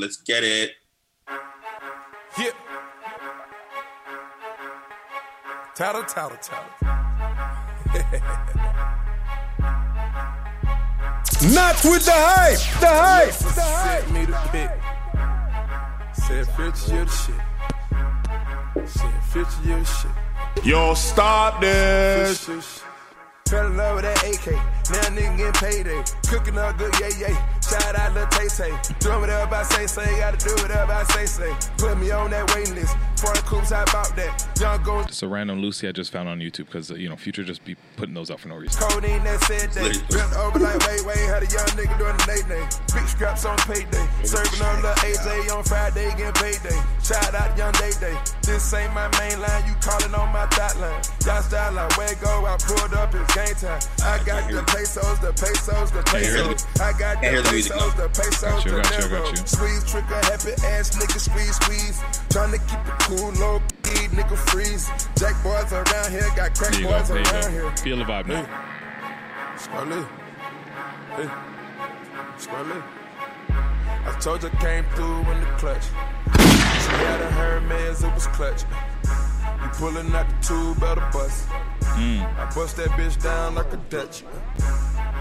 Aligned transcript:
Let's 0.00 0.16
get 0.16 0.42
it. 0.42 0.70
Yeah. 2.38 2.52
Tattle, 5.74 6.04
tattle, 6.04 6.38
tattle. 6.40 6.70
Not 11.54 11.84
with 11.84 12.06
the 12.06 12.12
hype. 12.14 12.58
The 12.80 12.86
hype. 12.86 13.34
The 13.54 13.60
hype. 13.60 14.04
Sent 14.04 14.12
me 14.14 14.24
the 14.24 14.38
pick. 14.48 14.70
Said 16.14 16.46
50 16.56 16.92
year 16.92 17.04
the 17.04 17.10
shit. 17.10 17.34
Said 18.88 19.22
50 19.24 19.68
year 19.68 19.80
the 19.80 19.84
shit. 19.84 20.10
Yo, 20.64 20.94
stop 20.94 21.60
this. 21.60 22.46
Shit, 22.46 22.62
shit. 22.62 22.82
Fell 23.48 23.66
in 23.66 23.76
love 23.76 23.96
with 23.96 24.04
that 24.04 24.24
AK. 24.24 24.46
Now 24.54 25.10
nigga 25.14 25.36
getting 25.36 25.52
payday. 25.52 26.02
Cooking 26.26 26.56
up 26.56 26.78
good, 26.78 26.94
yeah, 27.00 27.10
yeah. 27.18 27.59
Shout 27.70 27.94
out 27.94 28.14
Lil 28.14 28.26
Tay 28.26 28.48
Tay. 28.48 28.72
Do 28.98 29.10
whatever 29.20 29.54
I 29.54 29.62
say, 29.62 29.86
say. 29.86 30.18
Gotta 30.18 30.36
do 30.44 30.50
whatever 30.60 30.92
I 30.92 31.04
say, 31.04 31.24
say. 31.26 31.54
Put 31.78 31.98
me 31.98 32.10
on 32.10 32.30
that 32.32 32.52
waiting 32.52 32.74
list. 32.74 32.96
Foreign 33.20 33.36
coops, 33.42 33.70
how 33.70 33.82
about 33.82 34.16
that? 34.16 34.32
Young 34.58 34.82
go 34.82 35.02
Just 35.04 35.22
a 35.22 35.28
random 35.28 35.60
Lucy 35.60 35.88
I 35.88 35.92
just 35.92 36.10
found 36.10 36.28
on 36.28 36.38
YouTube 36.40 36.66
because 36.66 36.90
uh, 36.90 36.94
you 36.94 37.08
know 37.08 37.16
Future 37.16 37.44
just 37.44 37.64
be 37.64 37.76
putting 37.96 38.14
those 38.14 38.30
out 38.30 38.40
for 38.40 38.48
no 38.48 38.56
reason. 38.56 38.80
Codeine 38.80 39.22
that 39.24 39.40
said 39.44 39.70
that. 39.72 39.92
Ripped 40.08 40.36
over 40.40 40.58
like 40.58 40.80
wait, 40.88 41.04
wait. 41.04 41.20
Had 41.28 41.42
a 41.44 41.50
young 41.52 41.68
nigga 41.76 41.92
doing 42.00 42.16
the 42.16 42.24
Nate 42.32 42.48
Nate. 42.48 42.70
Big 42.96 43.06
scraps 43.08 43.44
on 43.44 43.56
payday. 43.68 44.06
Serving 44.24 44.62
on 44.64 44.80
the 44.80 44.92
AJ 45.04 45.52
on 45.54 45.64
Friday, 45.64 46.08
getting 46.16 46.32
payday. 46.40 46.78
Shout 47.04 47.34
out 47.34 47.56
Young 47.58 47.72
Day 47.76 47.92
Day. 48.00 48.16
This 48.42 48.72
ain't 48.72 48.92
my 48.94 49.08
main 49.20 49.36
line. 49.40 49.68
You 49.68 49.74
calling 49.84 50.14
on 50.14 50.32
my 50.32 50.46
dot 50.56 50.76
line. 50.80 51.00
Y'all 51.26 51.42
style 51.42 51.72
like 51.72 51.92
where 51.98 52.14
go. 52.24 52.46
I 52.48 52.56
pulled 52.56 52.94
up. 52.94 53.12
It's 53.14 53.28
game 53.36 53.52
time. 53.60 53.80
I 54.00 54.16
got 54.24 54.48
the 54.48 54.62
pesos, 54.72 55.18
the 55.20 55.32
pesos, 55.36 55.90
the 55.92 56.02
Can't 56.08 56.24
hear 56.24 56.40
the- 56.44 56.56
pesos. 56.56 56.80
I 56.80 56.92
got 56.96 57.20
can't 57.20 57.36
the 57.36 57.42
the 57.42 57.50
pesos, 57.52 57.94
the 58.00 58.08
pesos, 58.16 58.40
Got 58.40 58.64
you, 58.64 58.70
the 58.72 58.80
got 58.80 59.02
you, 59.02 59.08
got 59.12 59.30
you. 59.30 59.44
Squeeze 59.44 59.84
trigger, 59.84 60.20
happy 60.24 60.52
ass 60.72 60.96
nigga 60.96 61.20
squeeze, 61.20 61.56
squeeze. 61.60 62.00
Trying 62.30 62.52
to 62.52 62.58
keep 62.64 62.80
it 62.80 62.96
low 63.16 63.60
key, 63.82 64.06
nigga 64.08 64.36
freeze. 64.36 64.88
Jack 65.16 65.42
boys 65.42 65.72
around 65.72 66.10
here, 66.10 66.28
got 66.36 66.54
crack 66.56 66.72
There 66.72 66.80
you 66.80 66.86
go. 66.88 66.98
boys 66.98 67.08
There 67.08 67.18
you 67.18 67.24
around 67.24 67.42
go. 67.42 67.50
here. 67.50 67.76
Feel 67.76 67.96
the 67.98 68.04
vibe 68.04 68.26
now. 68.26 69.56
Scarlet. 69.56 70.06
Hey. 71.16 71.30
Scarlet. 72.38 72.82
I 74.02 74.18
told 74.20 74.42
you 74.42 74.48
I 74.52 74.56
came 74.62 74.84
through 74.94 75.20
in 75.32 75.40
the 75.40 75.46
clutch. 75.58 75.82
She 75.84 76.90
had 77.04 77.20
a 77.20 77.30
Hermes, 77.32 78.02
it 78.02 78.14
was 78.14 78.26
clutch. 78.28 78.62
You 79.70 79.76
pulling 79.78 80.12
out 80.14 80.28
the 80.28 80.46
tube 80.46 80.82
out 80.82 80.96
the 80.96 81.18
bus. 81.18 81.46
Mm. 81.96 82.22
I 82.38 82.52
bust 82.54 82.76
that 82.76 82.88
bitch 82.90 83.22
down 83.22 83.54
like 83.54 83.72
a 83.72 83.76
Dutch. 83.88 84.24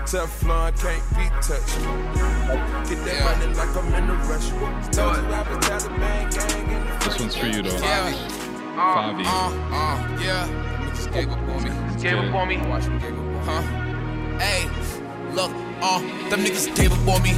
Teflon 0.06 0.72
can't 0.80 1.03
be 1.11 1.30
touched. 1.41 1.78
Get 2.89 3.06
that 3.06 3.23
money 3.25 3.53
like 3.53 3.75
I'm 3.75 3.94
in 3.94 4.09
a 4.09 4.14
rush. 4.25 4.50
Told 4.95 5.17
you 5.17 5.23
I 5.23 5.56
was 5.56 5.66
Taliban 5.66 6.33
gang 6.33 6.69
in 6.69 6.88
the 6.88 7.06
This 7.06 7.19
one's 7.19 7.36
for 7.36 7.45
you 7.45 7.61
though. 7.61 7.78
Yeah. 7.78 8.14
Favi. 8.75 9.23
Uh, 9.25 9.52
uh, 9.75 10.22
yeah. 10.22 10.47
Niggas 10.80 11.13
gave 11.13 11.31
up 11.31 11.39
on 11.39 11.63
me. 11.63 12.02
Gave 12.02 12.17
up 12.17 12.36
on 12.36 12.47
me. 12.47 12.58
Watch 12.67 12.88
me 12.88 13.00
gave 13.00 13.13
up 13.13 13.19
on 13.19 13.34
me. 13.34 13.39
Huh? 13.45 13.61
Hey, 14.39 15.34
look, 15.36 15.52
uh, 15.81 16.00
them 16.30 16.39
niggas 16.39 16.75
gave 16.75 16.91
up 16.91 17.16
on 17.16 17.22
me. 17.23 17.31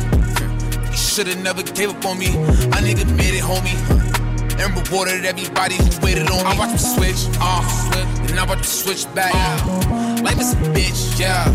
You 0.92 0.98
should've 0.98 1.42
never 1.42 1.64
gave 1.64 1.90
up 1.90 2.06
on 2.06 2.20
me. 2.20 2.28
A 2.28 2.80
nigga 2.80 3.06
made 3.18 3.34
it, 3.34 3.44
homie. 3.44 4.21
And 4.60 4.76
rewarded 4.76 5.26
everybody 5.26 5.76
who 5.76 5.90
waited 6.02 6.30
on 6.30 6.38
me. 6.38 6.52
I 6.52 6.58
watch 6.58 6.70
them 6.70 6.78
switch, 6.78 7.28
uh, 7.40 7.62
then 8.28 8.38
I 8.38 8.46
watch 8.46 8.58
them 8.58 8.64
switch 8.64 9.14
back. 9.16 9.34
Life 10.24 10.40
is 10.40 10.54
a 10.54 10.58
bitch, 10.76 11.20
yeah. 11.20 11.46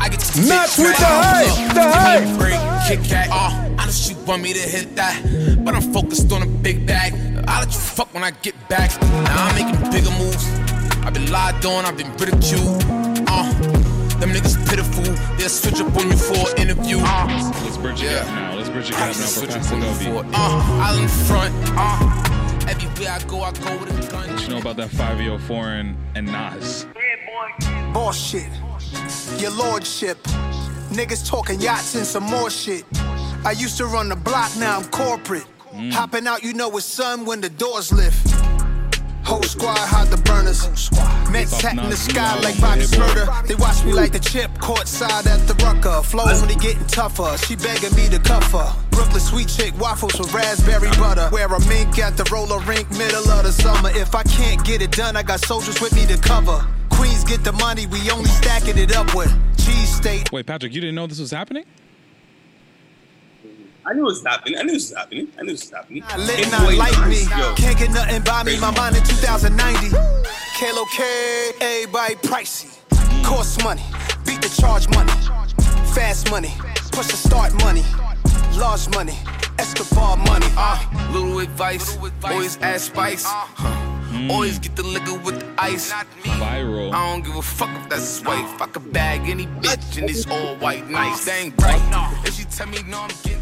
I 0.00 0.08
get 0.08 0.20
to 0.20 0.40
Not 0.46 0.68
with 0.78 0.96
the 0.96 1.04
hype, 1.04 1.74
the 1.74 1.74
give 1.74 1.74
me 1.74 1.82
a 1.82 1.92
hype. 1.92 2.38
break, 2.38 3.00
Kit 3.00 3.10
Kat, 3.10 3.28
uh, 3.30 3.74
I 3.78 3.84
know 3.86 3.92
she 3.92 4.14
want 4.26 4.42
me 4.42 4.52
to 4.52 4.60
hit 4.60 4.94
that, 4.96 5.20
but 5.64 5.74
I'm 5.74 5.82
focused 5.92 6.30
on 6.32 6.42
a 6.42 6.46
big 6.46 6.86
bag. 6.86 7.12
I'll 7.48 7.60
let 7.64 7.72
you 7.72 7.78
fuck 7.80 8.12
when 8.14 8.22
I 8.22 8.30
get 8.30 8.54
back. 8.68 8.90
Now 9.02 9.46
I'm 9.48 9.54
making 9.54 9.90
bigger 9.90 10.10
moves. 10.18 10.46
I've 11.04 11.14
been 11.14 11.30
lied 11.32 11.64
on, 11.66 11.84
I've 11.84 11.96
been 11.96 12.12
ridiculed. 12.16 12.84
Uh, 13.26 13.52
them 14.20 14.30
niggas 14.30 14.56
pitiful. 14.68 15.04
They'll 15.36 15.48
switch 15.48 15.80
up 15.80 15.94
on 15.96 16.10
you 16.10 16.16
for 16.16 16.50
an 16.50 16.58
interview. 16.58 16.98
Uh, 17.00 17.26
Let's 17.64 17.76
bridge 17.76 18.02
it 18.02 18.10
Yeah. 18.12 18.18
up 18.20 18.26
now. 18.26 18.54
Let's 18.56 18.68
bridge 18.68 18.90
it 18.90 18.96
I 18.96 19.08
up 19.08 19.12
can 19.12 19.20
now 19.20 19.26
for 19.26 19.38
switch 19.40 19.50
up 19.50 19.72
on 19.72 19.82
you 19.82 19.94
for 19.94 20.24
uh, 20.34 20.82
I'll 20.84 20.98
in 20.98 21.08
front. 21.08 21.54
Uh, 21.76 22.68
everywhere 22.68 23.12
I 23.12 23.22
go, 23.26 23.42
I 23.42 23.52
go 23.52 23.76
with 23.78 24.08
a 24.08 24.10
gun. 24.10 24.30
What 24.32 24.42
you 24.42 24.48
know 24.48 24.58
about 24.58 24.76
that 24.76 24.90
5 24.90 25.42
foreign 25.42 25.96
and 26.14 26.26
Nas? 26.26 26.86
Bullshit. 27.92 28.50
Your 29.38 29.50
lordship. 29.52 30.18
Niggas 30.90 31.26
talking 31.28 31.60
yachts 31.60 31.94
and 31.94 32.06
some 32.06 32.24
more 32.24 32.50
shit. 32.50 32.84
I 33.44 33.52
used 33.52 33.76
to 33.78 33.86
run 33.86 34.08
the 34.08 34.16
block, 34.16 34.50
now 34.56 34.78
I'm 34.78 34.84
corporate. 34.86 35.46
Hopping 35.92 36.26
out, 36.26 36.42
you 36.42 36.54
know 36.54 36.74
it's 36.76 36.86
sun 36.86 37.24
when 37.24 37.40
the 37.40 37.50
doors 37.50 37.92
lift. 37.92 38.26
Whole 39.28 39.42
squad 39.42 39.76
hide 39.76 40.08
the 40.08 40.16
burners. 40.16 40.64
Mets 41.30 41.60
hat 41.60 41.76
in 41.76 41.90
the 41.90 41.96
sky 41.96 42.40
like 42.40 42.58
Bobby. 42.62 42.80
Shmurda. 42.80 43.46
They 43.46 43.56
watch 43.56 43.84
me 43.84 43.92
like 43.92 44.12
the 44.12 44.18
chip, 44.18 44.50
courtside 44.52 45.26
at 45.26 45.46
the 45.46 45.52
rucker. 45.62 46.02
Flow 46.02 46.24
only 46.32 46.54
getting 46.56 46.86
tougher. 46.86 47.36
She 47.36 47.54
begging 47.54 47.94
me 47.94 48.08
to 48.08 48.18
cuff 48.20 48.50
her. 48.52 48.72
Brooklyn 48.90 49.20
sweet 49.20 49.48
chick 49.48 49.78
waffles 49.78 50.18
with 50.18 50.32
raspberry 50.32 50.88
butter. 50.96 51.28
Wear 51.30 51.46
a 51.46 51.60
mink 51.68 51.98
at 51.98 52.16
the 52.16 52.24
roller 52.32 52.58
rink, 52.60 52.90
middle 52.92 53.28
of 53.28 53.44
the 53.44 53.52
summer. 53.52 53.90
If 53.90 54.14
I 54.14 54.22
can't 54.22 54.64
get 54.64 54.80
it 54.80 54.92
done, 54.92 55.14
I 55.14 55.22
got 55.22 55.40
soldiers 55.40 55.78
with 55.78 55.94
me 55.94 56.06
to 56.06 56.16
cover. 56.16 56.66
Queens 56.88 57.22
get 57.22 57.44
the 57.44 57.52
money, 57.52 57.86
we 57.86 58.10
only 58.10 58.30
stacking 58.30 58.78
it 58.78 58.96
up 58.96 59.14
with 59.14 59.30
cheese 59.58 59.94
state. 59.94 60.32
Wait, 60.32 60.46
Patrick, 60.46 60.72
you 60.72 60.80
didn't 60.80 60.94
know 60.94 61.06
this 61.06 61.20
was 61.20 61.32
happening? 61.32 61.66
I 63.88 63.94
knew 63.94 64.02
it 64.02 64.04
was 64.04 64.22
happening. 64.22 64.58
I 64.58 64.62
knew 64.64 64.72
it 64.72 64.74
was 64.74 64.92
happening. 64.92 65.28
I 65.38 65.42
knew 65.42 65.48
it 65.48 65.52
was 65.52 65.70
happening. 65.70 66.00
Not 66.02 66.18
lit, 66.20 66.40
It's 66.40 66.50
not 66.52 66.68
way 66.68 66.76
like 66.76 67.08
me. 67.08 67.22
yo. 67.22 67.54
Can't 67.54 67.78
get 67.78 67.90
nothing 67.90 68.22
by 68.22 68.42
me. 68.42 68.60
My 68.60 68.70
mind 68.72 68.96
in 68.96 69.02
2090. 69.02 69.96
Kalo 70.58 70.84
K, 70.92 71.52
everybody 71.60 72.14
pricey. 72.16 72.68
Cost 73.24 73.64
money, 73.64 73.82
beat 74.26 74.42
the 74.42 74.50
charge 74.60 74.88
money. 74.90 75.12
Fast 75.94 76.30
money, 76.30 76.52
push 76.92 77.06
the 77.06 77.16
start 77.16 77.54
money. 77.64 77.82
Large 78.58 78.90
money, 78.90 79.16
Escobar 79.58 80.18
money. 80.18 80.46
Uh, 80.56 81.08
little 81.12 81.38
advice, 81.38 81.96
always 82.24 82.58
add 82.58 82.80
spice. 82.82 83.24
Huh. 83.26 83.84
Always 84.30 84.58
get 84.58 84.74
the 84.76 84.82
liquor 84.82 85.14
with 85.20 85.40
the 85.40 85.46
ice. 85.62 85.92
Viral. 85.92 86.92
I 86.92 87.12
don't 87.12 87.24
give 87.24 87.36
a 87.36 87.42
fuck 87.42 87.70
if 87.80 87.88
that's 87.88 88.20
white. 88.22 88.44
Ah. 88.44 88.56
Fuck 88.58 88.76
a 88.76 88.80
bag, 88.80 89.28
any 89.30 89.46
bitch, 89.46 89.96
and 89.98 90.10
it's 90.10 90.26
all 90.26 90.56
white. 90.56 90.88
Nice, 90.90 91.24
they 91.24 91.38
ain't 91.42 91.62
right. 91.62 92.20
If 92.26 92.34
she 92.34 92.44
tell 92.44 92.66
me 92.66 92.82
no, 92.82 93.00
I'm 93.00 93.08
getting 93.08 93.22
tight. 93.22 93.36
Look. 93.36 93.37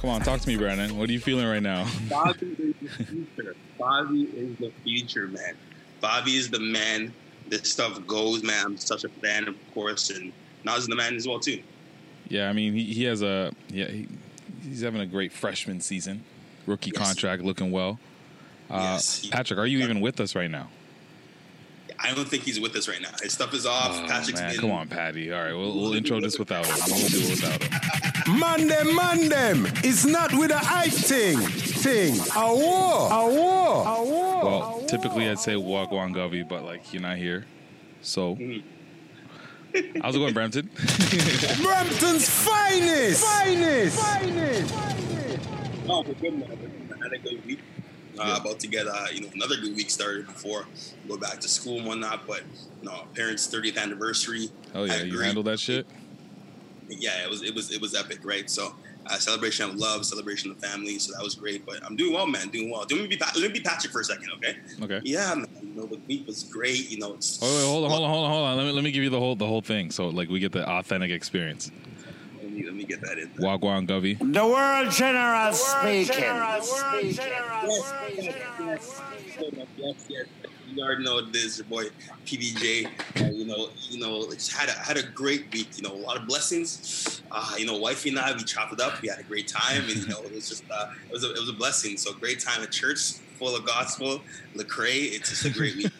Come 0.00 0.10
on, 0.10 0.20
talk 0.22 0.40
to 0.40 0.48
me, 0.48 0.56
Brandon. 0.56 0.96
What 0.96 1.08
are 1.08 1.12
you 1.12 1.20
feeling 1.20 1.46
right 1.46 1.62
now? 1.62 1.86
Bobby 2.08 2.46
is 2.58 2.74
the 2.80 3.04
future. 3.04 3.56
Bobby 3.78 4.22
is 4.22 4.56
the 4.58 4.72
future, 4.82 5.28
man. 5.28 5.54
Bobby 6.00 6.36
is 6.36 6.50
the 6.50 6.60
man. 6.60 7.12
This 7.48 7.70
stuff 7.70 8.04
goes, 8.06 8.42
man. 8.42 8.64
I'm 8.66 8.76
such 8.78 9.04
a 9.04 9.08
fan, 9.08 9.46
of 9.48 9.56
course, 9.74 10.10
and 10.10 10.32
Nas 10.64 10.78
is 10.80 10.86
the 10.86 10.96
man 10.96 11.14
as 11.14 11.28
well 11.28 11.38
too. 11.40 11.62
Yeah, 12.28 12.48
I 12.48 12.52
mean, 12.54 12.72
he, 12.74 12.84
he 12.84 13.04
has 13.04 13.22
a 13.22 13.52
yeah, 13.68 13.86
he, 13.88 14.08
he's 14.62 14.80
having 14.80 15.02
a 15.02 15.06
great 15.06 15.32
freshman 15.32 15.80
season, 15.80 16.24
rookie 16.66 16.90
Yes. 16.94 17.06
contract, 17.06 17.42
looking 17.42 17.70
well. 17.70 17.98
Uh, 18.70 18.78
Yes. 18.94 19.26
Patrick, 19.30 19.58
are 19.58 19.66
you 19.66 19.80
even 19.80 20.00
with 20.00 20.20
us 20.20 20.34
right 20.34 20.50
now? 20.50 20.68
I 22.04 22.12
don't 22.12 22.28
think 22.28 22.42
he's 22.42 22.60
with 22.60 22.76
us 22.76 22.86
right 22.86 23.00
now. 23.00 23.08
His 23.22 23.32
stuff 23.32 23.54
is 23.54 23.64
off. 23.64 23.98
Oh, 23.98 24.06
Patrick's 24.06 24.40
man, 24.40 24.50
been 24.50 24.60
come 24.60 24.70
on, 24.72 24.88
Patty. 24.88 25.32
All 25.32 25.42
right, 25.42 25.54
we'll, 25.54 25.74
we'll 25.74 25.94
intro 25.94 26.20
this 26.20 26.38
without 26.38 26.66
him. 26.66 26.76
We'll 26.86 27.08
do 27.08 27.18
it 27.18 27.30
without 27.30 27.62
him. 27.62 28.38
Man 28.38 28.66
them, 28.68 28.94
man 28.94 29.28
them. 29.28 29.66
It's 29.82 30.04
not 30.04 30.32
with 30.34 30.50
a 30.50 30.58
hype 30.58 30.92
thing. 30.92 31.38
Thing. 31.38 32.18
A 32.36 32.54
war. 32.54 33.10
A 33.10 33.26
war. 33.26 33.86
A 33.86 34.04
war. 34.04 34.44
Well, 34.44 34.84
typically 34.86 35.28
I'd 35.30 35.38
say 35.38 35.54
Wagwan 35.54 36.14
Govey, 36.14 36.46
but 36.46 36.62
like 36.62 36.92
you're 36.92 37.02
not 37.02 37.16
here, 37.16 37.46
so. 38.02 38.36
How's 40.02 40.14
it 40.14 40.18
going, 40.18 40.34
Brampton? 40.34 40.70
Brampton's 41.62 42.28
finest. 42.28 43.24
Finest. 43.24 43.98
Finest. 43.98 44.74
Oh, 45.88 46.02
good, 46.02 46.38
man. 46.38 46.88
I 46.92 47.04
had 47.04 47.12
a 47.12 47.18
good 47.18 47.44
week. 47.44 47.58
Uh, 48.18 48.38
about 48.40 48.60
to 48.60 48.68
get 48.68 48.86
uh, 48.86 49.06
you 49.12 49.22
know 49.22 49.28
another 49.34 49.56
good 49.56 49.74
week 49.74 49.90
started 49.90 50.26
before 50.26 50.66
go 51.08 51.16
back 51.16 51.40
to 51.40 51.48
school 51.48 51.78
and 51.78 51.86
whatnot. 51.86 52.26
But 52.26 52.42
you 52.82 52.88
know, 52.88 53.02
parents' 53.14 53.46
30th 53.48 53.78
anniversary. 53.78 54.48
Oh 54.74 54.84
yeah, 54.84 55.02
you 55.02 55.18
handled 55.18 55.46
that 55.46 55.58
shit. 55.58 55.86
Yeah, 56.88 57.24
it 57.24 57.30
was 57.30 57.42
it 57.42 57.54
was 57.54 57.72
it 57.72 57.80
was 57.80 57.94
epic, 57.94 58.20
right? 58.24 58.48
So 58.48 58.74
uh, 59.06 59.18
celebration 59.18 59.68
of 59.68 59.76
love, 59.76 60.04
celebration 60.04 60.50
of 60.50 60.58
family. 60.58 60.98
So 60.98 61.12
that 61.16 61.22
was 61.22 61.34
great. 61.34 61.64
But 61.66 61.84
I'm 61.84 61.96
doing 61.96 62.14
well, 62.14 62.26
man. 62.26 62.48
Doing 62.48 62.70
well. 62.70 62.80
Let 62.80 63.00
me 63.00 63.06
be 63.06 63.18
let 63.18 63.36
me 63.36 63.48
be 63.48 63.60
Patrick 63.60 63.92
for 63.92 64.00
a 64.00 64.04
second, 64.04 64.28
okay? 64.36 64.56
Okay. 64.82 65.00
Yeah, 65.04 65.34
man. 65.34 65.46
You 65.62 65.74
know 65.74 65.86
the 65.86 66.00
week 66.08 66.26
was 66.26 66.44
great. 66.44 66.90
You 66.90 66.98
know, 66.98 67.14
it's 67.14 67.40
Wait, 67.40 67.48
wait, 67.48 67.64
hold 67.64 67.84
on, 67.84 67.90
hold 67.90 68.04
on, 68.04 68.10
hold 68.10 68.24
on, 68.24 68.30
hold 68.30 68.46
on. 68.46 68.56
Let 68.56 68.66
me 68.66 68.72
let 68.72 68.84
me 68.84 68.90
give 68.92 69.02
you 69.02 69.10
the 69.10 69.18
whole 69.18 69.36
the 69.36 69.46
whole 69.46 69.62
thing, 69.62 69.90
so 69.90 70.08
like 70.08 70.28
we 70.28 70.40
get 70.40 70.52
the 70.52 70.68
authentic 70.68 71.10
experience. 71.10 71.70
Let 72.54 72.60
me, 72.60 72.66
let 72.66 72.74
me 72.74 72.78
me 72.80 72.84
get 72.84 73.00
that 73.00 73.18
in. 73.18 73.30
there. 73.36 73.48
Wagwan 73.48 73.86
Govey. 73.88 74.16
The 74.18 74.46
world 74.46 74.90
general 74.92 75.52
speaking. 75.52 76.22
Yes, 76.22 76.82
yes, 78.58 78.84
yes, 79.76 80.06
yes. 80.08 80.26
You 80.66 80.82
already 80.82 81.04
know 81.04 81.14
what 81.16 81.28
it 81.28 81.36
is, 81.36 81.58
your 81.58 81.66
boy 81.66 81.84
PBJ. 82.26 82.86
Uh, 83.20 83.30
you 83.30 83.44
know, 83.46 83.68
you 83.90 83.98
know, 84.00 84.24
just 84.32 84.52
had 84.52 84.68
a 84.68 84.72
had 84.72 84.96
a 84.96 85.02
great 85.02 85.52
week. 85.52 85.68
You 85.76 85.82
know, 85.82 85.94
a 85.94 85.96
lot 85.96 86.16
of 86.16 86.26
blessings. 86.26 87.22
Uh, 87.30 87.54
you 87.58 87.66
know, 87.66 87.78
wifey 87.78 88.10
and 88.10 88.18
I 88.18 88.32
we 88.32 88.44
chopped 88.44 88.72
it 88.72 88.80
up. 88.80 89.00
We 89.02 89.08
had 89.08 89.18
a 89.18 89.22
great 89.24 89.48
time, 89.48 89.82
and 89.82 89.96
you 89.96 90.06
know, 90.06 90.20
it 90.22 90.32
was 90.32 90.48
just 90.48 90.64
uh, 90.70 90.86
it 91.08 91.12
was 91.12 91.24
a, 91.24 91.30
it 91.32 91.38
was 91.40 91.48
a 91.48 91.52
blessing. 91.54 91.96
So 91.96 92.12
great 92.14 92.40
time 92.40 92.62
at 92.62 92.70
church, 92.72 93.14
full 93.38 93.54
of 93.56 93.64
gospel. 93.66 94.20
Lecrae, 94.54 95.12
it's 95.12 95.30
just 95.30 95.44
a 95.44 95.50
great 95.50 95.76
week. 95.76 95.92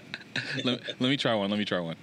let, 0.64 0.80
let 1.00 1.00
me 1.08 1.16
try 1.16 1.34
one. 1.34 1.50
Let 1.50 1.58
me 1.58 1.64
try 1.64 1.80
one. 1.80 1.96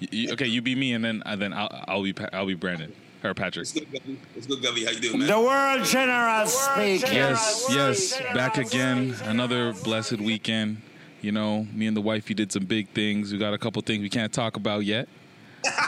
You- 0.00 0.08
you- 0.10 0.32
okay, 0.32 0.46
you 0.46 0.62
be 0.62 0.74
me, 0.74 0.92
and 0.94 1.04
then 1.04 1.22
uh, 1.24 1.36
then 1.36 1.52
I'll, 1.52 1.84
I'll 1.88 2.02
be 2.02 2.14
I'll 2.32 2.46
be 2.46 2.54
Brandon 2.54 2.92
or 3.24 3.34
Patrick. 3.34 3.62
It's 3.62 3.72
good, 3.72 3.92
Gubby. 3.92 4.18
It's 4.36 4.46
good, 4.46 4.62
Gubby. 4.62 4.84
How 4.84 4.90
you 4.90 5.00
doing, 5.00 5.18
man? 5.20 5.28
The 5.28 5.40
world 5.40 5.84
generous 5.84 6.52
speaking. 6.52 7.14
Yes, 7.14 7.66
yes, 7.70 8.20
back 8.34 8.58
again. 8.58 9.14
Another 9.24 9.72
blessed 9.84 10.18
weekend. 10.20 10.82
You 11.20 11.32
know, 11.32 11.66
me 11.72 11.86
and 11.86 11.96
the 11.96 12.00
wifey 12.00 12.34
did 12.34 12.50
some 12.50 12.64
big 12.64 12.88
things. 12.88 13.32
We 13.32 13.38
got 13.38 13.54
a 13.54 13.58
couple 13.58 13.80
things 13.82 14.02
we 14.02 14.08
can't 14.08 14.32
talk 14.32 14.56
about 14.56 14.80
yet, 14.84 15.08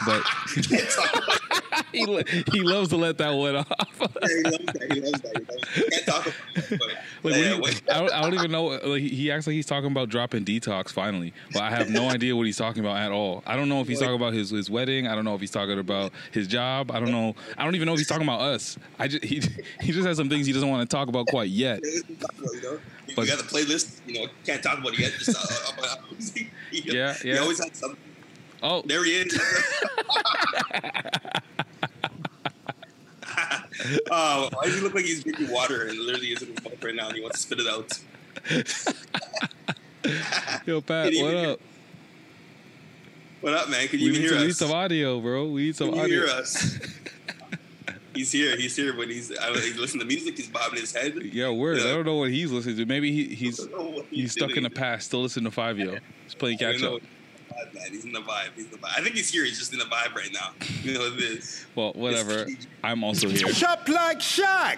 but 0.05 0.23
he 1.91 2.05
lo- 2.05 2.21
he 2.51 2.61
loves 2.61 2.89
to 2.89 2.97
let 2.97 3.17
that 3.17 3.31
one 3.31 3.55
off. 3.57 3.67
Yeah, 3.99 4.07
he 4.35 4.43
loves 4.43 4.63
that. 4.65 4.93
He 4.93 4.99
loves 5.01 5.21
that. 5.21 5.37
He 5.37 5.41
loves 5.41 5.65
that. 5.75 5.89
Can't 5.91 6.05
talk 6.05 6.25
about 6.25 6.71
it, 6.71 6.79
but 7.23 7.31
Like, 7.31 7.41
yeah, 7.41 7.55
you- 7.55 7.63
I, 7.89 7.99
don't, 7.99 8.13
I 8.13 8.21
don't 8.21 8.33
even 8.33 8.51
know. 8.51 8.65
Like, 8.65 9.01
he- 9.01 9.31
acts 9.31 9.47
like 9.47 9.53
he's 9.55 9.65
talking 9.65 9.91
about 9.91 10.09
dropping 10.09 10.45
detox 10.45 10.89
finally, 10.91 11.33
but 11.53 11.63
I 11.63 11.69
have 11.69 11.89
no 11.89 12.09
idea 12.09 12.35
what 12.35 12.45
he's 12.45 12.57
talking 12.57 12.81
about 12.83 12.97
at 12.97 13.11
all. 13.11 13.43
I 13.45 13.55
don't 13.55 13.69
know 13.69 13.81
if 13.81 13.87
he's 13.87 13.99
talking 13.99 14.15
about 14.15 14.33
his, 14.33 14.49
his 14.51 14.69
wedding. 14.69 15.07
I 15.07 15.15
don't 15.15 15.25
know 15.25 15.35
if 15.35 15.41
he's 15.41 15.51
talking 15.51 15.79
about 15.79 16.11
his 16.31 16.47
job. 16.47 16.91
I 16.91 16.99
don't 16.99 17.11
know. 17.11 17.35
I 17.57 17.63
don't 17.65 17.75
even 17.75 17.85
know 17.87 17.93
if 17.93 17.99
he's 17.99 18.07
talking 18.07 18.23
about 18.27 18.41
us. 18.41 18.77
I 18.99 19.07
just 19.07 19.23
he 19.23 19.41
he 19.81 19.91
just 19.91 20.05
has 20.07 20.17
some 20.17 20.29
things 20.29 20.45
he 20.47 20.53
doesn't 20.53 20.69
want 20.69 20.87
to 20.89 20.95
talk 20.95 21.07
about 21.07 21.27
quite 21.27 21.49
yet. 21.49 21.79
you 21.83 22.01
know, 22.63 22.79
you 23.07 23.15
But- 23.15 23.27
got 23.27 23.37
the 23.37 23.43
playlist. 23.43 23.99
You 24.07 24.21
know, 24.21 24.27
can't 24.45 24.61
talk 24.63 24.79
about 24.79 24.93
it 24.93 24.99
yet. 24.99 25.11
Just, 25.17 25.35
uh, 25.35 25.95
he, 26.33 26.49
Yeah, 26.71 27.13
He 27.15 27.29
yeah. 27.31 27.37
always 27.39 27.59
has 27.63 27.69
something. 27.77 27.97
Oh, 28.67 28.81
There 28.81 29.03
he 29.03 29.11
is. 29.11 29.37
oh, 34.09 34.49
why 34.53 34.63
does 34.63 34.73
he 34.75 34.81
look 34.81 34.95
like 34.95 35.05
he's 35.05 35.23
drinking 35.23 35.51
water 35.51 35.83
and 35.87 35.99
literally 35.99 36.31
is 36.31 36.41
in 36.41 36.47
his 36.49 36.63
mouth 36.63 36.83
right 36.83 36.95
now 36.95 37.07
and 37.09 37.15
he 37.15 37.21
wants 37.21 37.45
to 37.45 37.53
spit 37.55 37.59
it 37.59 37.67
out? 37.67 37.99
yo, 40.65 40.81
Pat, 40.81 41.05
what 41.05 41.13
hear- 41.13 41.49
up? 41.51 41.59
What 43.41 43.53
up, 43.53 43.69
man? 43.69 43.87
Can 43.87 43.99
you 43.99 44.05
We 44.05 44.09
even 44.17 44.21
need, 44.21 44.21
hear 44.21 44.29
some, 44.29 44.39
we 44.41 44.47
need 44.47 44.55
some 44.55 44.71
audio, 44.71 45.19
bro. 45.21 45.45
We 45.49 45.65
need 45.65 45.75
some 45.75 45.89
Can 45.89 45.97
you 45.97 46.01
audio. 46.03 46.25
hear 46.25 46.35
us? 46.35 46.79
he's 48.15 48.31
here. 48.31 48.57
He's 48.57 48.75
here, 48.75 48.91
but 48.93 49.07
he's. 49.07 49.31
I 49.37 49.51
he 49.59 49.73
listen 49.73 49.99
to 49.99 50.05
music. 50.07 50.35
He's 50.37 50.47
bobbing 50.47 50.79
his 50.79 50.91
head. 50.91 51.13
Yeah, 51.31 51.51
word. 51.51 51.77
I 51.77 51.83
don't 51.83 52.07
know 52.07 52.15
what 52.15 52.31
he's 52.31 52.51
listening 52.51 52.77
to. 52.77 52.87
Maybe 52.87 53.11
he, 53.11 53.35
he's 53.35 53.63
what 53.67 54.07
he's 54.09 54.31
stuck 54.31 54.57
in 54.57 54.63
the 54.63 54.71
past, 54.71 55.05
still 55.07 55.21
listening 55.21 55.45
to 55.45 55.51
Five 55.51 55.77
Yo. 55.77 55.97
He's 56.23 56.33
playing 56.33 56.57
catch 56.57 56.81
up. 56.81 57.01
What- 57.65 57.73
Man, 57.73 57.91
he's 57.91 58.05
in 58.05 58.11
the 58.13 58.21
vibe. 58.21 58.49
He's 58.55 58.65
in 58.65 58.71
the 58.71 58.77
vibe. 58.77 58.93
I 58.97 59.01
think 59.01 59.15
he's 59.15 59.29
here. 59.31 59.43
He's 59.45 59.57
just 59.59 59.73
in 59.73 59.79
the 59.79 59.85
vibe 59.85 60.15
right 60.15 60.31
now. 60.33 60.51
You 60.83 60.93
know 60.93 60.99
what 61.01 61.13
it 61.13 61.19
is. 61.23 61.65
Well, 61.75 61.93
whatever. 61.93 62.47
I'm 62.83 63.03
also 63.03 63.27
here. 63.29 63.51
Shop 63.53 63.87
like 63.89 64.19
Shaq. 64.19 64.77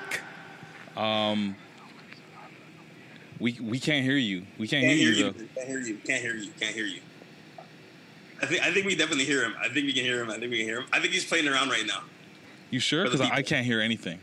Um, 0.96 1.56
we 3.40 3.58
we 3.62 3.80
can't 3.80 4.04
hear 4.04 4.18
you. 4.18 4.46
We 4.58 4.68
can't, 4.68 4.84
Can't 4.86 4.98
hear, 4.98 5.12
hear 5.12 5.18
you 5.20 5.26
you. 5.26 5.32
though. 5.32 5.46
Can't 5.56 5.68
hear 5.70 5.80
you. 5.80 5.98
Can't 6.06 6.22
hear 6.22 6.36
you. 6.36 6.52
Can't 6.60 6.76
hear 6.76 6.86
you. 6.86 7.00
I 8.42 8.46
think 8.46 8.62
I 8.64 8.72
think 8.74 8.86
we 8.86 8.96
definitely 8.96 9.26
hear 9.26 9.44
him. 9.44 9.56
I 9.60 9.66
think 9.70 9.86
we 9.86 9.94
can 9.94 10.04
hear 10.04 10.22
him. 10.22 10.30
I 10.30 10.38
think 10.40 10.52
we 10.52 10.58
can 10.60 10.66
hear 10.68 10.78
him. 10.82 10.86
I 10.92 11.00
think 11.00 11.14
he's 11.14 11.26
playing 11.26 11.48
around 11.48 11.70
right 11.70 11.86
now. 11.86 12.02
You 12.72 12.80
sure? 12.80 13.04
Because 13.04 13.22
I, 13.22 13.30
I 13.36 13.42
can't 13.44 13.66
hear 13.66 13.80
anything. 13.80 14.20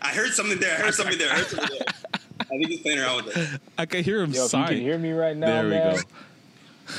I 0.00 0.08
heard 0.08 0.32
something 0.32 0.58
there. 0.58 0.76
I 0.78 0.80
heard 0.82 0.94
something 0.94 1.18
there. 1.18 1.30
I 1.32 1.36
heard 1.36 1.46
something 1.46 1.68
there. 1.78 1.86
I 2.40 2.44
think 2.44 2.68
he's 2.68 2.80
playing 2.80 2.98
around 3.00 3.24
with 3.26 3.36
it. 3.36 3.60
I 3.76 3.86
can 3.86 4.02
hear 4.04 4.20
him 4.22 4.30
Yo, 4.32 4.44
if 4.46 4.52
you 4.52 4.64
can 4.64 4.76
hear 4.76 4.98
me 4.98 5.12
right 5.12 5.36
now, 5.36 5.46
there 5.46 5.64
we 5.64 5.70
man. 5.70 5.96
go. 5.96 6.02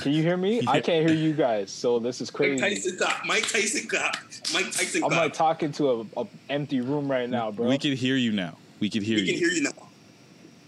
Can 0.01 0.12
you 0.13 0.24
hear 0.24 0.38
me? 0.38 0.62
Yeah. 0.63 0.71
I 0.71 0.81
can't 0.81 1.07
hear 1.07 1.18
you 1.18 1.33
guys, 1.33 1.71
so 1.71 2.00
this 2.00 2.21
is 2.21 2.31
Mike 2.31 2.36
crazy. 2.59 2.59
Tyson 2.59 2.97
cop. 2.97 3.25
Mike 3.25 3.47
Tyson 3.47 3.88
cop. 3.88 4.15
Mike 4.53 4.71
Tyson 4.71 5.03
I'm 5.03 5.12
like 5.12 5.33
talking 5.33 5.71
to 5.74 6.01
a, 6.15 6.21
a 6.21 6.27
empty 6.50 6.81
room 6.81 7.09
right 7.09 7.30
now, 7.30 7.51
bro. 7.51 7.68
We 7.68 7.77
can 7.77 7.95
hear 7.95 8.15
you 8.15 8.31
now. 8.31 8.57
We 8.80 8.89
can 8.89 9.03
hear 9.03 9.18
we 9.18 9.25
can 9.25 9.33
you. 9.36 9.39
hear 9.39 9.50
you 9.50 9.63
now. 9.63 9.71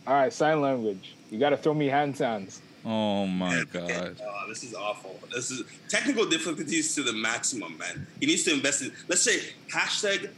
All 0.08 0.14
right, 0.16 0.34
sign 0.34 0.62
language. 0.62 1.16
You 1.30 1.40
got 1.40 1.52
to 1.52 1.58
throw 1.58 1.74
me 1.74 1.88
hand 1.88 2.18
sounds. 2.18 2.62
Oh 2.86 3.28
my 3.28 3.64
god. 3.74 4.20
Oh, 4.26 4.46
this 4.50 4.64
is 4.64 4.74
awful. 4.74 5.20
This 5.34 5.52
is 5.52 5.64
technical 5.88 6.26
difficulties 6.26 6.96
to 6.96 7.04
the 7.04 7.14
maximum, 7.14 7.78
man. 7.78 8.08
He 8.20 8.26
needs 8.26 8.44
to 8.46 8.54
invest 8.54 8.82
in. 8.82 8.92
Let's 9.08 9.22
say 9.22 9.40
hashtag. 9.72 10.30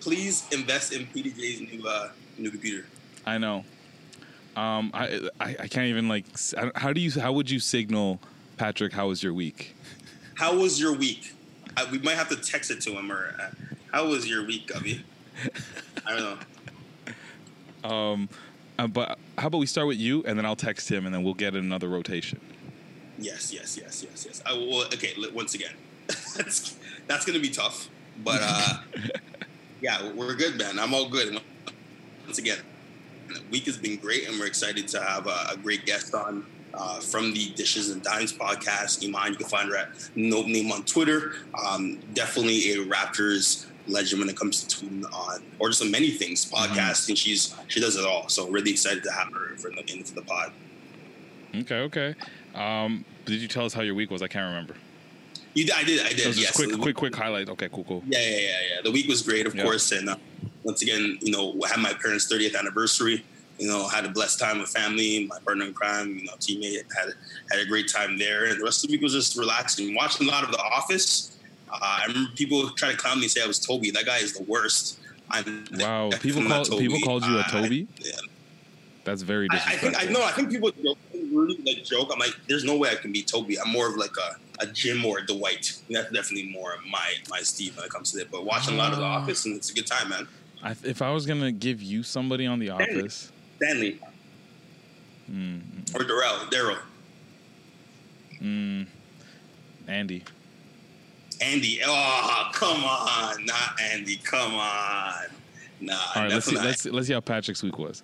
Please 0.00 0.46
invest 0.52 0.92
in 0.92 1.06
PDJ's 1.06 1.60
new 1.60 1.86
uh, 1.86 2.10
new 2.38 2.50
computer. 2.50 2.86
I 3.26 3.36
know. 3.38 3.64
Um, 4.58 4.90
I, 4.92 5.28
I 5.38 5.56
I 5.60 5.68
can't 5.68 5.86
even 5.86 6.08
like. 6.08 6.24
I 6.56 6.72
How 6.74 6.92
do 6.92 7.00
you? 7.00 7.12
How 7.12 7.32
would 7.32 7.48
you 7.48 7.60
signal, 7.60 8.18
Patrick? 8.56 8.92
How 8.92 9.06
was 9.06 9.22
your 9.22 9.32
week? 9.32 9.76
How 10.34 10.56
was 10.56 10.80
your 10.80 10.94
week? 10.94 11.32
Uh, 11.76 11.86
we 11.92 11.98
might 12.00 12.16
have 12.16 12.28
to 12.30 12.36
text 12.36 12.72
it 12.72 12.80
to 12.80 12.90
him 12.92 13.12
or. 13.12 13.36
Uh, 13.38 13.50
how 13.92 14.08
was 14.08 14.28
your 14.28 14.44
week, 14.44 14.66
Gubby? 14.66 15.04
I 16.04 16.16
don't 16.16 16.40
know. 17.84 17.88
Um, 17.88 18.28
uh, 18.80 18.88
but 18.88 19.16
how 19.38 19.46
about 19.46 19.58
we 19.58 19.66
start 19.66 19.86
with 19.86 19.96
you, 19.96 20.24
and 20.24 20.36
then 20.36 20.44
I'll 20.44 20.56
text 20.56 20.90
him, 20.90 21.06
and 21.06 21.14
then 21.14 21.22
we'll 21.22 21.34
get 21.34 21.54
another 21.54 21.88
rotation. 21.88 22.40
Yes, 23.16 23.52
yes, 23.52 23.78
yes, 23.80 24.02
yes, 24.02 24.26
yes. 24.26 24.42
I 24.44 24.54
will. 24.54 24.86
Okay, 24.86 25.14
once 25.32 25.54
again, 25.54 25.74
that's 26.08 26.76
that's 27.06 27.24
gonna 27.24 27.38
be 27.38 27.50
tough, 27.50 27.88
but 28.24 28.40
uh, 28.42 28.78
yeah, 29.80 30.10
we're 30.14 30.34
good, 30.34 30.58
man. 30.58 30.80
I'm 30.80 30.94
all 30.94 31.08
good. 31.08 31.40
Once 32.26 32.38
again, 32.38 32.58
week 33.50 33.66
has 33.66 33.76
been 33.76 33.96
great, 33.96 34.28
and 34.28 34.38
we're 34.38 34.46
excited 34.46 34.88
to 34.88 35.00
have 35.02 35.26
a, 35.26 35.48
a 35.52 35.56
great 35.56 35.84
guest 35.86 36.14
on 36.14 36.46
uh, 36.74 37.00
from 37.00 37.32
the 37.32 37.50
Dishes 37.50 37.90
and 37.90 38.02
Dimes 38.02 38.32
podcast. 38.32 39.04
Iman, 39.06 39.32
you 39.32 39.38
can 39.38 39.46
find 39.48 39.68
her 39.70 39.76
at 39.76 39.88
No 40.14 40.42
Name 40.42 40.70
on 40.72 40.84
Twitter. 40.84 41.34
Um, 41.66 41.98
definitely 42.14 42.72
a 42.72 42.76
Raptors 42.84 43.66
legend 43.86 44.20
when 44.20 44.28
it 44.28 44.36
comes 44.36 44.62
to 44.64 44.76
tweeting 44.86 45.04
on 45.12 45.42
or 45.58 45.68
just 45.68 45.82
on 45.82 45.90
many 45.90 46.10
things, 46.10 46.50
podcasting. 46.50 47.16
She's 47.16 47.54
she 47.68 47.80
does 47.80 47.96
it 47.96 48.04
all. 48.04 48.28
So 48.28 48.48
really 48.48 48.70
excited 48.70 49.02
to 49.04 49.10
have 49.12 49.32
her 49.32 49.56
for 49.56 49.70
the, 49.70 50.02
for 50.04 50.14
the 50.14 50.22
pod. 50.22 50.52
Okay, 51.54 51.80
okay. 51.80 52.14
Um, 52.54 53.04
did 53.24 53.40
you 53.40 53.48
tell 53.48 53.64
us 53.64 53.72
how 53.72 53.82
your 53.82 53.94
week 53.94 54.10
was? 54.10 54.22
I 54.22 54.28
can't 54.28 54.46
remember. 54.46 54.74
You, 55.54 55.66
I 55.74 55.82
did, 55.82 56.04
I 56.04 56.10
did. 56.10 56.34
So 56.34 56.40
yes, 56.40 56.54
quick, 56.54 56.78
quick, 56.78 56.96
quick 56.96 57.14
highlight. 57.16 57.48
Okay, 57.48 57.68
cool, 57.72 57.84
cool. 57.84 58.02
Yeah, 58.06 58.18
yeah, 58.20 58.28
yeah, 58.28 58.36
yeah. 58.40 58.82
The 58.84 58.90
week 58.92 59.08
was 59.08 59.22
great, 59.22 59.46
of 59.46 59.54
Yeah. 59.54 59.64
course, 59.64 59.90
and 59.92 60.10
uh, 60.10 60.16
once 60.68 60.82
again, 60.82 61.16
you 61.22 61.32
know, 61.32 61.58
I 61.64 61.68
had 61.68 61.80
my 61.80 61.94
parents' 61.94 62.30
30th 62.30 62.54
anniversary. 62.56 63.24
You 63.58 63.66
know, 63.66 63.88
had 63.88 64.04
a 64.04 64.10
blessed 64.10 64.38
time 64.38 64.58
with 64.60 64.68
family. 64.68 65.26
My 65.26 65.38
partner 65.44 65.64
in 65.64 65.72
crime, 65.72 66.08
you 66.18 66.26
know, 66.26 66.34
teammate 66.34 66.76
had 66.96 67.08
had 67.50 67.58
a 67.58 67.66
great 67.66 67.88
time 67.90 68.18
there, 68.18 68.44
and 68.44 68.60
the 68.60 68.64
rest 68.64 68.84
of 68.84 68.88
the 68.90 68.94
week 68.94 69.02
was 69.02 69.14
just 69.14 69.36
relaxing. 69.36 69.94
Watching 69.96 70.28
a 70.28 70.30
lot 70.30 70.44
of 70.44 70.52
The 70.52 70.58
Office. 70.58 71.36
Uh, 71.72 71.78
I 71.80 72.04
remember 72.06 72.30
people 72.36 72.68
try 72.70 72.90
to 72.92 72.96
clown 72.96 73.16
me 73.18 73.24
and 73.24 73.30
say 73.32 73.42
I 73.42 73.46
was 73.46 73.58
Toby. 73.58 73.90
That 73.90 74.04
guy 74.06 74.18
is 74.18 74.32
the 74.34 74.44
worst. 74.44 75.00
I'm 75.30 75.64
Wow, 75.78 76.10
people 76.20 76.42
call 76.44 76.64
people 76.78 76.98
called 77.02 77.24
you 77.24 77.38
a 77.38 77.42
Toby. 77.50 77.88
yeah. 78.00 78.12
That's 79.04 79.22
very 79.22 79.48
I, 79.50 79.56
I 79.56 79.76
think 79.76 79.94
I 79.98 80.04
know. 80.12 80.22
I 80.22 80.32
think 80.32 80.50
people 80.50 80.70
joke, 80.70 80.98
really 81.32 81.56
like 81.66 81.82
joke. 81.82 82.10
I'm 82.12 82.18
like, 82.18 82.36
there's 82.46 82.64
no 82.64 82.76
way 82.76 82.90
I 82.90 82.94
can 82.94 83.10
be 83.10 83.22
Toby. 83.22 83.58
I'm 83.58 83.70
more 83.72 83.88
of 83.88 83.96
like 83.96 84.14
a, 84.26 84.64
a 84.64 84.66
Jim 84.66 85.02
or 85.04 85.18
a 85.20 85.26
Dwight. 85.26 85.80
That's 85.90 86.12
definitely 86.12 86.50
more 86.52 86.74
my 86.88 87.14
my 87.30 87.40
Steve 87.40 87.74
when 87.76 87.86
it 87.86 87.90
comes 87.90 88.12
to 88.12 88.18
that. 88.18 88.30
But 88.30 88.44
watching 88.44 88.74
a 88.74 88.76
lot 88.76 88.92
of 88.92 88.98
The 88.98 89.04
Ah. 89.04 89.18
Office 89.22 89.46
and 89.46 89.56
it's 89.56 89.70
a 89.70 89.74
good 89.74 89.86
time, 89.86 90.10
man. 90.10 90.28
I, 90.62 90.74
if 90.84 91.02
I 91.02 91.10
was 91.12 91.26
gonna 91.26 91.52
give 91.52 91.82
you 91.82 92.02
somebody 92.02 92.46
on 92.46 92.58
The 92.58 92.66
Stanley. 92.66 93.00
Office, 93.00 93.32
Stanley 93.56 94.00
mm, 95.30 95.94
or 95.94 96.04
Darrell, 96.04 96.38
Daryl, 96.50 96.78
mm, 98.40 98.86
Andy. 99.86 100.24
Andy. 101.40 101.80
Oh, 101.84 102.50
come 102.52 102.82
on, 102.82 103.44
not 103.44 103.80
Andy. 103.92 104.16
Come 104.16 104.54
on, 104.54 105.12
nah. 105.80 105.94
All 106.16 106.22
right, 106.22 106.30
let's 106.32 106.46
see. 106.46 106.56
Let's 106.56 106.84
let's 106.86 107.06
see 107.06 107.12
how 107.12 107.20
Patrick's 107.20 107.62
week 107.62 107.78
was. 107.78 108.02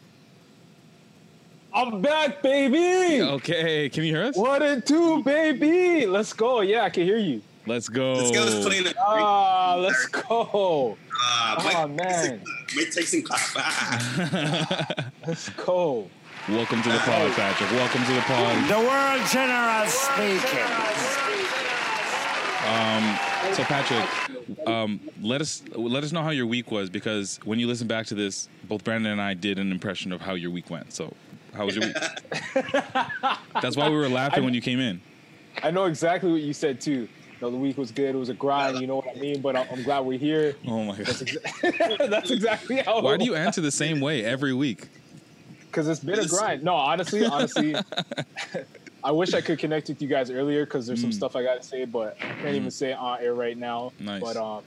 I'm 1.73 2.01
back, 2.01 2.41
baby. 2.41 3.21
Okay, 3.23 3.89
can 3.89 4.05
you 4.05 4.15
hear 4.15 4.23
us? 4.23 4.37
One 4.37 4.63
and 4.63 4.87
two, 4.87 5.25
baby. 5.25 6.07
Let's 6.07 6.33
go. 6.33 6.61
Yeah, 6.61 6.85
I 6.85 6.91
can 6.91 7.03
hear 7.03 7.19
you. 7.19 7.43
Let's 7.67 7.89
go. 7.89 8.13
Let's 8.15 8.31
get 8.31 8.43
us 8.43 8.65
playing 8.67 8.85
the. 8.85 8.95
Ah, 8.99 9.77
let's 9.79 10.07
go. 10.07 10.99
Ah, 11.19 11.57
Oh, 11.59 11.89
Mike 11.89 11.97
man. 11.97 12.07
Tyson- 12.09 12.41
Mike 12.77 12.91
Tyson 12.95 13.23
clap. 13.23 13.41
Ah. 13.57 15.11
Let's 15.27 15.49
go. 15.51 16.11
Welcome 16.49 16.83
to 16.83 16.89
the 16.93 16.99
pod, 16.99 17.33
Patrick. 17.33 17.71
Welcome 17.71 18.05
to 18.05 18.13
the 18.13 18.21
pod. 18.21 18.69
The 18.69 18.79
world 18.79 19.23
general 19.31 19.87
speaking. 19.87 20.71
Um, 22.67 23.19
so 23.55 23.63
Patrick, 23.65 24.67
um, 24.67 25.01
let 25.23 25.41
us 25.41 25.63
let 25.75 26.05
us 26.05 26.13
know 26.13 26.23
how 26.23 26.31
your 26.31 26.47
week 26.47 26.71
was 26.71 26.91
because 26.91 27.39
when 27.45 27.59
you 27.59 27.67
listen 27.67 27.87
back 27.87 28.05
to 28.07 28.15
this, 28.15 28.49
both 28.69 28.85
Brandon 28.85 29.13
and 29.13 29.21
I 29.23 29.33
did 29.35 29.59
an 29.59 29.71
impression 29.71 30.13
of 30.13 30.21
how 30.21 30.35
your 30.35 30.51
week 30.51 30.69
went. 30.69 30.93
So, 30.93 31.15
how 31.55 31.65
was 31.67 31.77
your 31.77 31.87
week? 31.87 31.97
That's 33.63 33.77
why 33.77 33.89
we 33.89 33.97
were 33.97 34.09
laughing 34.09 34.45
when 34.45 34.53
you 34.55 34.61
came 34.61 34.81
in. 34.81 35.01
I 35.63 35.71
know 35.71 35.85
exactly 35.85 36.31
what 36.33 36.43
you 36.43 36.53
said 36.53 36.81
too. 36.81 37.09
Know, 37.45 37.51
the 37.51 37.57
week 37.57 37.79
was 37.79 37.91
good. 37.93 38.15
It 38.15 38.19
was 38.19 38.29
a 38.29 38.35
grind. 38.35 38.81
You 38.81 38.87
know 38.87 38.97
what 38.97 39.09
I 39.17 39.21
mean? 39.21 39.41
But 39.41 39.57
I'm, 39.57 39.67
I'm 39.71 39.83
glad 39.83 40.01
we're 40.01 40.19
here. 40.19 40.55
Oh 40.67 40.83
my 40.85 40.97
That's, 40.97 41.23
god. 41.23 41.41
exa- 41.63 42.11
that's 42.11 42.31
exactly 42.31 42.77
how. 42.83 43.01
Why 43.03 43.17
do 43.17 43.25
you 43.25 43.35
answer 43.35 43.61
the 43.61 43.71
same 43.71 44.01
way 44.01 44.25
every 44.25 44.53
week? 44.55 44.89
Because 45.67 45.89
it's 45.89 46.01
been 46.01 46.19
a 46.19 46.27
grind. 46.27 46.63
No, 46.63 46.75
honestly, 46.75 47.25
honestly, 47.27 47.75
I 49.05 49.11
wish 49.11 49.35
I 49.35 49.41
could 49.41 49.59
connect 49.59 49.89
with 49.89 50.01
you 50.01 50.09
guys 50.09 50.31
earlier 50.31 50.65
because 50.65 50.87
there's 50.87 51.01
some 51.01 51.11
Mm. 51.11 51.15
stuff 51.15 51.37
I 51.37 51.43
got 51.43 51.61
to 51.61 51.67
say, 51.67 51.85
but 51.85 52.17
I 52.23 52.33
can't 52.43 52.55
even 52.55 52.71
say 52.71 52.93
it 52.93 52.99
on 52.99 53.21
air 53.21 53.35
right 53.35 53.57
now. 53.59 53.93
Nice. 54.01 54.23
But 54.23 54.37
um, 54.37 54.63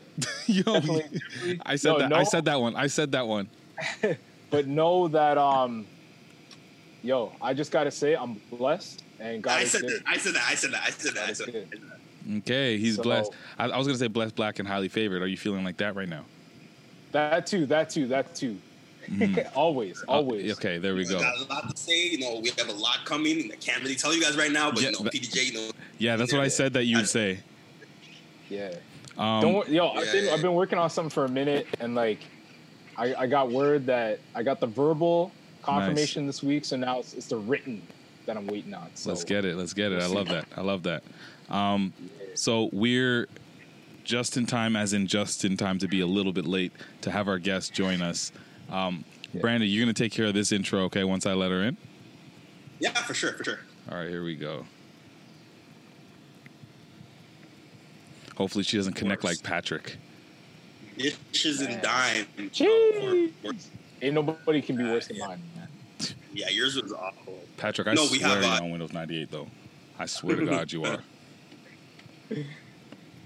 Yo, 0.46 0.62
definitely, 0.64 1.02
definitely- 1.20 1.62
I 1.66 1.76
said 1.78 1.90
no, 1.94 2.00
that. 2.00 2.10
no, 2.10 2.16
I 2.18 2.24
said 2.24 2.46
that 2.46 2.60
one. 2.62 2.76
I 2.76 2.88
said 2.88 3.12
that 3.14 3.26
one. 3.28 3.48
But 4.52 4.68
know 4.68 5.08
that 5.10 5.38
um, 5.38 5.88
yo, 7.04 7.32
I 7.42 7.54
just 7.54 7.72
gotta 7.72 7.92
say 7.92 8.16
I'm 8.16 8.40
blessed 8.52 9.04
and 9.20 9.42
God 9.42 9.60
I 9.60 9.62
is 9.64 9.72
said 9.72 9.82
good. 9.82 9.92
that. 9.92 10.04
I 10.08 10.18
said 10.18 10.34
that. 10.36 10.44
I 10.48 10.56
said 10.56 10.72
that. 10.72 10.82
I 10.84 10.90
said 10.92 11.14
that. 11.16 11.22
I 11.22 11.26
God 11.26 11.32
is 11.32 11.38
said 11.38 11.48
that. 11.54 11.97
Okay, 12.38 12.78
he's 12.78 12.96
So- 12.98 13.04
blessed. 13.04 13.32
I, 13.58 13.66
I 13.66 13.78
was 13.78 13.88
gonna 13.88 13.98
say 14.00 14.08
blessed, 14.08 14.36
black, 14.36 14.60
and 14.60 14.68
highly 14.68 14.90
favored. 14.90 15.22
Are 15.22 15.28
you 15.28 15.38
feeling 15.38 15.64
like 15.64 15.78
that 15.78 15.96
right 15.96 16.10
now? 16.10 16.26
That 17.14 17.48
too, 17.48 17.66
that 17.68 17.90
too, 17.90 18.08
that 18.08 18.36
too. 18.36 18.58
always, 19.56 20.04
always. 20.08 20.52
Uh, 20.52 20.56
okay, 20.56 20.78
there 20.78 20.94
we 20.94 21.00
We 21.04 21.06
go. 21.10 21.20
got 21.20 21.38
a 21.38 21.44
lot 21.46 21.70
to 21.70 21.78
say. 21.82 22.08
You 22.10 22.20
know, 22.20 22.40
we 22.42 22.50
have 22.58 22.68
a 22.70 22.74
lot 22.74 23.06
coming. 23.06 23.50
I 23.52 23.56
can't 23.56 23.82
really 23.82 23.96
tell 23.96 24.14
you 24.14 24.22
guys 24.22 24.36
right 24.38 24.52
now, 24.52 24.72
but 24.72 24.82
Yeah, 24.82 24.90
you 24.90 24.98
know, 24.98 25.04
that- 25.04 25.14
PDJ, 25.14 25.46
you 25.46 25.54
know, 25.54 25.72
Yeah, 25.98 26.16
that's 26.18 26.34
what 26.34 26.42
I 26.42 26.50
said 26.50 26.74
that 26.74 26.84
you 26.86 26.98
would 26.98 27.08
say. 27.10 27.40
Yeah. 28.50 28.74
Um, 29.18 29.42
Don't 29.42 29.54
worry, 29.56 29.72
yo. 29.74 29.90
I've 29.90 30.12
been 30.12 30.26
yeah. 30.26 30.34
I've 30.34 30.42
been 30.42 30.54
working 30.54 30.78
on 30.78 30.90
something 30.90 31.10
for 31.10 31.26
a 31.26 31.30
minute, 31.30 31.66
and 31.80 31.96
like, 31.96 32.20
I, 32.98 33.16
I 33.16 33.28
got 33.28 33.50
word 33.52 33.86
that 33.88 34.20
I 34.36 34.44
got 34.44 34.60
the 34.60 34.68
verbal 34.68 35.32
confirmation 35.64 36.28
this 36.28 36.44
week, 36.44 36.66
so 36.66 36.76
now 36.78 37.00
it's, 37.00 37.14
it's 37.14 37.28
the 37.28 37.38
written 37.38 37.82
that 38.26 38.38
I'm 38.38 38.46
waiting 38.48 38.74
on. 38.74 38.90
So 38.94 39.10
Let's 39.10 39.24
get 39.24 39.44
it. 39.46 39.56
Let's 39.56 39.74
get 39.74 39.92
it. 39.92 40.02
I 40.02 40.08
love 40.08 40.28
that. 40.28 40.46
I 40.56 40.62
love 40.62 40.84
that. 40.84 41.04
Um, 41.50 41.94
so 42.38 42.70
we're 42.72 43.28
just 44.04 44.38
in 44.38 44.46
time, 44.46 44.76
as 44.76 44.94
in 44.94 45.08
just 45.08 45.44
in 45.44 45.58
time 45.58 45.80
to 45.80 45.88
be 45.88 46.00
a 46.02 46.08
little 46.08 46.32
bit 46.32 46.46
late 46.46 46.72
to 47.02 47.12
have 47.12 47.28
our 47.28 47.40
guest 47.40 47.74
join 47.74 48.02
us. 48.02 48.32
Um, 48.70 49.04
Brandon, 49.42 49.68
you're 49.70 49.84
gonna 49.84 49.94
take 49.94 50.12
care 50.12 50.26
of 50.28 50.34
this 50.34 50.52
intro, 50.52 50.82
okay? 50.84 51.04
Once 51.04 51.26
I 51.26 51.34
let 51.34 51.52
her 51.52 51.64
in. 51.64 51.78
yeah, 52.80 52.92
for 52.94 53.14
sure, 53.14 53.34
for 53.34 53.44
sure. 53.44 53.60
All 53.92 53.98
right, 53.98 54.10
here 54.10 54.24
we 54.24 54.36
go. 54.36 54.66
Hopefully, 58.36 58.64
she 58.64 58.78
doesn't 58.78 58.94
connect 58.94 59.24
like 59.24 59.42
Patrick. 59.42 59.98
Dishes 60.98 61.62
and 61.62 61.82
dimes. 61.82 62.28
Jeez. 62.38 63.32
For- 63.42 63.54
for- 63.54 63.60
Ain't 64.00 64.14
nobody 64.14 64.62
can 64.62 64.78
be 64.78 64.84
worse 64.84 65.08
than 65.08 65.18
mine. 65.18 65.42
Man. 65.56 65.68
Yeah, 66.32 66.50
yours 66.50 66.80
was 66.80 66.94
awful. 66.94 67.40
Patrick, 67.58 67.88
I 67.88 67.94
No, 67.94 68.04
we 68.12 68.20
swear 68.20 68.30
have, 68.30 68.44
you're 68.44 68.52
uh, 68.54 68.62
on 68.62 68.70
Windows 68.70 68.94
98 68.94 69.32
though. 69.32 69.48
I 69.98 70.06
swear 70.06 70.36
to 70.36 70.46
God, 70.46 70.72
you 70.72 70.86
are. 70.86 71.00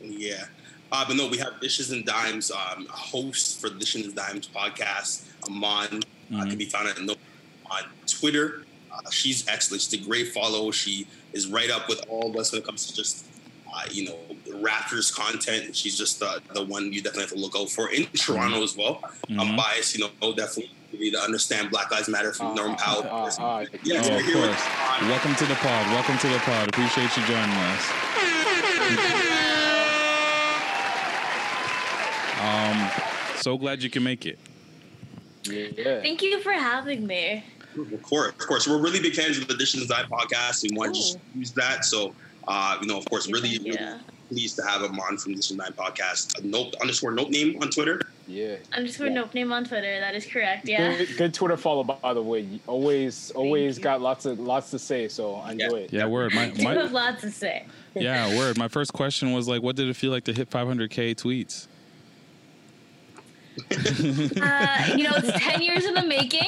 Yeah. 0.02 0.46
Uh, 0.92 1.06
but 1.08 1.16
no, 1.16 1.28
we 1.28 1.38
have 1.38 1.60
Dishes 1.62 1.92
and 1.92 2.06
Dimes, 2.06 2.52
um, 2.52 2.86
a 2.90 2.92
host 2.92 3.62
for 3.62 3.70
the 3.70 3.80
Dishes 3.80 4.08
and 4.08 4.16
Dimes 4.16 4.48
podcast, 4.48 5.24
Amon, 5.46 6.02
uh, 6.34 6.36
Mhm. 6.36 6.50
can 6.50 6.58
be 6.58 6.66
found 6.66 6.88
at 6.90 7.00
no, 7.02 7.16
on 7.70 7.84
Twitter. 8.08 8.66
Uh, 8.92 9.10
she's 9.10 9.48
excellent. 9.48 9.82
She's 9.84 9.94
a 9.94 9.98
great 10.04 10.34
follow. 10.34 10.70
She 10.72 11.08
is 11.34 11.48
right 11.48 11.70
up 11.70 11.88
with 11.88 12.04
all 12.10 12.30
of 12.30 12.36
us 12.36 12.52
when 12.52 12.62
it 12.62 12.66
comes 12.66 12.88
to 12.88 12.96
just, 12.96 13.26
uh, 13.74 13.84
you 13.90 14.06
know, 14.10 14.18
Raptors 14.50 15.14
content. 15.16 15.74
She's 15.76 15.98
just 15.98 16.22
uh, 16.22 16.40
the 16.54 16.64
one 16.66 16.92
you 16.92 17.00
definitely 17.02 17.24
have 17.24 17.32
to 17.32 17.38
look 17.40 17.56
out 17.56 17.70
for 17.70 17.90
in 17.90 18.06
Toronto 18.08 18.62
as 18.62 18.76
well. 18.76 19.02
I'm 19.30 19.38
Mhm. 19.54 19.58
biased, 19.58 19.96
you 19.98 20.02
know, 20.22 20.34
definitely 20.34 20.72
you 20.92 21.00
need 21.00 21.12
to 21.14 21.22
understand 21.22 21.72
Black 21.72 21.90
Lives 21.90 22.10
Matter 22.10 22.34
from 22.34 22.48
Uh, 22.48 22.54
Norm 22.56 22.72
uh, 22.72 22.76
Powell. 22.76 23.04
uh, 23.04 23.42
uh, 23.42 23.66
yeah, 23.86 24.02
Oh, 24.04 24.18
of 24.18 24.26
course. 24.26 24.62
Welcome 25.08 25.36
to 25.36 25.46
the 25.46 25.56
pod. 25.56 25.88
Welcome 25.88 26.18
to 26.18 26.28
the 26.28 26.40
pod. 26.40 26.68
Appreciate 26.68 27.16
you 27.16 27.24
joining 27.26 27.56
us. 27.56 28.31
Um, 32.42 32.90
so 33.38 33.58
glad 33.58 33.84
you 33.84 33.90
can 33.90 34.04
make 34.04 34.26
it. 34.26 34.40
Yeah. 35.44 36.02
Thank 36.02 36.22
you 36.22 36.40
for 36.42 36.54
having 36.54 37.06
me. 37.06 37.44
Of 37.78 38.02
course, 38.04 38.30
of 38.30 38.38
course. 38.38 38.68
We're 38.68 38.82
really 38.82 39.00
big 39.00 39.14
fans 39.14 39.38
of 39.38 39.48
the 39.48 39.56
Dishes 39.56 39.90
and 39.90 40.10
podcast. 40.10 40.64
We 40.64 40.76
want 40.76 40.94
to 40.96 41.00
just 41.00 41.20
use 41.36 41.52
that. 41.54 41.86
So, 41.86 42.14
uh, 42.48 42.78
you 42.82 42.88
know, 42.88 42.98
of 42.98 43.06
course, 43.06 43.32
really, 43.32 43.58
really 43.60 43.72
Yeah. 43.80 44.00
pleased 44.30 44.56
to 44.58 44.64
have 44.64 44.82
him 44.82 45.00
on 45.00 45.18
from 45.18 45.34
Dishes 45.34 45.52
and 45.52 45.60
Dive 45.60 45.76
podcast. 45.76 46.38
Uh, 46.38 46.42
nope 46.44 46.74
underscore 46.82 47.12
nope 47.12 47.30
name 47.30 47.58
on 47.62 47.70
Twitter. 47.70 48.02
Yeah. 48.28 48.56
Underscore 48.74 49.10
nope 49.10 49.34
name 49.34 49.52
on 49.52 49.66
Twitter. 49.66 50.00
That 50.00 50.16
is 50.16 50.26
correct. 50.26 50.68
Yeah. 50.68 50.96
Good, 50.98 51.18
good 51.18 51.34
Twitter 51.34 51.58
follow, 51.58 51.84
by 51.84 52.14
the 52.14 52.22
way. 52.22 52.42
You 52.42 52.60
Always, 52.68 53.32
always 53.32 53.78
you. 53.78 53.84
got 53.84 54.02
lots 54.02 54.26
of 54.26 54.40
lots 54.40 54.72
to 54.72 54.80
say, 54.80 55.08
so 55.08 55.36
I 55.36 55.52
enjoy 55.54 55.80
it. 55.82 55.94
Yeah, 55.94 56.06
word. 56.06 56.34
My, 56.34 56.46
You 56.56 56.68
have 56.68 56.92
lots 56.92 57.22
to 57.22 57.32
say. 57.32 57.66
yeah, 57.96 58.36
word. 58.38 58.58
My 58.58 58.68
first 58.68 58.94
question 58.94 59.34
was 59.34 59.48
like, 59.48 59.62
what 59.62 59.76
did 59.76 59.90
it 59.90 59.96
feel 59.96 60.12
like 60.12 60.24
to 60.26 60.34
hit 60.34 60.50
500k 60.50 61.16
tweets? 61.16 61.68
Uh, 63.72 64.94
you 64.96 65.04
know, 65.04 65.12
it's 65.16 65.32
10 65.44 65.62
years 65.62 65.86
in 65.86 65.94
the 65.94 66.06
making. 66.06 66.48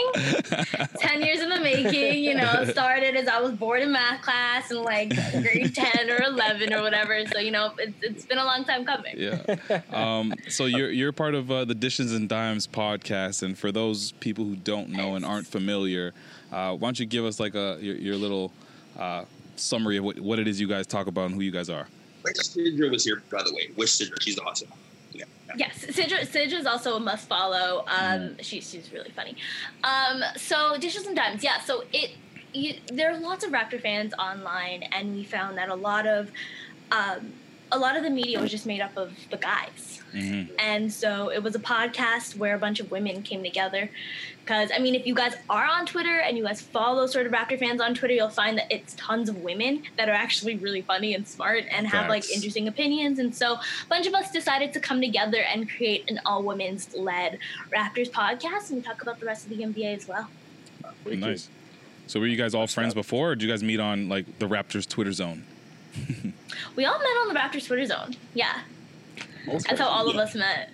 10 0.99 1.21
years 1.21 1.41
in 1.41 1.49
the 1.49 1.59
making. 1.59 2.23
You 2.23 2.35
know, 2.35 2.65
started 2.65 3.15
as 3.15 3.27
I 3.27 3.39
was 3.41 3.51
bored 3.51 3.81
in 3.81 3.91
math 3.91 4.21
class 4.21 4.71
in 4.71 4.81
like 4.81 5.09
grade 5.09 5.75
10 5.75 6.09
or 6.09 6.23
11 6.23 6.73
or 6.73 6.81
whatever. 6.81 7.25
So, 7.27 7.39
you 7.39 7.51
know, 7.51 7.73
it's, 7.77 7.95
it's 8.01 8.25
been 8.25 8.37
a 8.37 8.45
long 8.45 8.65
time 8.65 8.85
coming. 8.85 9.15
Yeah. 9.17 9.81
Um, 9.91 10.33
so 10.49 10.65
you're 10.65 10.91
you're 10.91 11.11
part 11.11 11.35
of 11.35 11.51
uh, 11.51 11.65
the 11.65 11.75
Dishes 11.75 12.13
and 12.13 12.27
Dimes 12.27 12.67
podcast, 12.67 13.43
and 13.43 13.57
for 13.57 13.71
those 13.71 14.11
people 14.13 14.45
who 14.45 14.55
don't 14.55 14.89
know 14.89 15.15
and 15.15 15.25
aren't 15.25 15.47
familiar, 15.47 16.13
uh, 16.51 16.75
why 16.75 16.87
don't 16.87 16.99
you 16.99 17.05
give 17.05 17.25
us 17.25 17.39
like 17.39 17.55
a 17.55 17.77
your, 17.79 17.95
your 17.95 18.15
little 18.15 18.51
uh, 18.97 19.25
summary 19.55 19.97
of 19.97 20.03
what, 20.03 20.19
what 20.19 20.39
it 20.39 20.47
is 20.47 20.59
you 20.59 20.67
guys 20.67 20.87
talk 20.87 21.07
about 21.07 21.25
and 21.25 21.35
who 21.35 21.41
you 21.41 21.51
guys 21.51 21.69
are? 21.69 21.87
Wish 22.23 22.37
Sidra 22.37 22.89
was 22.89 23.03
here, 23.03 23.21
by 23.31 23.43
the 23.43 23.53
way. 23.53 23.69
Wish 23.75 23.91
Sidra, 23.91 24.21
she's 24.21 24.39
awesome. 24.39 24.69
Yeah. 25.13 25.25
Yes, 25.55 25.85
Sidra, 25.85 26.21
Sidra 26.21 26.59
is 26.59 26.65
also 26.65 26.95
a 26.95 26.99
must 26.99 27.27
follow. 27.27 27.85
Um, 27.87 28.37
she, 28.41 28.61
she's 28.61 28.91
really 28.91 29.11
funny. 29.11 29.35
Um, 29.83 30.23
so 30.35 30.77
Dishes 30.77 31.05
and 31.05 31.15
Dimes, 31.15 31.43
yeah. 31.43 31.59
So 31.61 31.83
it, 31.93 32.11
you, 32.53 32.75
there 32.91 33.11
are 33.11 33.17
lots 33.19 33.43
of 33.43 33.51
Raptor 33.51 33.81
fans 33.81 34.13
online, 34.17 34.83
and 34.83 35.15
we 35.15 35.23
found 35.23 35.57
that 35.57 35.69
a 35.69 35.75
lot 35.75 36.07
of, 36.07 36.31
um, 36.91 37.33
a 37.71 37.77
lot 37.77 37.95
of 37.95 38.03
the 38.03 38.09
media 38.09 38.39
was 38.39 38.51
just 38.51 38.65
made 38.65 38.81
up 38.81 38.95
of 38.97 39.13
the 39.29 39.37
guys. 39.37 40.01
Mhm. 40.13 40.49
And 40.59 40.93
so 40.93 41.29
it 41.29 41.41
was 41.41 41.55
a 41.55 41.59
podcast 41.59 42.37
where 42.37 42.53
a 42.53 42.59
bunch 42.59 42.79
of 42.79 42.91
women 42.91 43.23
came 43.23 43.43
together. 43.43 43.89
Because, 44.43 44.71
I 44.75 44.79
mean, 44.79 44.93
if 44.93 45.07
you 45.07 45.15
guys 45.15 45.33
are 45.49 45.65
on 45.65 45.85
Twitter 45.85 46.19
and 46.19 46.37
you 46.37 46.43
guys 46.43 46.61
follow 46.61 47.07
sort 47.07 47.25
of 47.25 47.31
Raptor 47.31 47.57
fans 47.57 47.79
on 47.79 47.95
Twitter, 47.95 48.13
you'll 48.13 48.29
find 48.29 48.57
that 48.57 48.67
it's 48.69 48.93
tons 48.95 49.29
of 49.29 49.37
women 49.37 49.83
that 49.95 50.09
are 50.09 50.13
actually 50.13 50.57
really 50.57 50.81
funny 50.81 51.15
and 51.15 51.25
smart 51.25 51.63
and 51.71 51.87
have 51.87 52.09
like 52.09 52.29
interesting 52.29 52.67
opinions. 52.67 53.19
And 53.19 53.33
so 53.33 53.53
a 53.53 53.61
bunch 53.87 54.05
of 54.05 54.13
us 54.13 54.31
decided 54.31 54.73
to 54.73 54.79
come 54.81 54.99
together 54.99 55.41
and 55.41 55.69
create 55.69 56.09
an 56.09 56.19
all 56.25 56.43
women's 56.43 56.93
led 56.93 57.39
Raptors 57.73 58.11
podcast 58.11 58.69
and 58.69 58.83
talk 58.83 59.01
about 59.01 59.19
the 59.19 59.25
rest 59.25 59.45
of 59.45 59.57
the 59.57 59.63
NBA 59.63 59.95
as 59.95 60.07
well. 60.07 60.29
Nice. 61.05 61.47
So 62.07 62.19
were 62.19 62.27
you 62.27 62.35
guys 62.35 62.53
all 62.53 62.67
friends 62.67 62.93
before, 62.93 63.31
or 63.31 63.35
did 63.35 63.45
you 63.45 63.49
guys 63.49 63.63
meet 63.63 63.79
on 63.79 64.09
like 64.09 64.39
the 64.39 64.47
Raptors 64.47 64.87
Twitter 64.87 65.13
zone? 65.13 65.45
We 66.75 66.85
all 66.85 66.97
met 66.97 67.05
on 67.21 67.33
the 67.33 67.39
Raptors 67.39 67.67
Twitter 67.67 67.85
zone. 67.85 68.15
Yeah. 68.33 68.59
That's 69.47 69.79
how 69.79 69.87
all 69.89 70.09
of 70.09 70.15
us 70.15 70.33
met. 70.33 70.71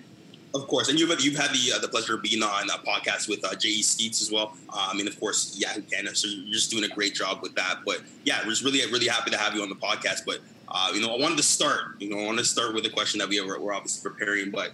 Of 0.54 0.66
course, 0.66 0.88
and 0.88 0.98
you've 0.98 1.10
you've 1.20 1.36
had 1.36 1.50
the 1.52 1.72
uh, 1.74 1.78
the 1.78 1.88
pleasure 1.88 2.14
of 2.14 2.22
being 2.22 2.42
on 2.42 2.68
a 2.70 2.78
podcast 2.78 3.28
with 3.28 3.44
uh, 3.44 3.54
J.E. 3.54 3.82
Skeets 3.82 4.20
as 4.22 4.32
well. 4.32 4.56
Uh, 4.68 4.88
I 4.90 4.96
mean, 4.96 5.06
of 5.06 5.18
course, 5.20 5.56
yeah, 5.58 5.74
Canada. 5.92 6.14
So 6.16 6.26
you're 6.26 6.52
just 6.52 6.70
doing 6.70 6.84
a 6.84 6.88
great 6.88 7.14
job 7.14 7.40
with 7.42 7.54
that. 7.54 7.80
But 7.86 8.00
yeah, 8.24 8.40
we're 8.44 8.50
just 8.50 8.64
really 8.64 8.80
really 8.90 9.06
happy 9.08 9.30
to 9.30 9.36
have 9.36 9.54
you 9.54 9.62
on 9.62 9.68
the 9.68 9.74
podcast. 9.76 10.24
But 10.26 10.38
uh, 10.68 10.90
you 10.94 11.00
know, 11.02 11.14
I 11.14 11.20
wanted 11.20 11.36
to 11.36 11.44
start. 11.44 12.00
You 12.00 12.10
know, 12.10 12.18
I 12.20 12.26
wanted 12.26 12.38
to 12.42 12.48
start 12.48 12.74
with 12.74 12.84
a 12.86 12.90
question 12.90 13.18
that 13.18 13.28
we 13.28 13.40
were, 13.40 13.60
we're 13.60 13.72
obviously 13.74 14.08
preparing. 14.10 14.50
But 14.50 14.72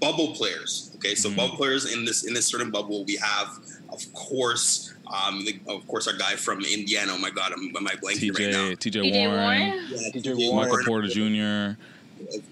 bubble 0.00 0.34
players. 0.34 0.90
Okay, 0.96 1.14
so 1.14 1.30
Mhm. 1.30 1.36
bubble 1.36 1.56
players 1.56 1.90
in 1.92 2.04
this 2.04 2.24
in 2.24 2.34
this 2.34 2.46
certain 2.46 2.70
bubble, 2.70 3.04
we 3.04 3.16
have, 3.16 3.58
of 3.90 4.12
course, 4.12 4.92
um, 5.06 5.44
the, 5.44 5.60
of 5.68 5.86
course, 5.86 6.06
our 6.06 6.16
guy 6.16 6.36
from 6.36 6.60
Indiana. 6.64 7.12
Oh 7.14 7.18
my 7.18 7.30
God, 7.30 7.52
am, 7.52 7.72
am 7.76 7.86
I 7.86 7.92
blanking 7.92 8.38
right 8.38 8.50
now? 8.50 8.70
TJ, 8.74 9.02
TJ, 9.02 9.12
Warren, 9.12 9.40
Warren? 9.40 9.84
Yeah, 9.88 9.98
TJ 10.10 10.22
TJ 10.22 10.50
Warren. 10.50 10.70
Michael 10.70 10.84
Porter 10.84 11.08
Jr. 11.08 11.78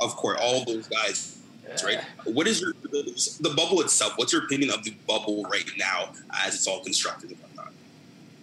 of 0.00 0.16
course, 0.16 0.38
all 0.40 0.64
those 0.64 0.88
guys, 0.88 1.38
right? 1.85 2.00
What 2.25 2.47
is 2.47 2.61
your 2.61 2.73
the 2.73 3.54
bubble 3.56 3.80
itself? 3.80 4.14
What's 4.16 4.32
your 4.32 4.44
opinion 4.44 4.71
of 4.71 4.85
the 4.85 4.94
bubble 5.06 5.44
right 5.44 5.71
now 5.78 6.11
as 6.44 6.54
it's 6.54 6.66
all 6.66 6.82
constructed? 6.82 7.37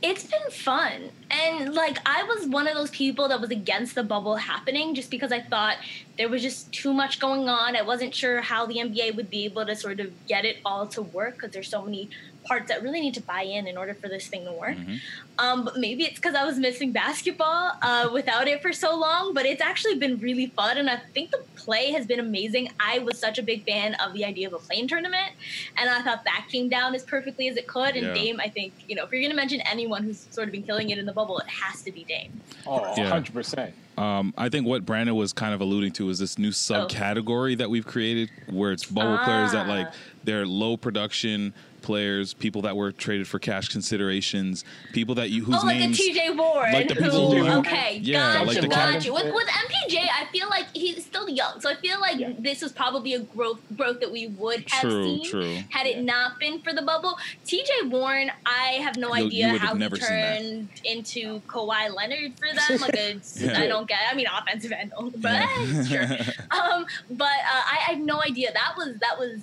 It's 0.01 0.23
been 0.23 0.49
fun. 0.49 1.09
And 1.29 1.73
like 1.73 1.97
I 2.05 2.23
was 2.23 2.47
one 2.47 2.67
of 2.67 2.75
those 2.75 2.89
people 2.89 3.27
that 3.27 3.41
was 3.41 3.49
against 3.49 3.95
the 3.95 4.03
bubble 4.03 4.37
happening 4.37 4.95
just 4.95 5.11
because 5.11 5.33
I 5.33 5.41
thought 5.41 5.75
there 6.17 6.29
was 6.29 6.41
just 6.41 6.71
too 6.71 6.93
much 6.93 7.19
going 7.19 7.49
on. 7.49 7.75
I 7.75 7.81
wasn't 7.81 8.15
sure 8.15 8.39
how 8.39 8.65
the 8.65 8.75
NBA 8.75 9.17
would 9.17 9.29
be 9.29 9.43
able 9.43 9.65
to 9.65 9.75
sort 9.75 9.99
of 9.99 10.11
get 10.25 10.45
it 10.45 10.59
all 10.63 10.87
to 10.87 11.01
work 11.01 11.35
because 11.35 11.51
there's 11.51 11.67
so 11.67 11.83
many 11.83 12.09
parts 12.45 12.69
that 12.69 12.81
really 12.81 13.01
need 13.01 13.13
to 13.13 13.21
buy 13.21 13.41
in 13.43 13.67
in 13.67 13.77
order 13.77 13.93
for 13.93 14.07
this 14.07 14.27
thing 14.27 14.45
to 14.45 14.51
work. 14.51 14.75
Mhm. 14.77 14.99
Um, 15.37 15.63
but 15.65 15.77
maybe 15.77 16.03
it's 16.03 16.15
because 16.15 16.35
I 16.35 16.43
was 16.45 16.57
missing 16.57 16.91
basketball 16.91 17.71
uh, 17.81 18.09
without 18.11 18.47
it 18.47 18.61
for 18.61 18.73
so 18.73 18.95
long. 18.97 19.33
But 19.33 19.45
it's 19.45 19.61
actually 19.61 19.95
been 19.95 20.19
really 20.19 20.47
fun, 20.47 20.77
and 20.77 20.89
I 20.89 20.97
think 21.13 21.31
the 21.31 21.41
play 21.55 21.91
has 21.91 22.05
been 22.07 22.19
amazing. 22.19 22.71
I 22.79 22.99
was 22.99 23.17
such 23.19 23.37
a 23.37 23.43
big 23.43 23.65
fan 23.65 23.95
of 23.95 24.13
the 24.13 24.25
idea 24.25 24.47
of 24.47 24.53
a 24.53 24.59
playing 24.59 24.87
tournament, 24.87 25.31
and 25.77 25.89
I 25.89 26.01
thought 26.01 26.23
that 26.25 26.47
came 26.51 26.69
down 26.69 26.95
as 26.95 27.03
perfectly 27.03 27.47
as 27.47 27.57
it 27.57 27.67
could. 27.67 27.95
And 27.95 28.07
Yeah. 28.07 28.13
Dame, 28.13 28.39
I 28.39 28.49
think 28.49 28.73
you 28.87 28.95
know, 28.95 29.03
if 29.05 29.11
you're 29.11 29.21
going 29.21 29.31
to 29.31 29.35
mention 29.35 29.61
anyone 29.61 30.03
who's 30.03 30.25
sort 30.31 30.47
of 30.47 30.51
been 30.51 30.63
killing 30.63 30.89
it 30.89 30.97
in 30.97 31.05
the 31.05 31.13
bubble, 31.13 31.37
it 31.39 31.47
has 31.47 31.81
to 31.83 31.91
be 31.91 32.03
Dame. 32.03 32.41
Oh, 32.65 32.93
Yeah. 32.97 33.09
100%. 33.09 33.73
Um, 33.97 34.33
I 34.37 34.47
think 34.49 34.65
what 34.65 34.85
Brandon 34.85 35.15
was 35.15 35.33
kind 35.33 35.53
of 35.53 35.59
alluding 35.61 35.91
to 35.93 36.09
is 36.09 36.19
this 36.19 36.37
new 36.37 36.51
subcategory 36.51 37.57
that 37.57 37.69
we've 37.69 37.85
created, 37.85 38.29
where 38.49 38.71
it's 38.71 38.85
bubble 38.85 39.17
players 39.25 39.51
that 39.51 39.67
like 39.67 39.87
Ah. 39.87 39.95
they're 40.23 40.45
low 40.45 40.77
production 40.77 41.53
players, 41.89 42.35
people 42.35 42.61
that 42.61 42.77
were 42.77 42.91
traded 42.91 43.27
for 43.27 43.39
cash 43.39 43.67
considerations, 43.69 44.63
people 44.93 45.15
that 45.15 45.31
you 45.31 45.43
whose 45.43 45.55
oh, 45.59 45.65
like 45.65 45.77
a 45.77 45.79
names 45.79 45.99
TJ 45.99 46.37
Warren. 46.37 46.71
like 46.71 46.87
the 46.87 46.93
people 46.93 47.31
who- 47.35 47.59
okay, 47.61 47.97
Yeah, 48.03 48.33
got 48.33 48.45
like 48.45 48.55
you, 48.57 48.61
the 48.61 48.67
got 48.67 48.89
kind- 48.91 49.03
you. 49.05 49.11
With, 49.11 49.33
with 49.33 49.47
MPJ, 49.47 49.97
I 50.07 50.25
feel 50.31 50.47
like 50.49 50.67
he's 50.75 51.03
still 51.03 51.27
young, 51.27 51.59
so 51.59 51.67
I 51.67 51.73
feel 51.77 51.99
like 51.99 52.19
Yeah. 52.19 52.33
this 52.37 52.61
was 52.61 52.71
probably 52.71 53.15
a 53.15 53.21
growth 53.21 53.59
growth 53.75 53.99
that 54.01 54.11
we 54.11 54.27
would 54.27 54.65
have 54.69 54.81
True, 54.81 55.03
seen 55.03 55.25
true. 55.31 55.57
had 55.69 55.87
it 55.87 56.03
not 56.03 56.37
been 56.39 56.61
for 56.61 56.73
the 56.73 56.83
bubble. 56.83 57.17
TJ 57.47 57.89
Warren, 57.89 58.29
I 58.45 58.73
have 58.83 58.95
no 58.95 59.07
You- 59.15 59.21
you 59.23 59.27
idea 59.27 59.47
would 59.53 59.61
have 59.61 59.69
how 59.69 59.73
he 59.73 59.79
never 59.79 59.95
seen 59.95 60.09
that. 60.09 60.37
turned 60.41 60.69
into 60.85 61.39
Kawhi 61.47 61.91
Leonard 61.95 62.33
for 62.39 62.53
them. 62.53 62.79
Like, 62.81 62.95
a, 62.97 63.19
Yeah. 63.39 63.59
I 63.61 63.65
don't 63.65 63.87
get. 63.87 63.97
I 64.11 64.13
mean, 64.13 64.27
offensive 64.31 64.71
end, 64.71 64.91
but 65.17 65.47
sure. 65.87 66.05
Um, 66.51 66.85
but 67.09 67.25
uh, 67.25 67.63
I, 67.73 67.77
I 67.87 67.91
have 67.93 67.99
no 67.99 68.21
idea. 68.21 68.51
That 68.53 68.73
was 68.77 68.95
that 68.99 69.17
was. 69.17 69.41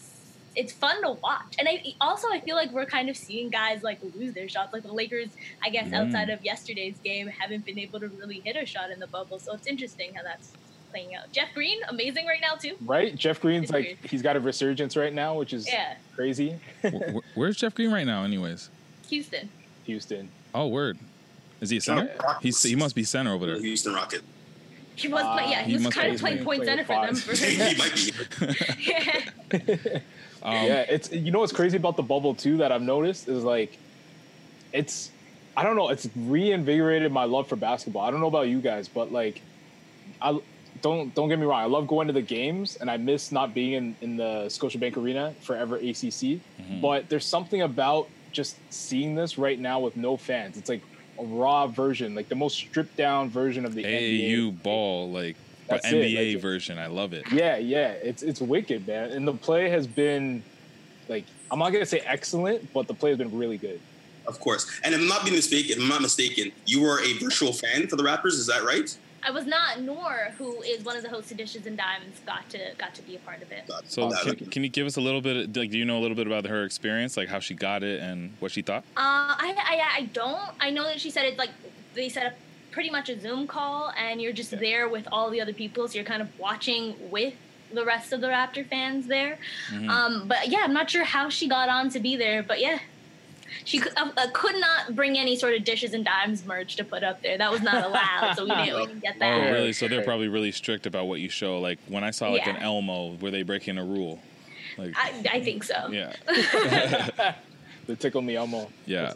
It's 0.57 0.73
fun 0.73 1.03
to 1.03 1.13
watch, 1.13 1.55
and 1.59 1.69
I 1.69 1.83
also 2.01 2.29
I 2.31 2.41
feel 2.41 2.57
like 2.57 2.73
we're 2.73 2.87
kind 2.87 3.09
of 3.11 3.17
seeing 3.17 3.51
guys 3.51 3.83
like 3.83 3.99
lose 4.15 4.33
their 4.35 4.49
shots. 4.49 4.73
Like 4.73 4.83
the 4.85 4.93
Lakers, 4.93 5.29
I 5.63 5.69
guess, 5.69 5.89
Mm. 5.89 6.07
outside 6.07 6.31
of 6.31 6.43
yesterday's 6.45 6.97
game, 7.05 7.27
haven't 7.29 7.65
been 7.67 7.79
able 7.79 8.01
to 8.01 8.09
really 8.09 8.41
hit 8.41 8.57
a 8.57 8.65
shot 8.65 8.91
in 8.91 8.99
the 8.99 9.07
bubble. 9.07 9.39
So 9.39 9.53
it's 9.53 9.67
interesting 9.67 10.15
how 10.15 10.23
that's 10.23 10.53
playing 10.91 11.15
out. 11.15 11.31
Jeff 11.31 11.49
Green, 11.53 11.79
amazing 11.89 12.27
right 12.27 12.41
now 12.41 12.55
too. 12.55 12.75
Right? 12.81 13.15
Jeff 13.15 13.41
Green's 13.41 13.65
It's 13.65 13.73
like 13.73 13.85
weird. 13.85 13.99
he's 14.11 14.23
got 14.23 14.35
a 14.37 14.41
resurgence 14.41 14.97
right 14.97 15.13
now, 15.13 15.35
which 15.37 15.53
is 15.53 15.67
Yeah, 15.71 15.97
crazy. 16.15 16.59
Wh- 16.83 16.89
wh- 16.89 17.19
Where's 17.37 17.57
Jeff 17.59 17.75
Green 17.75 17.93
right 17.93 18.07
now, 18.07 18.25
anyways? 18.25 18.71
Houston. 19.11 19.51
Houston. 19.85 20.31
Oh, 20.55 20.69
word. 20.69 20.99
Is 21.61 21.69
he 21.71 21.77
a 21.77 21.81
center? 21.83 22.11
Yeah. 22.19 22.39
He's 22.41 22.63
he 22.63 22.75
must 22.77 22.95
be 22.95 23.05
center 23.05 23.33
over 23.33 23.45
there. 23.47 23.59
Houston 23.61 23.93
Rocket. 23.95 24.23
He 24.95 25.09
was, 25.09 25.23
play, 25.23 25.51
yeah, 25.51 25.63
he, 25.63 25.77
he 25.77 25.85
was 25.85 25.93
kind 25.95 26.15
of 26.15 26.19
playing 26.21 26.43
playing 26.43 26.45
point 26.45 26.65
center 26.65 26.85
for 26.85 27.05
them. 27.05 27.15
For, 27.15 27.37
he 27.45 27.77
might 27.77 27.95
be. 27.95 29.93
yeah. 29.93 29.99
Um, 30.43 30.55
yeah, 30.55 30.85
it's 30.89 31.11
you 31.13 31.31
know 31.31 31.41
what's 31.41 31.53
crazy 31.53 31.77
about 31.77 31.97
the 31.97 32.03
bubble 32.03 32.35
too 32.35 32.59
that 32.59 32.73
I've 32.73 32.83
noticed 32.83 33.29
is 33.29 33.43
like 33.45 33.77
it's 34.73 35.11
I 35.57 35.63
don't 35.63 35.77
know, 35.77 35.89
it's 35.89 36.09
reinvigorated 36.15 37.11
my 37.11 37.25
love 37.25 37.49
for 37.49 37.57
basketball. 37.57 38.03
I 38.03 38.11
don't 38.11 38.21
know 38.21 38.27
about 38.27 38.49
you 38.49 38.61
guys, 38.61 38.89
but 38.89 39.11
like 39.13 39.41
I 40.21 40.39
don't 40.83 41.15
don't 41.15 41.29
get 41.29 41.39
me 41.39 41.47
wrong, 41.47 41.61
I 41.61 41.67
love 41.67 41.87
going 41.87 42.07
to 42.09 42.13
the 42.13 42.23
games 42.23 42.77
and 42.77 42.91
I 42.91 42.97
miss 42.99 43.33
not 43.33 43.55
being 43.55 43.73
in, 43.73 43.97
in 44.03 44.17
the 44.17 44.45
Scotiabank 44.49 44.97
Arena 44.97 45.35
forever 45.41 45.77
ACC. 45.77 46.41
But 46.81 47.09
there's 47.09 47.25
something 47.25 47.63
about 47.63 48.09
just 48.33 48.57
seeing 48.71 49.15
this 49.15 49.39
right 49.39 49.59
now 49.59 49.81
with 49.81 49.97
no 49.97 50.17
fans. 50.19 50.59
It's 50.59 50.69
like 50.69 50.83
a 51.19 51.25
raw 51.25 51.67
version, 51.67 52.15
like 52.15 52.29
the 52.29 52.35
most 52.35 52.57
stripped 52.57 52.97
down 52.97 53.31
version 53.31 53.65
of 53.65 53.75
the 53.75 53.83
NBA. 53.83 54.31
AAU 54.31 54.63
ball, 54.63 55.11
like 55.11 55.37
That's 55.69 55.87
it, 55.87 55.95
NBA 55.95 56.35
like- 56.35 56.43
version. 56.43 56.79
I 56.79 56.87
love 56.87 57.13
it. 57.13 57.31
Yeah, 57.33 57.57
yeah, 57.57 57.89
it's 57.93 58.23
it's 58.23 58.41
wicked, 58.41 58.87
man. 58.87 59.11
And 59.11 59.27
the 59.27 59.35
play 59.35 59.69
has 59.71 59.87
been 59.87 60.43
like 61.09 61.25
I'm 61.51 61.59
not 61.59 61.71
gonna 61.71 61.87
say 61.87 62.01
excellent, 62.01 62.73
but 62.73 62.87
the 62.87 62.95
play 62.95 63.11
has 63.11 63.19
been 63.19 63.37
really 63.37 63.59
good. 63.59 63.81
Of 64.27 64.41
course. 64.41 64.69
And 64.83 64.95
if 64.95 65.01
I'm 65.01 65.09
not 65.09 65.25
being 65.25 65.37
mistaken, 65.37 65.77
if 65.77 65.83
I'm 65.83 65.89
not 65.89 66.03
mistaken, 66.03 66.51
you 66.67 66.83
were 66.83 67.01
a 67.01 67.13
virtual 67.15 67.53
fan 67.53 67.87
for 67.87 67.97
the 67.97 68.03
Raptors. 68.03 68.33
Is 68.33 68.47
that 68.49 68.65
right? 68.65 68.97
I 69.23 69.31
was 69.31 69.47
not. 69.47 69.81
Nor, 69.81 70.33
who 70.39 70.63
is 70.63 70.85
one 70.85 70.97
of 70.97 71.03
the 71.03 71.09
hosts 71.09 71.31
of 71.31 71.37
Dishes 71.37 71.67
and 71.67 71.77
Diamonds, 71.77 72.21
got 72.27 72.49
to 72.51 72.59
got 72.79 72.95
to 72.95 73.03
be 73.03 73.17
a 73.17 73.19
part 73.21 73.43
of 73.43 73.51
it. 73.51 73.71
So 73.87 74.11
can, 74.11 74.37
can 74.47 74.63
you 74.63 74.69
give 74.69 74.87
us 74.87 74.97
a 74.97 75.01
little 75.01 75.21
bit? 75.21 75.57
Like, 75.57 75.71
do 75.71 75.79
you 75.79 75.85
know 75.85 75.99
a 75.99 76.03
little 76.03 76.17
bit 76.17 76.27
about 76.27 76.45
her 76.47 76.65
experience, 76.65 77.17
like 77.17 77.29
how 77.29 77.41
she 77.41 77.55
got 77.55 77.83
it 77.83 78.01
and 78.01 78.33
what 78.41 78.53
she 78.53 78.63
thought? 78.63 78.85
Uh, 78.97 79.35
I, 79.39 79.55
I 79.57 79.99
I 79.99 80.03
don't. 80.13 80.51
I 80.61 80.71
know 80.71 80.85
that 80.85 81.01
she 81.01 81.11
said 81.11 81.25
it 81.25 81.39
like 81.39 81.51
they 81.95 82.09
set 82.09 82.27
up 82.27 82.33
pretty 82.77 82.91
much 82.91 83.09
a 83.09 83.19
Zoom 83.19 83.47
call, 83.47 83.91
and 83.97 84.21
you're 84.21 84.35
just 84.35 84.51
there 84.51 84.87
with 84.87 85.09
all 85.11 85.31
the 85.31 85.41
other 85.41 85.55
people, 85.55 85.89
so 85.89 85.95
you're 85.95 86.05
kind 86.05 86.21
of 86.21 86.29
watching 86.39 86.95
with 87.11 87.33
the 87.73 87.83
rest 87.83 88.13
of 88.13 88.21
the 88.21 88.27
Raptor 88.27 88.69
fans 88.69 89.07
there. 89.07 89.39
Mm-hmm. 89.73 89.89
Um, 89.89 90.29
but 90.29 90.49
yeah, 90.49 90.59
I'm 90.63 90.75
not 90.75 90.91
sure 90.91 91.03
how 91.03 91.31
she 91.31 91.49
got 91.49 91.71
on 91.71 91.89
to 91.89 91.99
be 92.01 92.17
there, 92.17 92.43
but 92.43 92.61
yeah. 92.61 92.79
She 93.65 93.79
could, 93.79 93.97
uh, 93.97 94.11
uh, 94.15 94.27
could 94.35 94.57
not 94.61 94.95
bring 94.95 95.17
any 95.17 95.37
sort 95.37 95.55
of 95.55 95.65
dishes 95.65 95.95
and 95.95 96.05
dimes 96.05 96.45
merch 96.45 96.77
to 96.77 96.85
put 96.85 97.03
up 97.03 97.23
there. 97.23 97.39
That 97.39 97.51
was 97.51 97.63
not 97.63 97.83
allowed, 97.83 98.35
so 98.37 98.45
we 98.45 98.51
didn't, 98.67 98.79
we 98.81 98.87
didn't 98.89 99.01
get 99.03 99.15
Oh, 99.17 99.21
that. 99.21 99.51
really? 99.53 99.73
So 99.73 99.89
they're 99.89 100.05
probably 100.05 100.29
really 100.29 100.53
strict 100.53 100.85
about 100.85 101.07
what 101.07 101.21
you 101.21 101.31
show. 101.31 101.59
Like 101.59 101.79
when 101.89 102.05
I 102.05 102.11
saw 102.11 102.29
like 102.29 102.45
Yeah. 102.45 102.57
an 102.57 102.63
Elmo, 102.63 103.15
were 103.23 103.31
they 103.31 103.43
breaking 103.43 103.79
a 103.79 103.85
rule? 103.85 104.21
Like, 104.77 104.93
I, 104.95 105.25
I 105.33 105.41
think 105.41 105.65
so. 105.65 105.89
yeah. 105.91 106.13
The 107.87 107.95
tickle 107.97 108.21
me 108.21 108.35
Elmo. 108.35 108.69
Yeah. 108.85 109.13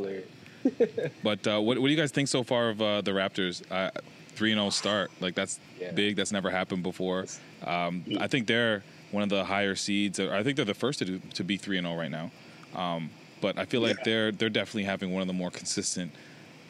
That's 0.65 0.77
hilarious. 0.79 1.13
But 1.23 1.47
uh, 1.47 1.61
what, 1.61 1.79
what 1.79 1.87
do 1.87 1.93
you 1.93 1.97
guys 1.97 2.11
think 2.11 2.29
so 2.29 2.43
far 2.43 2.69
of 2.71 2.81
uh, 2.83 3.01
the 3.01 3.13
Raptors? 3.13 3.63
Uh, 3.71 3.91
Three 4.37 4.53
and 4.53 4.59
zero 4.61 4.71
start. 4.71 5.11
Like 5.21 5.35
that's 5.35 5.61
Yeah. 5.79 5.91
big. 5.93 6.17
That's 6.17 6.33
never 6.33 6.49
happened 6.49 6.83
before. 6.83 7.27
Um, 7.67 8.05
I 8.19 8.27
think 8.27 8.47
they're 8.47 8.83
one 9.11 9.23
of 9.23 9.29
the 9.29 9.45
higher 9.45 9.75
seeds. 9.75 10.19
I 10.19 10.43
think 10.43 10.57
they're 10.57 10.65
the 10.65 10.73
first 10.73 10.99
to 11.01 11.05
do, 11.05 11.21
to 11.35 11.45
be 11.45 11.59
three 11.59 11.77
and 11.77 11.87
zero 11.87 11.99
right 11.99 12.11
now. 12.11 12.31
Um, 12.75 13.11
but 13.43 13.59
I 13.59 13.67
feel 13.67 13.83
like 13.83 13.97
Yeah. 13.99 14.03
they're 14.05 14.33
they're 14.33 14.49
definitely 14.49 14.85
having 14.85 15.13
one 15.13 15.21
of 15.21 15.27
the 15.27 15.35
more 15.35 15.51
consistent 15.51 16.13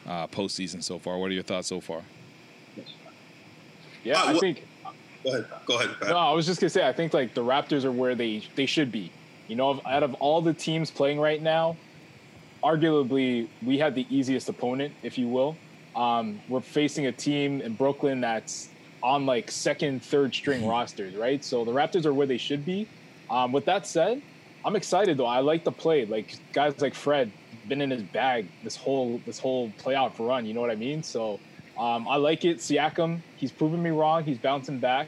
uh, 0.05 0.27
postseasons 0.27 0.83
so 0.83 0.99
far. 0.99 1.17
What 1.17 1.29
are 1.31 1.33
your 1.33 1.43
thoughts 1.43 1.67
so 1.69 1.79
far? 1.79 2.01
Yeah, 4.03 4.21
Uh, 4.21 4.25
I 4.25 4.33
what- 4.33 4.41
think 4.41 4.67
Go 5.23 5.29
ahead. 5.29 5.45
Go 5.67 5.75
ahead. 5.79 5.89
Pat. 5.99 6.09
no, 6.09 6.17
I 6.17 6.31
was 6.33 6.47
just 6.47 6.59
gonna 6.59 6.69
say 6.71 6.85
I 6.85 6.91
think 6.91 7.13
like 7.13 7.35
the 7.35 7.43
Raptors 7.43 7.85
are 7.85 7.91
where 7.91 8.15
they 8.15 8.43
they 8.55 8.65
should 8.65 8.91
be. 8.91 9.11
You 9.47 9.55
know, 9.55 9.79
out 9.85 10.01
of 10.03 10.13
all 10.15 10.41
the 10.41 10.53
teams 10.53 10.89
playing 10.89 11.19
right 11.19 11.41
now, 11.41 11.77
arguably 12.63 13.47
we 13.65 13.77
had 13.77 13.95
the 13.95 14.05
easiest 14.09 14.49
opponent, 14.49 14.93
if 15.03 15.17
you 15.17 15.27
will. 15.27 15.55
Um, 15.95 16.39
we're 16.47 16.61
facing 16.61 17.07
a 17.07 17.11
team 17.11 17.61
in 17.61 17.73
Brooklyn 17.73 18.21
that's 18.21 18.69
on 19.03 19.25
like 19.25 19.51
second, 19.51 20.03
third 20.03 20.33
string 20.33 20.67
rosters, 20.75 21.15
right? 21.15 21.43
So 21.43 21.65
the 21.65 21.71
Raptors 21.71 22.05
are 22.05 22.13
where 22.13 22.27
they 22.27 22.37
should 22.37 22.65
be. 22.65 22.87
Um, 23.29 23.51
with 23.51 23.65
that 23.65 23.87
said, 23.87 24.21
I'm 24.63 24.75
excited 24.75 25.17
though. 25.17 25.25
I 25.25 25.39
like 25.39 25.63
the 25.63 25.71
play. 25.71 26.05
Like 26.05 26.37
guys 26.53 26.79
like 26.81 26.93
Fred 26.93 27.31
been 27.67 27.81
in 27.81 27.89
his 27.89 28.03
bag 28.03 28.47
this 28.63 28.75
whole 28.75 29.21
this 29.25 29.39
whole 29.39 29.69
playoff 29.83 30.25
run. 30.25 30.45
You 30.45 30.53
know 30.53 30.61
what 30.61 30.71
I 30.71 30.75
mean? 30.75 31.03
So 31.03 31.39
um, 31.77 32.07
I 32.07 32.15
like 32.17 32.45
it. 32.45 32.57
Siakam, 32.57 33.21
he's 33.37 33.51
proven 33.51 33.81
me 33.81 33.89
wrong. 33.89 34.23
He's 34.23 34.37
bouncing 34.37 34.79
back. 34.79 35.07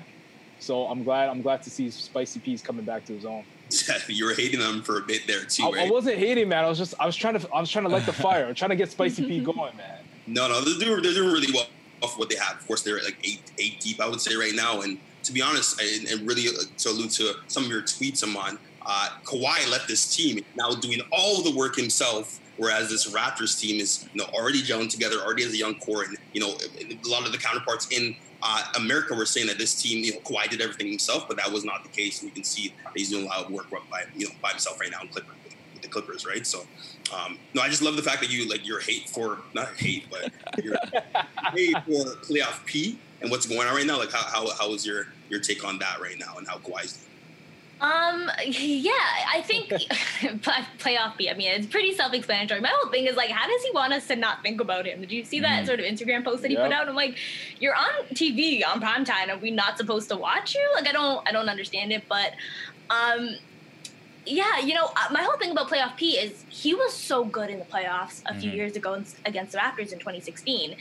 So 0.59 0.85
I'm 0.85 1.03
glad. 1.03 1.29
I'm 1.29 1.41
glad 1.41 1.61
to 1.63 1.69
see 1.69 1.89
Spicy 1.89 2.39
P's 2.39 2.61
coming 2.61 2.85
back 2.85 3.05
to 3.05 3.13
his 3.13 3.25
own. 3.25 3.43
you 4.07 4.25
were 4.25 4.33
hating 4.33 4.59
them 4.59 4.81
for 4.81 4.97
a 4.97 5.01
bit 5.01 5.27
there 5.27 5.43
too, 5.45 5.63
I, 5.63 5.69
right? 5.71 5.87
I 5.87 5.91
wasn't 5.91 6.17
hating, 6.17 6.49
man. 6.49 6.63
I 6.63 6.69
was 6.69 6.77
just 6.77 6.93
I 6.99 7.05
was 7.05 7.15
trying 7.15 7.39
to 7.39 7.49
I 7.53 7.59
was 7.59 7.69
trying 7.69 7.85
to 7.85 7.89
light 7.89 8.05
the 8.05 8.13
fire. 8.13 8.45
I'm 8.45 8.55
trying 8.55 8.69
to 8.69 8.75
get 8.75 8.91
Spicy 8.91 9.25
P 9.25 9.39
going, 9.43 9.75
man. 9.77 9.99
No, 10.27 10.47
no, 10.47 10.61
they're 10.61 10.79
doing, 10.79 11.01
they're 11.01 11.13
doing 11.13 11.33
really 11.33 11.51
well 11.53 11.67
off 12.01 12.17
what 12.17 12.29
they 12.29 12.35
have. 12.35 12.57
Of 12.57 12.67
course, 12.67 12.83
they're 12.83 13.01
like 13.01 13.17
eight 13.23 13.41
eight 13.57 13.79
deep, 13.79 13.99
I 13.99 14.07
would 14.07 14.21
say, 14.21 14.35
right 14.35 14.53
now. 14.53 14.81
And 14.81 14.97
to 15.23 15.31
be 15.31 15.41
honest, 15.41 15.81
and, 15.81 16.07
and 16.07 16.27
really 16.27 16.47
uh, 16.47 16.63
to 16.77 16.89
allude 16.89 17.11
to 17.11 17.35
some 17.47 17.63
of 17.63 17.69
your 17.69 17.81
tweets, 17.81 18.23
Amon, 18.23 18.57
uh, 18.85 19.09
Kawhi 19.23 19.69
left 19.69 19.87
this 19.87 20.15
team 20.15 20.43
now 20.55 20.71
doing 20.75 21.01
all 21.11 21.41
the 21.41 21.55
work 21.55 21.75
himself. 21.75 22.39
Whereas 22.55 22.89
this 22.91 23.11
Raptors 23.11 23.59
team 23.59 23.81
is, 23.81 24.07
you 24.13 24.21
know, 24.21 24.27
already 24.31 24.61
gelling 24.61 24.87
together, 24.87 25.15
already 25.17 25.41
has 25.41 25.53
a 25.53 25.57
young 25.57 25.73
core, 25.79 26.03
and 26.03 26.15
you 26.33 26.39
know, 26.39 26.55
a 26.79 27.09
lot 27.09 27.25
of 27.25 27.31
the 27.31 27.37
counterparts 27.39 27.87
in 27.89 28.15
uh, 28.45 28.61
America 28.75 29.15
were 29.15 29.25
saying 29.25 29.47
that 29.47 29.57
this 29.57 29.81
team, 29.81 30.03
you 30.03 30.13
know, 30.13 30.19
Kawhi 30.19 30.49
did 30.49 30.59
everything 30.59 30.87
himself, 30.87 31.27
but 31.29 31.37
that 31.37 31.49
was 31.49 31.63
not 31.63 31.83
the 31.83 31.89
case. 31.89 32.21
And 32.21 32.29
you 32.29 32.35
can 32.35 32.43
see 32.43 32.73
that 32.83 32.91
he's 32.93 33.09
doing 33.09 33.23
a 33.23 33.27
lot 33.27 33.45
of 33.45 33.51
work 33.51 33.69
by, 33.71 34.03
you 34.15 34.27
know, 34.27 34.33
by 34.41 34.49
himself 34.49 34.79
right 34.81 34.91
now 34.91 35.01
in 35.01 35.07
Clippers 35.07 35.33
with 35.73 35.81
the 35.81 35.87
Clippers, 35.87 36.25
right? 36.25 36.45
So, 36.45 36.63
um, 37.15 37.39
no, 37.53 37.61
I 37.61 37.69
just 37.69 37.81
love 37.81 37.95
the 37.95 38.01
fact 38.01 38.19
that 38.19 38.29
you 38.29 38.49
like 38.49 38.67
your 38.67 38.81
hate 38.81 39.07
for 39.09 39.39
not 39.53 39.69
hate, 39.77 40.07
but 40.09 40.31
your 40.63 40.75
hate 41.53 41.75
for 41.85 42.17
playoff 42.25 42.65
P 42.65 42.99
and 43.21 43.31
what's 43.31 43.45
going 43.45 43.65
on 43.65 43.73
right 43.73 43.85
now. 43.85 43.97
Like, 43.97 44.11
how 44.11 44.23
how 44.23 44.53
how 44.57 44.73
is 44.73 44.85
your 44.85 45.07
your 45.29 45.39
take 45.39 45.65
on 45.65 45.79
that 45.79 46.01
right 46.01 46.19
now 46.19 46.35
and 46.37 46.45
how 46.45 46.57
Kawhi's 46.57 46.93
doing? 46.93 47.12
Um, 47.83 48.31
yeah, 48.47 48.91
I 49.31 49.41
think 49.45 49.69
play- 50.41 50.65
playoff 50.79 51.17
P. 51.17 51.29
I 51.29 51.33
mean, 51.33 51.49
it's 51.51 51.67
pretty 51.67 51.93
self-explanatory. 51.93 52.61
My 52.61 52.71
whole 52.73 52.89
thing 52.89 53.05
is 53.05 53.15
like, 53.17 53.29
how 53.29 53.45
does 53.47 53.61
he 53.61 53.71
want 53.71 53.91
us 53.93 54.07
to 54.07 54.15
not 54.15 54.41
think 54.41 54.61
about 54.61 54.85
him? 54.87 55.01
Did 55.01 55.11
you 55.11 55.25
see 55.25 55.41
that 55.41 55.65
sort 55.67 55.79
of 55.81 55.85
Instagram 55.85 56.23
post 56.23 56.41
that 56.43 56.47
he 56.49 56.55
Yep. 56.55 56.65
put 56.65 56.73
out? 56.73 56.87
I'm 56.87 56.95
like, 56.95 57.17
you're 57.59 57.75
on 57.75 58.05
TV 58.13 58.65
on 58.65 58.81
primetime. 58.81 59.29
Are 59.29 59.37
we 59.37 59.51
not 59.51 59.77
supposed 59.77 60.07
to 60.09 60.15
watch 60.17 60.55
you? 60.55 60.65
Like, 60.75 60.87
I 60.87 60.93
don't, 60.93 61.27
I 61.27 61.31
don't 61.33 61.49
understand 61.49 61.91
it. 61.91 62.05
But, 62.07 62.31
um, 62.89 63.31
yeah, 64.25 64.59
you 64.59 64.73
know, 64.73 64.85
uh, 64.95 65.11
my 65.11 65.21
whole 65.21 65.37
thing 65.37 65.51
about 65.51 65.69
playoff 65.69 65.97
P 65.97 66.11
is 66.17 66.45
he 66.47 66.73
was 66.73 66.93
so 66.93 67.25
good 67.25 67.49
in 67.49 67.59
the 67.59 67.65
playoffs 67.65 68.21
a 68.25 68.33
few 68.39 68.49
years 68.49 68.77
ago 68.77 69.03
against 69.25 69.51
the 69.51 69.57
Raptors 69.57 69.91
in 69.91 69.99
2016. 69.99 70.77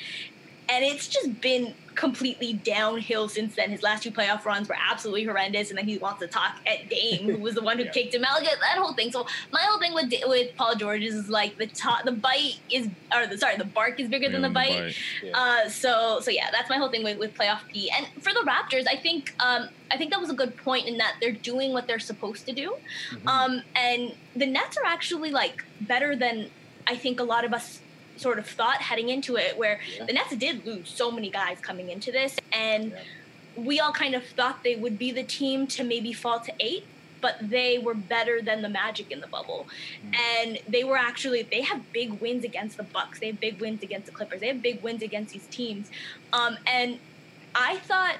And 0.69 0.85
it's 0.85 1.09
just 1.09 1.41
been 1.41 1.75
completely 1.94 2.52
downhill 2.52 3.28
since 3.28 3.55
then. 3.55 3.70
His 3.70 3.83
last 3.83 4.02
two 4.02 4.11
playoff 4.11 4.44
runs 4.44 4.68
were 4.68 4.76
absolutely 4.78 5.24
horrendous, 5.24 5.70
and 5.70 5.78
then 5.78 5.87
he 5.87 5.98
wants 5.98 6.20
to 6.20 6.26
talk 6.26 6.57
at 6.66 6.88
Dame, 6.88 7.31
who 7.31 7.38
was 7.38 7.55
the 7.55 7.62
one 7.62 7.78
who 7.78 7.85
kicked 7.92 8.14
him 8.14 8.24
out. 8.24 8.42
Like, 8.42 8.59
that 8.61 8.78
whole 8.78 8.94
thing. 8.94 9.11
So 9.12 9.26
my 9.52 9.61
whole 9.62 9.78
thing 9.78 9.94
with 9.94 10.12
with 10.26 10.55
Paul 10.57 10.74
George 10.74 11.02
is 11.02 11.28
like 11.28 11.59
the 11.59 11.66
top, 11.66 12.05
the 12.05 12.12
bite 12.12 12.59
is, 12.70 12.88
or 13.14 13.26
the 13.26 13.38
sorry, 13.38 13.57
the 13.57 13.64
bark 13.64 14.00
is 14.00 14.09
bigger 14.09 14.31
than 14.31 14.42
the 14.42 14.50
bite. 14.50 14.94
Yeah. 15.22 15.33
Uh, 15.35 15.68
so 15.68 16.20
so 16.20 16.31
yeah, 16.31 16.50
that's 16.50 16.70
my 16.70 16.76
whole 16.76 16.90
thing 16.90 17.05
with, 17.05 17.18
with 17.18 17.35
playoff 17.35 17.66
P. 17.68 17.90
And 17.90 18.07
for 18.22 18.33
the 18.33 18.44
Raptors, 18.46 18.87
I 18.88 18.96
think 18.96 19.35
um, 19.40 19.68
I 19.90 19.96
think 19.96 20.11
that 20.11 20.20
was 20.20 20.31
a 20.31 20.35
good 20.35 20.57
point 20.57 20.87
in 20.87 20.98
that 20.98 21.16
they're 21.20 21.33
doing 21.33 21.72
what 21.72 21.87
they're 21.87 21.98
supposed 21.98 22.46
to 22.46 22.52
do. 22.52 22.76
Um, 23.26 23.62
and 23.76 24.14
the 24.35 24.46
Nets 24.46 24.76
are 24.76 24.85
actually 24.85 25.31
like 25.31 25.64
better 25.83 26.16
than 26.16 26.50
I 26.87 26.96
think 26.96 27.20
a 27.20 27.24
lot 27.24 27.44
of 27.44 27.52
us 27.52 27.81
sort 28.16 28.38
of 28.38 28.46
thought 28.46 28.83
heading 28.83 29.09
into 29.09 29.37
it, 29.37 29.57
where 29.57 29.81
the 30.07 30.12
Nets 30.12 30.37
did 30.37 30.64
lose 30.66 30.88
so 30.88 31.11
many 31.11 31.31
guys 31.31 31.59
coming 31.61 31.90
into 31.90 32.12
this, 32.12 32.37
and 32.53 32.94
we 33.57 33.81
all 33.81 33.92
kind 33.92 34.14
of 34.14 34.25
thought 34.25 34.62
they 34.64 34.77
would 34.77 34.98
be 34.98 35.12
the 35.12 35.22
team 35.22 35.66
to 35.68 35.85
maybe 35.85 36.12
fall 36.12 36.40
to 36.40 36.53
eight. 36.61 36.87
But 37.20 37.37
they 37.40 37.79
were 37.79 37.94
better 37.94 38.42
than 38.42 38.62
the 38.62 38.68
Magic 38.68 39.12
in 39.12 39.20
the 39.20 39.29
bubble, 39.29 39.68
and 40.12 40.59
they 40.66 40.83
were 40.83 40.96
actually 40.96 41.42
they 41.42 41.61
have 41.61 41.92
big 41.92 42.20
wins 42.20 42.44
against 42.44 42.77
the 42.77 42.83
Bucks. 42.83 43.20
They 43.20 43.29
have 43.29 43.38
big 43.38 43.61
wins 43.61 43.81
against 43.85 44.07
the 44.07 44.12
Clippers. 44.12 44.40
They 44.40 44.48
have 44.48 44.61
big 44.61 44.83
wins 44.83 45.03
against 45.03 45.33
these 45.33 45.46
teams, 45.46 45.88
um, 46.33 46.59
and 46.66 46.98
I 47.55 47.77
thought 47.77 48.16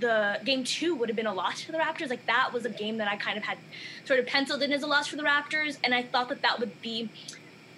the 0.00 0.40
game 0.42 0.64
two 0.64 0.94
would 0.94 1.10
have 1.10 1.16
been 1.16 1.26
a 1.26 1.34
loss 1.34 1.60
for 1.60 1.72
the 1.72 1.78
Raptors. 1.78 2.08
Like 2.08 2.24
that 2.26 2.54
was 2.54 2.64
a 2.64 2.70
game 2.70 2.96
that 2.96 3.08
I 3.08 3.16
kind 3.16 3.36
of 3.36 3.44
had 3.44 3.58
sort 4.06 4.20
of 4.20 4.26
penciled 4.26 4.62
in 4.62 4.72
as 4.72 4.82
a 4.82 4.86
loss 4.86 5.08
for 5.08 5.16
the 5.16 5.22
Raptors, 5.22 5.76
and 5.84 5.94
I 5.94 6.02
thought 6.02 6.30
that 6.30 6.40
that 6.40 6.60
would 6.60 6.80
be. 6.80 7.10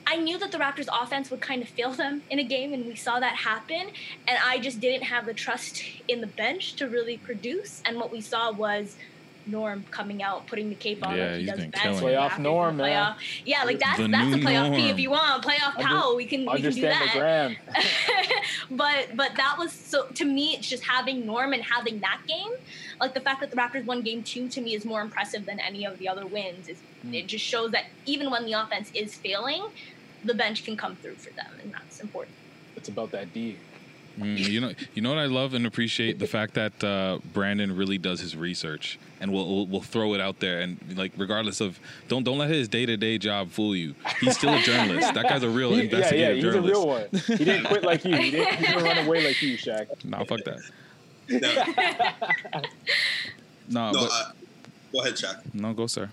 I 0.06 0.16
knew 0.16 0.38
that 0.38 0.52
the 0.52 0.58
Raptors' 0.58 0.88
offense 0.92 1.30
would 1.30 1.40
kind 1.40 1.62
of 1.62 1.68
fail 1.68 1.92
them 1.92 2.22
in 2.30 2.38
a 2.38 2.44
game, 2.44 2.72
and 2.72 2.84
we 2.86 2.94
saw 2.96 3.20
that 3.20 3.36
happen. 3.36 3.88
And 4.28 4.38
I 4.44 4.58
just 4.58 4.80
didn't 4.80 5.04
have 5.04 5.26
the 5.26 5.34
trust 5.34 5.82
in 6.08 6.20
the 6.20 6.26
bench 6.26 6.74
to 6.76 6.88
really 6.88 7.16
produce. 7.16 7.82
And 7.84 7.96
what 7.98 8.10
we 8.12 8.20
saw 8.20 8.50
was 8.52 8.96
Norm 9.44 9.84
coming 9.90 10.22
out, 10.22 10.46
putting 10.46 10.68
the 10.68 10.76
cape 10.76 11.04
on 11.04 11.16
Yeah, 11.16 11.24
like 11.24 11.32
he 11.34 11.40
he's 11.40 11.50
does 11.50 11.58
been 11.60 11.70
best. 11.70 11.82
killing 11.82 11.98
for 11.98 12.04
the 12.10 12.12
it. 12.12 12.16
Playoff 12.16 12.38
Norm, 12.38 12.76
the 12.76 12.82
man. 12.84 13.12
playoff. 13.12 13.16
Yeah, 13.44 13.64
like 13.64 13.80
that's 13.80 13.98
The 13.98 14.06
that's 14.08 14.34
a 14.36 14.38
playoff 14.38 14.70
P 14.76 14.82
Norm. 14.82 14.90
if 14.92 14.98
you 15.00 15.10
want. 15.10 15.44
Playoff 15.44 15.74
Powell, 15.80 16.14
we 16.16 16.26
can 16.26 16.46
we 16.50 16.62
can 16.62 16.72
do 16.72 16.82
that 16.82 17.56
but 18.70 19.08
but 19.16 19.34
that 19.36 19.56
was 19.58 19.72
so 19.72 20.06
to 20.14 20.24
me 20.24 20.54
it's 20.54 20.68
just 20.68 20.84
having 20.84 21.26
Norm 21.26 21.52
and 21.52 21.62
having 21.62 21.98
that 22.00 22.20
game 22.28 22.52
like 23.00 23.14
the 23.14 23.20
fact 23.20 23.40
that 23.40 23.50
the 23.50 23.56
Raptors 23.56 23.84
won 23.84 24.02
game 24.02 24.22
two 24.22 24.48
to 24.48 24.60
me 24.60 24.74
is 24.74 24.84
more 24.84 25.00
impressive 25.00 25.44
than 25.46 25.58
any 25.60 25.84
of 25.84 25.98
the 25.98 26.08
other 26.08 26.24
wins 26.26 26.68
is 26.68 26.78
it 27.10 27.26
just 27.26 27.44
shows 27.44 27.72
that 27.72 27.86
even 28.06 28.30
when 28.30 28.44
the 28.44 28.52
offense 28.52 28.90
is 28.94 29.14
failing 29.16 29.64
the 30.24 30.34
bench 30.34 30.64
can 30.64 30.76
come 30.76 30.96
through 30.96 31.14
for 31.16 31.30
them 31.34 31.52
and 31.62 31.72
that's 31.72 32.00
important 32.00 32.34
It's 32.76 32.88
about 32.88 33.10
that 33.12 33.32
D. 33.34 33.56
Mm, 34.18 34.36
you 34.38 34.60
know, 34.60 34.72
you 34.94 35.00
know 35.00 35.08
what 35.08 35.18
I 35.18 35.24
love 35.24 35.54
and 35.54 35.64
appreciate 35.66 36.18
the 36.18 36.26
fact 36.26 36.52
that 36.54 36.84
uh, 36.84 37.18
Brandon 37.32 37.74
really 37.74 37.96
does 37.96 38.20
his 38.20 38.36
research 38.36 38.98
and 39.22 39.32
will 39.32 39.46
will 39.48 39.66
will 39.66 39.80
throw 39.80 40.12
it 40.12 40.20
out 40.20 40.38
there 40.38 40.60
and 40.60 40.76
like 40.98 41.12
regardless 41.16 41.62
of 41.62 41.80
don't 42.08 42.22
don't 42.22 42.36
let 42.36 42.50
his 42.50 42.68
day 42.68 42.84
to 42.84 42.96
day 42.98 43.16
job 43.16 43.50
fool 43.50 43.74
you. 43.74 43.94
He's 44.20 44.36
still 44.36 44.52
a 44.52 44.60
journalist. 44.60 45.14
That 45.14 45.24
guy's 45.30 45.42
a 45.42 45.48
real 45.48 45.70
He- 45.70 45.76
yeah, 45.76 45.82
investigative 45.84 46.18
yeah, 46.28 46.34
he's 46.34 46.44
journalist. 46.44 46.68
a 46.68 46.76
real 46.76 46.86
one. 46.86 47.38
He 47.38 47.44
didn't 47.46 47.64
quit 47.64 47.84
like 47.84 48.04
you. 48.04 48.14
He 48.14 48.30
didn't, 48.32 48.54
he 48.56 48.66
didn't 48.66 48.84
run 48.84 48.98
away 49.06 49.24
like 49.26 49.40
you, 49.40 49.56
Shaq. 49.56 49.86
Nah, 50.04 50.24
fuck 50.24 50.40
that. 50.44 50.60
No, 51.28 51.38
Nah, 53.68 53.92
no 53.92 54.00
but 54.00 54.10
uh, 54.12 54.32
go 54.92 55.00
ahead, 55.00 55.14
Shaq. 55.14 55.54
no, 55.54 55.72
go 55.72 55.86
sir. 55.86 56.10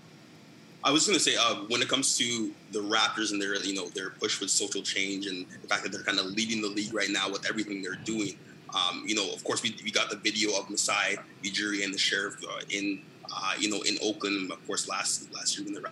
I 0.82 0.90
was 0.90 1.06
going 1.06 1.18
to 1.18 1.22
say 1.22 1.36
uh, 1.38 1.56
when 1.68 1.82
it 1.82 1.88
comes 1.88 2.16
to 2.18 2.52
the 2.72 2.78
Raptors 2.78 3.32
and 3.32 3.40
their 3.40 3.54
you 3.56 3.74
know 3.74 3.88
their 3.88 4.10
push 4.10 4.40
with 4.40 4.50
social 4.50 4.82
change 4.82 5.26
and 5.26 5.46
the 5.62 5.68
fact 5.68 5.82
that 5.82 5.92
they're 5.92 6.02
kind 6.02 6.18
of 6.18 6.26
leading 6.26 6.62
the 6.62 6.68
league 6.68 6.94
right 6.94 7.10
now 7.10 7.30
with 7.30 7.48
everything 7.48 7.82
they're 7.82 8.00
doing. 8.04 8.38
Um, 8.74 9.02
you 9.04 9.14
know, 9.14 9.30
of 9.32 9.42
course, 9.44 9.62
we, 9.62 9.76
we 9.84 9.90
got 9.90 10.10
the 10.10 10.16
video 10.16 10.56
of 10.56 10.70
Masai 10.70 11.16
Ujiri 11.42 11.84
and 11.84 11.92
the 11.92 11.98
sheriff 11.98 12.36
uh, 12.48 12.60
in 12.70 13.02
uh, 13.30 13.54
you 13.58 13.68
know 13.68 13.82
in 13.82 13.98
Oakland, 14.02 14.50
of 14.50 14.66
course, 14.66 14.88
last 14.88 15.32
last 15.34 15.58
year 15.58 15.66
when 15.66 15.74
the 15.74 15.86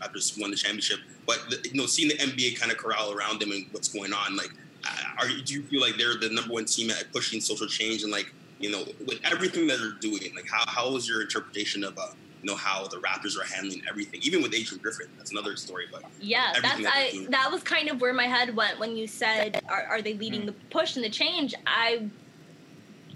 Raptors 0.00 0.40
won 0.40 0.50
the 0.50 0.56
championship. 0.56 1.00
But 1.26 1.44
the, 1.50 1.68
you 1.68 1.80
know, 1.80 1.86
seeing 1.86 2.08
the 2.08 2.16
NBA 2.16 2.60
kind 2.60 2.70
of 2.70 2.78
corral 2.78 3.12
around 3.12 3.40
them 3.40 3.50
and 3.50 3.66
what's 3.72 3.88
going 3.88 4.12
on, 4.12 4.36
like, 4.36 4.50
uh, 4.84 5.22
are 5.22 5.28
do 5.28 5.52
you 5.52 5.62
feel 5.64 5.80
like 5.80 5.96
they're 5.96 6.16
the 6.16 6.28
number 6.32 6.52
one 6.52 6.64
team 6.64 6.90
at 6.90 7.12
pushing 7.12 7.40
social 7.40 7.66
change 7.66 8.02
and 8.02 8.12
like 8.12 8.32
you 8.60 8.70
know 8.70 8.84
with 9.04 9.18
everything 9.24 9.66
that 9.66 9.78
they're 9.80 9.98
doing? 10.00 10.32
Like, 10.36 10.46
how 10.48 10.64
how 10.66 10.94
is 10.94 11.08
your 11.08 11.22
interpretation 11.22 11.82
of 11.82 11.98
uh, 11.98 12.08
you 12.42 12.50
know 12.50 12.56
how 12.56 12.86
the 12.88 12.96
Raptors 12.98 13.38
are 13.38 13.44
handling 13.44 13.82
everything, 13.88 14.20
even 14.22 14.42
with 14.42 14.52
Adrian 14.54 14.82
Griffin. 14.82 15.06
That's 15.16 15.30
another 15.30 15.56
story, 15.56 15.86
but 15.90 16.02
yeah 16.20 16.52
that's 16.60 16.82
that 16.82 16.92
I 16.94 17.26
that 17.30 17.50
was 17.50 17.62
kind 17.62 17.88
of 17.88 18.00
where 18.00 18.12
my 18.12 18.26
head 18.26 18.54
went 18.54 18.78
when 18.78 18.96
you 18.96 19.06
said 19.06 19.62
are, 19.68 19.84
are 19.84 20.02
they 20.02 20.14
leading 20.14 20.46
the 20.46 20.52
push 20.70 20.96
and 20.96 21.04
the 21.04 21.10
change 21.10 21.54
I 21.66 22.08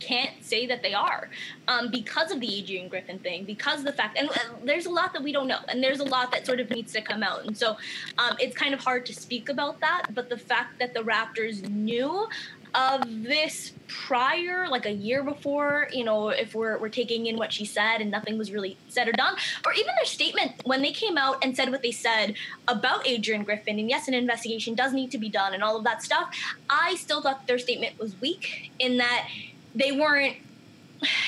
can't 0.00 0.30
say 0.42 0.66
that 0.66 0.82
they 0.82 0.94
are 0.94 1.28
um, 1.68 1.90
because 1.90 2.30
of 2.30 2.40
the 2.40 2.58
Adrian 2.58 2.88
Griffin 2.88 3.18
thing, 3.18 3.44
because 3.44 3.80
of 3.80 3.86
the 3.86 3.92
fact, 3.92 4.18
and 4.18 4.28
uh, 4.28 4.34
there's 4.64 4.86
a 4.86 4.90
lot 4.90 5.12
that 5.12 5.22
we 5.22 5.32
don't 5.32 5.48
know, 5.48 5.58
and 5.68 5.82
there's 5.82 6.00
a 6.00 6.04
lot 6.04 6.30
that 6.32 6.46
sort 6.46 6.60
of 6.60 6.70
needs 6.70 6.92
to 6.92 7.00
come 7.00 7.22
out. 7.22 7.44
And 7.44 7.56
so 7.56 7.76
um, 8.18 8.36
it's 8.38 8.56
kind 8.56 8.74
of 8.74 8.80
hard 8.80 9.06
to 9.06 9.14
speak 9.14 9.48
about 9.48 9.80
that. 9.80 10.08
But 10.14 10.28
the 10.28 10.36
fact 10.36 10.78
that 10.78 10.94
the 10.94 11.00
Raptors 11.00 11.68
knew 11.68 12.28
of 12.76 13.02
this 13.24 13.72
prior, 13.88 14.68
like 14.68 14.84
a 14.84 14.92
year 14.92 15.22
before, 15.22 15.88
you 15.92 16.04
know, 16.04 16.28
if 16.28 16.54
we're, 16.54 16.76
we're 16.78 16.88
taking 16.90 17.26
in 17.26 17.36
what 17.36 17.52
she 17.52 17.64
said 17.64 17.98
and 18.00 18.10
nothing 18.10 18.36
was 18.36 18.52
really 18.52 18.76
said 18.88 19.08
or 19.08 19.12
done, 19.12 19.34
or 19.64 19.72
even 19.72 19.92
their 19.96 20.04
statement 20.04 20.52
when 20.64 20.82
they 20.82 20.92
came 20.92 21.16
out 21.16 21.42
and 21.42 21.56
said 21.56 21.70
what 21.70 21.82
they 21.82 21.90
said 21.92 22.34
about 22.68 23.06
Adrian 23.06 23.44
Griffin, 23.44 23.78
and 23.78 23.88
yes, 23.88 24.08
an 24.08 24.14
investigation 24.14 24.74
does 24.74 24.92
need 24.92 25.10
to 25.10 25.18
be 25.18 25.28
done 25.28 25.54
and 25.54 25.62
all 25.62 25.76
of 25.76 25.84
that 25.84 26.02
stuff, 26.02 26.34
I 26.68 26.96
still 26.96 27.22
thought 27.22 27.46
their 27.46 27.58
statement 27.58 27.98
was 27.98 28.20
weak 28.20 28.70
in 28.78 28.98
that 28.98 29.28
they 29.74 29.92
weren't 29.92 30.36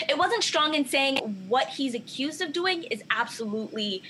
it 0.08 0.16
wasn't 0.16 0.42
strong 0.42 0.72
in 0.74 0.86
saying 0.86 1.18
what 1.46 1.68
he's 1.68 1.94
accused 1.94 2.40
of 2.40 2.54
doing 2.54 2.84
is 2.84 3.02
absolutely 3.10 4.02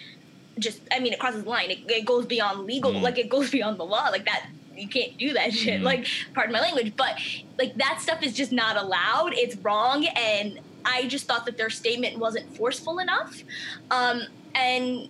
just 0.58 0.80
i 0.92 1.00
mean 1.00 1.12
it 1.12 1.18
crosses 1.18 1.42
the 1.42 1.48
line 1.50 1.68
it, 1.70 1.78
it 1.88 2.04
goes 2.04 2.26
beyond 2.26 2.64
legal 2.64 2.92
Mm. 2.92 3.02
like 3.02 3.18
it 3.18 3.28
goes 3.28 3.50
beyond 3.50 3.76
the 3.76 3.84
law 3.84 4.08
like 4.10 4.24
that 4.24 4.46
you 4.78 4.88
can't 4.88 5.16
do 5.18 5.32
that 5.32 5.52
shit 5.60 5.80
Mm. 5.80 5.84
like 5.84 6.06
pardon 6.34 6.52
my 6.52 6.60
language 6.60 6.92
but 6.96 7.18
like 7.58 7.74
that 7.76 8.00
stuff 8.00 8.22
is 8.22 8.32
just 8.32 8.52
not 8.52 8.76
allowed 8.76 9.32
it's 9.34 9.56
wrong 9.56 10.06
and 10.16 10.60
i 10.84 11.06
just 11.08 11.26
thought 11.26 11.44
that 11.46 11.56
their 11.56 11.70
statement 11.70 12.18
wasn't 12.18 12.56
forceful 12.56 12.98
enough 12.98 13.42
um 13.90 14.22
and 14.54 15.08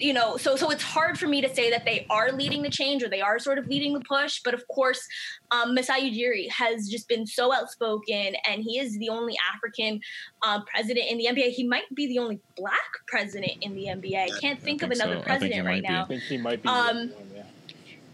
you 0.00 0.12
know, 0.12 0.36
so 0.36 0.54
so 0.54 0.70
it's 0.70 0.82
hard 0.84 1.18
for 1.18 1.26
me 1.26 1.40
to 1.40 1.52
say 1.52 1.70
that 1.70 1.84
they 1.84 2.06
are 2.08 2.30
leading 2.30 2.62
the 2.62 2.70
change 2.70 3.02
or 3.02 3.08
they 3.08 3.20
are 3.20 3.40
sort 3.40 3.58
of 3.58 3.66
leading 3.66 3.94
the 3.94 4.00
push. 4.08 4.40
But 4.44 4.54
of 4.54 4.62
course, 4.68 5.04
um, 5.50 5.74
Masai 5.74 6.08
Ujiri 6.12 6.48
has 6.52 6.88
just 6.88 7.08
been 7.08 7.26
so 7.26 7.52
outspoken, 7.52 8.36
and 8.48 8.62
he 8.62 8.78
is 8.78 8.96
the 8.98 9.08
only 9.08 9.34
African 9.52 10.00
uh, 10.44 10.60
president 10.72 11.06
in 11.10 11.18
the 11.18 11.26
NBA. 11.26 11.48
He 11.50 11.66
might 11.66 11.92
be 11.96 12.06
the 12.06 12.20
only 12.20 12.38
Black 12.56 12.78
president 13.08 13.52
in 13.60 13.74
the 13.74 13.86
NBA. 13.86 14.16
I 14.16 14.28
can't 14.40 14.60
think, 14.62 14.80
think 14.80 14.82
of 14.84 14.90
another 14.92 15.14
so. 15.26 15.32
I 15.32 15.38
think 15.38 15.52
he 15.52 15.60
president 15.60 15.66
right 15.66 15.82
might 15.82 15.88
be. 15.88 15.92
now 15.92 16.02
I 16.04 16.06
think 16.06 16.22
he 16.22 16.38
might 16.38 16.62
be. 16.62 16.68
Um, 16.68 16.76
the 16.86 16.92
one, 16.92 17.08
yeah. 17.08 17.27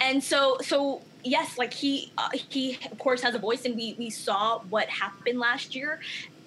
And 0.00 0.22
so 0.22 0.56
so 0.60 1.02
yes 1.22 1.58
like 1.58 1.72
he 1.72 2.12
uh, 2.18 2.28
he 2.32 2.78
of 2.90 2.98
course 2.98 3.22
has 3.22 3.34
a 3.34 3.38
voice 3.38 3.64
and 3.64 3.76
we 3.76 3.94
we 3.98 4.10
saw 4.10 4.60
what 4.70 4.88
happened 4.88 5.38
last 5.38 5.74
year. 5.74 6.00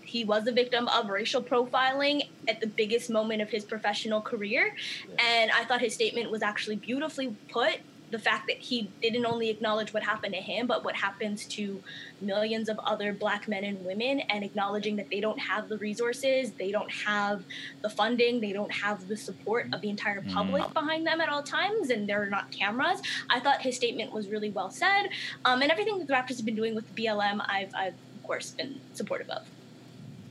He 0.04 0.24
was 0.24 0.48
a 0.48 0.54
victim 0.54 0.88
of 0.88 1.10
racial 1.10 1.44
profiling 1.44 2.30
at 2.48 2.62
the 2.62 2.68
biggest 2.68 3.10
moment 3.10 3.42
of 3.42 3.50
his 3.50 3.66
professional 3.66 4.22
career. 4.22 4.74
And 5.20 5.52
i 5.52 5.66
thought 5.66 5.82
his 5.82 5.94
statement 5.94 6.32
was 6.32 6.42
actually 6.42 6.78
beautifully 6.78 7.36
put 7.50 7.80
the 8.10 8.20
fact 8.20 8.48
that 8.48 8.58
he 8.58 8.90
didn't 9.02 9.26
only 9.26 9.50
acknowledge 9.50 9.94
what 9.94 10.04
happened 10.04 10.34
to 10.34 10.40
him 10.40 10.68
but 10.68 10.84
what 10.84 10.96
happens 10.96 11.46
to 11.46 11.82
millions 12.22 12.70
of 12.70 12.80
other 12.80 13.14
black 13.14 13.48
men 13.48 13.64
and 13.64 13.84
women 13.86 14.20
and 14.22 14.44
acknowledging 14.44 14.96
that 14.96 15.10
they 15.10 15.20
don't 15.20 15.40
have 15.40 15.68
the 15.70 15.78
resources 15.78 16.52
they 16.54 16.72
don't 16.72 16.92
have 16.92 17.44
the 17.82 17.90
funding 17.90 18.40
they 18.40 18.54
don't 18.54 18.72
have 18.72 19.08
the 19.08 19.18
support 19.18 19.68
of 19.74 19.82
the 19.82 19.90
entire 19.90 20.22
public 20.34 20.64
behind 20.74 21.06
them 21.06 21.22
at 21.22 21.30
all 21.30 21.44
times 21.44 21.90
and 21.90 22.08
there 22.08 22.22
are 22.22 22.28
not 22.30 22.52
cameras. 22.52 23.02
I 23.30 23.40
thought 23.40 23.62
his 23.62 23.76
statement 23.76 24.12
was 24.12 24.30
really 24.30 24.50
well 24.50 24.70
said. 24.70 25.10
Um, 25.46 25.62
and 25.62 25.72
everything 25.72 25.98
that 26.00 26.08
the 26.08 26.14
raptors 26.14 26.38
have 26.38 26.46
been 26.46 26.56
doing 26.56 26.76
with 26.76 26.94
the 26.94 27.04
blm 27.04 27.44
i've, 27.48 27.74
I've 27.76 27.94
of 27.94 28.24
course 28.24 28.52
been 28.52 28.80
supportive 28.94 29.30
of. 29.30 29.46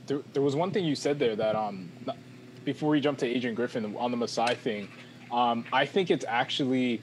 There, 0.07 0.21
there 0.33 0.41
was 0.41 0.55
one 0.55 0.71
thing 0.71 0.85
you 0.85 0.95
said 0.95 1.19
there 1.19 1.35
that 1.35 1.55
um 1.55 1.89
before 2.65 2.89
we 2.89 2.99
jump 2.99 3.17
to 3.19 3.25
Adrian 3.25 3.55
Griffin 3.55 3.95
on 3.95 4.11
the 4.11 4.17
Masai 4.17 4.53
thing, 4.55 4.89
um, 5.31 5.63
I 5.71 5.85
think 5.85 6.11
it's 6.11 6.25
actually 6.27 7.01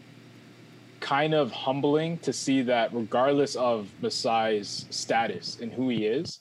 kind 1.05 1.35
of 1.35 1.53
humbling 1.53 2.17
to 2.17 2.33
see 2.33 2.63
that 2.63 2.89
regardless 2.95 3.57
of 3.57 3.91
Masai's 4.01 4.87
status 4.89 5.59
and 5.61 5.71
who 5.71 5.91
he 5.91 6.07
is, 6.07 6.41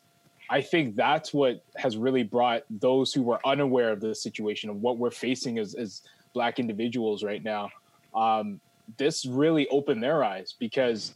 I 0.49 0.62
think 0.62 0.95
that's 0.95 1.34
what 1.34 1.62
has 1.76 1.97
really 1.97 2.23
brought 2.23 2.63
those 2.69 3.13
who 3.13 3.23
were 3.23 3.45
unaware 3.45 3.91
of 3.91 3.99
the 3.99 4.15
situation 4.15 4.69
of 4.69 4.78
what 4.78 4.97
we're 4.97 5.12
facing 5.12 5.60
as, 5.60 5.76
as 5.76 6.02
black 6.34 6.60
individuals 6.60 7.26
right 7.26 7.43
now. 7.43 7.71
Um, 8.15 8.62
this 8.97 9.26
really 9.26 9.67
opened 9.67 10.02
their 10.02 10.23
eyes 10.23 10.56
because, 10.58 11.15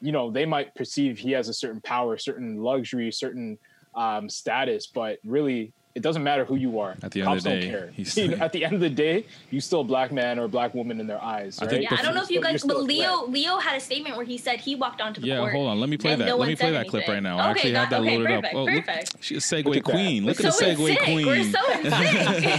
you 0.00 0.10
know, 0.10 0.30
they 0.30 0.46
might 0.46 0.74
perceive 0.74 1.18
he 1.18 1.32
has 1.32 1.50
a 1.50 1.54
certain 1.54 1.82
power, 1.82 2.16
certain 2.16 2.62
luxury, 2.62 3.12
certain 3.12 3.58
um, 3.94 4.30
status, 4.30 4.86
but 4.86 5.18
really 5.22 5.70
it 5.96 6.02
doesn't 6.02 6.22
matter 6.22 6.44
who 6.44 6.56
you 6.56 6.78
are. 6.78 6.94
At 7.02 7.10
the 7.12 7.22
end 7.22 7.28
of 7.28 7.32
Cops 7.36 7.44
the 7.44 7.48
don't 7.50 7.60
day, 7.60 7.70
care. 7.70 7.90
he's- 7.94 8.16
You 8.18 8.28
know, 8.28 8.36
at 8.44 8.52
the 8.52 8.64
end 8.66 8.74
of 8.74 8.80
the 8.80 8.90
day, 8.90 9.24
you 9.50 9.62
still 9.62 9.80
a 9.80 9.84
black 9.84 10.12
man 10.12 10.38
or 10.38 10.44
a 10.44 10.48
black 10.48 10.74
woman 10.74 11.00
in 11.00 11.06
their 11.06 11.22
eyes. 11.22 11.58
I 11.58 11.64
Right? 11.64 11.70
think 11.70 11.82
yeah 11.90 11.96
i 11.98 12.02
don't 12.02 12.14
know 12.14 12.22
if 12.22 12.30
you 12.30 12.42
guys 12.42 12.62
but 12.62 12.82
leo 12.82 13.24
leo 13.26 13.56
had 13.56 13.76
a 13.76 13.80
statement 13.80 14.14
where 14.16 14.26
he 14.26 14.36
said 14.36 14.60
he 14.60 14.74
walked 14.74 15.00
onto 15.00 15.22
the 15.22 15.26
Yeah, 15.26 15.38
court 15.38 15.52
hold 15.52 15.68
on. 15.70 15.80
Let 15.80 15.88
me 15.88 15.96
play 15.96 16.14
that. 16.14 16.26
no 16.26 16.36
Let 16.36 16.48
me 16.48 16.54
play 16.54 16.66
said 16.66 16.74
that 16.74 16.88
clip 16.88 17.08
anything. 17.08 17.14
right 17.14 17.22
now. 17.22 17.38
I 17.38 17.40
Okay, 17.40 17.50
actually 17.50 17.72
have 17.72 17.90
that- 17.90 18.02
that 18.02 18.06
okay, 18.06 18.18
loaded 18.18 18.26
perfect, 18.42 18.46
up. 18.54 18.54
Oh, 18.60 18.64
look, 18.64 18.84
perfect. 18.84 19.24
she's 19.24 19.52
a 19.52 19.56
segue 19.56 19.64
Look 19.64 19.76
at 19.78 19.84
that. 19.86 19.90
queen. 19.92 20.26
Look 20.26 20.38
We're 20.38 20.46
at 20.48 20.52
the 20.52 20.58
so 20.58 20.66
in 20.66 20.76
segue 20.76 21.04
queen. 21.04 21.26
We're 21.26 21.44
so 21.44 21.72
in 21.72 21.90
sync. 21.90 22.52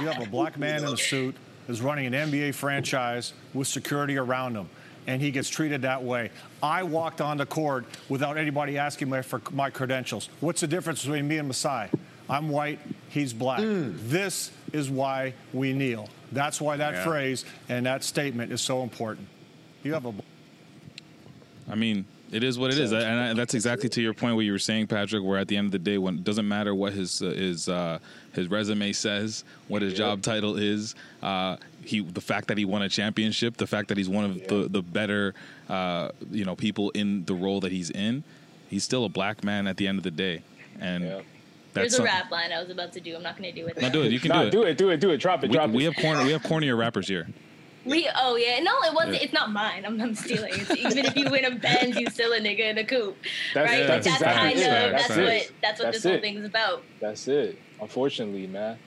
You 0.00 0.06
have 0.08 0.22
a 0.22 0.28
black 0.30 0.58
man 0.58 0.84
in 0.84 0.92
a 0.92 0.96
suit 0.98 1.34
is 1.68 1.80
running 1.80 2.04
an 2.06 2.30
NBA 2.30 2.54
franchise 2.54 3.32
with 3.54 3.66
security 3.66 4.18
around 4.18 4.54
him, 4.56 4.68
and 5.06 5.22
he 5.22 5.30
gets 5.30 5.48
treated 5.48 5.80
that 5.82 6.02
way. 6.02 6.30
I 6.62 6.82
walked 6.82 7.20
on 7.22 7.38
the 7.38 7.46
court 7.46 7.86
without 8.10 8.36
anybody 8.36 8.76
asking 8.76 9.08
me 9.10 9.22
for 9.22 9.40
my 9.52 9.70
credentials. 9.70 10.28
What's 10.40 10.60
the 10.60 10.66
difference 10.66 11.02
between 11.02 11.26
me 11.26 11.38
and 11.38 11.48
Masai? 11.48 11.88
I'm 12.28 12.48
white, 12.48 12.78
he's 13.10 13.32
black. 13.32 13.60
This 13.62 14.50
is 14.72 14.90
why 14.90 15.34
we 15.52 15.72
kneel. 15.72 16.08
That's 16.32 16.60
why 16.60 16.76
that 16.78 16.94
Yeah. 16.94 17.04
phrase 17.04 17.44
and 17.68 17.86
that 17.86 18.02
statement 18.02 18.52
is 18.52 18.60
so 18.60 18.82
important. 18.82 19.28
You 19.82 19.92
have 19.92 20.06
a 20.06 20.14
I 21.70 21.74
mean, 21.76 22.04
it 22.30 22.42
is 22.42 22.58
what 22.58 22.72
it 22.72 22.78
is, 22.78 22.92
and 22.92 23.20
I, 23.20 23.32
that's 23.32 23.54
exactly 23.54 23.88
to 23.90 24.02
your 24.02 24.12
point 24.12 24.34
what 24.34 24.44
you 24.44 24.52
were 24.52 24.58
saying, 24.58 24.88
Patrick. 24.88 25.22
Where 25.22 25.38
at 25.38 25.48
the 25.48 25.56
end 25.56 25.66
of 25.66 25.72
the 25.72 25.78
day, 25.78 25.98
when 25.98 26.16
it 26.16 26.24
doesn't 26.24 26.48
matter 26.48 26.74
what 26.74 26.92
his 26.92 27.22
uh, 27.22 27.26
his 27.26 27.68
uh, 27.68 27.98
his 28.32 28.48
resume 28.48 28.92
says, 28.92 29.44
what 29.68 29.80
his 29.82 29.94
job 29.94 30.20
title 30.20 30.56
is, 30.56 30.94
uh, 31.22 31.56
he 31.84 32.00
the 32.00 32.20
fact 32.20 32.48
that 32.48 32.58
he 32.58 32.64
won 32.64 32.82
a 32.82 32.88
championship, 32.88 33.56
the 33.56 33.66
fact 33.66 33.88
that 33.88 33.96
he's 33.96 34.08
one 34.08 34.24
of 34.24 34.46
the 34.48 34.68
the 34.68 34.82
better 34.82 35.34
uh, 35.68 36.08
you 36.30 36.44
know 36.44 36.56
people 36.56 36.90
in 36.90 37.24
the 37.26 37.34
role 37.34 37.60
that 37.60 37.70
he's 37.72 37.90
in, 37.90 38.24
he's 38.68 38.82
still 38.84 39.04
a 39.04 39.08
black 39.08 39.44
man 39.44 39.66
at 39.66 39.76
the 39.76 39.86
end 39.86 39.98
of 39.98 40.04
the 40.04 40.10
day, 40.10 40.42
and. 40.80 41.22
Yeah. 41.74 41.82
There's 41.82 41.92
That's 41.92 41.94
a 41.94 41.96
some- 41.98 42.04
rap 42.06 42.30
line 42.30 42.52
I 42.52 42.60
was 42.60 42.70
about 42.70 42.92
to 42.92 43.00
do. 43.00 43.16
I'm 43.16 43.22
not 43.22 43.36
going 43.36 43.52
to 43.52 43.60
do 43.60 43.66
it. 43.66 43.80
No, 43.80 43.90
do 43.90 44.02
it. 44.02 44.12
You 44.12 44.20
can 44.20 44.28
Nah, 44.28 44.42
do 44.42 44.46
it. 44.48 44.50
do 44.50 44.62
it, 44.64 44.78
do 44.78 44.90
it, 44.90 45.00
do 45.00 45.10
it. 45.10 45.16
Drop 45.18 45.42
it, 45.44 45.50
We, 45.50 45.56
drop 45.56 45.70
we 45.70 45.84
it. 45.86 45.92
have 45.94 46.02
corner. 46.02 46.24
We 46.24 46.32
have 46.32 46.42
cornier 46.42 46.76
rappers 46.78 47.08
here. 47.08 47.28
We 47.86 48.08
oh 48.16 48.36
yeah 48.36 48.60
no 48.60 48.72
it 48.84 48.94
wasn't 48.94 49.16
Yeah. 49.16 49.24
it's 49.24 49.34
not 49.34 49.52
mine 49.52 49.84
I'm, 49.84 50.00
I'm 50.00 50.14
stealing 50.14 50.54
it's, 50.54 50.70
even 50.70 51.04
if 51.04 51.14
you 51.18 51.28
win 51.30 51.44
a 51.44 51.54
Benz 51.54 51.96
you 51.96 52.08
still 52.08 52.32
a 52.32 52.40
nigga 52.40 52.70
in 52.70 52.78
a 52.78 52.84
coupe 52.84 53.14
That's- 53.52 53.70
right 53.78 53.86
that's 53.86 54.06
that's, 54.06 54.22
exactly 54.22 54.62
kind 54.62 54.84
of 54.86 54.90
That's 54.92 55.08
that's, 55.08 55.10
it. 55.18 55.22
what 55.22 55.52
that's 55.60 55.78
what 55.80 55.84
That's 55.84 55.96
this 55.98 56.02
whole 56.04 56.12
it. 56.14 56.20
thing's 56.22 56.46
about 56.46 56.82
That's 56.98 57.28
it. 57.28 57.58
Unfortunately, 57.82 58.46
man. 58.46 58.78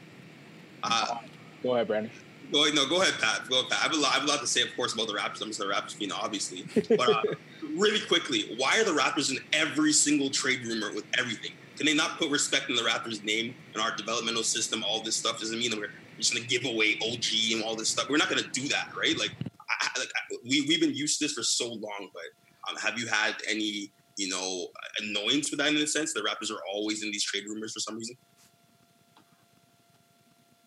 Uh, 0.81 1.17
Go 1.61 1.75
ahead, 1.75 1.85
Brandon. 1.87 2.11
Go 2.51 2.63
ahead, 2.63 2.73
no, 2.73 2.87
go 2.89 3.03
ahead, 3.03 3.13
Pat. 3.21 3.47
Go 3.47 3.57
ahead, 3.59 3.69
Pat. 3.69 3.79
I 3.81 3.83
have 3.83 3.91
a 3.93 3.97
lot, 3.97 4.11
I 4.11 4.15
have 4.15 4.23
a 4.23 4.27
lot 4.27 4.39
to 4.39 4.47
say, 4.47 4.63
of 4.63 4.75
course, 4.75 4.93
about 4.95 5.05
the 5.07 5.13
Raptors. 5.13 5.41
I'm 5.43 5.49
just 5.49 5.59
a 5.59 5.65
Raptors 5.65 5.93
fan, 5.95 6.11
obviously. 6.11 6.65
But 6.97 7.07
uh, 7.07 7.21
really 7.75 7.99
quickly, 8.07 8.55
why 8.57 8.79
are 8.79 8.83
the 8.83 8.99
Raptors 8.99 9.29
in 9.29 9.37
every 9.53 9.91
single 9.93 10.31
trade 10.31 10.65
rumor 10.65 10.91
with 10.93 11.03
everything? 11.19 11.51
Can 11.77 11.85
they 11.85 11.93
not 11.93 12.17
put 12.17 12.29
respect 12.31 12.69
in 12.69 12.75
the 12.75 12.81
Raptors' 12.81 13.23
name 13.23 13.53
and 13.73 13.81
our 13.81 13.95
developmental 13.95 14.43
system? 14.43 14.83
All 14.83 15.01
this 15.01 15.15
stuff 15.15 15.39
doesn't 15.39 15.57
mean 15.59 15.69
that 15.69 15.79
we're 15.79 15.91
just 16.17 16.33
going 16.33 16.43
to 16.45 16.49
give 16.49 16.65
away 16.65 16.97
OG 17.03 17.25
and 17.53 17.63
all 17.63 17.75
this 17.75 17.89
stuff. 17.89 18.09
We're 18.09 18.17
not 18.17 18.29
going 18.29 18.43
to 18.43 18.49
do 18.49 18.67
that, 18.69 18.89
right? 18.97 19.17
Like, 19.17 19.31
I, 19.69 19.87
I- 19.95 19.99
like 19.99 20.09
I, 20.15 20.35
we 20.43 20.65
we've 20.67 20.81
been 20.81 20.95
used 20.95 21.19
to 21.19 21.25
this 21.25 21.33
for 21.33 21.43
so 21.43 21.67
long. 21.67 22.09
But 22.13 22.69
um, 22.69 22.77
have 22.77 22.97
you 22.99 23.07
had 23.07 23.35
any, 23.47 23.91
you 24.17 24.27
know, 24.29 24.67
annoyance 25.01 25.51
with 25.51 25.59
that 25.59 25.69
in 25.69 25.77
a 25.77 25.87
sense? 25.87 26.13
The 26.13 26.21
Raptors 26.21 26.51
are 26.51 26.59
always 26.73 27.03
in 27.03 27.11
these 27.11 27.23
trade 27.23 27.43
rumors 27.47 27.73
for 27.73 27.79
some 27.79 27.95
reason. 27.95 28.15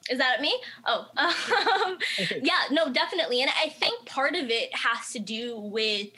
Is 0.08 0.18
that 0.18 0.40
me? 0.40 0.54
Oh, 0.86 1.06
um, 1.86 1.98
yeah, 2.42 2.62
no, 2.70 2.92
definitely. 2.92 3.42
And 3.42 3.50
I 3.62 3.68
think 3.68 4.06
part 4.06 4.34
of 4.34 4.48
it 4.48 4.74
has 4.74 5.10
to 5.12 5.18
do 5.18 5.58
with 5.58 6.08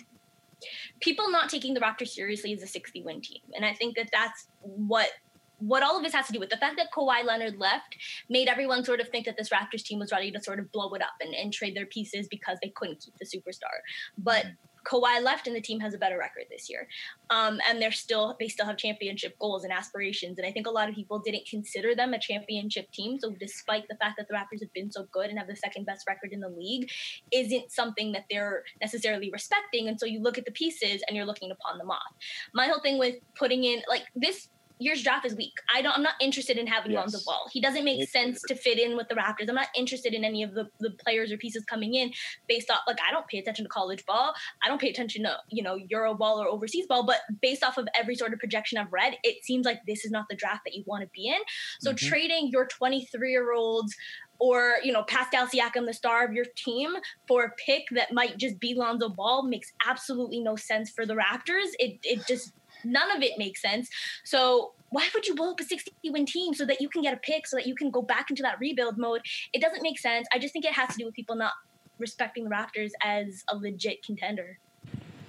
people 1.02 1.30
not 1.30 1.50
taking 1.50 1.74
the 1.74 1.80
Raptors 1.80 2.08
seriously 2.08 2.52
as 2.52 2.62
a 2.62 2.66
60 2.66 3.02
win 3.02 3.20
team. 3.20 3.40
And 3.54 3.64
I 3.64 3.74
think 3.74 3.96
that 3.96 4.08
that's 4.12 4.46
what 4.60 5.10
what 5.58 5.84
all 5.84 5.96
of 5.96 6.02
this 6.02 6.12
has 6.12 6.26
to 6.26 6.32
do 6.32 6.40
with 6.40 6.50
the 6.50 6.56
fact 6.56 6.76
that 6.76 6.88
Kawhi 6.92 7.24
Leonard 7.24 7.56
left 7.56 7.96
made 8.28 8.48
everyone 8.48 8.84
sort 8.84 8.98
of 8.98 9.08
think 9.10 9.26
that 9.26 9.36
this 9.36 9.50
Raptors 9.50 9.84
team 9.84 10.00
was 10.00 10.10
ready 10.10 10.32
to 10.32 10.42
sort 10.42 10.58
of 10.58 10.72
blow 10.72 10.92
it 10.94 11.02
up 11.02 11.12
and, 11.20 11.32
and 11.34 11.52
trade 11.52 11.76
their 11.76 11.86
pieces 11.86 12.26
because 12.26 12.58
they 12.60 12.70
couldn't 12.70 13.00
keep 13.00 13.14
the 13.18 13.24
superstar. 13.24 13.78
But 14.18 14.44
mm-hmm. 14.44 14.54
Kawhi 14.84 15.22
left 15.22 15.46
and 15.46 15.54
the 15.54 15.60
team 15.60 15.80
has 15.80 15.94
a 15.94 15.98
better 15.98 16.18
record 16.18 16.44
this 16.50 16.68
year. 16.68 16.88
Um, 17.30 17.60
and 17.68 17.80
they're 17.80 17.92
still 17.92 18.36
they 18.38 18.48
still 18.48 18.66
have 18.66 18.76
championship 18.76 19.38
goals 19.38 19.64
and 19.64 19.72
aspirations. 19.72 20.38
And 20.38 20.46
I 20.46 20.52
think 20.52 20.66
a 20.66 20.70
lot 20.70 20.88
of 20.88 20.94
people 20.94 21.18
didn't 21.18 21.46
consider 21.48 21.94
them 21.94 22.14
a 22.14 22.18
championship 22.18 22.90
team. 22.92 23.18
So 23.20 23.34
despite 23.38 23.88
the 23.88 23.96
fact 23.96 24.14
that 24.18 24.28
the 24.28 24.34
Raptors 24.34 24.60
have 24.60 24.72
been 24.72 24.90
so 24.90 25.06
good 25.12 25.30
and 25.30 25.38
have 25.38 25.48
the 25.48 25.56
second 25.56 25.86
best 25.86 26.06
record 26.06 26.32
in 26.32 26.40
the 26.40 26.48
league, 26.48 26.90
isn't 27.32 27.70
something 27.72 28.12
that 28.12 28.24
they're 28.30 28.64
necessarily 28.80 29.30
respecting. 29.30 29.88
And 29.88 29.98
so 29.98 30.06
you 30.06 30.20
look 30.20 30.38
at 30.38 30.44
the 30.44 30.52
pieces 30.52 31.02
and 31.06 31.16
you're 31.16 31.26
looking 31.26 31.50
upon 31.50 31.78
them 31.78 31.90
off. 31.90 32.12
My 32.54 32.66
whole 32.66 32.80
thing 32.80 32.98
with 32.98 33.16
putting 33.34 33.64
in 33.64 33.82
like 33.88 34.04
this 34.14 34.48
year's 34.82 35.02
draft 35.02 35.26
is 35.26 35.36
weak. 35.36 35.52
I 35.74 35.82
don't 35.82 35.96
I'm 35.96 36.02
not 36.02 36.14
interested 36.20 36.58
in 36.58 36.66
having 36.66 36.92
Yes. 36.92 37.00
Lonzo 37.00 37.18
Ball. 37.24 37.48
He 37.52 37.60
doesn't 37.60 37.84
make 37.84 38.08
sense 38.08 38.40
to 38.48 38.54
fit 38.54 38.78
in 38.78 38.96
with 38.96 39.08
the 39.08 39.14
Raptors. 39.14 39.48
I'm 39.48 39.54
not 39.54 39.68
interested 39.76 40.14
in 40.14 40.24
any 40.24 40.42
of 40.42 40.54
the, 40.54 40.68
the 40.80 40.90
players 41.04 41.32
or 41.32 41.36
pieces 41.36 41.64
coming 41.64 41.94
in 41.94 42.12
based 42.48 42.70
off 42.70 42.80
like 42.86 42.98
I 43.06 43.12
don't 43.12 43.26
pay 43.28 43.38
attention 43.38 43.64
to 43.64 43.68
college 43.68 44.04
ball. 44.06 44.34
I 44.64 44.68
don't 44.68 44.80
pay 44.80 44.90
attention 44.90 45.24
to, 45.24 45.36
you 45.48 45.62
know, 45.62 45.76
Euro 45.88 46.14
ball 46.14 46.42
or 46.42 46.48
overseas 46.48 46.86
ball, 46.86 47.04
but 47.04 47.20
based 47.40 47.64
off 47.64 47.78
of 47.78 47.88
every 47.98 48.14
sort 48.14 48.32
of 48.32 48.38
projection 48.38 48.78
I've 48.78 48.92
read, 48.92 49.16
it 49.22 49.44
seems 49.44 49.66
like 49.66 49.80
this 49.86 50.04
is 50.04 50.10
not 50.10 50.26
the 50.28 50.36
draft 50.36 50.62
that 50.66 50.74
you 50.74 50.84
want 50.86 51.02
to 51.02 51.08
be 51.14 51.28
in. 51.28 51.40
So 51.80 51.92
mm-hmm. 51.92 52.06
trading 52.08 52.48
your 52.52 52.66
23 52.66 53.30
year 53.30 53.52
olds 53.52 53.94
or, 54.38 54.78
you 54.82 54.92
know, 54.92 55.04
Pascal 55.04 55.46
Siakam, 55.46 55.86
the 55.86 55.94
star 55.94 56.24
of 56.24 56.32
your 56.32 56.46
team, 56.56 56.96
for 57.28 57.44
a 57.44 57.52
pick 57.64 57.84
that 57.92 58.12
might 58.12 58.38
just 58.38 58.58
be 58.58 58.74
Lonzo 58.74 59.08
Ball 59.08 59.44
makes 59.44 59.72
absolutely 59.86 60.40
no 60.40 60.56
sense 60.56 60.90
for 60.90 61.06
the 61.06 61.14
Raptors. 61.14 61.68
It 61.78 62.00
it 62.02 62.26
just 62.26 62.52
none 62.84 63.10
of 63.16 63.22
it 63.22 63.32
makes 63.38 63.60
sense. 63.60 63.88
So 64.24 64.72
why 64.90 65.08
would 65.14 65.26
you 65.26 65.34
blow 65.34 65.52
up 65.52 65.60
a 65.60 65.64
60 65.64 65.90
win 66.06 66.26
team 66.26 66.54
so 66.54 66.64
that 66.66 66.80
you 66.80 66.88
can 66.88 67.02
get 67.02 67.14
a 67.14 67.16
pick 67.16 67.46
so 67.46 67.56
that 67.56 67.66
you 67.66 67.74
can 67.74 67.90
go 67.90 68.02
back 68.02 68.30
into 68.30 68.42
that 68.42 68.58
rebuild 68.60 68.98
mode? 68.98 69.22
It 69.52 69.60
doesn't 69.62 69.82
make 69.82 69.98
sense. 69.98 70.26
I 70.32 70.38
just 70.38 70.52
think 70.52 70.64
it 70.64 70.74
has 70.74 70.90
to 70.90 70.96
do 70.98 71.06
with 71.06 71.14
people 71.14 71.36
not 71.36 71.52
respecting 71.98 72.44
the 72.44 72.50
Raptors 72.50 72.90
as 73.02 73.44
a 73.48 73.56
legit 73.56 74.04
contender. 74.04 74.58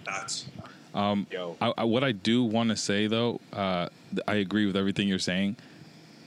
That's 0.06 0.46
Um, 0.94 1.28
Yo. 1.32 1.56
I, 1.62 1.74
I, 1.78 1.84
what 1.86 2.04
I 2.04 2.12
do 2.12 2.44
want 2.44 2.70
to 2.70 2.76
say 2.76 3.08
though, 3.08 3.40
uh, 3.54 3.88
th- 4.12 4.22
I 4.28 4.36
agree 4.36 4.66
with 4.66 4.76
everything 4.76 5.08
you're 5.08 5.20
saying. 5.20 5.56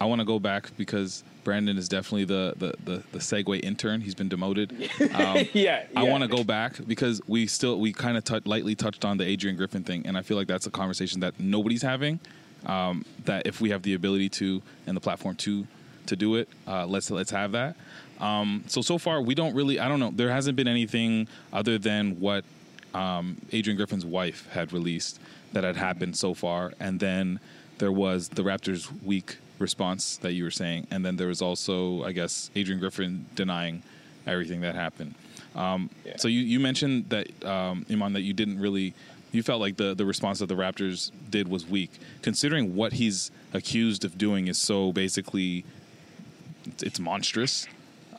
I 0.01 0.07
want 0.07 0.21
to 0.21 0.25
go 0.25 0.39
back 0.39 0.71
because 0.77 1.25
Brandon 1.47 1.79
is 1.79 1.89
definitely 1.89 2.25
the 2.25 2.55
the 2.57 2.75
the, 2.85 3.03
the 3.13 3.19
segue 3.21 3.63
intern. 3.63 4.01
He's 4.01 4.17
been 4.17 4.29
demoted. 4.29 4.91
Um, 5.17 5.47
yeah, 5.53 5.85
I 5.95 6.03
want 6.03 6.23
to 6.23 6.29
go 6.29 6.43
back 6.43 6.79
because 6.87 7.23
we 7.27 7.47
still 7.47 7.79
we 7.79 7.93
kind 7.93 8.17
of 8.17 8.25
t- 8.25 8.41
lightly 8.45 8.75
touched 8.75 9.05
on 9.05 9.17
the 9.17 9.25
Adrian 9.25 9.57
Griffin 9.57 9.85
thing, 9.85 10.05
and 10.07 10.19
I 10.19 10.23
feel 10.23 10.37
like 10.37 10.49
that's 10.49 10.67
a 10.67 10.71
conversation 10.71 11.21
that 11.21 11.39
nobody's 11.39 11.83
having. 11.83 12.19
Um, 12.67 13.05
that 13.25 13.47
if 13.47 13.61
we 13.61 13.71
have 13.71 13.83
the 13.83 13.95
ability 13.95 14.29
to 14.41 14.63
and 14.87 14.97
the 14.97 15.01
platform 15.01 15.37
to 15.37 15.67
to 16.07 16.17
do 16.17 16.35
it, 16.35 16.49
uh, 16.67 16.87
let's 16.87 17.11
let's 17.11 17.31
have 17.31 17.53
that. 17.53 17.77
Um, 18.21 18.65
so 18.67 18.83
so 18.83 18.99
far 18.99 19.23
we 19.23 19.35
don't 19.35 19.55
really. 19.55 19.79
I 19.79 19.89
don't 19.89 20.01
know. 20.01 20.11
There 20.13 20.31
hasn't 20.31 20.57
been 20.57 20.69
anything 20.69 21.29
other 21.53 21.79
than 21.79 22.19
what 22.19 22.45
um, 22.93 23.37
Adrian 23.53 23.77
Griffin's 23.77 24.05
wife 24.05 24.49
had 24.51 24.73
released 24.73 25.21
that 25.53 25.63
had 25.63 25.77
happened 25.77 26.17
so 26.17 26.35
far, 26.35 26.73
and 26.81 26.99
then 26.99 27.39
there 27.79 27.93
was 27.93 28.31
the 28.31 28.43
Raptors' 28.43 28.91
weak 29.03 29.37
response 29.59 30.16
that 30.19 30.33
you 30.33 30.45
were 30.45 30.51
saying, 30.51 30.87
and 30.90 31.05
then 31.05 31.16
there 31.16 31.29
was 31.29 31.42
also, 31.42 32.05
I 32.05 32.12
guess, 32.12 32.51
Adrian 32.55 32.81
Griffin 32.81 33.27
denying 33.35 33.83
everything 34.27 34.61
that 34.62 34.75
happened. 34.75 35.14
Um, 35.55 35.90
Yeah. 36.05 36.16
So 36.16 36.29
you, 36.29 36.40
you 36.40 36.61
mentioned 36.61 37.09
that 37.09 37.45
um, 37.45 37.87
Iman 37.90 38.12
that 38.12 38.23
you 38.23 38.33
didn't 38.35 38.61
really, 38.61 38.95
you 39.33 39.42
felt 39.42 39.61
like 39.61 39.77
the 39.77 39.95
the 39.95 40.05
response 40.05 40.38
that 40.40 40.47
the 40.47 40.55
Raptors 40.55 41.11
did 41.31 41.49
was 41.49 41.66
weak, 41.66 41.90
considering 42.23 42.77
what 42.77 42.92
he's 42.95 43.31
accused 43.53 44.05
of 44.05 44.19
doing 44.19 44.49
is 44.49 44.59
so 44.59 44.92
basically, 44.92 45.64
it's, 46.66 46.83
it's 46.83 47.01
monstrous. 47.01 47.66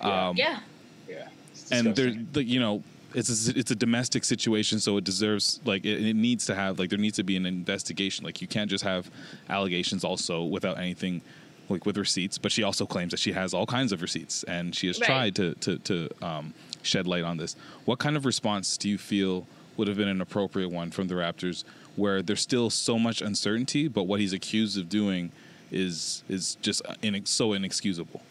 Yeah. 0.01 0.27
Um, 0.27 0.35
Yeah. 0.37 0.59
Yeah. 1.07 1.27
It's 1.51 1.71
and 1.71 1.95
there's 1.95 2.15
the 2.33 2.43
you 2.43 2.59
know 2.59 2.83
it's 3.13 3.47
a, 3.47 3.57
it's 3.57 3.71
a 3.71 3.75
domestic 3.75 4.23
situation 4.23 4.79
so 4.79 4.97
it 4.97 5.03
deserves 5.03 5.59
like 5.65 5.85
it, 5.85 6.05
it 6.05 6.15
needs 6.15 6.45
to 6.45 6.55
have 6.55 6.79
like 6.79 6.89
there 6.89 6.99
needs 6.99 7.15
to 7.17 7.23
be 7.23 7.35
an 7.37 7.45
investigation. 7.45 8.25
Like 8.25 8.41
you 8.41 8.47
can't 8.47 8.69
just 8.69 8.83
have 8.83 9.09
allegations 9.49 10.03
also 10.03 10.43
without 10.43 10.77
anything 10.77 11.21
like 11.69 11.85
with 11.85 11.97
receipts 11.97 12.37
but 12.37 12.51
she 12.51 12.63
also 12.63 12.85
claims 12.85 13.11
that 13.11 13.19
she 13.19 13.31
has 13.33 13.53
all 13.53 13.65
kinds 13.65 13.91
of 13.91 14.01
receipts 14.01 14.43
and 14.43 14.73
she 14.75 14.87
has 14.87 14.99
Right. 14.99 15.07
tried 15.07 15.35
to 15.35 15.53
to, 15.55 15.77
to 15.79 16.09
um, 16.25 16.53
shed 16.81 17.07
light 17.07 17.23
on 17.23 17.37
this. 17.37 17.55
What 17.85 17.99
kind 17.99 18.15
of 18.17 18.25
response 18.25 18.77
do 18.77 18.87
you 18.89 18.97
feel 18.97 19.45
would 19.77 19.87
have 19.87 19.97
been 19.97 20.07
an 20.07 20.21
appropriate 20.21 20.69
one 20.69 20.91
from 20.91 21.07
the 21.07 21.15
raptors 21.15 21.63
where 21.95 22.21
there's 22.21 22.41
still 22.41 22.69
so 22.69 22.97
much 22.99 23.21
uncertainty 23.21 23.87
but 23.87 24.03
what 24.03 24.19
he's 24.19 24.33
accused 24.33 24.77
of 24.77 24.89
doing 24.89 25.31
is 25.71 26.23
is 26.29 26.55
just 26.61 26.81
in, 27.01 27.25
so 27.25 27.53
inexcusable? 27.53 28.21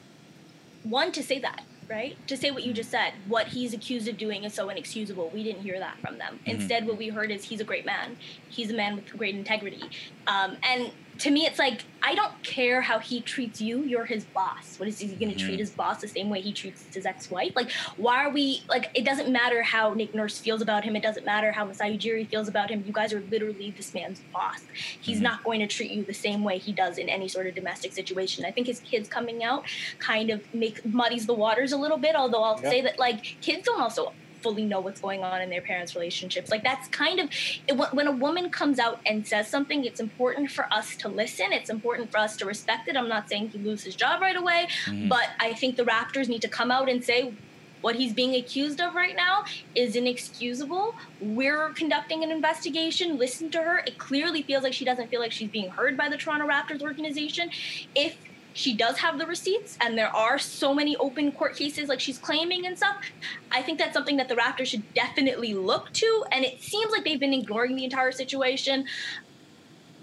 One 0.84 1.12
to 1.12 1.22
say 1.22 1.38
that 1.40 1.62
right? 1.88 2.16
To 2.28 2.36
say 2.36 2.50
what 2.50 2.64
you 2.64 2.72
just 2.72 2.90
said 2.90 3.12
what 3.28 3.48
he's 3.48 3.72
accused 3.72 4.08
of 4.08 4.16
doing 4.16 4.44
is 4.44 4.54
so 4.54 4.68
inexcusable. 4.68 5.30
We 5.32 5.42
didn't 5.42 5.62
hear 5.62 5.78
that 5.78 5.98
from 6.00 6.18
them. 6.18 6.40
Instead 6.44 6.86
what 6.86 6.98
we 6.98 7.08
heard 7.08 7.30
is 7.30 7.44
he's 7.44 7.60
a 7.60 7.64
great 7.64 7.86
man. 7.86 8.16
He's 8.48 8.70
a 8.70 8.74
man 8.74 8.96
with 8.96 9.06
great 9.06 9.34
integrity. 9.34 9.82
Um, 10.26 10.56
and 10.62 10.90
to 11.18 11.30
me 11.30 11.46
it's 11.46 11.58
like 11.58 11.82
i 12.02 12.14
don't 12.14 12.42
care 12.42 12.80
how 12.80 12.98
he 12.98 13.20
treats 13.20 13.60
you 13.60 13.82
you're 13.82 14.04
his 14.04 14.24
boss. 14.26 14.78
What 14.78 14.88
is 14.88 14.98
he 14.98 15.08
going 15.08 15.18
to 15.18 15.26
mm-hmm. 15.26 15.46
treat 15.46 15.58
his 15.58 15.70
boss 15.70 16.00
the 16.00 16.08
same 16.08 16.28
way 16.28 16.40
he 16.40 16.52
treats 16.52 16.84
his 16.94 17.06
ex-wife? 17.06 17.52
Like 17.54 17.70
why 17.96 18.24
are 18.24 18.30
we 18.30 18.62
like 18.68 18.90
it 18.94 19.04
doesn't 19.04 19.30
matter 19.30 19.62
how 19.62 19.94
nick 19.94 20.14
nurse 20.14 20.38
feels 20.38 20.60
about 20.60 20.84
him 20.84 20.96
it 20.96 21.02
doesn't 21.02 21.24
matter 21.24 21.52
how 21.52 21.64
masai 21.64 21.96
ujiri 21.98 22.28
feels 22.28 22.48
about 22.48 22.70
him 22.70 22.84
you 22.86 22.92
guys 22.92 23.12
are 23.12 23.20
literally 23.30 23.70
this 23.70 23.94
man's 23.94 24.20
boss. 24.32 24.60
He's 25.00 25.16
mm-hmm. 25.16 25.24
not 25.24 25.44
going 25.44 25.60
to 25.60 25.66
treat 25.66 25.90
you 25.90 26.04
the 26.04 26.14
same 26.14 26.44
way 26.44 26.58
he 26.58 26.72
does 26.72 26.98
in 26.98 27.08
any 27.08 27.28
sort 27.28 27.46
of 27.46 27.54
domestic 27.54 27.92
situation. 27.92 28.44
I 28.44 28.50
think 28.50 28.66
his 28.66 28.80
kids 28.80 29.08
coming 29.08 29.42
out 29.42 29.64
kind 29.98 30.30
of 30.30 30.42
make 30.54 30.84
muddies 30.84 31.26
the 31.26 31.34
waters 31.34 31.72
a 31.72 31.76
little 31.76 31.98
bit 31.98 32.14
although 32.14 32.42
i'll 32.42 32.60
Yeah. 32.62 32.70
say 32.70 32.80
that 32.82 32.98
like 32.98 33.36
kids 33.40 33.64
don't 33.66 33.80
also 33.80 34.12
fully 34.42 34.64
know 34.64 34.80
what's 34.80 35.00
going 35.00 35.22
on 35.24 35.40
in 35.40 35.50
their 35.50 35.60
parents 35.60 35.94
relationships 35.94 36.50
like 36.50 36.62
that's 36.62 36.88
kind 36.88 37.20
of 37.20 37.28
it, 37.68 37.76
when- 37.76 38.06
a 38.06 38.12
woman 38.12 38.48
comes 38.50 38.78
out 38.78 39.00
and 39.04 39.26
says 39.26 39.48
something 39.48 39.84
it's 39.84 39.98
important 39.98 40.48
for 40.48 40.72
us 40.72 40.94
to 40.94 41.08
listen 41.08 41.52
it's 41.52 41.70
important 41.70 42.10
for 42.10 42.18
us 42.18 42.36
to 42.36 42.46
respect 42.46 42.86
it 42.86 42.96
i'm 42.96 43.08
not 43.08 43.28
saying 43.28 43.48
he 43.48 43.58
lose 43.58 43.82
his 43.82 43.96
job 43.96 44.20
right 44.20 44.36
away 44.36 44.68
mm-hmm. 44.84 45.08
but 45.08 45.30
i 45.40 45.52
think 45.52 45.74
the 45.76 45.82
raptors 45.82 46.28
need 46.28 46.40
to 46.40 46.48
come 46.48 46.70
out 46.70 46.88
and 46.88 47.02
say 47.02 47.32
what 47.80 47.94
he's 47.94 48.12
being 48.12 48.34
accused 48.34 48.80
of 48.80 48.94
right 48.94 49.14
now 49.14 49.44
is 49.74 49.94
inexcusable. 49.94 50.94
We're 51.20 51.68
conducting 51.70 52.24
an 52.24 52.32
investigation. 52.32 53.16
Listen 53.16 53.50
to 53.50 53.62
her. 53.62 53.78
It 53.86 53.98
clearly 53.98 54.42
feels 54.42 54.64
like 54.64 54.72
she 54.72 54.84
doesn't 54.84 55.08
feel 55.08 55.20
like 55.20 55.30
she's 55.30 55.50
being 55.50 55.70
heard 55.70 55.96
by 55.96 56.08
the 56.08 56.16
Toronto 56.16 56.48
Raptors 56.48 56.82
organization. 56.82 57.50
If 57.94 58.16
she 58.56 58.72
does 58.74 58.96
have 58.96 59.18
the 59.18 59.26
receipts 59.26 59.76
and 59.82 59.98
there 59.98 60.14
are 60.16 60.38
so 60.38 60.72
many 60.72 60.96
open 60.96 61.30
court 61.30 61.54
cases 61.54 61.90
like 61.90 62.00
she's 62.00 62.16
claiming 62.16 62.64
and 62.64 62.74
stuff, 62.74 62.96
I 63.52 63.60
think 63.60 63.78
that's 63.78 63.92
something 63.92 64.16
that 64.16 64.28
the 64.30 64.34
Raptors 64.34 64.68
should 64.68 64.94
definitely 64.94 65.52
look 65.52 65.92
to. 65.92 66.24
And 66.32 66.42
it 66.42 66.62
seems 66.62 66.90
like 66.90 67.04
they've 67.04 67.20
been 67.20 67.34
ignoring 67.34 67.76
the 67.76 67.84
entire 67.84 68.12
situation 68.12 68.86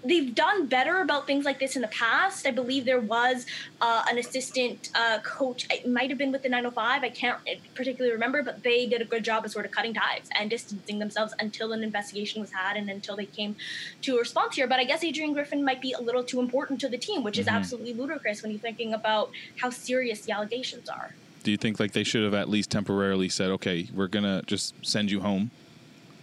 they've 0.04 0.34
done 0.34 0.66
better 0.66 1.00
about 1.00 1.26
things 1.26 1.44
like 1.44 1.58
this 1.58 1.76
in 1.76 1.82
the 1.82 1.88
past. 1.88 2.46
I 2.46 2.50
believe 2.50 2.84
there 2.84 3.00
was 3.00 3.46
uh, 3.80 4.04
an 4.08 4.18
assistant 4.18 4.90
uh, 4.94 5.18
coach. 5.20 5.66
It 5.70 5.88
might 5.88 6.10
have 6.10 6.18
been 6.18 6.30
with 6.32 6.42
the 6.42 6.48
905. 6.48 7.02
I 7.02 7.08
can't 7.08 7.38
particularly 7.74 8.12
remember, 8.12 8.42
but 8.42 8.62
they 8.62 8.86
did 8.86 9.00
a 9.00 9.04
good 9.04 9.24
job 9.24 9.44
of 9.44 9.50
sort 9.50 9.64
of 9.64 9.70
cutting 9.70 9.94
ties 9.94 10.28
and 10.38 10.50
distancing 10.50 10.98
themselves 10.98 11.34
until 11.40 11.72
an 11.72 11.82
investigation 11.82 12.40
was 12.40 12.52
had 12.52 12.76
and 12.76 12.90
until 12.90 13.16
they 13.16 13.26
came 13.26 13.56
to 14.02 14.16
a 14.16 14.18
response 14.18 14.56
here. 14.56 14.66
But 14.66 14.78
I 14.78 14.84
guess 14.84 15.02
Adrian 15.02 15.32
Griffin 15.32 15.64
might 15.64 15.80
be 15.80 15.92
a 15.92 16.00
little 16.00 16.22
too 16.22 16.40
important 16.40 16.80
to 16.80 16.88
the 16.88 16.98
team, 16.98 17.22
which 17.24 17.38
is 17.38 17.46
mm-hmm. 17.46 17.56
absolutely 17.56 17.94
ludicrous 17.94 18.42
when 18.42 18.52
you're 18.52 18.60
thinking 18.60 18.94
about 18.94 19.30
how 19.56 19.70
serious 19.70 20.22
the 20.22 20.32
allegations 20.32 20.88
are. 20.88 21.14
Do 21.42 21.50
you 21.50 21.56
think 21.56 21.78
like 21.78 21.92
they 21.92 22.04
should 22.04 22.24
have 22.24 22.34
at 22.34 22.48
least 22.48 22.70
temporarily 22.70 23.28
said, 23.28 23.50
"Okay, 23.50 23.88
we're 23.92 24.08
gonna 24.08 24.42
just 24.46 24.74
send 24.82 25.10
you 25.10 25.20
home 25.20 25.50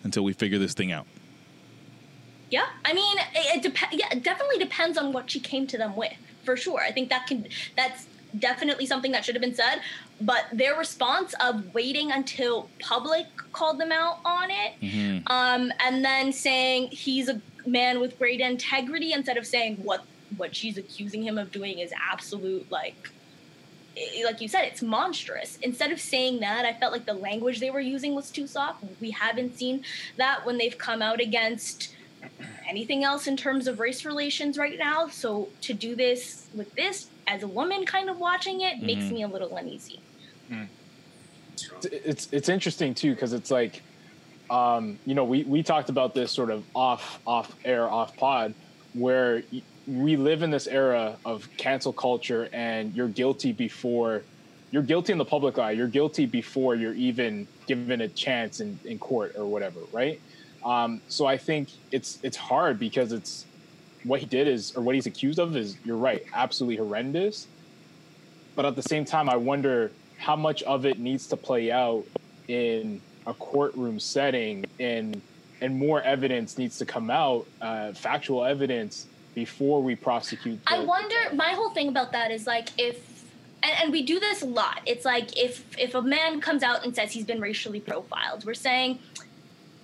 until 0.03 0.23
we 0.23 0.33
figure 0.33 0.57
this 0.57 0.73
thing 0.73 0.91
out"? 0.91 1.05
Yeah, 2.51 2.65
I 2.85 2.93
mean, 2.93 3.17
it, 3.33 3.55
it 3.55 3.63
dep- 3.63 3.91
Yeah, 3.93 4.07
it 4.11 4.23
definitely 4.23 4.57
depends 4.57 4.97
on 4.97 5.13
what 5.13 5.31
she 5.31 5.39
came 5.39 5.65
to 5.67 5.77
them 5.77 5.95
with, 5.95 6.13
for 6.43 6.57
sure. 6.57 6.81
I 6.81 6.91
think 6.91 7.09
that 7.09 7.25
can 7.25 7.47
that's 7.75 8.05
definitely 8.37 8.85
something 8.85 9.11
that 9.13 9.25
should 9.25 9.35
have 9.35 9.41
been 9.41 9.55
said. 9.55 9.81
But 10.19 10.45
their 10.51 10.77
response 10.77 11.33
of 11.39 11.73
waiting 11.73 12.11
until 12.11 12.69
public 12.79 13.25
called 13.53 13.79
them 13.79 13.91
out 13.91 14.19
on 14.23 14.51
it, 14.51 14.73
mm-hmm. 14.81 15.27
um, 15.27 15.71
and 15.79 16.05
then 16.05 16.31
saying 16.31 16.89
he's 16.89 17.29
a 17.29 17.41
man 17.65 17.99
with 17.99 18.19
great 18.19 18.41
integrity 18.41 19.13
instead 19.13 19.37
of 19.37 19.47
saying 19.47 19.77
what 19.77 20.03
what 20.37 20.55
she's 20.55 20.77
accusing 20.77 21.23
him 21.23 21.37
of 21.37 21.51
doing 21.51 21.79
is 21.79 21.91
absolute 22.11 22.69
like 22.71 23.11
like 24.23 24.39
you 24.39 24.47
said, 24.47 24.63
it's 24.63 24.81
monstrous. 24.81 25.57
Instead 25.61 25.91
of 25.91 25.99
saying 25.99 26.39
that, 26.39 26.65
I 26.65 26.73
felt 26.73 26.93
like 26.93 27.05
the 27.05 27.13
language 27.13 27.59
they 27.59 27.71
were 27.71 27.81
using 27.81 28.15
was 28.15 28.31
too 28.31 28.47
soft. 28.47 28.83
We 29.01 29.11
haven't 29.11 29.57
seen 29.57 29.83
that 30.17 30.45
when 30.45 30.57
they've 30.57 30.77
come 30.77 31.01
out 31.01 31.19
against 31.19 31.93
anything 32.67 33.03
else 33.03 33.27
in 33.27 33.37
terms 33.37 33.67
of 33.67 33.79
race 33.79 34.05
relations 34.05 34.57
right 34.57 34.77
now. 34.77 35.07
So 35.07 35.49
to 35.61 35.73
do 35.73 35.95
this 35.95 36.47
with 36.53 36.73
this 36.75 37.07
as 37.27 37.43
a 37.43 37.47
woman 37.47 37.85
kind 37.85 38.09
of 38.09 38.17
watching 38.17 38.61
it 38.61 38.75
mm-hmm. 38.75 38.85
makes 38.85 39.11
me 39.11 39.23
a 39.23 39.27
little 39.27 39.55
uneasy. 39.55 39.99
Mm. 40.51 40.67
It's 41.83 42.27
it's 42.31 42.49
interesting 42.49 42.93
too 42.93 43.13
because 43.13 43.33
it's 43.33 43.51
like, 43.51 43.81
um, 44.49 44.97
you 45.05 45.15
know, 45.15 45.23
we 45.23 45.43
we 45.43 45.63
talked 45.63 45.89
about 45.89 46.13
this 46.13 46.31
sort 46.31 46.49
of 46.49 46.63
off 46.75 47.19
off 47.25 47.55
air 47.63 47.89
off 47.89 48.15
pod 48.17 48.53
where 48.93 49.43
we 49.87 50.15
live 50.15 50.43
in 50.43 50.51
this 50.51 50.67
era 50.67 51.17
of 51.25 51.47
cancel 51.57 51.93
culture 51.93 52.49
and 52.53 52.93
you're 52.95 53.07
guilty 53.07 53.51
before 53.51 54.23
you're 54.71 54.83
guilty 54.83 55.11
in 55.11 55.17
the 55.17 55.25
public 55.25 55.57
eye 55.57 55.71
you're 55.71 55.87
guilty 55.87 56.25
before 56.25 56.75
you're 56.75 56.93
even 56.93 57.47
given 57.67 58.01
a 58.01 58.07
chance 58.07 58.59
in, 58.59 58.77
in 58.85 58.99
court 58.99 59.33
or 59.37 59.45
whatever 59.45 59.79
right 59.91 60.21
um, 60.63 61.01
so 61.07 61.25
I 61.25 61.37
think 61.37 61.69
it's 61.91 62.19
it's 62.23 62.37
hard 62.37 62.79
because 62.79 63.11
it's 63.11 63.45
what 64.03 64.19
he 64.19 64.25
did 64.25 64.47
is 64.47 64.75
or 64.75 64.81
what 64.81 64.95
he's 64.95 65.05
accused 65.05 65.39
of 65.39 65.55
is 65.55 65.77
you're 65.83 65.97
right, 65.97 66.23
absolutely 66.33 66.77
horrendous. 66.77 67.47
But 68.55 68.65
at 68.65 68.75
the 68.75 68.83
same 68.83 69.05
time, 69.05 69.29
I 69.29 69.37
wonder 69.37 69.91
how 70.17 70.35
much 70.35 70.61
of 70.63 70.85
it 70.85 70.99
needs 70.99 71.27
to 71.27 71.37
play 71.37 71.71
out 71.71 72.05
in 72.47 73.01
a 73.25 73.33
courtroom 73.33 73.99
setting 73.99 74.65
and 74.79 75.21
and 75.61 75.77
more 75.77 76.01
evidence 76.01 76.57
needs 76.57 76.77
to 76.79 76.85
come 76.85 77.11
out, 77.11 77.45
uh, 77.61 77.93
factual 77.93 78.43
evidence 78.43 79.05
before 79.35 79.81
we 79.81 79.95
prosecute. 79.95 80.63
The, 80.65 80.73
I 80.73 80.83
wonder. 80.83 81.15
My 81.33 81.53
whole 81.53 81.69
thing 81.69 81.87
about 81.89 82.11
that 82.11 82.31
is 82.31 82.45
like 82.47 82.69
if. 82.77 83.09
And, 83.63 83.73
and 83.83 83.91
we 83.91 84.01
do 84.01 84.19
this 84.19 84.41
a 84.41 84.47
lot. 84.47 84.81
It's 84.87 85.05
like 85.05 85.37
if 85.37 85.63
if 85.77 85.93
a 85.93 86.01
man 86.01 86.41
comes 86.41 86.63
out 86.63 86.83
and 86.83 86.95
says 86.95 87.11
he's 87.11 87.25
been 87.25 87.39
racially 87.39 87.79
profiled, 87.79 88.43
we're 88.43 88.55
saying, 88.55 88.97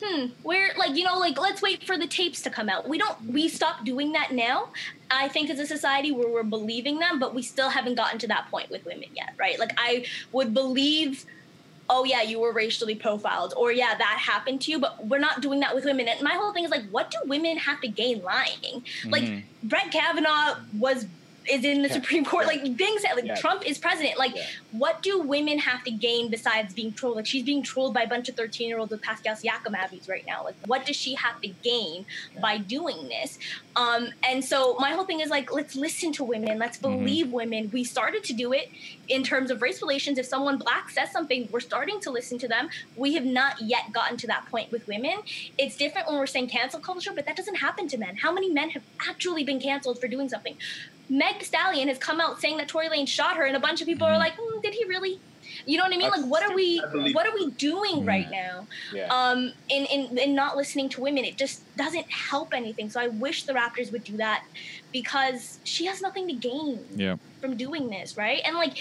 hmm, 0.01 0.27
where 0.43 0.71
like 0.77 0.95
you 0.95 1.03
know 1.03 1.17
like 1.17 1.39
let's 1.39 1.62
wait 1.62 1.83
for 1.83 1.97
the 1.97 2.07
tapes 2.07 2.41
to 2.43 2.49
come 2.49 2.69
out. 2.69 2.88
We 2.88 2.97
don't 2.97 3.19
we 3.25 3.47
stop 3.47 3.86
doing 3.86 4.12
that 4.13 4.31
now. 4.31 4.69
I 5.10 5.27
think 5.27 5.49
as 5.49 5.60
a 5.60 5.67
society 5.67 6.12
where 6.12 6.29
we're 6.29 6.43
believing 6.43 6.99
them, 6.99 7.19
but 7.19 7.33
we 7.33 7.41
still 7.41 7.69
haven't 7.69 7.95
gotten 7.95 8.19
to 8.19 8.27
that 8.27 8.49
point 8.51 8.69
with 8.69 8.86
women 8.86 9.10
yet, 9.15 9.33
right? 9.39 9.57
Like 9.60 9.71
I 9.77 10.05
would 10.31 10.53
believe 10.53 11.25
oh 11.89 12.03
yeah, 12.03 12.21
you 12.21 12.39
were 12.39 12.51
racially 12.51 12.95
profiled, 12.95 13.53
or 13.55 13.71
yeah, 13.71 13.95
that 13.97 14.17
happened 14.19 14.62
to 14.62 14.71
you, 14.71 14.79
but 14.79 15.05
we're 15.07 15.19
not 15.19 15.41
doing 15.41 15.60
that 15.62 15.73
with 15.73 15.86
women. 15.86 16.07
And 16.07 16.21
my 16.21 16.33
whole 16.33 16.53
thing 16.53 16.63
is 16.63 16.71
like, 16.71 16.88
what 16.89 17.12
do 17.12 17.17
women 17.25 17.57
have 17.57 17.81
to 17.81 17.88
gain 17.88 18.21
lying? 18.23 18.83
Mm-hmm. 19.01 19.10
Like 19.10 19.43
Brett 19.63 19.91
Kavanaugh 19.91 20.57
was 20.77 21.05
is 21.49 21.63
in 21.63 21.81
the 21.81 21.88
yeah. 21.88 21.93
Supreme 21.93 22.25
Court. 22.25 22.45
Yeah. 22.45 22.63
Like 22.63 22.77
being 22.77 22.97
said, 22.99 23.15
like 23.15 23.25
yeah. 23.25 23.36
Trump 23.36 23.65
is 23.65 23.77
president. 23.77 24.17
Like, 24.17 24.36
what 24.71 25.01
do 25.01 25.19
women 25.19 25.60
have 25.60 25.83
to 25.83 25.91
gain 25.91 26.29
besides 26.29 26.73
being 26.73 26.93
trolled? 26.93 27.15
Like 27.17 27.25
she's 27.25 27.43
being 27.43 27.63
trolled 27.63 27.93
by 27.93 28.03
a 28.03 28.07
bunch 28.07 28.29
of 28.29 28.36
thirteen 28.36 28.67
year 28.67 28.79
olds 28.79 28.91
with 28.91 29.01
Pascal 29.01 29.36
Siakam 29.36 29.75
Abbeys 29.75 30.07
right 30.10 30.25
now. 30.25 30.43
Like, 30.43 30.55
what 30.65 30.86
does 30.86 30.95
she 30.95 31.15
have 31.15 31.41
to 31.41 31.49
gain 31.63 32.05
by 32.41 32.57
doing 32.57 33.07
this? 33.07 33.39
Um, 33.75 34.10
and 34.27 34.43
so 34.43 34.75
my 34.79 34.91
whole 34.91 35.05
thing 35.05 35.19
is 35.19 35.29
like, 35.29 35.53
let's 35.53 35.75
listen 35.75 36.12
to 36.13 36.23
women. 36.23 36.57
Let's 36.57 36.77
mm-hmm. 36.77 36.97
believe 36.97 37.25
mm-hmm. 37.27 37.36
women. 37.36 37.69
We 37.71 37.83
started 37.83 38.23
to 38.25 38.33
do 38.33 38.53
it 38.53 38.69
in 39.07 39.23
terms 39.23 39.51
of 39.51 39.62
race 39.62 39.81
relations. 39.81 40.17
If 40.17 40.25
someone 40.25 40.57
black 40.57 40.89
says 40.89 41.12
something, 41.12 41.47
we're 41.51 41.60
starting 41.60 41.99
to 42.01 42.12
listen 42.12 42.38
to 42.39 42.47
them. 42.47 42.69
We 42.95 43.13
have 43.13 43.25
not 43.25 43.62
yet 43.62 43.91
gotten 43.93 44.17
to 44.17 44.27
that 44.27 44.47
point 44.47 44.71
with 44.71 44.88
women. 44.88 45.17
It's 45.57 45.77
different 45.77 46.07
when 46.07 46.17
we're 46.17 46.27
saying 46.27 46.49
cancel 46.49 46.79
culture, 46.79 47.12
but 47.13 47.25
that 47.25 47.36
doesn't 47.36 47.55
happen 47.55 47.88
to 47.89 47.97
men. 47.97 48.17
How 48.17 48.31
many 48.31 48.49
men 48.49 48.71
have 48.71 48.83
actually 49.07 49.43
been 49.43 49.60
canceled 49.60 49.99
for 49.99 50.07
doing 50.07 50.27
something? 50.27 50.57
Meg 51.09 51.43
Stallion 51.43 51.87
has 51.87 51.97
come 51.97 52.19
out 52.19 52.41
saying 52.41 52.57
that 52.57 52.67
Tory 52.67 52.89
Lanez 52.89 53.07
shot 53.07 53.37
her, 53.37 53.45
and 53.45 53.55
a 53.55 53.59
bunch 53.59 53.81
of 53.81 53.87
people 53.87 54.07
are 54.07 54.11
mm-hmm. 54.11 54.19
like, 54.19 54.37
mm, 54.37 54.61
"Did 54.61 54.73
he 54.73 54.85
really?" 54.85 55.19
You 55.65 55.77
know 55.77 55.83
what 55.83 55.93
I 55.93 55.97
mean? 55.97 56.09
That's, 56.09 56.21
like, 56.21 56.29
what 56.29 56.43
are 56.43 56.53
we? 56.53 56.79
What 57.13 57.25
are 57.25 57.33
we 57.33 57.51
doing 57.51 58.01
mm. 58.01 58.07
right 58.07 58.29
now? 58.29 58.67
Yeah. 58.93 59.07
Um, 59.07 59.53
in, 59.69 59.85
in 59.85 60.17
in 60.17 60.35
not 60.35 60.57
listening 60.57 60.89
to 60.89 61.01
women, 61.01 61.23
it 61.23 61.37
just 61.37 61.63
doesn't 61.77 62.09
help 62.11 62.53
anything. 62.53 62.89
So 62.89 62.99
I 62.99 63.07
wish 63.07 63.43
the 63.43 63.53
Raptors 63.53 63.91
would 63.91 64.03
do 64.03 64.17
that 64.17 64.43
because 64.91 65.59
she 65.63 65.85
has 65.85 66.01
nothing 66.01 66.27
to 66.27 66.33
gain 66.33 66.85
yeah. 66.95 67.15
from 67.39 67.55
doing 67.55 67.89
this, 67.89 68.17
right? 68.17 68.41
And 68.45 68.55
like, 68.55 68.77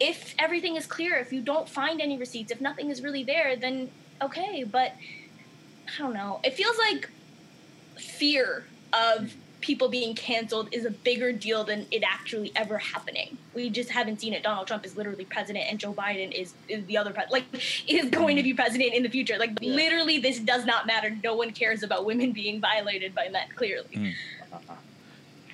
if 0.00 0.34
everything 0.38 0.76
is 0.76 0.86
clear, 0.86 1.16
if 1.16 1.32
you 1.32 1.40
don't 1.40 1.68
find 1.68 2.00
any 2.00 2.16
receipts, 2.16 2.50
if 2.50 2.60
nothing 2.60 2.90
is 2.90 3.02
really 3.02 3.24
there, 3.24 3.56
then 3.56 3.90
okay. 4.22 4.64
But 4.64 4.94
I 5.86 5.98
don't 5.98 6.14
know. 6.14 6.40
It 6.42 6.54
feels 6.54 6.78
like 6.78 7.10
fear 7.96 8.64
of 8.92 9.34
people 9.60 9.88
being 9.88 10.14
canceled 10.14 10.68
is 10.72 10.84
a 10.84 10.90
bigger 10.90 11.32
deal 11.32 11.64
than 11.64 11.86
it 11.90 12.02
actually 12.02 12.52
ever 12.54 12.78
happening. 12.78 13.36
We 13.54 13.70
just 13.70 13.90
haven't 13.90 14.20
seen 14.20 14.32
it. 14.32 14.42
Donald 14.42 14.66
Trump 14.66 14.86
is 14.86 14.96
literally 14.96 15.24
president, 15.24 15.66
and 15.68 15.78
Joe 15.78 15.92
Biden 15.92 16.32
is, 16.32 16.54
is 16.68 16.84
the 16.86 16.96
other 16.96 17.12
president. 17.12 17.32
Like, 17.32 17.44
is 17.88 18.10
going 18.10 18.36
to 18.36 18.42
be 18.42 18.54
president 18.54 18.94
in 18.94 19.02
the 19.02 19.08
future. 19.08 19.36
Like, 19.38 19.58
yeah. 19.60 19.74
literally, 19.74 20.18
this 20.18 20.38
does 20.38 20.64
not 20.64 20.86
matter. 20.86 21.16
No 21.22 21.34
one 21.34 21.50
cares 21.50 21.82
about 21.82 22.04
women 22.04 22.32
being 22.32 22.60
violated 22.60 23.14
by 23.14 23.28
men, 23.28 23.48
clearly. 23.54 23.88
Mm. 23.94 24.14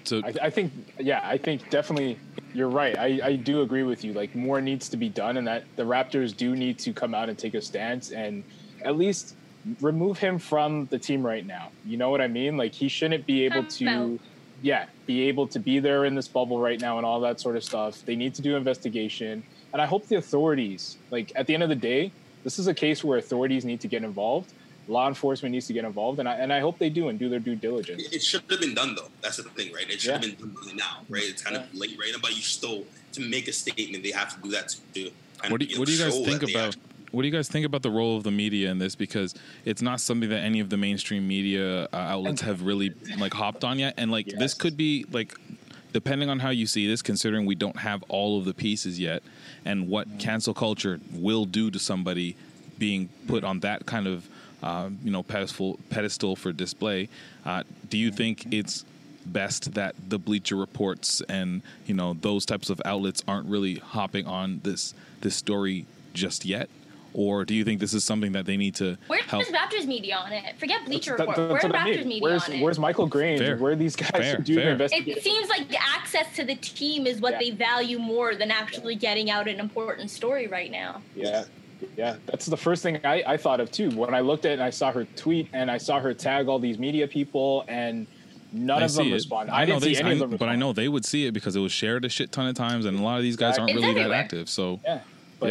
So 0.04 0.20
I, 0.22 0.34
I, 0.42 0.50
think, 0.50 0.72
yeah, 0.98 1.20
I 1.24 1.38
think 1.38 1.70
definitely 1.70 2.18
you're 2.52 2.68
right. 2.68 2.98
I, 2.98 3.20
I 3.22 3.36
do 3.36 3.62
agree 3.62 3.84
with 3.84 4.04
you. 4.04 4.12
Like, 4.12 4.34
more 4.34 4.60
needs 4.60 4.88
to 4.90 4.98
be 4.98 5.08
done, 5.08 5.38
and 5.38 5.46
that 5.46 5.64
the 5.76 5.84
Raptors 5.84 6.36
do 6.36 6.54
need 6.54 6.78
to 6.80 6.92
come 6.92 7.14
out 7.14 7.28
and 7.28 7.38
take 7.38 7.54
a 7.54 7.62
stance 7.62 8.10
and 8.10 8.44
at 8.82 8.96
least 8.96 9.34
remove 9.80 10.18
him 10.18 10.38
from 10.38 10.86
the 10.86 10.98
team 10.98 11.24
right 11.24 11.46
now. 11.46 11.70
You 11.84 11.96
know 11.96 12.10
what 12.10 12.20
I 12.20 12.28
mean? 12.28 12.56
Like 12.56 12.72
he 12.72 12.88
shouldn't 12.88 13.26
be 13.26 13.44
able 13.44 13.64
to 13.64 14.18
yeah, 14.62 14.86
be 15.06 15.28
able 15.28 15.46
to 15.48 15.58
be 15.58 15.78
there 15.78 16.06
in 16.06 16.14
this 16.14 16.26
bubble 16.26 16.58
right 16.58 16.80
now 16.80 16.96
and 16.96 17.04
all 17.04 17.20
that 17.20 17.38
sort 17.38 17.56
of 17.56 17.64
stuff. 17.64 18.02
They 18.06 18.16
need 18.16 18.34
to 18.36 18.42
do 18.42 18.56
investigation. 18.56 19.42
And 19.72 19.82
I 19.82 19.86
hope 19.86 20.06
the 20.08 20.16
authorities, 20.16 20.96
like 21.10 21.32
at 21.34 21.46
the 21.46 21.54
end 21.54 21.62
of 21.62 21.68
the 21.68 21.74
day, 21.74 22.12
this 22.44 22.58
is 22.58 22.66
a 22.66 22.74
case 22.74 23.04
where 23.04 23.18
authorities 23.18 23.64
need 23.64 23.80
to 23.80 23.88
get 23.88 24.04
involved. 24.04 24.52
Law 24.88 25.08
enforcement 25.08 25.52
needs 25.52 25.66
to 25.68 25.72
get 25.72 25.84
involved, 25.86 26.18
and 26.18 26.28
I 26.28 26.34
and 26.34 26.52
I 26.52 26.60
hope 26.60 26.78
they 26.78 26.90
do 26.90 27.08
and 27.08 27.18
do 27.18 27.30
their 27.30 27.38
due 27.38 27.56
diligence. 27.56 28.02
It 28.12 28.22
should 28.22 28.42
have 28.50 28.60
been 28.60 28.74
done 28.74 28.94
though. 28.94 29.08
That's 29.22 29.38
the 29.38 29.44
thing, 29.44 29.72
right? 29.72 29.88
It 29.88 29.98
should 29.98 30.22
yeah. 30.22 30.28
have 30.28 30.38
been 30.38 30.52
done 30.52 30.76
now, 30.76 30.98
right? 31.08 31.22
It's 31.24 31.42
kind 31.42 31.56
yeah. 31.56 31.62
of 31.62 31.74
late 31.74 31.96
right 31.98 32.10
now, 32.12 32.18
but 32.20 32.36
you 32.36 32.42
still 32.42 32.84
to 33.12 33.20
make 33.22 33.48
a 33.48 33.52
statement, 33.52 34.02
they 34.02 34.10
have 34.10 34.34
to 34.34 34.42
do 34.42 34.50
that 34.50 34.76
to. 34.94 35.10
What 35.48 35.60
do, 35.60 35.66
you, 35.66 35.78
what 35.78 35.88
do 35.88 35.94
you 35.94 36.02
guys 36.02 36.18
think 36.24 36.42
about? 36.42 36.76
What 37.14 37.22
do 37.22 37.28
you 37.28 37.34
guys 37.34 37.48
think 37.48 37.64
about 37.64 37.82
the 37.82 37.90
role 37.90 38.16
of 38.16 38.24
the 38.24 38.30
media 38.30 38.70
in 38.70 38.78
this? 38.78 38.94
Because 38.94 39.34
it's 39.64 39.82
not 39.82 40.00
something 40.00 40.28
that 40.30 40.40
any 40.40 40.60
of 40.60 40.68
the 40.68 40.76
mainstream 40.76 41.26
media 41.26 41.84
uh, 41.84 41.96
outlets 41.96 42.40
have 42.42 42.62
really 42.62 42.92
like 43.18 43.32
hopped 43.32 43.64
on 43.64 43.78
yet, 43.78 43.94
and 43.96 44.10
like 44.10 44.26
yes. 44.26 44.38
this 44.38 44.54
could 44.54 44.76
be 44.76 45.06
like 45.12 45.34
depending 45.92 46.28
on 46.28 46.40
how 46.40 46.50
you 46.50 46.66
see 46.66 46.88
this, 46.88 47.02
considering 47.02 47.46
we 47.46 47.54
don't 47.54 47.76
have 47.76 48.02
all 48.08 48.36
of 48.36 48.44
the 48.44 48.52
pieces 48.52 48.98
yet, 48.98 49.22
and 49.64 49.88
what 49.88 50.08
cancel 50.18 50.52
culture 50.52 51.00
will 51.12 51.44
do 51.44 51.70
to 51.70 51.78
somebody 51.78 52.36
being 52.78 53.08
put 53.28 53.44
on 53.44 53.60
that 53.60 53.86
kind 53.86 54.08
of 54.08 54.28
uh, 54.62 54.90
you 55.02 55.10
know 55.10 55.22
pedestal 55.22 55.78
pedestal 55.90 56.34
for 56.36 56.52
display. 56.52 57.08
Uh, 57.46 57.62
do 57.88 57.96
you 57.96 58.10
think 58.10 58.52
it's 58.52 58.84
best 59.26 59.74
that 59.74 59.94
the 60.08 60.18
Bleacher 60.18 60.56
Reports 60.56 61.22
and 61.28 61.62
you 61.86 61.94
know 61.94 62.14
those 62.20 62.44
types 62.44 62.70
of 62.70 62.82
outlets 62.84 63.22
aren't 63.28 63.48
really 63.48 63.76
hopping 63.76 64.26
on 64.26 64.60
this 64.64 64.94
this 65.20 65.36
story 65.36 65.86
just 66.12 66.44
yet? 66.44 66.68
Or 67.14 67.44
do 67.44 67.54
you 67.54 67.64
think 67.64 67.80
this 67.80 67.94
is 67.94 68.04
something 68.04 68.32
that 68.32 68.44
they 68.44 68.56
need 68.56 68.74
to 68.74 68.98
Where's 69.06 69.24
help? 69.24 69.44
Raptors 69.46 69.86
media 69.86 70.16
on 70.16 70.32
it? 70.32 70.58
Forget 70.58 70.84
Bleacher 70.84 71.16
That- 71.16 71.28
Report. 71.28 71.36
that's 71.36 71.52
Where's 71.64 71.72
what 71.72 71.74
I 71.76 71.88
Raptors 71.90 71.98
mean. 72.00 72.08
media 72.08 72.22
Where's, 72.22 72.44
on 72.48 72.52
it? 72.56 72.62
where's 72.62 72.78
Michael 72.78 73.06
Grange? 73.06 73.40
Fair. 73.40 73.56
Where 73.56 73.72
are 73.72 73.76
these 73.76 73.96
guys 73.96 74.10
Fair, 74.10 74.36
who 74.36 74.42
do 74.42 74.54
fair. 74.56 74.76
the 74.76 74.84
it 74.92 75.22
seems 75.22 75.48
like 75.48 75.68
the 75.68 75.78
access 75.80 76.26
to 76.36 76.44
the 76.44 76.56
team 76.56 77.06
is 77.06 77.20
what 77.20 77.32
Yeah. 77.34 77.38
they 77.38 77.50
value 77.52 77.98
more 77.98 78.34
than 78.34 78.50
actually 78.50 78.96
getting 78.96 79.30
out 79.30 79.48
an 79.48 79.60
important 79.60 80.10
story 80.10 80.48
right 80.48 80.70
now. 80.70 81.00
Yeah, 81.16 81.44
yeah. 81.96 82.16
That's 82.26 82.46
the 82.46 82.56
first 82.56 82.82
thing 82.82 82.98
I, 83.04 83.22
I 83.26 83.36
thought 83.36 83.60
of 83.60 83.70
too. 83.70 83.90
When 83.90 84.12
I 84.14 84.20
looked 84.20 84.44
at 84.44 84.50
it 84.50 84.54
and 84.54 84.62
I 84.62 84.70
saw 84.70 84.90
her 84.92 85.04
tweet 85.16 85.48
and 85.52 85.70
I 85.70 85.78
saw 85.78 86.00
her 86.00 86.12
tag 86.12 86.48
all 86.48 86.58
these 86.58 86.78
media 86.78 87.06
people 87.06 87.64
and 87.68 88.06
none 88.52 88.82
I 88.82 88.86
of 88.86 88.94
them 88.94 89.06
see 89.06 89.12
respond. 89.12 89.50
I, 89.50 89.62
I, 89.62 89.64
know 89.64 89.74
didn't 89.74 89.82
they, 89.82 89.94
see 89.94 90.00
any 90.00 90.10
I- 90.10 90.12
of 90.14 90.18
them 90.18 90.36
but 90.36 90.48
I 90.48 90.56
know 90.56 90.72
they 90.72 90.88
would 90.88 91.04
see 91.04 91.26
it 91.26 91.32
because 91.32 91.54
it 91.54 91.60
was 91.60 91.72
shared 91.72 92.04
a 92.04 92.08
shit 92.08 92.32
ton 92.32 92.46
of 92.48 92.54
times, 92.56 92.84
and 92.86 92.98
a 92.98 93.02
lot 93.02 93.16
of 93.18 93.22
these 93.22 93.36
guys 93.36 93.56
aren't 93.58 93.70
It's 93.70 93.80
really 93.80 93.94
that 93.94 94.10
active. 94.10 94.48
So 94.48 94.80
Yeah, 94.84 95.00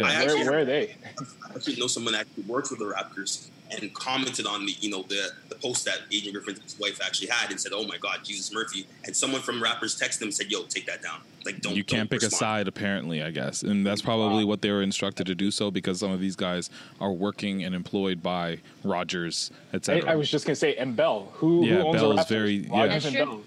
Yeah. 0.02 0.06
I 0.06 0.24
where, 0.26 0.30
actually- 0.36 0.48
where 0.48 0.58
are 0.60 0.64
they? 0.64 0.96
I 1.18 1.54
actually 1.54 1.76
know 1.76 1.86
someone 1.86 2.12
that 2.12 2.22
actually 2.22 2.44
works 2.44 2.70
with 2.70 2.80
the 2.80 2.86
Raptors 2.86 3.48
and 3.70 3.92
commented 3.94 4.46
on 4.46 4.66
the 4.66 4.72
you 4.80 4.90
know 4.90 5.02
the 5.08 5.30
the 5.48 5.54
post 5.56 5.84
that 5.86 6.00
Adrian 6.12 6.34
Griffin's 6.34 6.76
wife 6.78 7.00
actually 7.04 7.28
had 7.28 7.50
and 7.50 7.60
said, 7.60 7.72
"Oh 7.74 7.84
my 7.86 7.96
God, 7.98 8.20
Jesus 8.22 8.52
Murphy!" 8.52 8.86
And 9.04 9.16
someone 9.16 9.40
from 9.40 9.60
Raptors 9.60 10.00
texted 10.00 10.18
them 10.18 10.28
and 10.28 10.34
said, 10.34 10.50
"Yo, 10.50 10.62
take 10.64 10.86
that 10.86 11.02
down. 11.02 11.20
Like, 11.44 11.60
don't 11.60 11.74
you 11.76 11.82
can't 11.84 12.08
don't 12.10 12.20
pick 12.20 12.26
a 12.26 12.30
side, 12.30 12.68
apparently. 12.68 13.22
I 13.22 13.30
guess, 13.30 13.62
and 13.62 13.86
that's 13.86 14.02
probably 14.02 14.44
what 14.44 14.62
they 14.62 14.70
were 14.70 14.82
instructed 14.82 15.26
to 15.26 15.34
do 15.34 15.50
so 15.50 15.70
because 15.70 15.98
some 16.00 16.10
of 16.10 16.20
these 16.20 16.36
guys 16.36 16.70
are 17.00 17.12
working 17.12 17.64
and 17.64 17.74
employed 17.74 18.22
by 18.22 18.58
Rogers, 18.82 19.50
etc. 19.72 20.10
I 20.10 20.14
was 20.14 20.30
just 20.30 20.46
gonna 20.46 20.56
say, 20.56 20.76
and 20.76 20.94
Bell, 20.96 21.30
who, 21.34 21.64
Yeah, 21.66 21.76
who 21.76 21.86
owns 21.88 21.96
Bell 21.96 22.08
the 22.10 22.14
is 22.20 22.26
Raptors? 22.26 22.28
very- 22.28 22.58
Rogers 22.60 22.70
yeah. 22.70 22.86
That's 22.86 23.04
and 23.06 23.14
true. 23.16 23.24
Bell. 23.24 23.40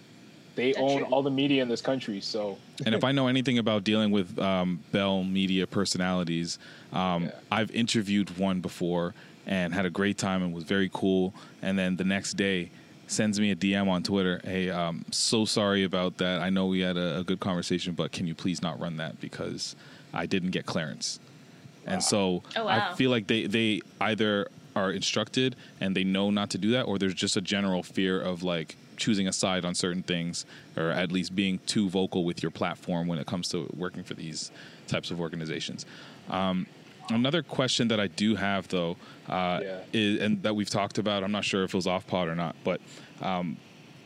They 0.57 0.73
That's 0.73 0.79
own 0.79 0.97
true. 0.97 1.07
all 1.11 1.21
the 1.23 1.31
media 1.31 1.61
in 1.61 1.69
this 1.69 1.81
country, 1.81 2.19
so 2.19 2.57
and 2.85 2.93
if 2.93 3.03
I 3.03 3.11
know 3.13 3.27
anything 3.27 3.59
about 3.59 3.83
dealing 3.85 4.11
with 4.11 4.37
um, 4.39 4.79
Bell 4.91 5.23
media 5.23 5.65
personalities, 5.67 6.59
um, 6.91 7.25
Yeah. 7.25 7.31
I've 7.51 7.71
interviewed 7.71 8.37
one 8.37 8.59
before 8.59 9.13
and 9.45 9.73
had 9.73 9.85
a 9.85 9.89
great 9.89 10.17
time 10.17 10.43
and 10.43 10.53
was 10.53 10.65
very 10.65 10.89
cool. 10.93 11.33
And 11.61 11.77
then 11.79 11.95
the 11.95 12.03
next 12.03 12.33
day, 12.33 12.69
sends 13.07 13.39
me 13.39 13.51
a 13.51 13.55
DM 13.55 13.87
on 13.87 14.03
Twitter. 14.03 14.41
Hey, 14.43 14.69
um, 14.69 15.05
so 15.11 15.45
sorry 15.45 15.83
about 15.85 16.17
that. 16.17 16.41
I 16.41 16.49
know 16.49 16.65
we 16.65 16.81
had 16.81 16.97
a, 16.97 17.19
a 17.19 17.23
good 17.23 17.39
conversation, 17.39 17.93
but 17.93 18.11
can 18.11 18.27
you 18.27 18.35
please 18.35 18.61
not 18.61 18.77
run 18.81 18.97
that 18.97 19.21
because 19.21 19.75
I 20.13 20.25
didn't 20.25 20.51
get 20.51 20.65
clearance. 20.65 21.19
Wow. 21.85 21.93
And 21.93 22.03
so 22.03 22.43
Oh, 22.57 22.67
I 22.67 22.93
feel 22.95 23.09
like 23.11 23.27
they 23.27 23.45
they 23.47 23.81
either 24.01 24.49
are 24.75 24.91
instructed 24.91 25.55
and 25.79 25.95
they 25.95 26.03
know 26.03 26.29
not 26.31 26.49
to 26.49 26.57
do 26.57 26.71
that, 26.71 26.83
or 26.83 26.97
there's 26.97 27.13
just 27.13 27.37
a 27.37 27.41
general 27.41 27.81
fear 27.83 28.19
of 28.19 28.43
like 28.43 28.75
choosing 28.97 29.27
a 29.27 29.33
side 29.33 29.63
on 29.65 29.73
certain 29.75 30.03
things, 30.03 30.45
or 30.75 30.89
at 30.89 31.11
least 31.11 31.35
being 31.35 31.59
too 31.65 31.89
vocal 31.89 32.23
with 32.25 32.41
your 32.43 32.51
platform 32.51 33.07
when 33.07 33.19
it 33.19 33.25
comes 33.27 33.47
to 33.49 33.69
working 33.75 34.03
for 34.03 34.13
these 34.15 34.51
types 34.87 35.11
of 35.11 35.19
organizations. 35.21 35.85
Um, 36.29 36.67
another 37.09 37.41
question 37.43 37.87
that 37.89 37.99
I 37.99 38.07
do 38.07 38.35
have 38.35 38.67
though, 38.67 38.97
uh, 39.29 39.59
Yeah. 39.63 39.79
is, 39.93 40.19
and 40.21 40.43
that 40.43 40.55
we've 40.55 40.69
talked 40.69 40.97
about, 40.97 41.23
I'm 41.23 41.31
not 41.31 41.45
sure 41.45 41.63
if 41.63 41.73
it 41.73 41.77
was 41.77 41.87
off 41.87 42.05
pod 42.07 42.27
or 42.27 42.35
not, 42.35 42.55
but 42.63 42.81
um, 43.21 43.57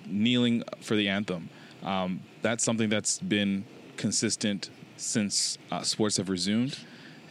kneeling 0.06 0.64
for 0.82 0.96
the 0.96 1.08
anthem. 1.10 1.50
Um, 1.84 2.22
that's 2.42 2.64
something 2.64 2.90
that's 2.90 3.18
been 3.20 3.64
consistent 3.98 4.70
since 4.98 5.58
uh, 5.72 5.82
sports 5.82 6.18
have 6.18 6.30
resumed, 6.30 6.78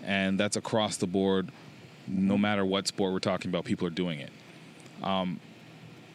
and 0.05 0.39
that's 0.41 0.57
across 0.57 0.97
the 0.97 1.07
board. 1.07 1.51
No 2.09 2.37
matter 2.37 2.65
what 2.65 2.89
sport 2.89 3.13
we're 3.13 3.21
talking 3.21 3.51
about, 3.51 3.65
people 3.65 3.87
are 3.87 3.91
doing 3.91 4.19
it. 4.19 4.31
Um, 5.03 5.39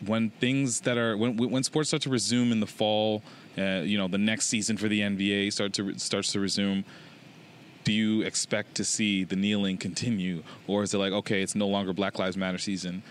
when 0.08 0.30
things 0.30 0.82
that 0.82 0.98
are 0.98 1.18
when 1.18 1.38
when 1.38 1.64
sports 1.64 1.90
start 1.90 2.02
to 2.04 2.10
resume 2.10 2.52
in 2.52 2.60
the 2.60 2.68
fall, 2.68 3.22
uh, 3.58 3.82
you 3.84 3.98
know, 3.98 4.08
the 4.08 4.18
next 4.18 4.48
season 4.48 4.78
for 4.78 4.88
the 4.88 5.02
NBA 5.02 5.52
start 5.52 5.74
to 5.74 5.98
starts 6.00 6.32
to 6.34 6.40
resume. 6.40 6.84
Do 7.84 7.94
you 7.94 8.22
expect 8.24 8.74
to 8.76 8.84
see 8.84 9.24
the 9.24 9.36
kneeling 9.36 9.78
continue, 9.78 10.42
or 10.68 10.82
is 10.84 10.94
it 10.94 10.98
like 10.98 11.14
okay, 11.14 11.42
it's 11.42 11.54
no 11.56 11.68
longer 11.68 11.94
Black 11.94 12.18
Lives 12.18 12.36
Matter 12.36 12.58
season? 12.58 13.04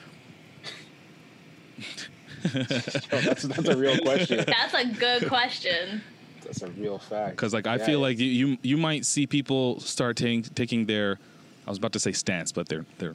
Oh, 3.12 3.20
that's 3.20 3.42
that's 3.42 3.68
a 3.68 3.76
real 3.76 3.96
question. 3.98 4.44
That's 4.48 4.74
a 4.74 4.84
good 4.86 5.28
question. 5.28 6.02
That's 6.42 6.62
a 6.62 6.68
real 6.68 6.98
fact. 6.98 7.36
Because 7.36 7.54
like 7.54 7.66
I 7.66 7.78
Yeah, 7.78 7.86
feel 7.86 8.00
like 8.00 8.18
you, 8.18 8.26
you 8.26 8.58
you 8.62 8.76
might 8.76 9.06
see 9.06 9.26
people 9.26 9.80
start 9.80 10.16
taking 10.16 10.42
taking 10.42 10.86
their 10.86 11.18
I 11.66 11.70
was 11.70 11.78
about 11.78 11.92
to 11.94 11.98
say 12.00 12.12
stance, 12.12 12.52
but 12.52 12.68
they're 12.68 12.84
they're 12.98 13.14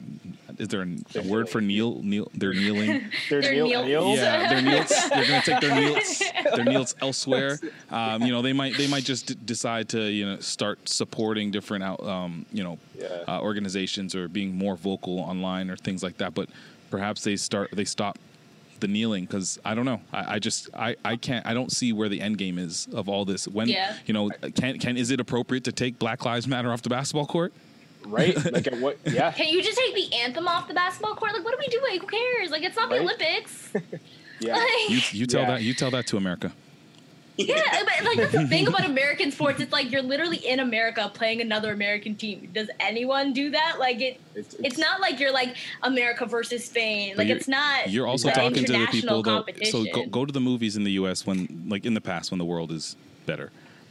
is 0.58 0.68
there 0.68 0.82
a, 0.82 1.18
a 1.18 1.22
word 1.28 1.48
for 1.48 1.60
kneel 1.60 2.02
kneel 2.02 2.30
they're 2.34 2.52
kneeling? 2.52 2.88
they're, 3.30 3.40
They're 3.42 3.52
kneel, 3.52 3.66
kneel- 3.68 3.84
kneels? 3.84 4.18
yeah, 4.18 4.48
their 4.52 4.62
kneels. 4.62 4.88
They're 5.08 5.26
gonna 5.26 5.42
take 5.42 5.60
their 5.60 5.74
kneels 5.74 6.22
their 6.56 6.64
kneels 6.64 6.94
elsewhere. 7.00 7.58
Um, 7.90 8.22
you 8.22 8.32
know, 8.32 8.42
they 8.42 8.52
might 8.52 8.76
they 8.76 8.88
might 8.88 9.04
just 9.04 9.26
d- 9.28 9.36
decide 9.44 9.88
to 9.90 10.02
you 10.10 10.26
know 10.26 10.40
start 10.40 10.88
supporting 10.88 11.50
different 11.52 11.84
out 11.84 12.02
um, 12.04 12.44
you 12.52 12.64
know 12.64 12.78
Yeah. 12.98 13.06
uh, 13.28 13.40
organizations 13.40 14.14
or 14.16 14.26
being 14.28 14.56
more 14.56 14.74
vocal 14.76 15.20
online 15.20 15.70
or 15.70 15.76
things 15.76 16.02
like 16.02 16.16
that. 16.18 16.34
But 16.34 16.48
perhaps 16.90 17.22
they 17.22 17.36
start 17.36 17.70
they 17.72 17.84
stop 17.84 18.18
the 18.80 18.88
kneeling 18.88 19.26
because 19.26 19.60
I 19.64 19.74
don't 19.76 19.84
know. 19.84 20.00
I, 20.12 20.34
I 20.34 20.38
just 20.40 20.70
I, 20.74 20.96
I 21.04 21.14
can't 21.16 21.46
I 21.46 21.54
don't 21.54 21.70
see 21.70 21.92
where 21.92 22.08
the 22.08 22.20
end 22.20 22.36
game 22.38 22.58
is 22.58 22.88
of 22.92 23.08
all 23.08 23.24
this. 23.24 23.46
When 23.46 23.68
Yeah. 23.68 23.94
you 24.06 24.12
know 24.14 24.28
can 24.56 24.78
can 24.80 24.96
is 24.96 25.12
it 25.12 25.20
appropriate 25.20 25.62
to 25.64 25.72
take 25.72 26.00
Black 26.00 26.24
Lives 26.24 26.48
Matter 26.48 26.72
off 26.72 26.82
the 26.82 26.88
basketball 26.88 27.26
court? 27.26 27.52
Right? 28.06 28.36
Like 28.52 28.66
at 28.66 28.78
what? 28.80 28.98
Yeah. 29.04 29.30
Can 29.32 29.48
you 29.48 29.62
just 29.62 29.78
take 29.78 29.94
the 29.94 30.16
anthem 30.16 30.48
off 30.48 30.68
the 30.68 30.74
basketball 30.74 31.14
court? 31.14 31.32
Like, 31.34 31.44
what 31.44 31.54
are 31.54 31.58
we 31.58 31.68
doing? 31.68 32.00
Who 32.00 32.06
cares? 32.06 32.50
Like, 32.50 32.62
it's 32.62 32.76
not 32.76 32.88
the 32.90 32.98
Olympics. 33.00 33.72
Yeah. 34.40 34.54
Like, 34.56 34.88
You 34.90 35.00
you 35.12 35.26
tell 35.26 35.42
Yeah. 35.42 35.50
that 35.50 35.62
you 35.62 35.74
tell 35.74 35.90
that 35.90 36.06
to 36.08 36.16
America. 36.16 36.50
yeah, 37.36 37.82
but 37.84 38.04
like 38.06 38.16
that's 38.18 38.32
the 38.32 38.46
thing 38.48 38.66
about 38.68 38.84
American 38.86 39.30
sports. 39.30 39.60
It's 39.60 39.70
like 39.72 39.90
you're 39.92 40.02
literally 40.02 40.38
in 40.38 40.60
America 40.60 41.10
playing 41.12 41.40
another 41.42 41.72
American 41.72 42.14
team. 42.14 42.48
Does 42.54 42.68
anyone 42.80 43.32
do 43.34 43.50
that? 43.50 43.76
Like 43.78 44.00
it. 44.00 44.20
It's- 44.34 44.56
It's, 44.64 44.78
not 44.78 45.00
like 45.02 45.20
you're 45.20 45.32
like 45.32 45.56
America 45.82 46.24
versus 46.26 46.64
Spain. 46.64 47.16
Like 47.18 47.28
it's 47.28 47.48
not. 47.48 47.90
You're 47.90 48.06
also 48.06 48.28
an 48.28 48.34
talking 48.34 48.64
to 48.64 48.72
the 48.72 48.86
people 48.90 49.22
though. 49.22 49.44
So 49.64 49.84
go, 49.92 50.06
go 50.06 50.24
to 50.26 50.32
the 50.32 50.40
movies 50.40 50.76
in 50.76 50.84
the 50.84 50.92
U.S. 50.92 51.26
when, 51.26 51.66
like 51.68 51.84
in 51.86 51.92
the 51.94 52.00
past, 52.00 52.30
when 52.30 52.38
the 52.38 52.44
world 52.46 52.72
is 52.72 52.96
better. 53.26 53.50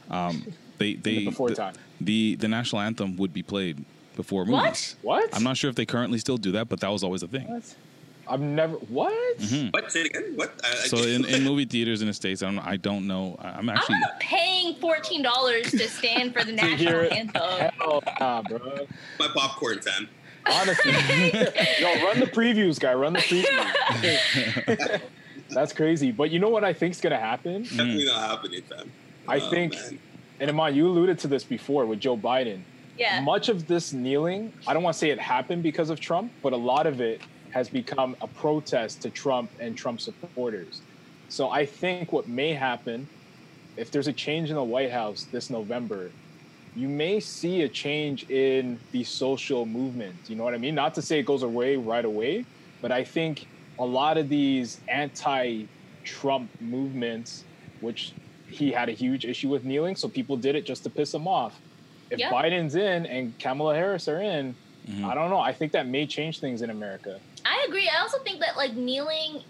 Um, 0.09 0.51
they 0.79 0.93
they 0.95 1.25
before 1.25 1.49
the, 1.49 1.55
time. 1.55 1.75
the 2.01 2.35
the 2.35 2.47
national 2.47 2.81
anthem 2.81 3.17
would 3.17 3.33
be 3.33 3.43
played 3.43 3.85
before 4.19 4.43
What? 4.43 4.63
movies. 4.65 4.97
What? 5.01 5.29
I'm 5.33 5.43
not 5.43 5.55
sure 5.55 5.69
if 5.69 5.77
they 5.77 5.85
currently 5.85 6.19
still 6.19 6.35
do 6.35 6.51
that, 6.51 6.67
but 6.67 6.81
that 6.81 6.89
was 6.89 7.03
always 7.05 7.23
a 7.23 7.27
thing. 7.29 7.47
What? 7.47 7.63
I've 8.27 8.41
never. 8.41 8.73
What? 8.75 9.39
Mm-hmm. 9.39 9.69
What? 9.69 9.89
Say 9.91 10.01
it 10.01 10.07
again? 10.07 10.33
What? 10.35 10.53
I, 10.61 10.67
I 10.71 10.73
So 10.87 10.97
in, 10.97 11.23
in 11.23 11.41
movie 11.43 11.63
theaters 11.63 12.01
in 12.01 12.07
the 12.07 12.13
states, 12.13 12.43
I 12.43 12.47
don't 12.51 12.59
I 12.59 12.75
don't 12.75 13.07
know. 13.07 13.37
I- 13.39 13.47
I'm 13.51 13.59
I'm 13.59 13.69
actually 13.69 13.97
not 13.99 14.19
paying 14.19 14.75
fourteen 14.75 15.21
dollars 15.23 15.71
to 15.71 15.87
stand 15.87 16.33
for 16.33 16.43
the 16.43 16.51
To 16.57 16.65
hear 16.75 17.03
national 17.03 17.17
anthem. 17.17 17.71
Hell 17.79 18.03
nah, 18.19 18.41
bro. 18.41 18.87
my 19.19 19.27
popcorn 19.33 19.79
fan. 19.81 20.09
Honestly, 20.51 20.91
yo, 21.79 22.05
run 22.05 22.19
the 22.19 22.29
previews, 22.31 22.77
guy. 22.79 22.93
Run 22.93 23.13
the 23.13 23.19
previews. 23.19 25.01
That's 25.49 25.71
crazy. 25.73 26.11
But 26.11 26.29
you 26.29 26.39
know 26.39 26.49
what 26.49 26.63
I 26.65 26.73
think's 26.73 26.99
gonna 27.01 27.17
happen? 27.17 27.63
Definitely 27.63 28.05
not 28.05 28.29
happening, 28.29 28.61
fam. 28.63 28.91
I 29.27 29.37
Oh, 29.39 29.49
think, 29.49 29.73
man. 29.73 29.99
and 30.41 30.49
Iman, 30.51 30.75
you 30.75 30.87
alluded 30.87 31.17
to 31.19 31.27
this 31.27 31.43
before 31.43 31.85
with 31.87 31.99
Joe 31.99 32.15
Biden. 32.17 32.61
Yeah. 32.99 33.21
Much 33.21 33.47
of 33.47 33.65
this 33.65 33.93
kneeling, 33.93 34.51
I 34.67 34.73
don't 34.73 34.83
want 34.83 34.93
to 34.93 34.99
say 34.99 35.09
it 35.09 35.19
happened 35.19 35.63
because 35.63 35.89
of 35.89 36.01
Trump, 36.01 36.33
but 36.43 36.51
a 36.51 36.57
lot 36.57 36.85
of 36.85 36.99
it 36.99 37.21
has 37.51 37.69
become 37.69 38.17
a 38.21 38.27
protest 38.27 39.01
to 39.03 39.09
Trump 39.09 39.49
and 39.57 39.75
Trump 39.77 40.01
supporters. 40.01 40.81
So 41.29 41.49
I 41.49 41.65
think 41.65 42.11
what 42.11 42.27
may 42.27 42.53
happen, 42.53 43.07
if 43.77 43.89
there's 43.89 44.09
a 44.09 44.13
change 44.13 44.49
in 44.49 44.57
the 44.57 44.63
White 44.63 44.91
House 44.91 45.27
this 45.31 45.49
November, 45.49 46.11
you 46.75 46.89
may 46.89 47.21
see 47.21 47.61
a 47.61 47.69
change 47.69 48.29
in 48.29 48.77
the 48.91 49.05
social 49.05 49.65
movement. 49.65 50.15
You 50.27 50.35
know 50.35 50.43
what 50.43 50.53
I 50.53 50.57
mean? 50.57 50.75
Not 50.75 50.93
to 50.95 51.01
say 51.01 51.19
it 51.19 51.25
goes 51.25 51.43
away 51.43 51.77
right 51.77 52.03
away, 52.05 52.43
but 52.81 52.91
I 52.91 53.05
think 53.05 53.47
a 53.79 53.85
lot 53.85 54.17
of 54.17 54.27
these 54.27 54.81
anti 54.89 55.63
Trump 56.03 56.49
movements, 56.59 57.45
which 57.79 58.11
he 58.49 58.71
had 58.71 58.89
a 58.89 58.91
huge 58.91 59.23
issue 59.23 59.47
with 59.47 59.63
kneeling, 59.63 59.95
so 59.95 60.09
people 60.09 60.35
did 60.35 60.55
it 60.55 60.65
just 60.65 60.83
to 60.83 60.89
piss 60.89 61.13
him 61.13 61.27
off. 61.27 61.59
If 62.09 62.19
Yeah. 62.19 62.31
Biden's 62.31 62.75
in 62.75 63.05
and 63.05 63.37
Kamala 63.39 63.75
Harris 63.75 64.07
are 64.07 64.21
in, 64.21 64.55
Mm-hmm. 64.89 65.05
I 65.05 65.13
don't 65.13 65.29
know. 65.29 65.39
I 65.39 65.53
think 65.53 65.71
that 65.73 65.85
may 65.85 66.07
change 66.07 66.39
things 66.39 66.63
in 66.63 66.71
America. 66.71 67.19
I 67.45 67.63
agree. 67.67 67.87
I 67.87 68.01
also 68.01 68.17
think 68.19 68.39
that 68.39 68.57
like 68.57 68.73
kneeling 68.73 69.43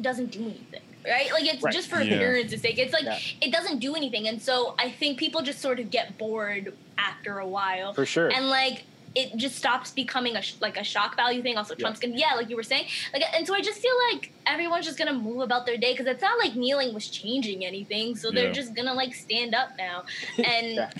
doesn't 0.00 0.30
do 0.30 0.40
anything, 0.42 0.82
right? 1.06 1.32
Like 1.32 1.46
it's 1.46 1.62
Right. 1.62 1.72
just 1.72 1.88
for 1.88 2.00
Yeah. 2.02 2.14
appearance's 2.16 2.60
sake. 2.60 2.76
It's 2.78 2.92
like 2.92 3.04
Yeah. 3.04 3.18
it 3.40 3.50
doesn't 3.50 3.78
do 3.78 3.94
anything, 3.94 4.28
and 4.28 4.42
so 4.42 4.74
I 4.78 4.90
think 4.90 5.18
people 5.18 5.40
just 5.40 5.60
sort 5.60 5.80
of 5.80 5.90
get 5.90 6.18
bored 6.18 6.74
after 6.98 7.38
a 7.38 7.46
while, 7.48 7.94
For 7.94 8.04
sure. 8.04 8.28
and 8.30 8.50
like 8.50 8.84
it 9.14 9.36
just 9.36 9.56
stops 9.56 9.90
becoming 9.90 10.36
a 10.36 10.42
sh- 10.42 10.54
like 10.60 10.76
a 10.76 10.84
shock 10.84 11.16
value 11.16 11.42
thing. 11.42 11.56
Also, 11.56 11.74
Yeah. 11.74 11.80
Trump's 11.80 12.00
gonna 12.00 12.14
yeah, 12.16 12.34
like 12.36 12.48
you 12.50 12.56
were 12.56 12.62
saying, 12.62 12.86
like, 13.12 13.22
and 13.34 13.46
so 13.46 13.54
I 13.54 13.60
just 13.60 13.80
feel 13.80 13.94
like 14.12 14.32
everyone's 14.46 14.84
just 14.86 14.98
gonna 14.98 15.12
move 15.14 15.40
about 15.40 15.66
their 15.66 15.76
day 15.76 15.92
because 15.92 16.06
it's 16.06 16.22
not 16.22 16.38
like 16.38 16.54
kneeling 16.54 16.92
was 16.94 17.08
changing 17.08 17.64
anything, 17.64 18.16
so 18.16 18.30
they're 18.30 18.46
Yeah. 18.46 18.52
just 18.52 18.74
gonna 18.74 18.94
like 18.94 19.14
stand 19.14 19.54
up 19.54 19.70
now, 19.78 20.04
and 20.38 20.66
Yeah. 20.76 20.90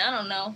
I 0.00 0.10
don't 0.10 0.28
know. 0.28 0.54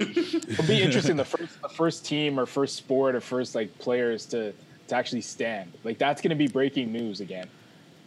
It'll 0.00 0.64
be 0.66 0.80
interesting 0.80 1.16
the 1.16 1.24
first 1.24 1.60
the 1.60 1.68
first 1.68 2.06
team 2.06 2.38
or 2.38 2.46
first 2.46 2.76
sport 2.76 3.14
or 3.16 3.20
first 3.20 3.54
like 3.54 3.76
players 3.78 4.26
to 4.26 4.52
to 4.88 4.94
actually 4.94 5.20
stand. 5.22 5.72
Like 5.84 5.98
that's 5.98 6.22
gonna 6.22 6.36
be 6.36 6.46
breaking 6.48 6.92
news 6.92 7.20
again. 7.20 7.48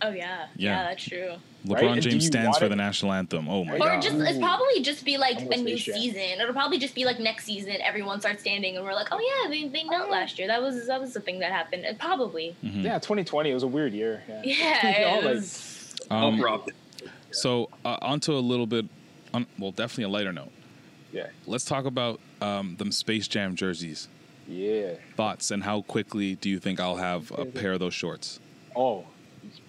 Oh 0.01 0.09
yeah, 0.11 0.47
Yeah. 0.55 0.77
yeah, 0.77 0.83
that's 0.83 1.03
true. 1.03 1.33
LeBron 1.65 1.75
right? 1.91 2.01
James 2.01 2.25
stands 2.25 2.57
for 2.57 2.65
it- 2.65 2.69
the 2.69 2.75
national 2.75 3.13
anthem. 3.13 3.47
Oh 3.47 3.63
my 3.63 3.73
Right. 3.73 3.81
Or 3.81 3.85
god. 3.93 4.01
just 4.01 4.15
it's 4.17 4.39
probably 4.39 4.81
just 4.81 5.05
be 5.05 5.17
like 5.17 5.39
I'm 5.41 5.51
a 5.51 5.57
new 5.57 5.77
season. 5.77 6.19
It'll 6.21 6.53
probably 6.53 6.79
just 6.79 6.95
be 6.95 7.05
like 7.05 7.19
next 7.19 7.45
season. 7.45 7.75
Everyone 7.83 8.19
starts 8.19 8.41
standing, 8.41 8.75
and 8.77 8.83
we're 8.85 8.93
like, 8.95 9.09
oh 9.11 9.19
yeah, 9.19 9.49
they 9.49 9.67
they 9.67 9.83
knelt 9.83 10.09
last 10.09 10.39
year. 10.39 10.47
That 10.47 10.61
was 10.61 10.87
that 10.87 10.99
was 10.99 11.13
the 11.13 11.19
thing 11.21 11.39
that 11.39 11.51
happened. 11.51 11.85
It 11.85 11.99
probably. 11.99 12.55
Mm-hmm. 12.63 12.81
Yeah, 12.81 12.97
2020 12.99 13.51
it 13.51 13.53
was 13.53 13.63
a 13.63 13.67
weird 13.67 13.93
year. 13.93 14.23
Yeah. 14.27 14.41
Yeah, 14.45 14.87
it 15.19 15.23
like- 15.25 15.35
was- 15.35 15.95
Um, 16.09 16.17
I'll 16.35 16.37
prop 16.41 16.67
it. 16.67 16.75
so 17.31 17.69
uh, 17.85 17.97
onto 18.01 18.33
a 18.33 18.39
little 18.39 18.65
bit, 18.67 18.85
on, 19.33 19.45
well, 19.59 19.71
definitely 19.71 20.05
a 20.05 20.09
lighter 20.09 20.33
note. 20.33 20.51
Yeah. 21.13 21.27
Let's 21.45 21.63
talk 21.65 21.85
about 21.85 22.19
um, 22.41 22.75
them 22.77 22.91
Space 22.91 23.27
Jam 23.27 23.55
jerseys. 23.55 24.07
Yeah. 24.47 24.95
Thoughts 25.15 25.51
and 25.51 25.63
how 25.63 25.83
quickly 25.83 26.35
do 26.35 26.49
you 26.49 26.59
think 26.59 26.79
I'll 26.79 26.95
have 26.97 27.31
a 27.37 27.45
pair 27.45 27.73
of 27.73 27.79
those 27.79 27.93
shorts? 27.93 28.39
Oh, 28.75 29.05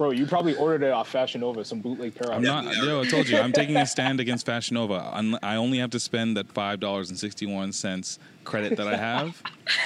bro, 0.03 0.11
you 0.11 0.26
probably 0.26 0.57
ordered 0.57 0.84
it 0.84 0.90
off 0.90 1.09
Fashion 1.09 1.42
Nova, 1.42 1.64
some 1.64 1.78
bootleg 1.80 2.12
pair. 2.16 2.32
I'm 2.32 2.42
not. 2.42 2.64
Yo, 2.76 3.03
I 3.03 3.07
told 3.07 3.28
you, 3.28 3.38
I'm 3.38 3.53
taking 3.53 3.76
a 3.76 3.86
stand 3.86 4.18
against 4.18 4.44
Fashion 4.44 4.74
Nova. 4.74 5.09
I'm, 5.12 5.38
I 5.44 5.55
only 5.55 5.78
have 5.78 5.90
to 5.90 6.00
spend 6.00 6.36
that 6.36 6.50
five 6.50 6.80
dollars 6.80 7.11
and 7.11 7.18
sixty 7.18 7.46
one 7.46 7.72
cents 7.72 8.18
credit 8.42 8.76
that 8.78 8.88
I 8.88 8.96
have. 8.96 9.40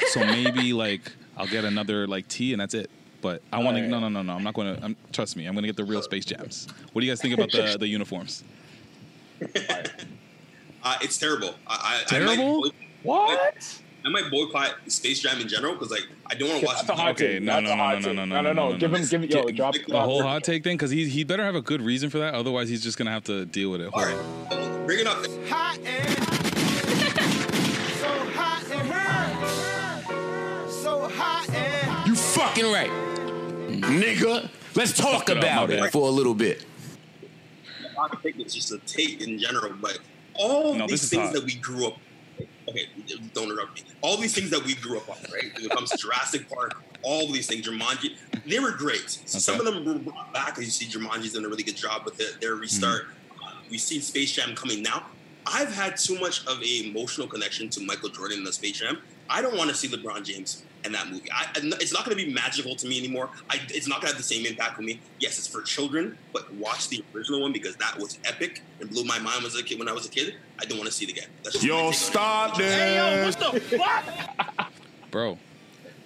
so 0.08 0.20
maybe 0.20 0.72
like 0.72 1.12
I'll 1.36 1.46
get 1.46 1.64
another 1.66 2.06
like 2.06 2.26
tee 2.28 2.52
and 2.52 2.60
that's 2.60 2.72
it. 2.72 2.88
But 3.20 3.42
I 3.52 3.62
want 3.62 3.76
to. 3.76 3.86
No, 3.86 4.00
no, 4.00 4.08
no, 4.08 4.22
no. 4.22 4.32
I'm 4.32 4.42
not 4.42 4.54
going 4.54 4.74
to. 4.80 4.96
Trust 5.12 5.36
me. 5.36 5.44
I'm 5.46 5.52
going 5.54 5.64
to 5.64 5.68
get 5.68 5.76
the 5.76 5.84
real 5.84 6.00
Space 6.00 6.24
Jams. 6.24 6.66
What 6.92 7.00
do 7.02 7.06
you 7.06 7.10
guys 7.12 7.20
think 7.20 7.34
about 7.34 7.50
the 7.52 7.76
the 7.80 7.86
uniforms? 7.86 8.42
Uh, 10.82 10.96
it's 11.02 11.18
terrible. 11.18 11.54
I, 11.66 11.74
I, 11.76 12.00
I 12.00 12.04
Terrible? 12.04 12.60
might, 12.62 12.72
boy- 12.72 12.76
What? 13.02 13.82
I 14.06 14.08
might 14.08 14.30
boycott 14.30 14.76
Space 14.86 15.18
Jam 15.20 15.40
in 15.40 15.48
general 15.48 15.72
because 15.74 15.90
like 15.90 16.06
I 16.26 16.34
don't 16.34 16.48
want 16.48 16.60
to 16.60 16.66
watch. 16.66 16.76
That's 16.76 16.88
a 16.90 16.94
hot 16.94 17.10
Okay, 17.10 17.34
take. 17.34 17.42
no, 17.42 17.58
no, 17.58 17.74
no, 17.74 17.98
no, 17.98 18.12
no, 18.12 18.24
no, 18.24 18.24
no, 18.24 18.40
no, 18.52 18.70
no, 18.70 18.78
Give 18.78 18.94
him, 18.94 19.04
give 19.04 19.22
him, 19.24 19.28
yo, 19.30 19.44
Get- 19.46 19.56
drop 19.56 19.74
the 19.74 19.82
The 19.88 20.00
whole 20.00 20.22
hot 20.22 20.44
take 20.44 20.62
thing 20.62 20.76
because 20.76 20.92
he 20.92 21.08
he 21.08 21.24
better 21.24 21.42
have 21.44 21.56
a 21.56 21.60
good 21.62 21.82
reason 21.82 22.08
for 22.08 22.18
that. 22.18 22.34
Otherwise, 22.34 22.68
he's 22.68 22.84
just 22.84 22.96
going 22.98 23.06
to 23.06 23.12
have 23.12 23.24
to 23.24 23.44
deal 23.46 23.70
with 23.72 23.80
it. 23.80 23.90
All 23.92 24.04
right, 24.04 24.86
bring 24.86 25.00
it 25.00 25.08
up. 25.08 25.26
Hot 25.48 25.78
and 25.84 26.08
so 27.98 28.08
hot 28.36 28.62
and 28.70 30.70
so 30.70 31.08
hot 31.08 31.48
and 31.50 32.06
You 32.06 32.14
fucking 32.14 32.70
right. 32.72 32.90
Nigga, 33.68 34.48
let's 34.76 34.96
talk 34.96 35.28
it 35.28 35.38
up, 35.38 35.42
about 35.42 35.70
it 35.70 35.90
for 35.90 36.06
a 36.06 36.10
little 36.12 36.34
bit. 36.34 36.64
hot 37.96 38.22
take 38.22 38.38
is 38.38 38.54
just 38.54 38.70
a 38.72 38.78
take 38.86 39.20
in 39.26 39.40
general, 39.40 39.72
but 39.80 39.98
all 40.34 40.74
No, 40.74 40.86
these 40.86 41.10
things 41.10 41.24
hot. 41.24 41.32
that 41.34 41.42
we 41.44 41.56
grew 41.56 41.88
up. 41.88 41.96
Okay, 42.68 42.88
don't 43.32 43.50
interrupt 43.50 43.74
me. 43.74 43.82
All 44.00 44.16
these 44.16 44.34
things 44.34 44.50
that 44.50 44.64
we 44.64 44.74
grew 44.74 44.98
up 44.98 45.08
on, 45.08 45.16
right? 45.32 45.54
When 45.54 45.64
it 45.64 45.70
comes 45.70 45.90
to 45.90 45.96
Jurassic 45.96 46.48
Park, 46.48 46.82
all 47.02 47.30
these 47.30 47.46
things, 47.46 47.66
Jumanji, 47.66 48.16
they 48.44 48.58
were 48.58 48.72
great. 48.72 49.08
Some 49.08 49.60
of 49.60 49.64
them 49.64 49.84
were 49.84 49.98
brought 49.98 50.32
back, 50.32 50.58
as 50.58 50.64
you 50.64 50.70
see, 50.70 50.86
Jumanji's 50.86 51.34
done 51.34 51.44
a 51.44 51.48
really 51.48 51.62
good 51.62 51.76
job 51.76 52.04
with 52.04 52.20
it, 52.20 52.40
their 52.40 52.56
restart. 52.56 53.04
Mm-hmm. 53.04 53.44
Uh, 53.44 53.50
we've 53.70 53.80
seen 53.80 54.00
Space 54.00 54.32
Jam 54.32 54.54
coming 54.56 54.82
now. 54.82 55.06
I've 55.46 55.72
had 55.72 55.96
too 55.96 56.18
much 56.18 56.44
of 56.46 56.60
a 56.60 56.88
emotional 56.88 57.28
connection 57.28 57.68
to 57.70 57.80
Michael 57.80 58.08
Jordan 58.08 58.38
in 58.38 58.44
the 58.44 58.52
Space 58.52 58.80
Jam. 58.80 58.98
I 59.30 59.42
don't 59.42 59.56
want 59.56 59.70
to 59.70 59.76
see 59.76 59.88
LeBron 59.88 60.24
James 60.24 60.64
in 60.86 60.92
that 60.92 61.08
movie. 61.08 61.30
I, 61.32 61.44
I- 61.54 61.60
it's 61.80 61.92
not 61.92 62.04
going 62.04 62.16
to 62.16 62.24
be 62.24 62.32
magical 62.32 62.74
to 62.76 62.86
me 62.86 62.98
anymore. 62.98 63.28
I, 63.50 63.60
it's 63.68 63.86
not 63.88 64.00
going 64.00 64.08
to 64.12 64.16
have 64.16 64.16
the 64.16 64.22
same 64.22 64.46
impact 64.46 64.78
on 64.78 64.84
me. 64.86 65.00
Yes, 65.20 65.38
it's 65.38 65.46
for 65.48 65.62
children, 65.62 66.16
but 66.32 66.52
watch 66.54 66.88
the 66.88 67.04
original 67.14 67.40
one 67.42 67.52
because 67.52 67.76
that 67.76 67.98
was 67.98 68.18
epic 68.24 68.62
and 68.80 68.88
blew 68.90 69.04
my 69.04 69.18
mind 69.18 69.44
as 69.44 69.54
a 69.56 69.62
kid 69.62 69.78
when 69.78 69.88
I 69.88 69.92
was 69.92 70.06
a 70.06 70.10
kid. 70.10 70.34
I 70.58 70.64
don't 70.64 70.78
want 70.78 70.88
to 70.88 70.94
see 70.94 71.04
it 71.04 71.10
again. 71.10 71.28
That's 71.42 71.54
just 71.60 71.64
my 71.66 71.68
Yo, 71.68 71.76
take 71.76 71.84
on 71.86 71.92
it. 73.28 73.32
stop 73.32 73.60
that. 74.56 74.70
bro. 75.10 75.38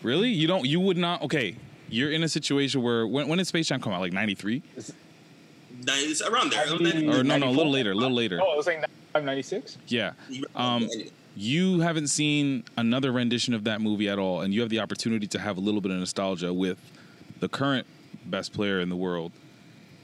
Really? 0.03 0.31
You 0.31 0.47
don't? 0.49 0.65
You 0.67 0.81
would 0.81 0.97
not? 0.97 1.23
Okay, 1.23 1.57
you're 1.89 2.11
in 2.11 2.23
a 2.23 2.29
situation 2.29 2.83
where 2.83 3.07
when, 3.07 3.29
when 3.29 3.39
did 3.39 3.47
Space 3.47 3.69
Jam 3.69 3.81
come 3.81 3.93
out? 3.93 4.01
Like 4.01 4.13
'93? 4.13 4.63
It's 4.77 6.23
around 6.23 6.53
there. 6.53 6.67
Ninety- 6.79 7.07
Or 7.09 7.23
no, 7.23 7.37
no, 7.39 7.49
a 7.49 7.51
little 7.51 7.71
later, 7.73 7.93
a 7.93 7.95
little 7.95 8.17
later. 8.17 8.39
Oh, 8.43 8.55
it 8.55 8.57
was 8.57 8.67
like 8.67 8.85
96. 9.15 9.79
Yeah. 9.89 10.13
Um, 10.55 10.89
you 11.37 11.81
haven't 11.81 12.09
seen 12.09 12.65
another 12.77 13.13
rendition 13.13 13.55
of 13.55 13.65
that 13.65 13.81
movie 13.81 14.09
at 14.09 14.19
all, 14.19 14.41
and 14.41 14.53
you 14.53 14.61
have 14.61 14.71
the 14.71 14.81
opportunity 14.81 15.27
to 15.29 15.39
have 15.39 15.57
a 15.57 15.61
little 15.61 15.81
bit 15.81 15.93
of 15.93 15.99
nostalgia 15.99 16.53
with 16.53 16.79
the 17.41 17.49
current 17.49 17.87
best 18.27 18.53
player 18.53 18.81
in 18.81 18.89
the 18.89 18.97
world, 18.97 19.33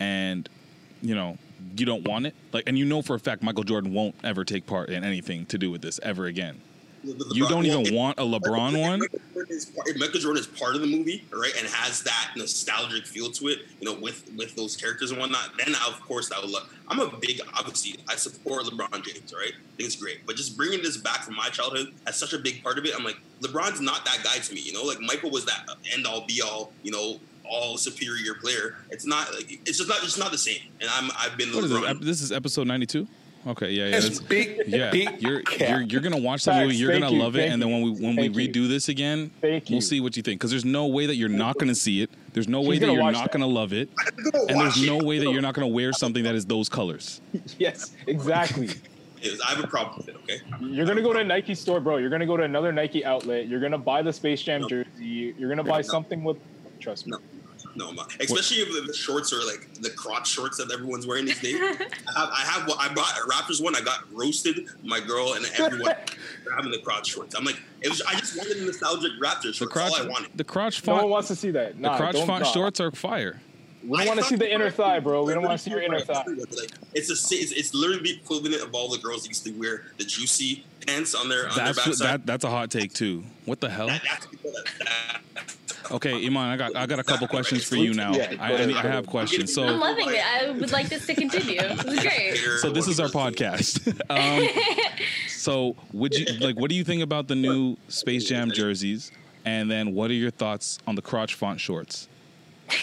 and 0.01 0.49
you 1.03 1.15
know 1.15 1.39
you 1.77 1.87
don't 1.87 2.07
want 2.07 2.27
it. 2.27 2.35
Like, 2.53 2.65
and 2.67 2.79
you 2.79 2.85
know 2.85 3.03
for 3.03 3.15
a 3.15 3.21
fact 3.21 3.43
Michael 3.43 3.65
Jordan 3.65 3.93
won't 3.93 4.15
ever 4.25 4.45
take 4.45 4.67
part 4.67 4.89
in 4.89 5.05
anything 5.05 5.47
to 5.47 5.59
do 5.59 5.71
with 5.71 5.83
this 5.83 6.01
ever 6.03 6.27
again. 6.27 6.61
You 7.33 7.49
don't 7.49 7.67
even 7.67 7.95
want 7.95 8.19
a 8.19 8.23
LeBron 8.23 8.81
one. 8.81 9.01
Michael 9.01 9.19
Jordan, 9.33 9.57
is 9.57 9.65
part, 9.67 9.89
if 9.89 9.99
Michael 9.99 10.21
Jordan 10.21 10.41
is 10.41 10.47
part 10.47 10.75
of 10.75 10.81
the 10.81 10.87
movie, 10.87 11.25
right, 11.33 11.53
and 11.57 11.67
has 11.69 12.03
that 12.03 12.33
nostalgic 12.37 13.07
feel 13.07 13.31
to 13.33 13.49
it, 13.49 13.61
you 13.81 13.87
know, 13.91 13.99
with 14.01 14.29
with 14.37 14.57
those 14.57 14.77
characters 14.77 15.11
and 15.11 15.21
whatnot, 15.21 15.53
then 15.59 15.75
of 15.87 16.01
course 16.01 16.33
I 16.33 16.41
would 16.41 16.51
love. 16.51 16.69
I'm 16.89 17.01
a 17.01 17.17
big, 17.17 17.41
obviously, 17.55 17.97
I 18.09 18.17
support 18.17 18.65
LeBron 18.65 19.05
James, 19.05 19.33
right? 19.33 19.53
I 19.53 19.77
think 19.77 19.87
it's 19.87 19.97
great, 19.97 20.27
but 20.27 20.37
just 20.37 20.57
bringing 20.57 20.83
this 20.83 20.97
back 20.97 21.23
from 21.23 21.37
my 21.37 21.49
childhood 21.49 21.95
as 22.07 22.17
such 22.17 22.33
a 22.33 22.39
big 22.39 22.63
part 22.63 22.79
of 22.79 22.85
it, 22.85 22.95
I'm 22.97 23.05
like, 23.05 23.19
LeBron's 23.41 23.81
not 23.81 24.05
that 24.05 24.23
guy 24.25 24.39
to 24.39 24.55
me, 24.55 24.61
you 24.61 24.73
know. 24.73 24.83
Like 24.83 25.01
Michael 25.01 25.31
was 25.31 25.45
that 25.47 25.69
end 25.93 26.07
all 26.07 26.27
be 26.27 26.43
all, 26.43 26.73
you 26.83 26.91
know, 26.91 27.21
all 27.49 27.77
superior 27.77 28.35
player. 28.35 28.77
It's 28.91 29.07
not 29.07 29.33
like 29.35 29.61
it's 29.67 29.79
just 29.79 29.89
not 29.89 30.03
it's 30.03 30.19
not 30.19 30.33
the 30.33 30.39
same. 30.39 30.61
And 30.81 30.91
I'm 30.91 31.11
I've 31.17 31.37
been 31.37 31.51
What 31.55 31.65
is 31.65 31.71
this? 31.71 31.99
This 32.01 32.23
is 32.23 32.33
episode 32.33 32.67
ninety-two. 32.67 33.07
Okay, 33.47 33.71
yeah, 33.71 33.85
yeah. 33.85 33.91
That's 33.93 34.19
that's- 34.19 34.29
big, 34.29 34.63
Yeah, 34.67 34.91
big 34.91 35.23
you're, 35.23 35.41
cap. 35.43 35.69
you're 35.71 35.81
you're 35.83 36.01
gonna 36.01 36.17
watch 36.19 36.45
the 36.45 36.53
movie. 36.53 36.75
You're 36.77 36.93
gonna 36.99 37.13
you, 37.13 37.19
love 37.23 37.37
it, 37.37 37.49
and 37.51 37.63
then 37.63 37.71
when 37.71 37.83
we 37.83 37.91
when 37.91 38.17
we 38.17 38.29
Thank 38.29 38.37
you. 38.37 38.49
redo 38.65 38.69
this 38.69 38.89
again, 38.89 39.31
Thank 39.41 39.67
we'll 39.69 39.77
you. 39.77 39.81
see 39.81 40.01
what 40.01 40.17
you 40.17 40.23
think. 40.23 40.41
Because 40.41 40.51
there's 40.51 40.65
no 40.65 40.87
way 40.87 41.07
that 41.07 41.15
you're 41.15 41.29
not 41.29 41.57
gonna 41.59 41.75
see 41.75 42.03
it. 42.03 42.11
There's 42.33 42.49
no 42.49 42.61
way 42.61 42.79
that 42.79 42.87
you're 42.93 42.97
not 43.13 43.15
that. 43.15 43.33
gonna 43.33 43.47
love 43.47 43.73
it, 43.73 43.89
gonna 43.97 44.47
and 44.49 44.61
there's 44.61 44.77
watch 44.77 44.87
no 44.87 44.99
it. 44.99 45.05
way 45.05 45.19
that 45.21 45.31
you're 45.31 45.41
not 45.43 45.55
gonna 45.55 45.69
wear 45.69 45.93
something 45.93 46.25
that 46.25 46.35
is 46.35 46.45
those 46.47 46.69
colors. 46.69 47.21
Yes, 47.59 47.93
exactly. 48.09 48.69
Is- 49.23 49.41
I 49.41 49.51
have 49.55 49.63
a 49.65 49.67
problem 49.69 49.97
with 49.99 50.09
it. 50.09 50.17
Okay. 50.25 50.41
You're 50.61 50.85
gonna 50.87 51.01
go 51.03 51.13
to 51.13 51.21
a 51.21 51.25
Nike 51.25 51.55
store, 51.55 51.81
bro. 51.81 51.97
You're 51.99 52.11
gonna 52.11 52.27
go 52.27 52.37
to 52.37 52.43
another 52.43 52.73
Nike 52.73 53.05
outlet. 53.05 53.47
You're 53.49 53.61
gonna 53.61 53.79
buy 53.79 54.03
the 54.03 54.13
Space 54.13 54.43
Jam 54.43 54.63
No. 54.63 54.69
jersey. 54.69 55.35
You're 55.39 55.49
gonna 55.49 55.63
buy 55.65 55.79
No. 55.79 55.83
something 55.83 56.25
with. 56.25 56.37
Trust 56.81 57.07
me. 57.07 57.13
No, 57.13 57.19
no, 57.77 57.89
I'm 57.89 57.95
not. 57.95 58.15
especially 58.21 58.59
if 58.59 58.87
the 58.87 58.93
shorts 58.95 59.33
are 59.33 59.45
like 59.47 59.69
the 59.81 59.91
crotch 59.91 60.29
shorts 60.31 60.57
that 60.59 60.73
everyone's 60.73 61.07
wearing 61.07 61.27
these 61.27 61.41
days. 61.41 61.57
I 61.61 61.67
have, 61.69 62.31
I 62.33 62.41
have, 62.45 62.71
I 62.79 62.95
bought 62.95 63.17
a 63.19 63.29
Raptors 63.29 63.63
one. 63.63 63.77
I 63.77 63.81
got 63.81 64.05
roasted. 64.13 64.67
My 64.83 65.01
girl 65.01 65.35
and 65.35 65.47
everyone 65.59 65.95
having 66.55 66.71
the 66.71 66.79
crotch 66.79 67.09
shorts. 67.09 67.35
I'm 67.35 67.45
like, 67.45 67.61
it 67.83 67.89
was. 67.89 68.03
I 68.03 68.15
just 68.19 68.37
wanted 68.37 68.59
the 68.59 68.67
nostalgic 68.67 69.13
Raptors 69.23 69.55
shorts. 69.55 69.59
The 69.61 69.67
crotch, 69.67 69.93
all 69.93 70.07
I 70.07 70.09
wanted. 70.09 70.31
the 70.35 70.45
crotch 70.45 70.87
No 70.87 70.95
one 70.95 71.11
wants 71.11 71.29
to 71.29 71.37
see 71.37 71.51
that. 71.53 71.81
the 71.81 71.89
crotch 71.89 72.15
don't- 72.15 72.27
font 72.27 72.45
nah. 72.45 72.51
shorts 72.51 72.81
are 72.81 72.91
fire. 72.91 73.41
We 73.89 73.99
don't 73.99 74.07
want 74.09 74.21
to 74.21 74.27
see 74.27 74.37
the 74.37 74.53
inner 74.53 74.71
thigh, 74.71 75.01
bro. 75.01 75.25
We 75.25 75.33
don't 75.35 75.43
want 75.45 75.59
to 75.59 75.63
see 75.63 75.71
your 75.71 75.81
inner 75.83 76.01
thigh. 76.01 76.25
It's 76.95 77.09
a, 77.11 77.35
it's, 77.35 77.53
it's 77.53 77.75
literally 77.75 78.03
the 78.03 78.17
equivalent 78.17 78.63
of 78.63 78.75
all 78.75 78.89
the 78.89 78.99
girls 78.99 79.23
that 79.23 79.29
used 79.29 79.45
to 79.45 79.53
wear 79.53 79.85
the 79.99 80.05
juicy 80.05 80.65
pants 80.87 81.15
on 81.15 81.29
their 81.29 81.49
on 81.49 81.57
their 81.57 81.67
That's 81.67 81.79
what, 81.79 81.87
backside. 81.87 82.07
that 82.07 82.27
that's 82.27 82.45
a 82.45 82.51
hot 82.51 82.71
take 82.71 82.93
too. 82.93 83.25
What 83.45 83.61
the 83.61 83.69
hell? 83.71 83.89
That- 83.89 84.03
that's 84.09 84.27
because 84.27 84.55
of 84.57 84.65
that. 84.81 85.21
Okay, 85.89 86.27
Iman, 86.27 86.37
I 86.51 86.57
got 86.57 86.75
I 86.75 86.85
got 86.87 86.99
a 86.99 87.05
couple 87.05 87.29
questions 87.29 87.63
for 87.63 87.77
you 87.77 87.95
now. 87.95 88.13
Yeah, 88.13 88.35
I, 88.41 88.55
I, 88.55 88.63
I 88.79 88.83
have 88.83 89.07
questions. 89.07 89.55
So 89.55 89.63
I'm 89.63 89.69
So 89.69 89.77
loving 89.77 90.09
it. 90.09 90.21
I 90.25 90.51
would 90.51 90.73
like 90.73 90.89
this 90.89 91.07
to 91.07 91.15
continue. 91.15 91.61
This 91.61 91.85
is 91.85 92.01
great. 92.01 92.37
so 92.59 92.71
this 92.71 92.89
is 92.89 92.99
our 92.99 93.07
podcast. 93.07 93.87
um, 94.11 94.49
so 95.29 95.77
would 95.93 96.13
you 96.13 96.27
like? 96.41 96.59
What 96.59 96.71
do 96.71 96.75
you 96.77 96.83
think 96.83 97.03
about 97.03 97.29
the 97.29 97.37
new 97.37 97.77
Space 97.87 98.25
Jam 98.25 98.51
jerseys? 98.51 99.13
And 99.45 99.71
then, 99.71 99.95
what 99.95 100.11
are 100.11 100.15
your 100.15 100.33
thoughts 100.33 100.81
on 100.89 100.97
the 100.97 101.03
crotch 101.03 101.35
font 101.35 101.61
shorts? 101.61 102.09
Um, 102.69 102.77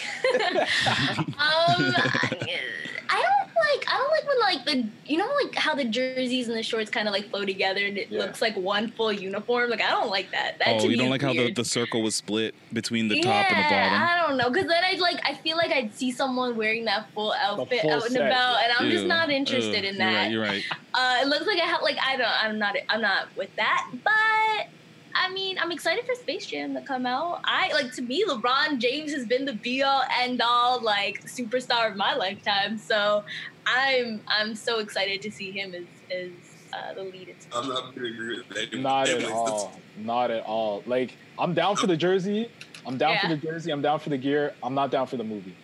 I 3.06 3.20
don't 3.20 3.48
like. 3.54 3.84
I 3.86 3.98
don't 3.98 4.10
like 4.10 4.26
when 4.26 4.40
like 4.40 4.64
the 4.64 4.88
you 5.10 5.18
know 5.18 5.28
like 5.42 5.54
how 5.54 5.74
the 5.74 5.84
jerseys 5.84 6.48
and 6.48 6.56
the 6.56 6.62
shorts 6.62 6.88
kind 6.90 7.06
of 7.06 7.12
like 7.12 7.28
flow 7.30 7.44
together 7.44 7.84
and 7.84 7.98
it 7.98 8.08
Yeah. 8.10 8.20
looks 8.20 8.40
like 8.40 8.56
one 8.56 8.90
full 8.92 9.12
uniform. 9.12 9.68
Like 9.70 9.82
I 9.82 9.90
don't 9.90 10.08
like 10.08 10.30
that. 10.30 10.58
That 10.58 10.80
Oh, 10.80 10.88
you 10.88 10.96
don't 10.96 11.06
is 11.06 11.10
like 11.10 11.22
how 11.22 11.34
the, 11.34 11.52
the 11.52 11.64
circle 11.64 12.02
was 12.02 12.14
split 12.14 12.54
between 12.72 13.08
the 13.08 13.16
yeah, 13.18 13.22
top 13.22 13.46
and 13.52 13.58
the 13.58 13.62
bottom? 13.68 14.02
I 14.02 14.22
don't 14.26 14.36
know, 14.38 14.48
because 14.50 14.66
then 14.68 14.82
I'd 14.84 15.00
like 15.00 15.20
I 15.24 15.34
feel 15.34 15.56
like 15.58 15.70
I'd 15.70 15.94
see 15.94 16.10
someone 16.10 16.56
wearing 16.56 16.86
that 16.86 17.06
full 17.14 17.32
outfit 17.34 17.82
full 17.82 17.92
out 17.92 18.04
and 18.04 18.12
set. 18.12 18.26
about, 18.26 18.62
and 18.64 18.72
I'm 18.78 18.90
just 18.90 19.04
not 19.06 19.28
interested 19.30 19.84
Ugh, 19.84 19.86
in 19.92 19.96
you're 19.96 20.10
that. 20.10 20.14
right, 20.22 20.30
You're 20.30 20.42
right. 20.42 20.62
Uh, 20.94 21.18
it 21.22 21.26
looks 21.28 21.46
like 21.46 21.58
I 21.60 21.66
have 21.66 21.82
like 21.82 21.98
I 22.04 22.16
don't 22.16 22.26
I'm 22.42 22.58
not 22.58 22.74
I'm 22.88 23.02
not 23.02 23.28
with 23.36 23.54
that, 23.56 23.90
but 24.02 24.68
I 25.14 25.32
mean 25.32 25.58
I'm 25.58 25.72
excited 25.72 26.04
for 26.04 26.14
Space 26.14 26.46
Jam 26.46 26.74
to 26.74 26.80
come 26.80 27.06
out. 27.06 27.40
I 27.44 27.72
like 27.72 27.92
to 27.94 28.02
me 28.02 28.24
LeBron 28.24 28.78
James 28.78 29.12
has 29.12 29.26
been 29.26 29.44
the 29.44 29.52
be 29.52 29.82
all 29.82 30.02
end 30.20 30.42
all 30.42 30.82
like 30.82 31.24
superstar 31.24 31.90
of 31.90 31.96
my 31.96 32.14
lifetime, 32.14 32.78
so 32.78 33.24
I'm 33.66 34.20
I'm 34.26 34.54
so 34.54 34.78
excited 34.80 35.22
to 35.22 35.30
see 35.30 35.50
him 35.50 35.74
as 35.74 35.84
as 36.10 36.30
uh, 36.72 36.94
the 36.94 37.04
lead. 37.04 37.28
in 37.28 37.40
Space 37.40 37.52
I'm 37.54 37.68
not 37.68 37.94
gonna 37.94 38.08
agree 38.08 38.36
with 38.38 38.48
that. 38.48 38.78
Not 38.78 39.08
at 39.08 39.24
all. 39.30 39.72
Not 39.96 40.30
at 40.30 40.44
all. 40.44 40.82
Like 40.86 41.16
I'm 41.38 41.54
down 41.54 41.76
for 41.76 41.86
the 41.86 41.96
jersey. 41.96 42.50
I'm 42.86 42.98
down 42.98 43.18
for 43.20 43.28
the 43.28 43.36
jersey. 43.36 43.70
I'm 43.70 43.82
down 43.82 43.98
for 43.98 44.10
the 44.10 44.18
gear. 44.18 44.54
I'm 44.62 44.74
not 44.74 44.90
down 44.90 45.06
for 45.06 45.16
the 45.16 45.24
movie. 45.24 45.54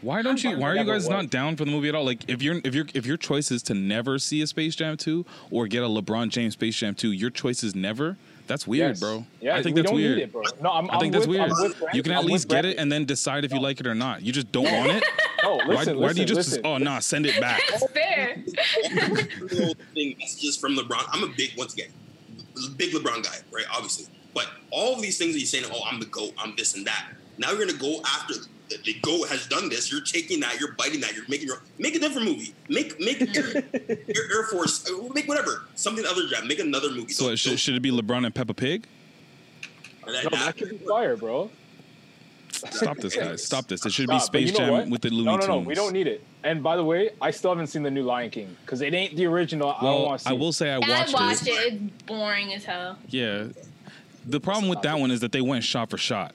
Why 0.00 0.20
don't 0.20 0.42
you? 0.44 0.58
Why 0.58 0.68
are 0.68 0.76
you 0.76 0.84
guys 0.84 1.06
it 1.06 1.10
not 1.10 1.30
down 1.30 1.56
for 1.56 1.64
the 1.64 1.70
movie 1.70 1.88
at 1.88 1.94
all? 1.94 2.04
Like, 2.04 2.28
if 2.28 2.42
you're 2.42 2.60
if 2.62 2.74
you're 2.74 2.86
if 2.92 3.06
your 3.06 3.16
choice 3.16 3.50
is 3.50 3.62
to 3.64 3.74
never 3.74 4.18
see 4.18 4.42
a 4.42 4.46
Space 4.46 4.76
Jam 4.76 4.98
two 4.98 5.24
or 5.50 5.66
get 5.66 5.82
a 5.82 5.86
LeBron 5.86 6.28
James 6.28 6.52
Space 6.52 6.76
Jam 6.76 6.94
two, 6.94 7.12
your 7.12 7.30
choice 7.30 7.64
is 7.64 7.74
never. 7.74 8.18
That's 8.46 8.66
weird, 8.66 8.90
Yes. 8.90 9.00
bro. 9.00 9.24
Yeah, 9.40 9.56
I 9.56 9.62
think 9.62 9.74
we 9.76 9.80
that's 9.82 9.90
don't 9.90 9.96
weird. 10.00 10.16
need 10.18 10.22
it, 10.24 10.32
bro. 10.32 10.42
No, 10.60 10.70
I'm, 10.70 10.90
I 10.90 10.98
think 10.98 11.14
I'm 11.14 11.20
that's 11.20 11.26
with, 11.26 11.38
weird. 11.38 11.50
I'm 11.50 11.62
with 11.62 11.82
you 11.94 12.02
can 12.02 12.12
at 12.12 12.18
I'm 12.18 12.26
least 12.26 12.48
get 12.48 12.64
it 12.66 12.76
and 12.76 12.92
then 12.92 13.04
decide 13.06 13.44
if 13.44 13.52
you 13.52 13.60
like 13.60 13.80
it 13.80 13.86
or 13.86 13.94
not. 13.94 14.22
You 14.22 14.32
just 14.32 14.52
don't 14.52 14.64
want 14.64 14.90
it. 14.92 15.04
No, 15.42 15.56
why, 15.56 15.64
listen, 15.66 16.00
why 16.00 16.12
do 16.14 16.20
you 16.20 16.26
just? 16.26 16.38
listen. 16.52 16.62
Oh 16.64 16.78
no, 16.78 16.98
send 17.00 17.26
it 17.26 17.38
back. 17.38 17.60
That's 17.68 17.86
fair. 17.90 18.42
little 19.42 19.74
thing 19.92 20.16
messages 20.18 20.56
from 20.56 20.74
LeBron. 20.74 21.04
I'm 21.12 21.22
a 21.22 21.28
big 21.36 21.52
once 21.58 21.74
again, 21.74 21.90
big 22.78 22.94
LeBron 22.94 23.22
guy, 23.24 23.36
right? 23.52 23.66
Obviously, 23.74 24.06
but 24.32 24.46
all 24.70 24.94
of 24.94 25.02
these 25.02 25.18
things 25.18 25.34
that 25.34 25.38
he's 25.38 25.50
saying, 25.50 25.64
oh, 25.70 25.80
I'm 25.86 26.00
the 26.00 26.06
goat, 26.06 26.32
I'm 26.38 26.54
this 26.56 26.74
and 26.74 26.86
that. 26.86 27.08
Now 27.36 27.50
you're 27.50 27.58
gonna 27.66 27.78
go 27.78 28.00
after 28.06 28.34
the, 28.68 28.76
the 28.84 28.94
goat 29.02 29.28
has 29.28 29.46
done 29.46 29.68
this. 29.68 29.90
You're 29.92 30.00
taking 30.02 30.40
that, 30.40 30.58
you're 30.58 30.72
biting 30.72 31.00
that, 31.00 31.14
you're 31.14 31.24
making 31.28 31.48
your 31.48 31.62
make 31.78 31.94
a 31.94 31.98
different 31.98 32.28
movie. 32.28 32.54
Make 32.68 32.98
make 33.00 33.20
your, 33.34 33.46
your 33.50 34.32
Air 34.34 34.44
Force, 34.50 34.88
uh, 34.90 35.08
make 35.14 35.28
whatever 35.28 35.64
something 35.74 36.04
other 36.06 36.26
job. 36.26 36.44
Make 36.44 36.58
another 36.60 36.90
movie. 36.90 37.12
So 37.12 37.28
it 37.30 37.38
should, 37.38 37.58
should 37.60 37.74
it 37.74 37.80
be 37.82 37.90
LeBron 37.90 38.24
and 38.26 38.34
Peppa 38.34 38.54
Pig? 38.54 38.86
that, 40.06 40.24
No, 40.24 40.30
that 40.30 40.56
could 40.56 40.70
be 40.70 40.78
fire, 40.78 41.16
bro. 41.16 41.50
Stop 42.52 42.96
this, 42.98 43.16
guys. 43.16 43.44
Stop 43.46 43.66
this. 43.66 43.84
It 43.84 43.92
should 43.92 44.08
be 44.08 44.18
Stop, 44.18 44.32
but 44.32 44.38
Space 44.38 44.46
you 44.52 44.58
know 44.58 44.58
Jam 44.64 44.70
what? 44.72 44.88
with 44.88 45.02
the 45.02 45.10
Looney 45.10 45.24
No, 45.24 45.36
no, 45.36 45.46
no. 45.46 45.54
Tunes. 45.56 45.66
We 45.66 45.74
don't 45.74 45.92
need 45.92 46.06
it. 46.06 46.24
And 46.44 46.62
by 46.62 46.76
the 46.76 46.84
way, 46.84 47.10
I 47.20 47.30
still 47.30 47.50
haven't 47.50 47.66
seen 47.66 47.82
the 47.82 47.90
new 47.90 48.02
Lion 48.04 48.30
King 48.30 48.56
because 48.64 48.80
it 48.80 48.94
ain't 48.94 49.16
the 49.16 49.26
original. 49.26 49.70
I 49.70 49.72
don't 49.80 49.82
Well, 49.84 50.04
want 50.06 50.18
to 50.20 50.24
see. 50.26 50.30
I 50.30 50.32
will 50.34 50.52
say 50.52 50.70
I 50.70 50.76
I 50.76 50.78
watched, 50.78 51.12
watched 51.14 51.46
it. 51.46 51.50
it. 51.50 51.82
It's 51.82 52.02
boring 52.06 52.54
as 52.54 52.64
hell. 52.64 52.96
Yeah. 53.08 53.48
The 54.26 54.40
problem 54.40 54.68
with 54.68 54.82
that 54.82 54.98
one 54.98 55.10
is 55.10 55.20
that 55.20 55.32
they 55.32 55.40
went 55.40 55.64
shot 55.64 55.90
for 55.90 55.98
shot. 55.98 56.34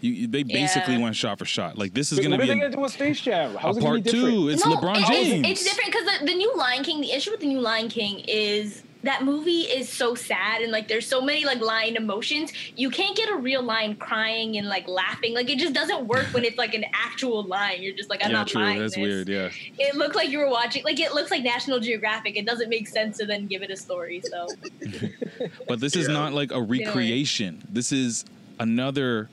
You, 0.00 0.12
you- 0.12 0.26
they 0.28 0.42
basically 0.42 0.94
Yeah. 0.96 1.00
went 1.02 1.16
shot 1.16 1.38
for 1.38 1.44
shot. 1.44 1.76
Like 1.78 1.92
this 1.94 2.12
is 2.12 2.18
going 2.18 2.30
to 2.30 2.36
what 2.36 2.40
are 2.40 2.42
be 2.44 2.48
they 2.48 2.54
a, 2.54 2.70
gonna 2.70 2.76
do 2.76 2.80
with 2.82 2.92
Space 2.92 3.20
Jam? 3.20 3.54
How's 3.56 3.76
a 3.76 3.80
it 3.80 3.82
gonna 3.82 3.92
part 3.94 4.04
be 4.04 4.10
different? 4.10 4.34
two. 4.34 4.48
It's 4.48 4.64
No, 4.66 4.76
LeBron 4.76 4.96
it's- 4.96 5.08
James. 5.08 5.48
It's, 5.48 5.64
different 5.64 5.92
because 5.92 6.20
the, 6.20 6.26
the 6.26 6.34
new 6.34 6.56
Lion 6.56 6.82
King, 6.84 7.00
the 7.00 7.12
issue 7.12 7.30
with 7.30 7.40
the 7.40 7.46
new 7.48 7.60
Lion 7.60 7.88
King 7.88 8.20
is 8.26 8.82
that 9.02 9.24
movie 9.24 9.62
is 9.62 9.88
so 9.88 10.14
sad 10.14 10.60
and 10.60 10.70
like 10.70 10.86
there's 10.86 11.06
so 11.06 11.22
many 11.22 11.46
like 11.46 11.58
lion 11.62 11.96
emotions. 11.96 12.52
You 12.76 12.90
can't 12.90 13.16
get 13.16 13.30
a 13.30 13.34
real 13.36 13.62
lion 13.62 13.96
crying 13.96 14.58
and 14.58 14.68
like 14.68 14.86
laughing. 14.88 15.32
Like 15.34 15.48
it 15.48 15.58
just 15.58 15.72
doesn't 15.72 16.06
work 16.06 16.26
when 16.32 16.44
it's 16.44 16.58
like 16.58 16.74
an 16.74 16.84
actual 16.92 17.42
lion. 17.44 17.82
You're 17.82 17.96
just 17.96 18.10
like, 18.10 18.22
I'm 18.22 18.30
yeah, 18.30 18.36
not 18.36 18.48
true. 18.48 18.60
buying 18.60 18.78
That's 18.78 18.96
this. 18.96 19.00
weird. 19.02 19.28
Yeah. 19.30 19.48
It 19.78 19.94
looked 19.94 20.16
like 20.16 20.28
you 20.28 20.38
were 20.38 20.50
watching 20.50 20.84
like 20.84 21.00
it 21.00 21.14
looks 21.14 21.30
like 21.30 21.42
National 21.42 21.80
Geographic. 21.80 22.36
It 22.36 22.44
doesn't 22.44 22.68
make 22.68 22.88
sense 22.88 23.16
to 23.18 23.24
then 23.24 23.46
give 23.46 23.62
it 23.62 23.70
a 23.70 23.76
story. 23.76 24.20
So 24.30 24.48
But 25.66 25.80
this 25.80 25.96
is 25.96 26.06
Yeah. 26.06 26.12
not 26.14 26.32
like 26.34 26.52
a 26.52 26.60
recreation. 26.60 27.62
This 27.70 27.92
is 27.92 28.26
another 28.58 29.30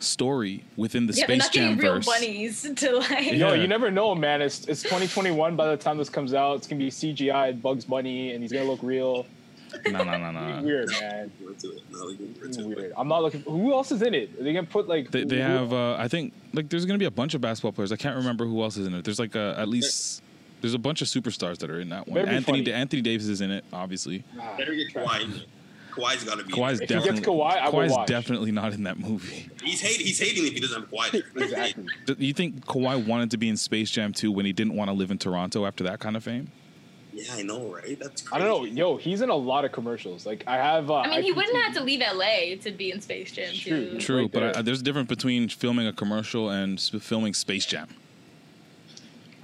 story 0.00 0.64
within 0.76 1.06
the 1.06 1.12
yeah, 1.14 1.26
they're 1.26 1.36
Space 1.40 1.44
not 1.46 1.52
getting 1.52 1.68
Jam 1.70 1.78
real 1.78 1.94
verse. 1.94 2.06
bunnies 2.06 2.62
to 2.76 2.96
like. 2.96 3.26
Yo, 3.32 3.32
Yeah. 3.32 3.54
you 3.54 3.66
never 3.66 3.90
know, 3.90 4.14
man. 4.14 4.42
It's 4.42 4.66
it's 4.66 4.82
2021. 4.82 5.56
By 5.56 5.66
the 5.68 5.76
time 5.76 5.98
this 5.98 6.08
comes 6.10 6.34
out, 6.34 6.54
it's 6.56 6.66
gonna 6.66 6.78
be 6.78 6.90
CGI 6.90 7.60
Bugs 7.60 7.84
Bunny, 7.84 8.32
and 8.32 8.42
he's 8.42 8.52
gonna 8.52 8.64
look 8.70 8.82
real. 8.82 9.26
No, 9.90 10.02
no, 10.02 10.16
no, 10.16 10.30
no. 10.30 10.62
Weird, 10.62 10.88
man. 10.98 11.30
into 11.46 11.72
it. 11.76 11.82
No, 11.92 12.04
like, 12.06 12.18
into 12.20 12.44
It's 12.46 12.56
it. 12.56 12.64
weird. 12.66 12.92
I'm 12.96 13.06
not 13.08 13.22
looking. 13.22 13.42
Who 13.42 13.72
else 13.74 13.92
is 13.92 14.00
in 14.00 14.14
it? 14.14 14.30
Are 14.40 14.42
they 14.42 14.52
gonna 14.54 14.66
put 14.66 14.88
like? 14.88 15.10
They, 15.10 15.24
they 15.24 15.40
have, 15.40 15.72
uh, 15.74 15.94
I 15.98 16.08
think, 16.08 16.32
like 16.54 16.68
there's 16.70 16.86
gonna 16.86 16.98
be 16.98 17.04
a 17.04 17.10
bunch 17.10 17.34
of 17.34 17.40
basketball 17.42 17.72
players. 17.72 17.92
I 17.92 17.96
can't 17.96 18.16
remember 18.16 18.46
who 18.46 18.62
else 18.62 18.76
is 18.78 18.86
in 18.86 18.94
it. 18.94 19.04
There's 19.04 19.18
like 19.18 19.36
uh 19.36 19.54
at 19.58 19.68
least 19.68 20.22
there's 20.62 20.74
a 20.74 20.78
bunch 20.78 21.02
of 21.02 21.08
superstars 21.08 21.58
that 21.58 21.68
are 21.70 21.80
in 21.80 21.90
that 21.90 22.08
one. 22.08 22.14
Better 22.14 22.28
Anthony 22.34 22.64
funny. 22.64 22.72
Anthony 22.72 23.02
Davis 23.02 23.26
is 23.26 23.40
in 23.42 23.50
it, 23.50 23.64
obviously. 23.72 24.24
Ah, 24.40 24.54
Better 24.56 24.74
get 24.74 24.92
Kawhi. 24.94 25.42
In 25.98 26.02
there. 26.02 26.08
Kawhi's 26.16 26.24
got 26.24 26.38
to 26.38 26.44
be. 26.44 26.52
in 26.52 26.58
Kawhi's 26.58 26.78
there. 26.78 26.84
If 26.84 26.88
he 26.90 26.94
gets 26.94 27.06
definitely 27.06 27.22
Kawhi, 27.34 27.56
I 27.58 27.68
will 27.68 27.78
Kawhi's 27.80 27.92
watch. 27.92 28.08
definitely 28.08 28.52
not 28.52 28.72
in 28.72 28.82
that 28.84 28.98
movie. 28.98 29.48
He's 29.62 29.80
hating. 29.80 30.06
He's 30.06 30.18
hating 30.18 30.46
if 30.46 30.52
he 30.54 30.60
doesn't 30.60 30.80
have 30.82 30.90
Kawhi. 30.90 31.10
There. 31.12 31.22
Exactly. 31.44 31.86
Do 32.06 32.14
you 32.18 32.32
think 32.32 32.64
Kawhi 32.66 33.06
wanted 33.06 33.30
to 33.32 33.36
be 33.36 33.48
in 33.48 33.56
Space 33.56 33.90
Jam 33.90 34.12
2 34.12 34.30
when 34.32 34.46
he 34.46 34.52
didn't 34.52 34.74
want 34.74 34.88
to 34.88 34.92
live 34.94 35.10
in 35.10 35.18
Toronto 35.18 35.66
after 35.66 35.84
that 35.84 35.98
kind 36.00 36.16
of 36.16 36.24
fame? 36.24 36.50
Yeah, 37.12 37.24
I 37.34 37.42
know, 37.42 37.72
right? 37.74 37.98
That's. 37.98 38.22
Crazy. 38.22 38.42
I 38.44 38.46
don't 38.46 38.48
know. 38.48 38.64
Yo, 38.70 38.96
he's 38.96 39.22
in 39.22 39.28
a 39.30 39.34
lot 39.34 39.64
of 39.64 39.72
commercials. 39.72 40.24
Like 40.24 40.44
I 40.46 40.56
have. 40.56 40.88
Uh, 40.90 40.96
I 40.98 41.08
mean, 41.08 41.22
he 41.22 41.32
IPTV. 41.32 41.36
wouldn't 41.36 41.64
have 41.64 41.74
to 41.74 41.82
leave 41.82 42.00
LA 42.00 42.56
to 42.62 42.70
be 42.70 42.92
in 42.92 43.00
Space 43.00 43.32
Jam 43.32 43.52
True. 43.54 43.90
too. 43.92 43.98
True, 43.98 44.22
Right 44.22 44.32
but 44.32 44.40
there. 44.40 44.58
I, 44.58 44.62
there's 44.62 44.80
a 44.80 44.84
difference 44.84 45.08
between 45.08 45.48
filming 45.48 45.86
a 45.88 45.92
commercial 45.92 46.48
and 46.50 46.78
s- 46.78 46.90
filming 47.00 47.34
Space 47.34 47.66
Jam. 47.66 47.88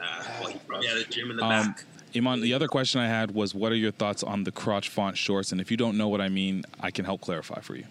Uh, 0.01 0.23
well, 0.41 0.51
he 0.51 0.59
probably 0.67 0.87
had 0.87 0.99
a 0.99 1.05
gym 1.05 1.31
in 1.31 1.37
the 1.37 1.43
Um, 1.45 1.67
back. 1.69 1.85
Iman, 2.17 2.41
the 2.41 2.55
other 2.55 2.69
question 2.69 3.01
I 3.01 3.09
had 3.09 3.33
was, 3.33 3.55
what 3.55 3.73
are 3.73 3.77
your 3.77 3.91
thoughts 3.91 4.23
on 4.23 4.45
the 4.45 4.53
crotch 4.53 4.89
font 4.89 5.17
shorts? 5.19 5.53
And 5.53 5.61
if 5.61 5.71
you 5.71 5.77
don't 5.77 5.97
know 5.97 6.09
what 6.09 6.21
I 6.21 6.29
mean, 6.29 6.65
I 6.81 6.91
can 6.91 7.05
help 7.05 7.21
clarify 7.21 7.61
for 7.61 7.75
you. 7.77 7.85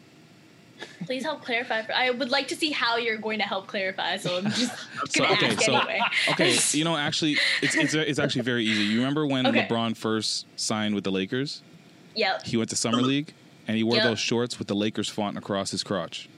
Please 1.06 1.24
help 1.24 1.44
clarify. 1.44 1.82
For, 1.84 1.94
I 1.94 2.10
would 2.10 2.30
like 2.30 2.48
to 2.50 2.56
see 2.56 2.72
how 2.72 2.98
you're 2.98 3.18
going 3.18 3.40
to 3.40 3.46
help 3.46 3.68
clarify. 3.68 4.18
So 4.18 4.38
I'm 4.38 4.46
just 4.46 4.72
So, 5.10 5.24
gonna 5.24 5.34
okay, 5.34 5.48
ask 5.48 5.62
so 5.62 5.76
anyway. 5.76 6.02
okay, 6.32 6.56
you 6.72 6.84
know, 6.86 6.96
actually, 6.98 7.38
it's 7.62 7.76
it's, 7.76 7.94
it's 7.94 8.20
actually 8.20 8.42
very 8.44 8.64
easy. 8.66 8.84
You 8.84 9.00
remember 9.00 9.26
when 9.28 9.46
Okay. 9.48 9.66
LeBron 9.68 9.96
first 9.98 10.46
signed 10.56 10.96
with 10.96 11.04
the 11.04 11.12
Lakers? 11.12 11.62
Yep. 12.16 12.46
He 12.46 12.58
went 12.58 12.70
to 12.70 12.76
summer 12.76 13.02
league 13.02 13.34
and 13.68 13.76
he 13.78 13.84
wore 13.84 13.96
Yep. 13.96 14.04
those 14.06 14.20
shorts 14.20 14.60
with 14.60 14.68
the 14.68 14.76
Lakers 14.76 15.10
font 15.10 15.38
across 15.38 15.72
his 15.72 15.84
crotch. 15.84 16.30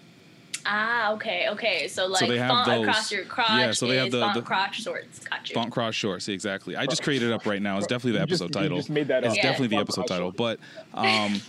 Ah, 0.65 1.11
okay, 1.13 1.47
okay. 1.49 1.87
So 1.87 2.07
like 2.07 2.27
they 2.27 2.37
have 2.39 2.49
font 2.49 2.65
those- 2.67 2.81
across 2.87 3.11
your 3.11 3.23
crotch 3.25 3.49
yeah, 3.51 3.71
so 3.71 3.87
they 3.87 3.97
have 3.97 4.11
the- 4.11 4.21
font 4.21 4.33
the- 4.33 4.41
crotch 4.41 4.81
shorts. 4.81 5.19
Got 5.19 5.47
you. 5.49 5.53
Font 5.53 5.71
crotch 5.71 5.95
shorts, 5.95 6.25
See, 6.25 6.33
exactly. 6.33 6.75
I 6.75 6.85
just 6.87 7.03
created 7.03 7.29
it 7.29 7.33
up 7.33 7.45
right 7.45 7.61
now. 7.61 7.77
It's 7.77 7.87
definitely 7.87 8.13
the 8.13 8.19
You 8.21 8.25
just- 8.25 8.41
episode 8.41 8.59
you 8.59 8.63
title. 8.63 8.77
just 8.77 8.89
made 8.89 9.07
that 9.09 9.23
It's 9.23 9.31
up. 9.33 9.37
Yeah. 9.37 9.43
definitely 9.43 9.67
the 9.75 9.81
episode 9.81 10.01
crotch 10.07 10.09
title. 10.09 10.31
But 10.31 10.59
um, 10.95 11.39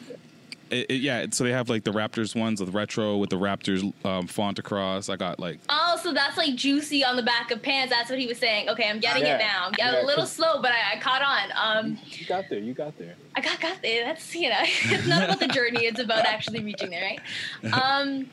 it, 0.68 0.86
it- 0.90 1.00
yeah, 1.00 1.24
so 1.30 1.44
they 1.44 1.52
have 1.52 1.68
like 1.70 1.84
the 1.84 1.92
Raptors 1.92 2.38
ones, 2.38 2.58
the 2.58 2.66
retro 2.66 3.16
with 3.16 3.30
the 3.30 3.36
Raptors 3.38 3.90
um, 4.04 4.26
font 4.26 4.58
across. 4.58 5.08
I 5.08 5.16
got 5.16 5.38
like 5.40 5.60
Oh, 5.70 5.98
so 6.02 6.12
that's 6.12 6.36
like 6.36 6.54
juicy 6.56 7.02
on 7.04 7.16
the 7.16 7.22
back 7.22 7.50
of 7.52 7.62
pants. 7.62 7.92
That's 7.94 8.10
what 8.10 8.18
he 8.18 8.26
was 8.26 8.36
saying. 8.38 8.68
Okay, 8.68 8.86
I'm 8.90 8.98
getting 9.00 9.22
Yeah. 9.22 9.36
it 9.36 9.38
now. 9.38 9.66
I'm 9.68 9.74
Yeah, 9.78 10.02
a 10.02 10.04
little 10.04 10.26
slow, 10.26 10.60
but 10.60 10.72
I, 10.72 10.96
I 10.96 11.00
caught 11.00 11.22
on. 11.22 11.52
Um, 11.86 11.98
You 12.10 12.26
got 12.26 12.44
there. 12.50 12.58
You 12.58 12.74
got 12.74 12.98
there. 12.98 13.14
I 13.34 13.40
got 13.40 13.60
got 13.60 13.80
there. 13.80 14.04
That's 14.04 14.34
you 14.34 14.50
know, 14.50 14.58
it's 14.60 15.06
not 15.06 15.22
about 15.24 15.40
the 15.40 15.48
journey. 15.48 15.86
It's 15.86 16.00
about 16.00 16.26
actually 16.26 16.62
reaching 16.64 16.90
there, 16.90 17.02
right? 17.02 17.72
Um, 17.72 18.26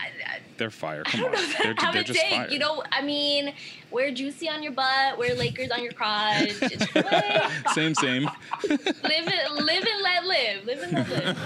I, 0.00 0.06
I, 0.06 0.21
they're 0.56 0.70
fire. 0.70 1.02
I 1.06 1.10
Come 1.10 1.20
don't 1.20 1.34
on, 1.34 1.42
know 1.42 1.48
they're, 1.62 1.74
have 1.78 1.92
they're 1.92 2.02
a 2.02 2.04
just 2.04 2.20
take. 2.20 2.30
fire. 2.30 2.48
You 2.48 2.58
know, 2.58 2.82
I 2.92 3.02
mean, 3.02 3.52
wear 3.90 4.10
juicy 4.12 4.48
on 4.48 4.62
your 4.62 4.72
butt, 4.72 5.18
wear 5.18 5.34
Lakers 5.34 5.70
on 5.70 5.82
your 5.82 5.92
crotch. 5.92 6.48
It's 6.60 7.74
same, 7.74 7.94
same. 7.94 8.24
live 8.68 8.80
it, 8.86 9.50
live 9.52 9.84
and 9.86 10.02
let 10.02 10.24
live. 10.26 10.64
Live 10.64 10.82
and 10.82 10.92
let 10.92 11.08
live. 11.08 11.36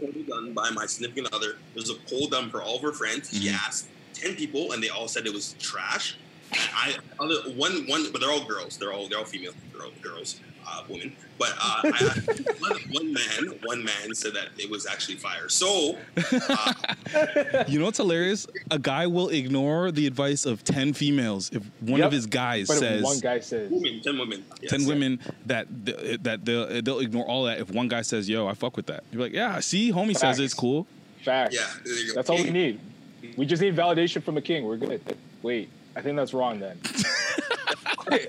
poll 0.00 0.12
done 0.28 0.52
by 0.52 0.70
my 0.70 0.86
significant 0.86 1.28
other. 1.32 1.52
There 1.74 1.82
was 1.82 1.90
a 1.90 1.94
poll 2.08 2.28
done 2.28 2.50
for 2.50 2.62
all 2.62 2.76
of 2.76 2.82
her 2.82 2.92
friends. 2.92 3.30
She 3.30 3.48
Mm-hmm. 3.48 3.56
asked 3.66 3.88
ten 4.14 4.34
people, 4.36 4.72
and 4.72 4.82
they 4.82 4.88
all 4.88 5.08
said 5.08 5.26
it 5.26 5.32
was 5.32 5.54
trash. 5.58 6.16
And 6.52 6.70
I 6.74 6.94
other 7.20 7.36
one 7.56 7.86
one, 7.88 8.10
but 8.12 8.20
they're 8.20 8.30
all 8.30 8.44
girls. 8.44 8.76
They're 8.76 8.92
all 8.92 9.08
they're 9.08 9.18
all 9.18 9.24
female. 9.24 9.52
They're 9.72 9.88
girls, 10.02 10.40
uh, 10.66 10.82
women. 10.88 11.14
But 11.38 11.50
uh, 11.60 11.80
I 11.84 12.20
one, 12.60 12.80
one 12.92 13.12
man 13.12 13.58
one 13.64 13.84
man 13.84 14.14
said 14.14 14.34
that 14.34 14.48
it 14.58 14.70
was 14.70 14.86
actually 14.86 15.16
fire. 15.16 15.48
So 15.48 15.96
You 17.68 17.78
know 17.78 17.84
what's 17.86 17.98
hilarious? 17.98 18.46
A 18.70 18.78
guy 18.78 19.06
will 19.06 19.28
ignore 19.28 19.90
the 19.92 20.06
advice 20.06 20.44
of 20.46 20.62
ten 20.64 20.92
females 20.92 21.50
if 21.52 21.64
one 21.80 21.98
Yep. 21.98 22.06
of 22.06 22.12
his 22.12 22.26
guys 22.26 22.68
But 22.68 22.78
says 22.78 23.02
one 23.02 23.18
guy 23.20 23.40
says, 23.40 23.70
women, 23.70 24.00
ten 24.02 24.18
women, 24.18 24.44
yes. 24.60 24.70
ten 24.70 24.86
women 24.86 25.20
that 25.46 25.66
th- 25.86 26.20
that 26.22 26.44
they'll, 26.44 26.82
they'll 26.82 27.00
ignore 27.00 27.24
all 27.28 27.44
that 27.44 27.58
if 27.58 27.70
one 27.70 27.88
guy 27.88 28.02
says, 28.02 28.28
"Yo, 28.28 28.46
I 28.46 28.54
fuck 28.54 28.76
with 28.76 28.86
that." 28.86 29.04
You're 29.10 29.22
like, 29.22 29.32
"Yeah, 29.32 29.58
see, 29.60 29.90
homie 29.92 30.16
says 30.16 30.38
it's 30.38 30.54
cool." 30.54 30.86
"Facts." 31.24 31.54
Yeah, 31.54 31.66
there 31.84 31.94
you 31.98 32.08
go. 32.08 32.14
That's 32.14 32.30
all 32.30 32.36
we 32.42 32.50
need. 32.62 32.80
We 33.36 33.46
just 33.46 33.62
need 33.62 33.74
validation 33.76 34.22
from 34.22 34.36
a 34.36 34.42
king. 34.42 34.64
We're 34.64 34.76
good. 34.76 35.00
Wait, 35.42 35.68
I 35.96 36.00
think 36.02 36.16
that's 36.16 36.32
wrong. 36.34 36.58
Then 36.60 36.78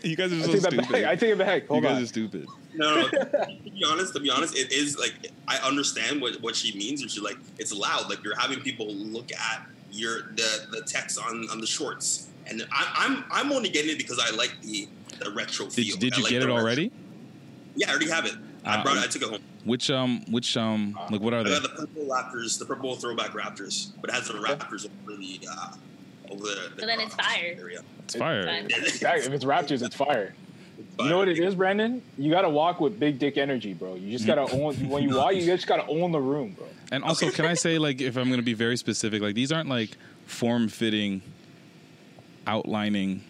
You 0.03 0.15
guys 0.15 0.31
are 0.31 0.35
I 0.37 0.41
so 0.41 0.51
take 0.53 0.61
that 0.61 0.71
stupid. 0.71 0.91
back. 0.91 1.05
I 1.05 1.15
take 1.15 1.31
it 1.31 1.37
back. 1.37 1.63
you 1.69 1.81
guys 1.81 1.97
on. 1.97 2.03
are 2.03 2.05
stupid. 2.05 2.47
No, 2.75 2.95
no. 3.01 3.07
to 3.09 3.57
be 3.63 3.83
honest, 3.87 4.13
to 4.13 4.19
be 4.19 4.29
honest, 4.29 4.55
it 4.57 4.71
is 4.71 4.97
like 4.97 5.13
I 5.47 5.57
understand 5.57 6.21
what, 6.21 6.41
what 6.41 6.55
she 6.55 6.77
means. 6.77 7.01
And 7.01 7.09
she's 7.11 7.21
like, 7.23 7.37
it's 7.57 7.73
loud. 7.73 8.09
Like 8.09 8.23
you're 8.23 8.37
having 8.39 8.59
people 8.61 8.93
look 8.93 9.31
at 9.33 9.65
your 9.91 10.23
the 10.35 10.67
the 10.71 10.81
text 10.85 11.19
on 11.19 11.47
on 11.51 11.59
the 11.59 11.67
shorts, 11.67 12.27
and 12.47 12.65
I, 12.71 12.93
I'm 12.97 13.23
I'm 13.31 13.51
only 13.51 13.69
getting 13.69 13.91
it 13.91 13.97
because 13.97 14.19
I 14.19 14.33
like 14.35 14.55
the 14.61 14.87
the 15.19 15.31
retro 15.31 15.65
Did, 15.65 15.73
feel. 15.73 15.97
did 15.97 16.13
I 16.13 16.17
you 16.17 16.23
like 16.23 16.31
get 16.31 16.39
the 16.39 16.45
it 16.45 16.49
retro- 16.49 16.61
already? 16.63 16.91
Yeah, 17.75 17.87
I 17.89 17.91
already 17.91 18.09
have 18.09 18.25
it. 18.25 18.33
I 18.65 18.77
Uh, 18.77 18.83
brought 18.83 18.97
it. 18.97 19.03
I 19.03 19.07
took 19.07 19.21
it 19.23 19.29
home. 19.29 19.39
Which 19.65 19.89
um, 19.89 20.23
which 20.31 20.55
um, 20.57 20.97
like 21.11 21.21
what 21.21 21.33
are 21.33 21.39
I 21.39 21.43
they? 21.43 21.49
got 21.51 21.63
the 21.63 21.69
purple 21.69 22.03
Raptors, 22.05 22.59
the 22.59 22.65
purple 22.65 22.95
throwback 22.95 23.31
Raptors, 23.31 23.91
but 24.01 24.09
it 24.09 24.13
has 24.13 24.27
the 24.27 24.33
Raptors 24.35 24.85
over 25.07 25.17
the 25.17 25.39
uh, 25.51 25.73
over 26.29 26.43
the. 26.43 26.71
the 26.75 26.81
So 26.81 26.85
then 26.87 26.99
it's 26.99 27.15
fire. 27.15 27.55
Area. 27.57 27.81
It's 28.03 28.15
fire. 28.15 28.45
fine. 28.45 28.65
Exactly. 28.65 29.25
If 29.27 29.33
it's 29.33 29.45
Raptors, 29.45 29.81
it's 29.83 29.95
fire. 29.95 30.33
You 30.99 31.09
know 31.09 31.17
what 31.17 31.27
it 31.27 31.39
is, 31.39 31.55
Brandon? 31.55 32.01
You 32.17 32.29
gotta 32.31 32.49
walk 32.49 32.79
with 32.79 32.99
big 32.99 33.17
dick 33.19 33.37
energy, 33.37 33.73
bro. 33.73 33.95
You 33.95 34.11
just 34.11 34.27
gotta 34.27 34.41
own 34.53 34.75
when 34.89 35.03
you 35.09 35.15
walk. 35.15 35.33
You 35.35 35.41
just 35.45 35.65
gotta 35.67 35.85
own 35.87 36.11
the 36.11 36.19
room, 36.21 36.51
bro. 36.53 36.67
And 36.91 37.03
also, 37.03 37.29
can 37.31 37.45
I 37.45 37.53
say 37.55 37.77
like 37.79 38.01
if 38.01 38.15
I'm 38.17 38.29
gonna 38.29 38.41
be 38.43 38.53
very 38.53 38.77
specific, 38.77 39.21
like 39.21 39.33
these 39.35 39.51
aren't 39.51 39.69
like 39.69 39.91
form 40.25 40.67
fitting, 40.67 41.21
outlining 42.45 43.23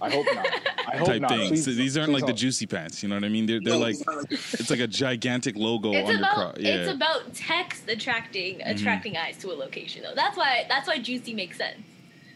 I 0.00 0.10
hope 0.10 0.26
not. 0.32 0.46
I 0.86 0.96
hope 0.96 1.08
type 1.08 1.20
not. 1.22 1.30
things. 1.30 1.48
Please, 1.50 1.64
So 1.64 1.70
these 1.72 1.96
aren't 1.98 2.10
please 2.12 2.22
like 2.22 2.26
the 2.26 2.32
juicy 2.32 2.66
pants. 2.66 3.02
You 3.02 3.08
know 3.08 3.16
what 3.16 3.24
I 3.24 3.28
mean? 3.28 3.46
They're 3.46 3.60
they're 3.60 3.72
No, 3.74 3.80
like 3.80 3.96
it's 4.30 4.70
like- 4.70 4.78
a 4.78 4.86
gigantic 4.86 5.56
logo 5.56 5.92
It's 5.92 6.04
on 6.08 6.10
your 6.14 6.18
about 6.20 6.34
crotch. 6.36 6.56
Yeah. 6.60 6.74
it's 6.76 6.92
about 6.92 7.34
text 7.34 7.88
attracting 7.88 8.58
Mm-hmm. 8.58 8.70
attracting 8.70 9.16
eyes 9.16 9.36
to 9.38 9.48
a 9.50 9.54
location 9.54 10.02
though. 10.02 10.14
That's 10.14 10.36
why 10.36 10.66
that's 10.68 10.86
why 10.86 10.98
juicy 10.98 11.34
makes 11.34 11.56
sense. 11.58 11.78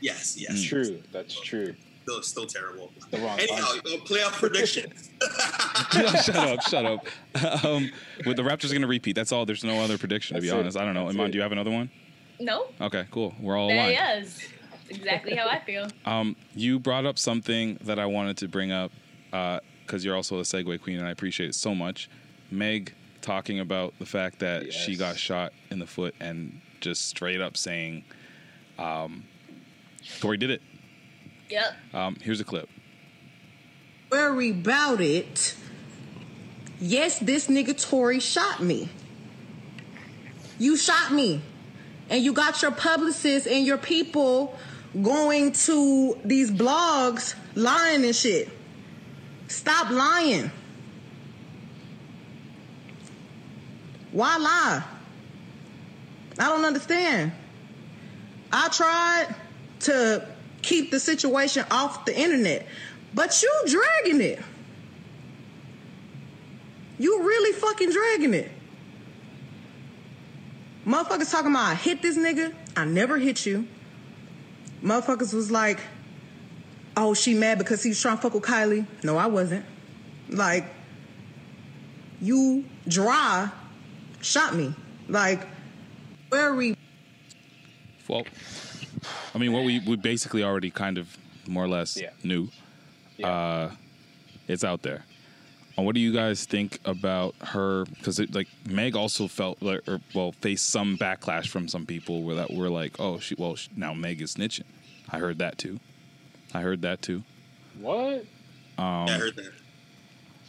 Yes, 0.03 0.37
yes. 0.39 0.49
That's 0.51 0.63
true. 0.65 1.03
That's 1.13 1.41
true. 1.41 1.75
Still, 2.03 2.23
still 2.23 2.47
terrible. 2.47 2.93
The 3.13 3.19
wrong 3.19 3.39
Anyhow, 3.39 3.63
uh, 3.63 3.97
playoff 4.05 4.33
predictions. 4.33 5.11
shut 6.25 6.37
up, 6.37 6.61
shut 6.63 6.85
up. 6.85 7.07
Um, 7.65 7.91
with 8.27 8.37
the 8.37 8.43
Raptors 8.43 8.67
are 8.67 8.75
going 8.75 8.83
to 8.83 8.89
repeat. 8.89 9.15
That's 9.15 9.31
all. 9.33 9.47
There's 9.47 9.63
no 9.65 9.81
other 9.81 9.97
prediction, 9.99 10.35
to 10.35 10.43
be 10.43 10.49
it. 10.49 10.53
honest. 10.53 10.77
I 10.77 10.85
don't 10.85 10.95
know. 10.95 11.05
That's 11.05 11.15
Iman, 11.17 11.29
it. 11.29 11.33
do 11.33 11.39
you 11.39 11.43
have 11.43 11.53
another 11.53 11.71
one? 11.71 11.91
No, 12.41 12.67
Okay, 12.81 13.07
cool. 13.13 13.35
We're 13.41 13.57
all 13.57 13.69
there 13.69 13.77
aligned. 13.77 13.97
he 13.97 14.21
is. 14.27 14.41
Exactly 14.91 15.37
how 15.37 15.47
I 15.49 15.61
feel. 15.61 15.87
Um, 16.05 16.35
you 16.55 16.79
brought 16.81 17.07
up 17.07 17.19
something 17.19 17.79
that 17.83 17.99
I 18.01 18.07
wanted 18.07 18.37
to 18.39 18.49
bring 18.49 18.73
up 18.73 18.91
because 19.31 20.05
you're 20.05 20.17
also 20.17 20.39
a 20.39 20.43
segue 20.43 20.83
queen, 20.83 20.99
and 20.99 21.07
I 21.07 21.11
appreciate 21.13 21.49
it 21.51 21.55
so 21.55 21.73
much. 21.75 22.11
Meg 22.51 22.95
talking 23.21 23.61
about 23.61 23.95
the 24.01 24.07
fact 24.07 24.41
that 24.41 24.73
she 24.73 24.97
got 24.97 25.17
shot 25.17 25.53
in 25.71 25.79
the 25.79 25.87
foot 25.87 26.15
and 26.21 26.61
just 26.81 27.09
straight 27.09 27.41
up 27.41 27.57
saying, 27.57 28.05
um, 28.79 29.25
Tory 30.21 30.37
did 30.37 30.51
it. 30.51 30.63
Yep. 31.51 31.75
Um, 31.93 32.17
here's 32.21 32.41
a 32.41 32.45
clip. 32.45 32.69
worry 34.11 34.51
about 34.51 35.01
it. 35.01 35.55
Yes, 36.81 37.19
this 37.19 37.47
nigga 37.47 37.81
Tory 37.81 38.21
shot 38.21 38.63
me. 38.63 38.89
You 40.59 40.77
shot 40.77 41.13
me. 41.13 41.43
And 42.11 42.23
you 42.23 42.33
got 42.33 42.63
your 42.63 42.73
publicists 42.73 43.47
and 43.47 43.65
your 43.65 43.79
people 43.79 44.59
going 45.01 45.53
to 45.53 46.19
these 46.25 46.51
blogs 46.51 47.35
lying 47.55 48.05
and 48.05 48.15
shit. 48.15 48.49
Stop 49.49 49.91
lying. 49.91 50.51
Why 54.11 54.37
lie? 54.37 54.85
I 56.39 56.49
don't 56.49 56.65
understand. 56.65 57.33
I 58.53 58.69
tried 58.69 59.35
to 59.83 60.27
keep 60.63 60.91
the 60.91 61.01
situation 61.01 61.65
off 61.71 62.05
the 62.05 62.19
internet, 62.19 62.67
but 63.15 63.43
you 63.43 63.51
dragging 63.67 64.21
it. 64.21 64.41
You 66.99 67.23
really 67.23 67.53
fucking 67.53 67.91
dragging 67.91 68.35
it. 68.35 68.51
Motherfuckers 70.87 71.31
talking 71.31 71.51
about 71.51 71.71
I 71.71 71.75
hit 71.75 72.03
this 72.03 72.17
nigga. 72.17 72.55
I 72.77 72.85
never 72.85 73.19
hit 73.19 73.47
you. 73.47 73.67
Motherfuckers 74.83 75.33
was 75.33 75.51
like, 75.51 75.81
oh, 76.97 77.15
she 77.15 77.35
mad 77.35 77.59
because 77.59 77.83
he 77.83 77.91
was 77.91 78.01
trying 78.01 78.17
to 78.17 78.23
fuck 78.23 78.35
with 78.35 78.43
Kylie. 78.43 78.87
No, 79.03 79.17
I 79.17 79.27
wasn't. 79.27 79.65
Like, 80.29 80.67
you 82.21 82.65
dry 82.89 83.51
shot 84.21 84.55
me. 84.55 84.75
Like, 85.09 85.47
very 86.31 86.77
Well, 88.09 88.25
I 89.35 89.39
mean, 89.39 89.53
what 89.53 89.65
we, 89.65 89.81
we 89.81 89.97
basically 89.97 90.43
already 90.45 90.71
kind 90.71 90.99
of 90.99 91.17
more 91.47 91.65
or 91.65 91.69
less 91.69 91.97
Yeah. 91.97 92.11
knew. 92.23 92.49
Yeah. 93.17 93.29
Uh, 93.29 93.71
it's 94.49 94.65
out 94.65 94.83
there. 94.83 95.05
And 95.77 95.87
what 95.87 95.95
do 95.95 96.01
you 96.01 96.13
guys 96.13 96.45
think 96.45 96.79
about 96.85 97.35
her? 97.41 97.85
Because 97.87 98.19
like 98.35 98.49
Meg 98.69 98.95
also 98.95 99.27
felt 99.27 99.63
like, 99.63 99.81
or 99.89 100.01
well, 100.15 100.33
faced 100.33 100.69
some 100.69 100.99
backlash 100.99 101.49
from 101.49 101.67
some 101.67 101.87
people 101.87 102.23
where 102.25 102.37
that 102.37 102.53
were 102.53 102.69
like, 102.69 103.01
oh, 103.01 103.19
she 103.19 103.35
well 103.39 103.57
she, 103.57 103.71
now 103.75 103.95
Meg 103.95 104.21
is 104.21 104.35
snitching. 104.35 104.65
I 105.11 105.19
heard 105.19 105.39
that 105.39 105.57
too. 105.59 105.81
I 106.53 106.61
heard 106.61 106.83
that 106.83 107.01
too. 107.01 107.23
What? 107.81 108.25
yeah, 108.79 109.07
I 109.09 109.11
heard 109.13 109.37
that. 109.37 109.53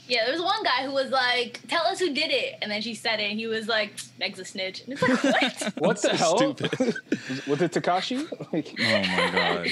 Yeah, 0.08 0.26
there 0.26 0.34
was 0.34 0.42
one 0.42 0.64
guy 0.64 0.86
who 0.86 0.92
was 0.92 1.12
like, 1.12 1.62
"Tell 1.68 1.86
us 1.86 2.00
who 2.00 2.14
did 2.14 2.30
it," 2.32 2.56
and 2.62 2.70
then 2.70 2.82
she 2.82 2.94
said 2.94 3.20
it, 3.20 3.30
and 3.32 3.40
he 3.40 3.48
was 3.48 3.68
like, 3.68 3.94
"Meg's 4.20 4.38
a 4.40 4.46
snitch." 4.46 4.84
And 4.84 4.94
it's 4.94 5.02
like, 5.02 5.24
what? 5.24 5.74
What 5.78 6.02
the 6.02 6.10
hell? 6.16 6.38
stupid. 6.38 6.72
Was 7.48 7.62
it 7.62 7.72
Tekashi? 7.72 8.30
Like, 8.52 8.76
Oh 8.80 9.02
my 9.02 9.32
god. 9.32 9.68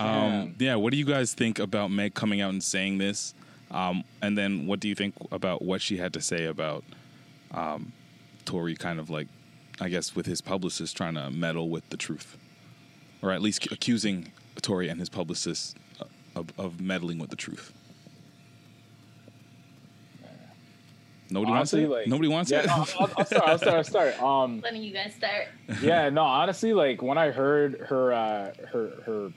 Um, 0.00 0.54
yeah, 0.58 0.76
what 0.76 0.92
do 0.92 0.96
you 0.96 1.04
guys 1.04 1.34
think 1.34 1.58
about 1.58 1.90
Meg 1.90 2.14
coming 2.14 2.40
out 2.40 2.50
and 2.50 2.62
saying 2.62 2.98
this? 2.98 3.34
Um, 3.70 4.04
and 4.22 4.38
then 4.38 4.66
what 4.66 4.80
do 4.80 4.88
you 4.88 4.94
think 4.94 5.14
about 5.32 5.62
what 5.62 5.82
she 5.82 5.96
had 5.96 6.12
to 6.12 6.20
say 6.20 6.44
about 6.44 6.84
um, 7.50 7.92
Tory 8.44 8.76
kind 8.76 9.00
of 9.00 9.10
like, 9.10 9.26
I 9.80 9.88
guess, 9.88 10.14
with 10.14 10.26
his 10.26 10.40
publicist 10.40 10.96
trying 10.96 11.14
to 11.14 11.30
meddle 11.30 11.68
with 11.68 11.88
the 11.90 11.96
truth? 11.96 12.36
Or 13.22 13.32
at 13.32 13.42
least 13.42 13.70
accusing 13.72 14.32
Tory 14.62 14.88
and 14.88 15.00
his 15.00 15.08
publicist 15.08 15.76
uh, 16.00 16.04
of, 16.36 16.52
of 16.56 16.80
meddling 16.80 17.18
with 17.18 17.30
the 17.30 17.36
truth. 17.36 17.72
Nobody 21.30 21.52
honestly, 21.52 21.80
wants 21.86 21.92
it? 21.92 21.98
like 21.98 22.08
Nobody 22.08 22.28
wants 22.28 22.50
yeah, 22.50 22.60
it? 22.60 22.66
no, 22.66 22.72
I'll, 22.72 22.86
I'll, 23.00 23.12
I'll 23.18 23.24
start. 23.26 23.42
I'll 23.48 23.58
start. 23.58 23.74
I'll 23.76 23.84
start. 23.84 24.22
Um, 24.22 24.60
Letting 24.60 24.82
you 24.82 24.92
guys 24.94 25.14
start. 25.14 25.46
yeah, 25.82 26.08
no, 26.08 26.22
honestly, 26.22 26.72
like 26.72 27.02
when 27.02 27.18
I 27.18 27.30
heard 27.30 27.78
her 27.88 28.12
uh, 28.12 28.52
her 28.72 28.92
her 29.04 29.32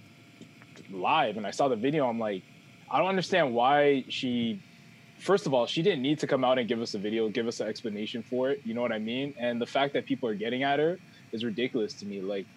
live 0.89 1.38
and 1.38 1.46
I 1.46 1.52
saw 1.52 1.68
the 1.68 1.76
video, 1.76 2.08
I'm 2.08 2.20
like, 2.20 2.44
I 2.89 3.00
don't 3.00 3.08
understand 3.08 3.54
why 3.54 4.06
she. 4.10 4.62
First 5.20 5.46
of 5.46 5.54
all, 5.54 5.68
she 5.68 5.84
didn't 5.84 6.02
need 6.02 6.18
to 6.20 6.28
come 6.28 6.44
out 6.44 6.58
and 6.58 6.68
give 6.68 6.82
us 6.82 6.96
a 6.96 6.98
video, 6.98 7.30
give 7.30 7.48
us 7.48 7.60
an 7.60 7.68
explanation 7.68 8.24
for 8.24 8.50
it. 8.50 8.62
You 8.66 8.74
know 8.74 8.82
what 8.82 8.92
I 8.92 8.98
mean? 8.98 9.36
And 9.38 9.62
the 9.62 9.68
fact 9.68 9.94
that 9.94 10.06
people 10.08 10.28
are 10.28 10.34
getting 10.34 10.64
at 10.64 10.80
her 10.80 10.98
is 11.32 11.46
ridiculous 11.46 11.94
to 11.96 12.08
me. 12.08 12.22
Like, 12.22 12.48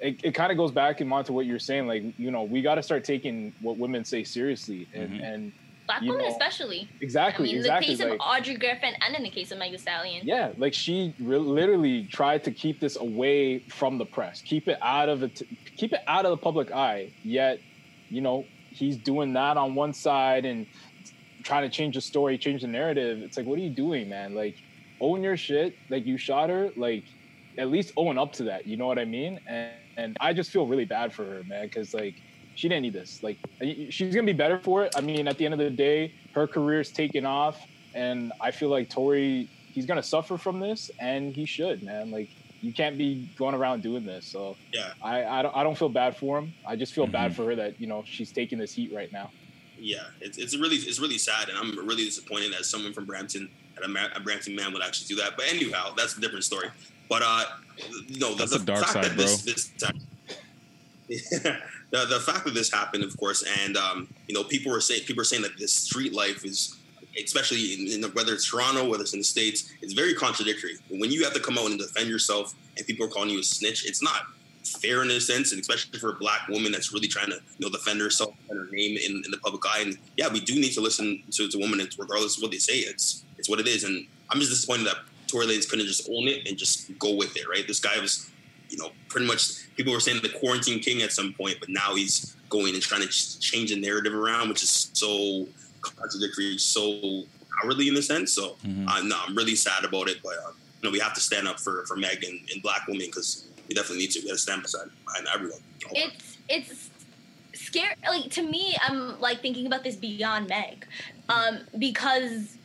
it, 0.00 0.24
it 0.24 0.32
kind 0.34 0.50
of 0.50 0.56
goes 0.56 0.70
back 0.72 1.02
and 1.02 1.12
on 1.12 1.24
to 1.24 1.34
what 1.34 1.44
you're 1.44 1.58
saying. 1.58 1.86
Like, 1.86 2.04
you 2.18 2.30
know, 2.30 2.44
we 2.44 2.62
got 2.62 2.76
to 2.76 2.82
start 2.82 3.04
taking 3.04 3.52
what 3.60 3.76
women 3.76 4.02
say 4.06 4.24
seriously, 4.24 4.88
and 4.94 5.10
Mhm. 5.10 5.24
and 5.34 5.52
Black 5.86 6.02
You 6.02 6.10
women, 6.12 6.26
know, 6.26 6.32
especially. 6.32 6.88
exactly, 7.00 7.48
I 7.48 7.52
mean, 7.52 7.56
exactly. 7.58 7.92
in 7.92 7.98
the 7.98 8.04
case 8.04 8.10
like- 8.10 8.20
of 8.20 8.40
Adrian 8.40 8.60
Griffin 8.60 8.94
and 9.00 9.14
in 9.14 9.22
the 9.22 9.30
case 9.30 9.52
of 9.52 9.58
Megan 9.58 9.78
Stallion. 9.78 10.26
Yeah, 10.26 10.52
like 10.56 10.74
she 10.74 11.14
re- 11.20 11.38
literally 11.38 12.04
tried 12.04 12.44
to 12.44 12.50
keep 12.50 12.80
this 12.80 12.96
away 12.96 13.60
from 13.68 13.98
the 13.98 14.04
press, 14.04 14.42
keep 14.42 14.68
it 14.68 14.78
out 14.82 15.08
of 15.08 15.22
it, 15.22 15.42
keep 15.76 15.92
it 15.92 16.00
out 16.06 16.24
of 16.24 16.30
the 16.30 16.36
public 16.36 16.72
eye. 16.72 17.12
Yet, 17.22 17.60
you 18.08 18.20
know, 18.20 18.44
he's 18.70 18.96
doing 18.96 19.32
that 19.34 19.56
on 19.56 19.74
one 19.74 19.92
side 19.92 20.44
and 20.44 20.66
trying 21.42 21.62
to 21.68 21.74
change 21.74 21.94
the 21.94 22.00
story, 22.00 22.36
change 22.38 22.62
the 22.62 22.68
narrative. 22.68 23.22
It's 23.22 23.36
like, 23.36 23.46
what 23.46 23.58
are 23.58 23.62
you 23.62 23.70
doing, 23.70 24.08
man? 24.08 24.34
Like, 24.34 24.56
own 25.00 25.22
your 25.22 25.36
shit. 25.36 25.76
Like, 25.88 26.04
you 26.06 26.18
shot 26.18 26.50
her. 26.50 26.70
Like, 26.76 27.04
at 27.58 27.68
least 27.68 27.92
own 27.96 28.18
up 28.18 28.32
to 28.34 28.42
that. 28.44 28.66
You 28.66 28.76
know 28.76 28.86
what 28.86 28.98
I 28.98 29.04
mean? 29.04 29.40
And 29.46 29.72
and 29.98 30.16
I 30.20 30.34
just 30.34 30.50
feel 30.50 30.66
really 30.66 30.84
bad 30.84 31.12
for 31.12 31.24
her, 31.24 31.42
man, 31.44 31.66
because 31.66 31.94
like 31.94 32.16
she 32.56 32.68
didn't 32.68 32.82
need 32.82 32.92
this. 32.94 33.22
Like, 33.22 33.38
she's 33.90 34.14
gonna 34.14 34.26
be 34.26 34.32
better 34.32 34.58
for 34.58 34.84
it. 34.84 34.94
I 34.96 35.00
mean, 35.00 35.28
at 35.28 35.38
the 35.38 35.44
end 35.44 35.54
of 35.54 35.58
the 35.60 35.70
day, 35.70 36.12
her 36.34 36.46
career's 36.48 36.90
taken 36.90 37.24
off, 37.24 37.56
and 37.94 38.32
I 38.40 38.50
feel 38.50 38.68
like 38.70 38.90
Tory, 38.90 39.48
he's 39.72 39.86
gonna 39.86 40.02
suffer 40.02 40.36
from 40.36 40.58
this, 40.58 40.90
and 40.98 41.32
he 41.34 41.44
should, 41.46 41.82
man. 41.84 42.10
Like, 42.10 42.28
you 42.62 42.72
can't 42.72 42.96
be 42.98 43.30
going 43.38 43.54
around 43.54 43.82
doing 43.82 44.04
this. 44.04 44.24
So 44.26 44.56
Yeah, 44.72 44.92
I 45.02 45.24
I 45.24 45.42
don't, 45.42 45.54
I 45.56 45.62
don't 45.62 45.76
feel 45.78 45.90
bad 45.90 46.16
for 46.16 46.38
him. 46.38 46.52
I 46.66 46.74
just 46.74 46.92
feel 46.94 47.06
bad 47.06 47.30
Mhm. 47.32 47.36
for 47.36 47.44
her 47.46 47.54
that 47.56 47.80
you 47.80 47.86
know 47.86 48.02
she's 48.06 48.32
taking 48.32 48.58
this 48.58 48.72
heat 48.72 48.92
right 48.92 49.12
now. 49.12 49.30
yeah. 49.78 50.04
It's, 50.22 50.38
it's 50.38 50.56
really 50.56 50.76
it's 50.76 50.98
really 50.98 51.18
sad, 51.18 51.50
and 51.50 51.58
I'm 51.58 51.86
really 51.86 52.04
disappointed 52.04 52.52
that 52.54 52.64
someone 52.64 52.92
from 52.94 53.04
Brampton 53.04 53.50
that 53.74 53.84
a, 53.84 54.16
a 54.16 54.20
Brampton 54.20 54.56
man 54.56 54.72
would 54.72 54.82
actually 54.82 55.06
do 55.08 55.16
that. 55.22 55.36
But 55.36 55.44
anyhow, 55.52 55.92
that's 55.94 56.16
a 56.16 56.20
different 56.20 56.44
story. 56.44 56.68
But 57.10 57.20
uh, 57.22 57.44
no, 58.18 58.30
the, 58.30 58.36
That's 58.38 58.52
the 58.52 58.58
the 58.58 58.64
dark 58.64 58.86
side, 58.88 59.04
that 59.04 59.16
this, 59.18 59.42
this 59.42 59.70
the 61.90 62.04
the 62.06 62.20
fact 62.20 62.44
that 62.44 62.54
this 62.54 62.72
happened, 62.72 63.04
of 63.04 63.16
course, 63.16 63.44
and 63.62 63.76
um, 63.76 64.08
you 64.28 64.34
know, 64.34 64.44
people 64.44 64.72
were 64.72 64.80
saying 64.80 65.02
people 65.04 65.20
are 65.20 65.24
saying 65.24 65.42
that 65.42 65.58
this 65.58 65.72
street 65.72 66.12
life 66.12 66.44
is, 66.44 66.76
especially 67.22 67.74
in, 67.74 68.04
in 68.04 68.10
whether 68.10 68.32
it's 68.32 68.50
Toronto, 68.50 68.88
whether 68.88 69.02
it's 69.02 69.12
in 69.12 69.20
the 69.20 69.24
states, 69.24 69.72
it's 69.82 69.92
very 69.92 70.14
contradictory. 70.14 70.76
When 70.90 71.10
you 71.10 71.24
have 71.24 71.34
to 71.34 71.40
come 71.40 71.58
out 71.58 71.66
and 71.66 71.78
defend 71.78 72.08
yourself, 72.08 72.54
and 72.76 72.86
people 72.86 73.06
are 73.06 73.10
calling 73.10 73.30
you 73.30 73.40
a 73.40 73.44
snitch, 73.44 73.86
it's 73.86 74.02
not 74.02 74.22
fair 74.66 75.02
in 75.02 75.10
a 75.10 75.20
sense, 75.20 75.52
and 75.52 75.60
especially 75.60 75.98
for 75.98 76.10
a 76.10 76.14
black 76.14 76.48
woman 76.48 76.72
that's 76.72 76.92
really 76.92 77.08
trying 77.08 77.28
to 77.28 77.36
you 77.36 77.60
know 77.60 77.70
defend 77.70 78.00
herself 78.00 78.34
and 78.50 78.58
her 78.58 78.66
name 78.72 78.96
in, 78.96 79.22
in 79.24 79.30
the 79.30 79.38
public 79.38 79.62
eye. 79.66 79.82
And 79.82 79.98
yeah, 80.16 80.28
we 80.28 80.40
do 80.40 80.54
need 80.54 80.72
to 80.72 80.80
listen 80.80 81.22
to, 81.32 81.48
to 81.48 81.58
women, 81.58 81.86
regardless 81.98 82.36
of 82.36 82.42
what 82.42 82.50
they 82.50 82.58
say. 82.58 82.78
It's 82.78 83.24
it's 83.38 83.48
what 83.48 83.60
it 83.60 83.68
is, 83.68 83.84
and 83.84 84.06
I'm 84.30 84.40
just 84.40 84.50
disappointed 84.50 84.86
that 84.86 84.96
Tory 85.28 85.46
Lanez 85.46 85.68
couldn't 85.68 85.86
just 85.86 86.08
own 86.10 86.28
it 86.28 86.48
and 86.48 86.56
just 86.56 86.96
go 86.98 87.14
with 87.14 87.36
it. 87.36 87.48
Right, 87.48 87.66
this 87.66 87.80
guy 87.80 87.98
was 88.00 88.30
you 88.76 88.82
know, 88.82 88.90
pretty 89.08 89.26
much 89.26 89.74
people 89.76 89.92
were 89.92 90.00
saying 90.00 90.20
the 90.22 90.28
quarantine 90.28 90.80
king 90.80 91.02
at 91.02 91.12
some 91.12 91.32
point, 91.34 91.56
but 91.60 91.68
now 91.68 91.94
he's 91.94 92.36
going 92.50 92.74
and 92.74 92.82
trying 92.82 93.00
to 93.02 93.08
ch- 93.08 93.40
change 93.40 93.70
the 93.70 93.80
narrative 93.80 94.14
around, 94.14 94.48
which 94.48 94.62
is 94.62 94.90
so 94.92 95.46
contradictory, 95.80 96.58
so 96.58 97.24
cowardly 97.62 97.88
in 97.88 97.96
a 97.96 98.02
sense. 98.02 98.32
So, 98.34 98.56
Mhm. 98.64 98.88
uh, 98.88 99.02
no, 99.02 99.18
I'm 99.26 99.34
really 99.36 99.56
sad 99.56 99.84
about 99.84 100.08
it, 100.08 100.18
but 100.22 100.34
uh, 100.34 100.52
you 100.82 100.88
know, 100.88 100.90
we 100.90 100.98
have 100.98 101.14
to 101.14 101.20
stand 101.20 101.48
up 101.48 101.58
for 101.60 101.84
for 101.86 101.96
Meg 101.96 102.22
and, 102.22 102.38
and 102.52 102.62
black 102.62 102.82
women 102.86 103.06
because 103.06 103.46
we 103.68 103.74
definitely 103.74 103.98
need 104.04 104.10
to. 104.12 104.20
We 104.20 104.26
got 104.26 104.32
to 104.32 104.38
stand 104.38 104.62
beside 104.62 104.88
behind 105.06 105.26
everyone. 105.34 105.60
it's 105.92 106.38
it's 106.48 106.90
scary 107.54 107.94
like 108.06 108.30
to 108.30 108.42
me 108.42 108.76
i'm 108.82 109.18
like 109.18 109.40
thinking 109.40 109.66
about 109.66 109.82
this 109.82 109.96
beyond 109.96 110.46
meg 110.46 110.86
um 111.30 111.60
because 111.78 112.58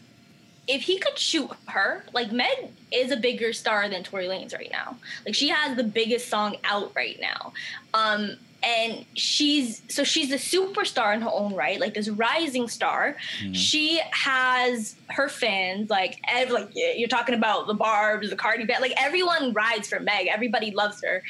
if 0.68 0.84
he 0.84 0.99
could 0.99 1.18
shoot 1.18 1.49
her 1.68 2.03
like 2.14 2.32
meg 2.32 2.72
is 2.91 3.12
a 3.12 3.18
bigger 3.18 3.53
star 3.53 3.89
than 3.89 4.03
Tory 4.03 4.28
Lanez 4.28 4.53
right 4.53 4.70
now. 4.72 4.97
Like 5.26 5.36
she 5.36 5.49
has 5.49 5.76
the 5.76 5.84
biggest 5.84 6.30
song 6.30 6.57
out 6.64 6.91
right 6.95 7.20
now. 7.20 7.53
Um 7.93 8.38
and 8.64 9.05
she's 9.16 9.82
so 9.89 10.03
she's 10.03 10.32
a 10.32 10.36
superstar 10.36 11.16
in 11.16 11.22
her 11.22 11.30
own 11.32 11.55
right 11.55 11.80
like 11.80 11.95
this 11.95 12.09
rising 12.09 12.68
star. 12.68 13.16
She 13.53 13.99
has 14.12 14.95
her 15.09 15.30
fans 15.30 15.89
like 15.89 16.20
ev- 16.28 16.51
like 16.51 16.70
you're 16.74 17.09
talking 17.09 17.34
about 17.34 17.66
the 17.68 17.74
barbs 17.74 18.30
the 18.30 18.36
cardi 18.36 18.66
B 18.66 18.74
like 18.80 18.93
everyone 18.97 19.53
rides 19.53 19.89
for 19.89 19.99
meg. 19.99 20.28
Everybody 20.28 20.72
loves 20.72 21.03
her. 21.03 21.24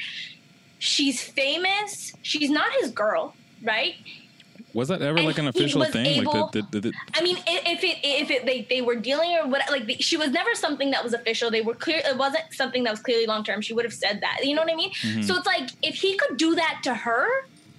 She's 0.78 1.22
famous. 1.22 2.12
She's 2.22 2.50
not 2.50 2.70
his 2.80 2.90
girl 2.90 3.34
right 3.64 3.94
Was 4.74 4.88
that 4.88 5.02
ever 5.02 5.20
like 5.20 5.38
an 5.38 5.48
official 5.48 5.84
thing? 5.84 6.06
able- 6.06 6.32
like 6.32 6.52
the, 6.52 6.62
the, 6.70 6.80
the, 6.80 6.92
I 7.14 7.22
mean, 7.22 7.36
if 7.46 7.84
it 7.84 7.98
if 8.02 8.30
it 8.30 8.46
they, 8.46 8.62
they 8.68 8.80
were 8.80 8.96
dealing 8.96 9.32
or 9.36 9.46
what 9.46 9.62
like 9.70 9.86
the, 9.86 9.94
she 9.96 10.16
was 10.16 10.30
never 10.30 10.54
something 10.54 10.90
that 10.92 11.04
was 11.04 11.12
official. 11.12 11.50
They 11.50 11.60
were 11.60 11.74
clear. 11.74 12.00
It 12.04 12.16
wasn't 12.16 12.44
something 12.52 12.82
that 12.84 12.90
was 12.90 13.00
clearly 13.00 13.26
long 13.26 13.44
term. 13.44 13.60
She 13.60 13.74
would 13.74 13.84
have 13.84 13.92
said 13.94 14.20
that. 14.22 14.38
You 14.44 14.54
know 14.54 14.62
what 14.62 14.72
I 14.72 14.76
mean? 14.76 14.90
Mhm. 14.92 15.24
So 15.24 15.36
it's 15.36 15.46
like 15.46 15.70
if 15.82 15.96
he 15.96 16.16
could 16.16 16.36
do 16.36 16.54
that 16.54 16.80
to 16.84 16.94
her, 16.94 17.26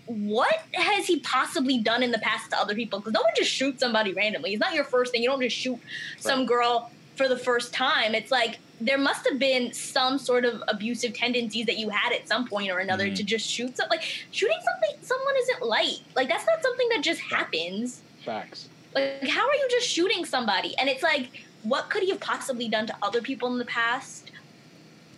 what 0.05 0.63
has 0.73 1.07
he 1.07 1.19
possibly 1.21 1.79
done 1.79 2.03
in 2.03 2.11
the 2.11 2.19
past 2.19 2.51
to 2.51 2.59
other 2.59 2.75
people? 2.75 2.99
Because 2.99 3.13
no 3.13 3.21
one 3.21 3.31
just 3.35 3.49
shoots 3.49 3.79
somebody 3.79 4.13
randomly. 4.13 4.53
It's 4.53 4.59
not 4.59 4.73
your 4.73 4.83
first 4.83 5.11
thing. 5.11 5.23
You 5.23 5.29
don't 5.29 5.41
just 5.41 5.55
shoot 5.55 5.79
some 6.19 6.45
girl 6.45 6.91
for 7.15 7.27
the 7.27 7.37
first 7.37 7.73
time. 7.73 8.15
It's 8.15 8.31
like 8.31 8.59
there 8.81 8.97
must 8.97 9.27
have 9.29 9.39
been 9.39 9.71
some 9.71 10.17
sort 10.17 10.45
of 10.45 10.61
abusive 10.67 11.13
tendencies 11.13 11.65
that 11.67 11.77
you 11.77 11.89
had 11.89 12.11
at 12.13 12.27
some 12.27 12.47
point 12.47 12.69
or 12.71 12.79
another 12.79 13.07
Mhm. 13.07 13.15
to 13.15 13.23
just 13.23 13.47
shoot 13.49 13.77
something. 13.77 13.97
Like 13.97 14.07
shooting 14.31 14.57
something 14.63 14.99
someone 15.01 15.35
isn't 15.43 15.61
light. 15.63 15.99
Like 16.15 16.27
that's 16.27 16.45
not 16.45 16.61
something 16.61 16.89
that 16.89 17.01
just 17.01 17.21
happens. 17.21 18.01
Facts. 18.25 18.69
Like, 18.95 19.27
how 19.27 19.47
are 19.47 19.55
you 19.55 19.67
just 19.69 19.87
shooting 19.87 20.25
somebody? 20.25 20.75
And 20.77 20.89
it's 20.89 21.03
like, 21.03 21.29
what 21.63 21.89
could 21.89 22.03
he 22.03 22.09
have 22.09 22.19
possibly 22.19 22.67
done 22.67 22.85
to 22.87 22.95
other 23.01 23.21
people 23.21 23.51
in 23.51 23.57
the 23.57 23.65
past 23.65 24.31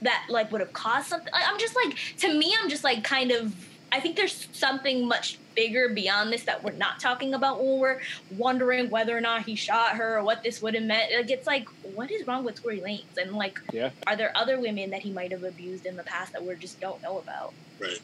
that 0.01 0.25
like 0.29 0.51
would 0.51 0.61
have 0.61 0.73
caused 0.73 1.07
something? 1.07 1.31
I'm 1.33 1.57
just 1.59 1.75
like, 1.75 1.95
to 2.19 2.33
me, 2.37 2.55
I'm 2.61 2.69
just 2.69 2.83
like 2.83 3.03
kind 3.03 3.31
of. 3.31 3.53
I 3.91 3.99
think 4.01 4.15
there's 4.17 4.47
something 4.51 5.07
much 5.07 5.37
bigger 5.55 5.89
beyond 5.89 6.31
this 6.31 6.43
that 6.43 6.63
we're 6.63 6.73
not 6.73 6.99
talking 6.99 7.33
about 7.33 7.63
when 7.63 7.79
we're 7.79 8.01
wondering 8.37 8.89
whether 8.89 9.17
or 9.17 9.21
not 9.21 9.43
he 9.43 9.55
shot 9.55 9.95
her 9.95 10.17
or 10.17 10.23
what 10.23 10.43
this 10.43 10.61
would 10.61 10.73
have 10.73 10.83
meant. 10.83 11.11
Like, 11.13 11.31
it's 11.31 11.47
like, 11.47 11.67
what 11.95 12.11
is 12.11 12.27
wrong 12.27 12.43
with 12.43 12.61
Tory 12.61 12.81
Lanez? 12.81 13.17
And 13.17 13.31
like, 13.33 13.59
Yeah. 13.71 13.91
are 14.07 14.15
there 14.15 14.31
other 14.35 14.59
women 14.59 14.89
that 14.91 15.01
he 15.01 15.11
might 15.11 15.31
have 15.31 15.43
abused 15.43 15.85
in 15.85 15.95
the 15.95 16.03
past 16.03 16.33
that 16.33 16.43
we 16.43 16.55
just 16.55 16.79
don't 16.79 17.01
know 17.01 17.19
about? 17.19 17.53
Right. 17.79 17.99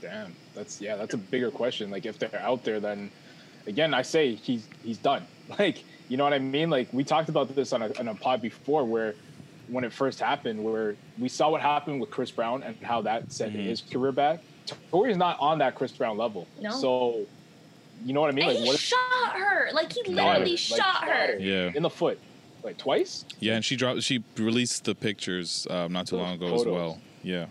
Damn, 0.00 0.34
that's 0.54 0.80
yeah, 0.80 0.96
that's 0.96 1.14
a 1.14 1.18
bigger 1.18 1.50
question. 1.50 1.90
Like 1.90 2.06
if 2.06 2.18
they're 2.18 2.40
out 2.40 2.62
there, 2.64 2.78
then 2.78 3.10
again, 3.66 3.94
I 3.94 4.02
say 4.02 4.34
he's 4.34 4.66
he's 4.82 4.98
done. 4.98 5.26
Like 5.58 5.82
you 6.08 6.18
know 6.18 6.24
what 6.24 6.34
I 6.34 6.38
mean? 6.38 6.68
Like 6.68 6.88
we 6.92 7.04
talked 7.04 7.30
about 7.30 7.54
this 7.54 7.72
on 7.72 7.80
a, 7.80 7.90
on 7.98 8.08
a 8.08 8.14
pod 8.14 8.42
before, 8.42 8.84
where 8.84 9.14
when 9.68 9.82
it 9.82 9.94
first 9.94 10.20
happened, 10.20 10.62
where 10.62 10.94
we 11.18 11.28
saw 11.28 11.48
what 11.50 11.62
happened 11.62 12.02
with 12.02 12.10
Chris 12.10 12.30
Brown 12.30 12.62
and 12.62 12.76
how 12.82 13.00
that 13.02 13.32
set 13.32 13.48
mm-hmm. 13.48 13.60
his 13.60 13.80
career 13.80 14.12
back. 14.12 14.40
Tory's 14.90 15.16
not 15.16 15.38
on 15.40 15.58
that 15.58 15.74
Chris 15.74 15.92
Brown 15.92 16.16
level. 16.18 16.46
No. 16.60 16.70
So 16.70 17.26
you 18.04 18.12
know 18.12 18.20
what 18.20 18.30
I 18.30 18.32
mean? 18.32 18.44
And 18.48 18.54
Like 18.54 18.62
he 18.62 18.68
what 18.68 18.74
if 18.76 18.80
shot 18.80 19.32
her. 19.34 19.68
Like 19.72 19.92
he 19.92 20.02
Got 20.02 20.08
her, 20.10 20.14
literally 20.14 20.50
like, 20.52 20.58
shot 20.58 21.04
her. 21.08 21.36
yeah. 21.38 21.72
in 21.74 21.82
the 21.82 21.90
foot, 21.90 22.18
like 22.62 22.78
twice? 22.78 23.24
Yeah, 23.40 23.54
and 23.54 23.64
she 23.64 23.76
dropped. 23.76 24.02
She 24.02 24.22
released 24.36 24.84
the 24.84 24.94
pictures 24.94 25.66
um, 25.70 25.92
not 25.92 26.06
too 26.06 26.16
long 26.16 26.34
ago 26.34 26.54
as 26.54 26.64
well. 26.64 27.00
Yeah. 27.22 27.46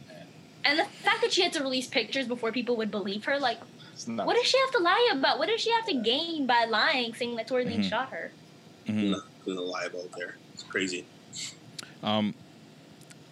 And 0.66 0.78
the 0.80 0.86
fact 0.86 1.22
that 1.22 1.32
she 1.32 1.42
had 1.44 1.54
to 1.54 1.62
release 1.62 1.88
pictures 1.88 2.28
before 2.28 2.52
people 2.52 2.76
would 2.78 2.92
believe 2.92 3.24
her, 3.26 3.40
like, 3.40 3.58
what 4.06 4.36
does 4.36 4.46
she 4.46 4.58
have 4.60 4.72
to 4.72 4.80
lie 4.80 5.10
about? 5.14 5.40
What 5.40 5.48
does 5.48 5.62
she 5.62 5.72
have 5.72 5.86
to 5.86 5.94
gain 6.02 6.46
by 6.46 6.66
lying, 6.66 7.14
saying 7.14 7.36
that 7.38 7.48
Tory 7.48 7.66
Lanez 7.66 7.80
Mhm. 7.86 7.90
shot 7.90 8.10
her? 8.10 8.32
Mhm. 8.88 9.12
Nothing 9.12 9.56
to 9.56 9.62
lie 9.62 9.86
about 9.86 10.12
there. 10.18 10.36
It's 10.54 10.64
crazy. 10.64 11.06
Um, 12.04 12.34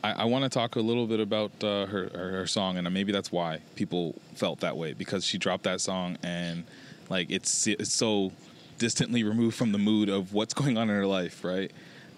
I, 0.05 0.11
I 0.21 0.25
want 0.25 0.43
to 0.43 0.49
talk 0.49 0.75
a 0.75 0.81
little 0.81 1.07
bit 1.07 1.19
about 1.19 1.51
uh, 1.63 1.87
her, 1.87 2.09
her 2.13 2.31
her 2.31 2.47
song, 2.47 2.77
and 2.77 2.91
maybe 2.93 3.11
that's 3.11 3.31
why 3.31 3.61
people 3.75 4.13
felt 4.35 4.59
that 4.59 4.77
way 4.77 4.93
because 4.93 5.25
she 5.25 5.39
dropped 5.39 5.63
that 5.63 5.81
song, 5.81 6.17
and 6.21 6.63
like 7.09 7.31
it's 7.31 7.65
it's 7.65 7.91
so 7.91 8.31
distantly 8.77 9.23
removed 9.23 9.57
from 9.57 9.71
the 9.71 9.79
mood 9.79 10.09
of 10.09 10.33
what's 10.33 10.53
going 10.61 10.77
on 10.77 10.89
in 10.89 10.95
her 10.95 11.07
life, 11.07 11.43
right? 11.43 11.71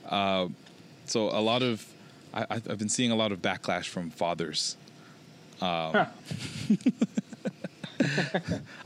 Uh, 0.08 0.50
so 1.06 1.30
a 1.30 1.40
lot 1.40 1.64
of 1.64 1.86
I, 2.34 2.46
I've 2.50 2.70
I've 2.72 2.78
been 2.78 2.90
seeing 2.90 3.12
a 3.12 3.16
lot 3.16 3.32
of 3.32 3.42
backlash 3.42 3.86
from 3.86 4.10
fathers. 4.10 4.76
Um, 5.62 6.08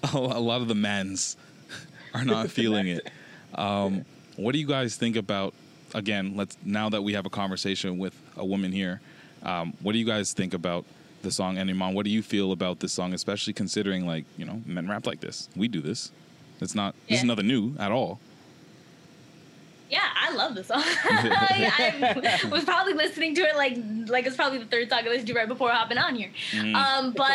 a 0.13 0.19
lot 0.19 0.61
of 0.61 0.67
the 0.67 0.75
men's 0.75 1.37
are 2.13 2.23
not 2.23 2.51
feeling 2.51 2.87
it. 2.87 3.09
Um, 3.55 4.05
what 4.37 4.53
do 4.53 4.59
you 4.59 4.67
guys 4.67 4.95
think 4.95 5.15
about? 5.15 5.55
Again, 5.93 6.33
let's 6.35 6.57
now 6.63 6.89
that 6.89 7.01
we 7.01 7.13
have 7.13 7.25
a 7.25 7.29
conversation 7.29 7.97
with 7.97 8.15
a 8.37 8.45
woman 8.45 8.71
here. 8.71 9.01
Um, 9.43 9.73
what 9.81 9.93
do 9.93 9.99
you 9.99 10.05
guys 10.05 10.33
think 10.33 10.53
about 10.53 10.85
the 11.21 11.31
song 11.31 11.57
Animon? 11.57 11.93
What 11.93 12.05
do 12.05 12.11
you 12.11 12.21
feel 12.21 12.51
about 12.51 12.79
this 12.79 12.93
song, 12.93 13.13
especially 13.13 13.53
considering 13.53 14.05
like 14.05 14.25
you 14.37 14.45
know 14.45 14.61
men 14.65 14.87
rap 14.87 15.05
like 15.05 15.19
this? 15.19 15.49
We 15.55 15.67
do 15.67 15.81
this. 15.81 16.11
It's 16.59 16.75
not. 16.75 16.95
This 17.09 17.19
is 17.19 17.25
nothing 17.25 17.47
new 17.47 17.73
at 17.79 17.91
all. 17.91 18.19
Yeah, 19.89 20.07
I 20.15 20.33
love 20.33 20.55
the 20.55 20.63
song. 20.63 20.81
I, 20.85 22.39
I 22.43 22.47
was 22.47 22.63
probably 22.63 22.93
listening 22.93 23.35
to 23.35 23.41
it 23.41 23.55
like 23.57 23.77
like 24.07 24.25
it's 24.25 24.35
probably 24.35 24.59
the 24.59 24.65
third 24.65 24.89
song 24.89 24.99
I 25.05 25.09
listened 25.09 25.27
to 25.27 25.33
right 25.33 25.47
before 25.47 25.69
hopping 25.71 25.97
on 25.97 26.15
here. 26.15 26.31
Mm. 26.51 26.75
Um, 26.75 27.11
but 27.11 27.31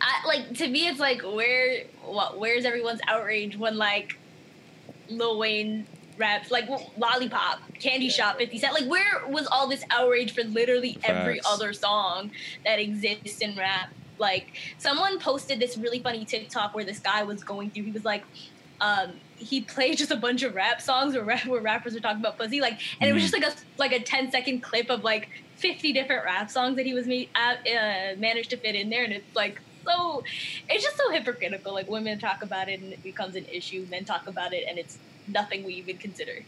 I, 0.00 0.26
like 0.26 0.54
to 0.56 0.68
me, 0.68 0.88
it's 0.88 0.98
like 0.98 1.22
where 1.22 1.84
what 2.04 2.38
where's 2.38 2.64
everyone's 2.64 3.00
outrage 3.06 3.56
when 3.56 3.76
like 3.76 4.18
Lil 5.08 5.38
Wayne 5.38 5.86
raps 6.18 6.50
like 6.50 6.68
Lollipop, 6.96 7.60
Candy 7.80 8.08
Shop, 8.08 8.38
Fifty 8.38 8.58
Cent. 8.58 8.74
Like 8.74 8.88
where 8.88 9.22
was 9.28 9.46
all 9.50 9.68
this 9.68 9.84
outrage 9.90 10.34
for 10.34 10.42
literally 10.44 10.98
every 11.04 11.40
other 11.46 11.72
song 11.72 12.30
that 12.64 12.78
exists 12.78 13.40
in 13.40 13.56
rap? 13.56 13.90
Like 14.18 14.52
someone 14.78 15.18
posted 15.18 15.58
this 15.60 15.76
really 15.76 16.00
funny 16.00 16.24
TikTok 16.24 16.74
where 16.74 16.84
this 16.84 16.98
guy 16.98 17.22
was 17.22 17.42
going 17.42 17.70
through. 17.70 17.84
He 17.84 17.90
was 17.92 18.04
like. 18.04 18.24
Um, 18.80 19.12
he 19.36 19.60
played 19.60 19.96
just 19.96 20.10
a 20.10 20.16
bunch 20.16 20.42
of 20.42 20.56
rap 20.56 20.80
songs 20.80 21.14
where, 21.14 21.22
rap, 21.22 21.46
where 21.46 21.60
rappers 21.60 21.94
were 21.94 22.00
talking 22.00 22.18
about 22.18 22.36
pussy, 22.36 22.60
like, 22.60 22.80
and 23.00 23.08
it 23.08 23.12
was 23.12 23.22
Mm. 23.22 23.26
just 23.30 23.34
like 23.34 23.44
a 23.44 23.54
like 23.78 23.92
a 23.92 24.00
10 24.00 24.32
second 24.32 24.60
clip 24.60 24.90
of 24.90 25.04
like 25.04 25.28
50 25.54 25.92
different 25.92 26.24
rap 26.24 26.50
songs 26.50 26.74
that 26.76 26.84
he 26.84 26.92
was 26.92 27.06
made, 27.06 27.28
uh, 27.36 27.54
uh, 27.70 28.16
managed 28.18 28.50
to 28.50 28.56
fit 28.56 28.74
in 28.74 28.90
there, 28.90 29.04
and 29.04 29.12
it's 29.12 29.36
like 29.36 29.60
so, 29.86 30.24
it's 30.68 30.82
just 30.82 30.96
so 30.96 31.10
hypocritical. 31.12 31.72
Like 31.72 31.88
women 31.88 32.18
talk 32.18 32.42
about 32.42 32.68
it 32.68 32.80
and 32.80 32.92
it 32.92 33.04
becomes 33.04 33.36
an 33.36 33.44
issue, 33.52 33.86
men 33.88 34.04
talk 34.04 34.26
about 34.26 34.52
it 34.52 34.64
and 34.68 34.78
it's 34.78 34.98
nothing 35.28 35.64
we 35.64 35.74
even 35.74 35.98
consider. 35.98 36.44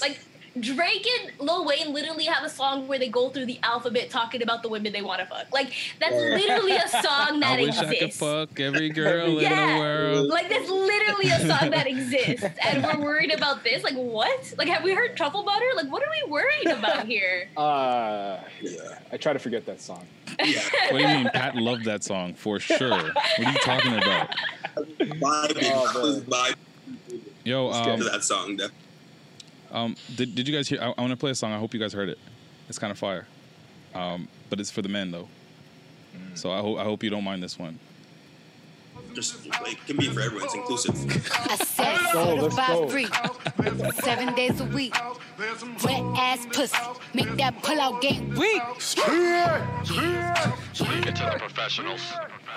Like 0.00 0.18
Drake 0.60 1.06
and 1.20 1.32
Lil 1.40 1.64
Wayne 1.64 1.92
literally 1.92 2.24
have 2.24 2.44
a 2.44 2.48
song 2.48 2.88
where 2.88 2.98
they 2.98 3.08
go 3.08 3.28
through 3.28 3.46
the 3.46 3.58
alphabet 3.62 4.10
talking 4.10 4.42
about 4.42 4.62
the 4.62 4.68
women 4.68 4.92
they 4.92 5.02
want 5.02 5.20
to 5.20 5.26
fuck. 5.26 5.52
Like 5.52 5.72
that's 6.00 6.14
literally 6.14 6.76
a 6.76 6.88
song 6.88 7.40
that 7.40 7.58
I 7.58 7.62
wish 7.62 7.78
I 7.78 7.84
could 7.84 7.92
exists. 7.94 8.20
fuck 8.20 8.58
every 8.58 8.88
girl 8.90 9.38
in 9.38 9.44
the 9.44 9.78
world. 9.78 10.26
Like 10.28 10.48
that's 10.48 10.68
literally 10.68 11.30
a 11.30 11.40
song 11.46 11.70
that 11.70 11.86
exists, 11.86 12.44
and 12.64 12.82
we're 12.82 13.00
worried 13.04 13.32
about 13.32 13.62
this. 13.62 13.82
Like 13.84 13.94
what? 13.94 14.54
Like 14.56 14.68
have 14.68 14.82
we 14.82 14.92
heard 14.94 15.16
truffle 15.16 15.44
butter? 15.44 15.66
Like 15.76 15.90
what 15.90 16.02
are 16.02 16.10
we 16.24 16.30
worried 16.30 16.66
about 16.66 17.06
here? 17.06 17.48
Uh, 17.56 18.38
yeah. 18.60 18.98
I 19.12 19.16
try 19.16 19.32
to 19.32 19.38
forget 19.38 19.66
that 19.66 19.80
song. 19.80 20.06
What 20.38 20.46
do 20.92 20.98
you 20.98 21.08
mean? 21.08 21.30
Pat 21.32 21.56
loved 21.56 21.84
that 21.84 22.04
song 22.04 22.34
for 22.34 22.60
sure. 22.60 22.90
What 22.90 23.38
are 23.38 23.52
you 23.52 23.58
talking 23.58 23.94
about? 23.94 24.34
I 24.76 26.54
was 27.54 27.76
vibing 27.76 27.86
Yo, 27.86 27.96
to 27.96 28.04
um, 28.04 28.12
that 28.12 28.24
song. 28.24 28.56
That 28.56 28.70
Um, 29.70 29.96
did, 30.16 30.34
did 30.34 30.48
you 30.48 30.54
guys 30.54 30.68
hear? 30.68 30.80
I, 30.80 30.94
I 30.96 31.00
want 31.00 31.10
to 31.10 31.16
play 31.16 31.30
a 31.30 31.34
song. 31.34 31.52
I 31.52 31.58
hope 31.58 31.74
you 31.74 31.80
guys 31.80 31.92
heard 31.92 32.08
it. 32.08 32.18
It's 32.68 32.78
kind 32.78 32.90
of 32.90 32.98
fire. 32.98 33.26
Um, 33.94 34.28
but 34.50 34.60
it's 34.60 34.70
for 34.70 34.82
the 34.82 34.88
men 34.88 35.10
though. 35.10 35.28
So 36.34 36.50
I 36.50 36.60
hope 36.60 36.78
I 36.78 36.84
hope 36.84 37.02
you 37.02 37.10
don't 37.10 37.24
mind 37.24 37.42
this 37.42 37.58
one. 37.58 37.78
just 39.14 39.46
like 39.62 39.84
can 39.86 39.96
be 39.96 40.08
for 40.08 40.20
everyone. 40.20 40.44
It's 40.44 40.54
inclusive. 40.54 40.94
I 41.50 41.56
said 41.56 41.98
go, 42.12 42.34
let's 42.34 42.56
go. 42.56 42.88
free. 42.88 43.06
Seven 44.02 44.34
days 44.34 44.60
a 44.60 44.64
week. 44.66 44.94
Wet 45.84 46.02
ass 46.16 46.46
pussy. 46.52 46.76
Make 47.14 47.36
that 47.36 47.62
pull 47.62 47.80
out 47.80 48.00
game 48.00 48.30
weak. 48.34 48.62
Get 51.02 51.16
to 51.16 51.24
the 51.24 51.36
professionals. 51.38 52.00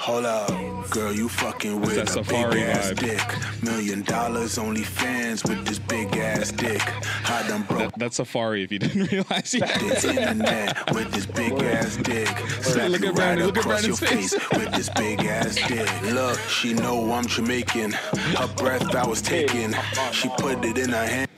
Hold 0.02 0.26
up, 0.26 0.50
girl, 0.90 1.14
you 1.14 1.30
fucking 1.30 1.80
with 1.80 1.94
that 1.96 2.16
a 2.18 2.24
big 2.24 2.34
ass 2.64 2.90
vibe. 2.92 3.00
dick. 3.00 3.64
Million 3.64 4.02
dollars, 4.02 4.58
only 4.58 4.82
fans 4.82 5.44
with 5.44 5.64
this 5.64 5.78
big 5.78 6.18
ass 6.18 6.52
dick. 6.52 6.82
I 7.30 7.48
done 7.48 7.62
broke 7.64 7.92
That, 7.92 8.00
that's 8.00 8.20
Safaree. 8.20 8.64
If 8.64 8.72
you 8.72 8.80
didn't 8.80 9.12
realize 9.12 9.54
yet. 9.54 9.80
the 9.80 10.10
internet 10.10 10.92
with 10.96 11.12
this 11.12 11.28
big 11.28 11.54
ass 11.62 11.98
dick. 11.98 12.28
Slap 12.64 12.90
Look 12.90 13.02
you 13.02 13.10
at 13.10 13.16
Brandon, 13.16 13.46
right 13.46 13.46
look 13.46 13.58
at 13.58 13.64
across 13.64 13.86
your 13.86 13.96
Brandon's 13.98 14.34
face 14.34 14.44
face. 14.44 14.60
with 14.60 14.72
this 14.74 14.90
big 14.90 15.20
ass 15.24 15.56
dick. 15.68 16.02
Look, 16.14 16.40
she 16.50 16.74
know 16.74 17.12
I'm 17.14 17.28
Jamaican. 17.28 17.92
Her 17.92 18.48
breath 18.56 18.96
I 18.96 19.06
was 19.06 19.22
taking. 19.22 19.76
She 20.12 20.30
put 20.40 20.66
it 20.66 20.80
in 20.80 20.90
her 20.90 21.06
hand. 21.06 21.31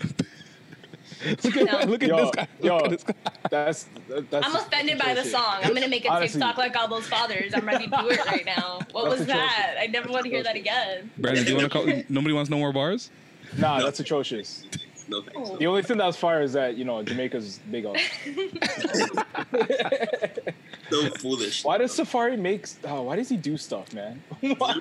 Look 1.25 1.57
at, 1.57 1.89
look 1.89 2.03
at 2.03 2.09
Yo, 2.09 2.17
this 2.17 2.31
guy. 2.31 2.47
yo, 2.61 2.75
Look 2.77 2.85
at 2.85 2.91
this 2.91 3.03
guy. 3.03 3.13
That's 3.49 3.85
that's. 4.07 4.47
I'm 4.47 4.55
offended 4.55 4.99
by 4.99 5.13
the 5.13 5.23
song. 5.23 5.57
I'm 5.63 5.73
gonna 5.73 5.87
make 5.87 6.05
a 6.05 6.09
Honestly. 6.09 6.39
TikTok 6.39 6.57
like 6.57 6.75
all 6.75 6.87
those 6.87 7.07
fathers. 7.07 7.53
I'm 7.53 7.65
ready 7.65 7.87
to 7.87 7.97
do 7.97 8.09
it 8.09 8.25
right 8.25 8.45
now. 8.45 8.79
What 8.91 9.05
That's 9.05 9.19
was 9.19 9.27
that? 9.27 9.75
I 9.79 9.87
never 9.87 10.09
want 10.09 10.25
to 10.25 10.29
hear 10.29 10.43
that 10.43 10.55
again. 10.55 11.09
Brandon, 11.17 11.43
do 11.45 11.51
you 11.51 11.57
want 11.57 11.71
to 11.71 11.77
call? 11.77 11.85
Nobody 12.09 12.33
wants 12.33 12.49
no 12.49 12.57
more 12.57 12.73
bars. 12.73 13.09
Nah, 13.57 13.81
that's 13.81 13.99
atrocious. 13.99 14.63
No 15.07 15.21
thanks. 15.21 15.49
Oh. 15.51 15.57
The 15.57 15.67
only 15.67 15.83
thing 15.83 15.97
that's 15.97 16.17
fire 16.17 16.41
is 16.41 16.53
that 16.53 16.75
you 16.77 16.85
know 16.85 17.03
Jamaica's 17.03 17.59
big 17.69 17.85
up. 17.85 17.95
So 20.89 21.09
foolish. 21.11 21.63
Why 21.63 21.77
does 21.79 21.97
Safaree 21.97 22.37
make? 22.37 22.67
Oh, 22.83 23.03
why 23.03 23.15
does 23.15 23.29
he 23.29 23.37
do 23.37 23.57
stuff, 23.57 23.93
man? 23.93 24.21
why? 24.57 24.75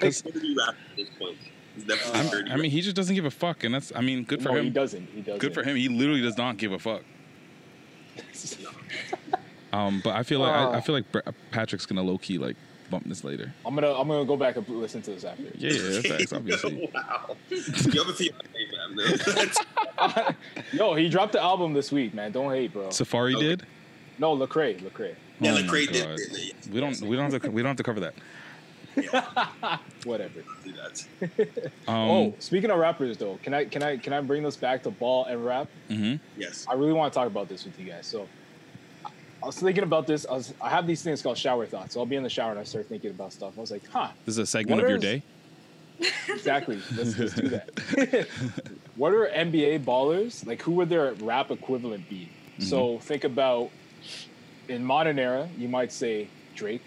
He's 0.00 0.22
gonna 0.22 0.74
be 1.76 1.82
rap 1.92 1.98
at 1.98 2.04
this 2.04 2.10
point. 2.12 2.14
He's 2.14 2.14
definitely 2.14 2.20
I'm- 2.20 2.30
dirty. 2.30 2.50
I 2.52 2.56
mean, 2.56 2.70
he 2.70 2.80
just 2.80 2.96
doesn't 2.96 3.14
give 3.14 3.24
a 3.24 3.30
fuck, 3.30 3.64
and 3.64 3.74
that's. 3.74 3.92
I 3.94 4.00
mean, 4.00 4.24
good 4.24 4.42
for 4.42 4.48
No, 4.50 4.54
him. 4.56 4.64
he 4.64 4.70
doesn't. 4.70 5.06
He 5.14 5.20
doesn't. 5.20 5.38
Good 5.40 5.54
for 5.54 5.62
him. 5.62 5.76
He 5.76 5.88
literally 5.88 6.22
does 6.22 6.36
not 6.36 6.56
give 6.56 6.72
a 6.72 6.78
fuck. 6.78 7.02
Um, 9.72 10.00
but 10.02 10.14
I 10.14 10.22
feel 10.22 10.38
like 10.40 10.54
I, 10.54 10.78
I 10.78 10.80
feel 10.80 10.94
like 10.94 11.04
Patrick's 11.50 11.84
gonna 11.84 12.02
low 12.02 12.16
key 12.16 12.38
like 12.38 12.56
bump 12.88 13.04
this 13.06 13.24
later. 13.24 13.52
I'm 13.66 13.74
gonna 13.74 13.92
I'm 13.92 14.08
gonna 14.08 14.24
go 14.24 14.36
back 14.36 14.56
and 14.56 14.66
listen 14.68 15.02
to 15.02 15.10
this 15.10 15.24
after. 15.24 15.42
Yeah, 15.54 15.70
yeah, 15.72 15.88
that's 16.00 16.08
facts, 16.08 16.32
obviously. 16.32 16.88
wow. 16.94 17.36
You 17.50 18.02
have 18.02 18.08
a 18.08 18.12
fiance, 18.14 18.34
man. 18.96 20.34
Yo, 20.72 20.94
he 20.94 21.08
dropped 21.10 21.32
the 21.32 21.42
album 21.42 21.74
this 21.74 21.92
week, 21.92 22.14
man. 22.14 22.32
Don't 22.32 22.50
hate, 22.52 22.72
bro. 22.72 22.88
Safaree 22.88 23.38
did. 23.38 23.66
No, 24.18 24.34
Lecrae, 24.34 24.80
Lecrae. 24.80 25.14
Yeah, 25.40 25.52
Oh 25.52 25.56
Lecrae 25.56 25.92
did. 25.92 26.06
God. 26.06 26.16
did, 26.16 26.32
yeah. 26.38 26.52
We 26.72 26.80
don't. 26.80 27.00
We 27.02 27.16
don't 27.16 27.30
have 27.32 27.42
to. 27.42 27.50
We 27.50 27.60
don't 27.60 27.68
have 27.70 27.76
to 27.76 27.82
cover 27.82 28.00
that. 28.00 28.14
Whatever. 30.04 30.40
Do 30.64 30.72
that. 30.72 31.06
Um, 31.88 31.94
oh, 32.10 32.34
speaking 32.38 32.70
of 32.70 32.78
rappers, 32.78 33.16
though, 33.16 33.38
can 33.42 33.54
I 33.54 33.64
can 33.64 33.82
I 33.82 33.96
can 33.96 34.12
I 34.12 34.20
bring 34.20 34.42
this 34.42 34.56
back 34.56 34.82
to 34.84 34.90
ball 34.90 35.24
and 35.26 35.44
rap? 35.44 35.68
Mm-hmm. 35.88 36.16
Yes. 36.40 36.66
I 36.68 36.74
really 36.74 36.92
want 36.92 37.12
to 37.12 37.18
talk 37.18 37.26
about 37.28 37.48
this 37.48 37.64
with 37.64 37.78
you 37.78 37.86
guys. 37.86 38.06
So, 38.06 38.26
I- 39.04 39.10
I 39.42 39.46
was 39.46 39.58
thinking 39.58 39.84
about 39.84 40.06
this. 40.06 40.26
I 40.28 40.32
was 40.32 40.54
I 40.60 40.68
have 40.70 40.86
these 40.86 41.02
things 41.02 41.22
called 41.22 41.38
shower 41.38 41.66
thoughts. 41.66 41.94
So 41.94 42.00
I'll 42.00 42.06
be 42.06 42.16
in 42.16 42.22
the 42.24 42.28
shower 42.30 42.50
and 42.50 42.58
I 42.58 42.64
start 42.64 42.86
thinking 42.88 43.10
about 43.10 43.32
stuff. 43.32 43.54
I 43.56 43.60
was 43.60 43.70
like, 43.70 43.86
huh, 43.88 44.08
This 44.24 44.34
is 44.34 44.38
a 44.38 44.46
segment 44.46 44.78
What 44.82 44.84
of 44.84 44.90
your 44.90 44.98
day. 44.98 45.22
exactly. 46.28 46.78
let's, 46.96 47.16
let's 47.18 47.34
do 47.34 47.48
that. 47.48 48.28
what 48.96 49.12
are 49.14 49.28
NBA 49.28 49.84
ballers 49.84 50.44
like? 50.46 50.60
Who 50.62 50.72
would 50.72 50.88
their 50.88 51.12
rap 51.14 51.50
equivalent 51.50 52.08
be? 52.08 52.30
So 52.58 52.98
think 53.00 53.24
about 53.24 53.70
in 54.68 54.82
modern 54.84 55.18
era, 55.18 55.48
you 55.58 55.68
might 55.68 55.92
say 55.92 56.28
Drake, 56.54 56.82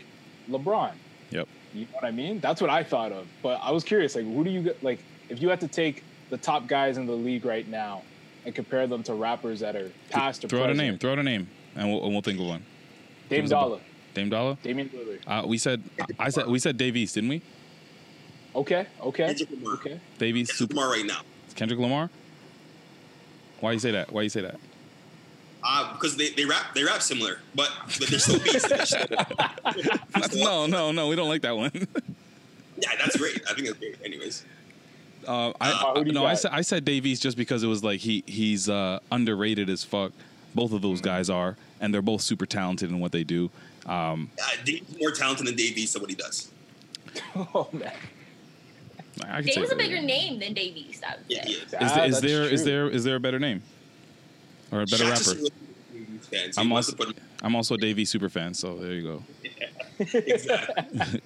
LeBron. 0.49 0.93
Yep. 1.31 1.47
You 1.73 1.81
know 1.85 1.91
what 1.93 2.03
I 2.05 2.11
mean? 2.11 2.39
That's 2.39 2.61
what 2.61 2.69
I 2.69 2.83
thought 2.83 3.11
of. 3.11 3.27
But 3.43 3.59
I 3.61 3.71
was 3.71 3.83
curious, 3.83 4.15
like, 4.15 4.25
who 4.25 4.43
do 4.43 4.49
you 4.49 4.61
get? 4.61 4.83
Like, 4.83 4.99
if 5.29 5.41
you 5.41 5.49
had 5.49 5.59
to 5.61 5.67
take 5.67 6.03
the 6.29 6.37
top 6.37 6.67
guys 6.67 6.97
in 6.97 7.05
the 7.05 7.13
league 7.13 7.45
right 7.45 7.67
now 7.67 8.03
and 8.45 8.55
compare 8.55 8.87
them 8.87 9.03
to 9.03 9.13
rappers 9.13 9.59
that 9.59 9.75
are 9.75 9.91
past 10.09 10.43
or 10.43 10.47
Throw 10.47 10.63
out 10.63 10.69
a 10.69 10.73
name. 10.73 10.97
Throw 10.97 11.11
out 11.11 11.19
a 11.19 11.23
name, 11.23 11.47
and 11.75 11.91
we'll, 11.91 12.03
and 12.03 12.11
we'll 12.13 12.21
think 12.21 12.39
of 12.39 12.45
one. 12.47 12.63
Dame 13.29 13.37
Give 13.41 13.45
us 13.45 13.51
a- 13.51 13.53
Dollar, 13.53 13.79
Dame 14.13 14.29
Dollar. 14.29 14.57
Damian 14.63 14.89
Lillard. 14.89 15.19
Uh, 15.27 15.47
we 15.47 15.57
said. 15.57 15.83
I 16.17 16.29
said. 16.29 16.47
We 16.47 16.57
said 16.59 16.77
Dave 16.77 16.95
East, 16.95 17.15
didn't 17.15 17.29
we? 17.29 17.41
Okay, 18.55 18.87
okay, 19.01 19.27
Kendrick 19.27 19.51
Lamar. 19.51 19.73
okay. 19.75 19.99
Dave 20.17 20.35
East. 20.35 20.51
Kendrick 20.51 20.69
Super. 20.71 20.73
Lamar 20.75 20.91
right 20.91 21.05
now. 21.05 21.21
Kendrick 21.55 21.79
Lamar. 21.79 22.09
Why 23.59 23.73
you 23.73 23.79
say 23.79 23.91
that? 23.91 24.11
Why 24.11 24.23
you 24.23 24.29
say 24.29 24.41
that? 24.41 24.59
Uh, 25.71 25.93
because 25.93 26.17
they, 26.17 26.29
they 26.31 26.45
rap 26.45 26.73
they 26.73 26.83
rap 26.83 26.99
similar, 27.01 27.37
but, 27.53 27.69
but 27.99 28.07
they're 28.07 28.17
still 28.17 28.39
beasts. 28.39 28.67
They're 28.67 28.85
still- 28.87 30.43
no, 30.43 30.65
no, 30.65 30.91
no. 30.91 31.07
We 31.07 31.15
don't 31.15 31.29
like 31.29 31.43
that 31.43 31.55
one. 31.55 31.71
yeah, 32.81 32.89
that's 32.97 33.15
great. 33.17 33.39
I 33.47 33.53
think 33.53 33.67
that's 33.67 33.77
great. 33.77 33.97
Anyways, 34.03 34.45
Uh, 35.27 35.51
I, 35.61 35.71
Uh, 35.71 35.93
who 35.99 36.05
do 36.05 36.11
no, 36.11 36.25
I 36.25 36.33
said 36.33 36.51
I 36.51 36.61
said 36.61 36.85
Davies 36.85 37.19
just 37.19 37.37
because 37.37 37.61
it 37.61 37.67
was 37.67 37.83
like 37.83 37.99
he 37.99 38.23
he's 38.25 38.67
uh, 38.67 38.99
underrated 39.11 39.69
as 39.69 39.83
fuck. 39.83 40.11
Both 40.55 40.73
of 40.73 40.81
those 40.81 41.01
guys 41.01 41.29
are, 41.29 41.55
and 41.79 41.93
they're 41.93 42.01
both 42.01 42.21
super 42.21 42.47
talented 42.47 42.89
in 42.89 42.99
what 42.99 43.11
they 43.11 43.23
do. 43.23 43.51
Um, 43.85 44.31
uh, 44.41 44.47
Dave's 44.65 44.97
more 44.99 45.11
talented 45.11 45.45
than 45.45 45.55
Dave 45.55 45.77
East 45.77 45.95
at 45.95 46.01
what 46.01 46.09
he 46.09 46.15
does. 46.15 46.49
Oh 47.35 47.69
man, 47.73 47.91
I 49.23 49.37
could 49.37 49.45
Dave 49.45 49.53
say 49.55 49.61
was 49.61 49.71
a 49.71 49.75
that. 49.75 49.77
bigger 49.77 50.01
name 50.01 50.39
than 50.39 50.53
Dave 50.53 50.75
East, 50.75 51.03
I 51.03 51.15
would 51.17 51.25
Yeah, 51.27 51.43
say. 51.43 51.49
he 51.51 51.53
is. 51.57 51.63
Is, 51.63 51.73
Ah, 51.79 51.79
there, 51.95 52.05
is 52.05 52.11
that's 52.13 52.21
there 52.21 52.43
is 52.43 52.61
true. 52.63 52.71
there 52.71 52.89
is 52.89 53.03
there 53.03 53.15
a 53.17 53.19
better 53.19 53.37
name 53.39 53.61
or 54.71 54.81
a 54.81 54.85
better 54.85 55.05
Shaq's 55.05 55.19
just 55.19 55.27
rapper? 55.27 55.39
a 55.39 55.43
really 55.43 55.51
Dave 55.93 56.09
East 56.15 56.29
fan, 56.29 56.53
so 56.53 56.61
he 56.61 56.67
I'm 56.67 56.73
also 56.73 56.95
put 56.95 57.17
I'm 57.43 57.55
also 57.55 57.75
a 57.75 57.77
Davey 57.77 58.05
super 58.05 58.29
fan, 58.29 58.53
so 58.53 58.75
there 58.77 58.93
you 58.93 59.01
go. 59.03 59.23
exactly. 59.99 61.21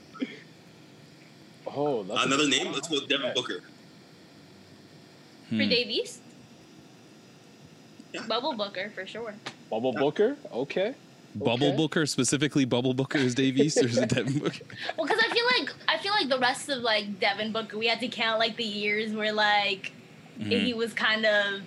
oh, 1.68 2.04
that's 2.04 2.26
Another 2.26 2.48
name. 2.48 2.72
Let's 2.72 2.88
go 2.88 2.96
with 2.96 3.10
Devin 3.10 3.34
Booker. 3.34 3.62
Hmm. 5.50 5.58
For 5.60 5.66
Dave 5.66 5.88
East? 5.90 6.20
Yeah. 8.14 8.26
Bubble 8.28 8.54
Booker, 8.56 8.92
for 8.94 9.06
sure. 9.06 9.34
Bubble 9.70 9.94
Booker. 9.94 10.38
Okay. 10.52 10.94
Bubble 11.36 11.68
Okay. 11.70 11.78
Booker 11.78 12.06
specifically. 12.06 12.64
Bubble 12.66 12.94
Booker 12.94 13.18
is 13.18 13.34
Dave 13.34 13.58
East 13.58 13.78
or 13.82 13.86
is 13.88 13.98
it 13.98 14.10
Devin 14.10 14.38
Booker? 14.38 14.64
Well, 14.98 15.08
because 15.08 15.20
I 15.28 15.34
feel 15.34 15.46
like 15.60 15.74
I 15.88 15.98
feel 15.98 16.12
like 16.14 16.30
the 16.30 16.38
rest 16.38 16.70
of 16.70 16.80
like 16.84 17.20
Devin 17.20 17.52
Booker, 17.52 17.78
we 17.78 17.88
had 17.88 18.00
to 18.02 18.08
count 18.08 18.38
like 18.40 18.56
the 18.56 18.64
years 18.64 19.14
where 19.14 19.34
like 19.34 19.92
Mm-hmm. 20.40 20.50
he 20.50 20.74
was 20.74 20.94
kind 20.94 21.26
of. 21.28 21.62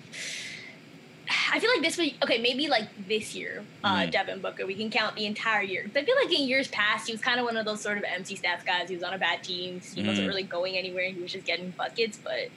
I 1.51 1.59
feel 1.59 1.69
like 1.71 1.81
this 1.81 1.97
was 1.97 2.09
okay. 2.23 2.39
Maybe 2.39 2.67
like 2.67 2.87
this 3.07 3.33
year, 3.35 3.63
uh, 3.83 3.97
Mhm. 4.01 4.11
Devin 4.11 4.39
Booker, 4.41 4.65
we 4.65 4.75
can 4.75 4.89
count 4.89 5.15
the 5.15 5.25
entire 5.25 5.61
year. 5.61 5.83
'Cause 5.83 5.95
I 5.95 6.03
feel 6.03 6.15
like 6.21 6.31
in 6.37 6.47
years 6.47 6.67
past, 6.67 7.07
he 7.07 7.13
was 7.13 7.21
kind 7.21 7.39
of 7.39 7.45
one 7.45 7.55
of 7.57 7.65
those 7.65 7.81
sort 7.81 7.97
of 7.97 8.03
empty 8.03 8.35
stats 8.35 8.65
guys. 8.65 8.89
He 8.89 8.95
was 8.95 9.03
on 9.03 9.13
a 9.13 9.17
bad 9.17 9.43
team. 9.43 9.79
He 9.95 10.03
wasn't 10.03 10.25
Mhm. 10.25 10.29
really 10.29 10.43
going 10.43 10.77
anywhere. 10.77 11.09
He 11.09 11.19
was 11.21 11.31
just 11.31 11.45
getting 11.45 11.71
buckets, 11.71 12.17
but 12.21 12.49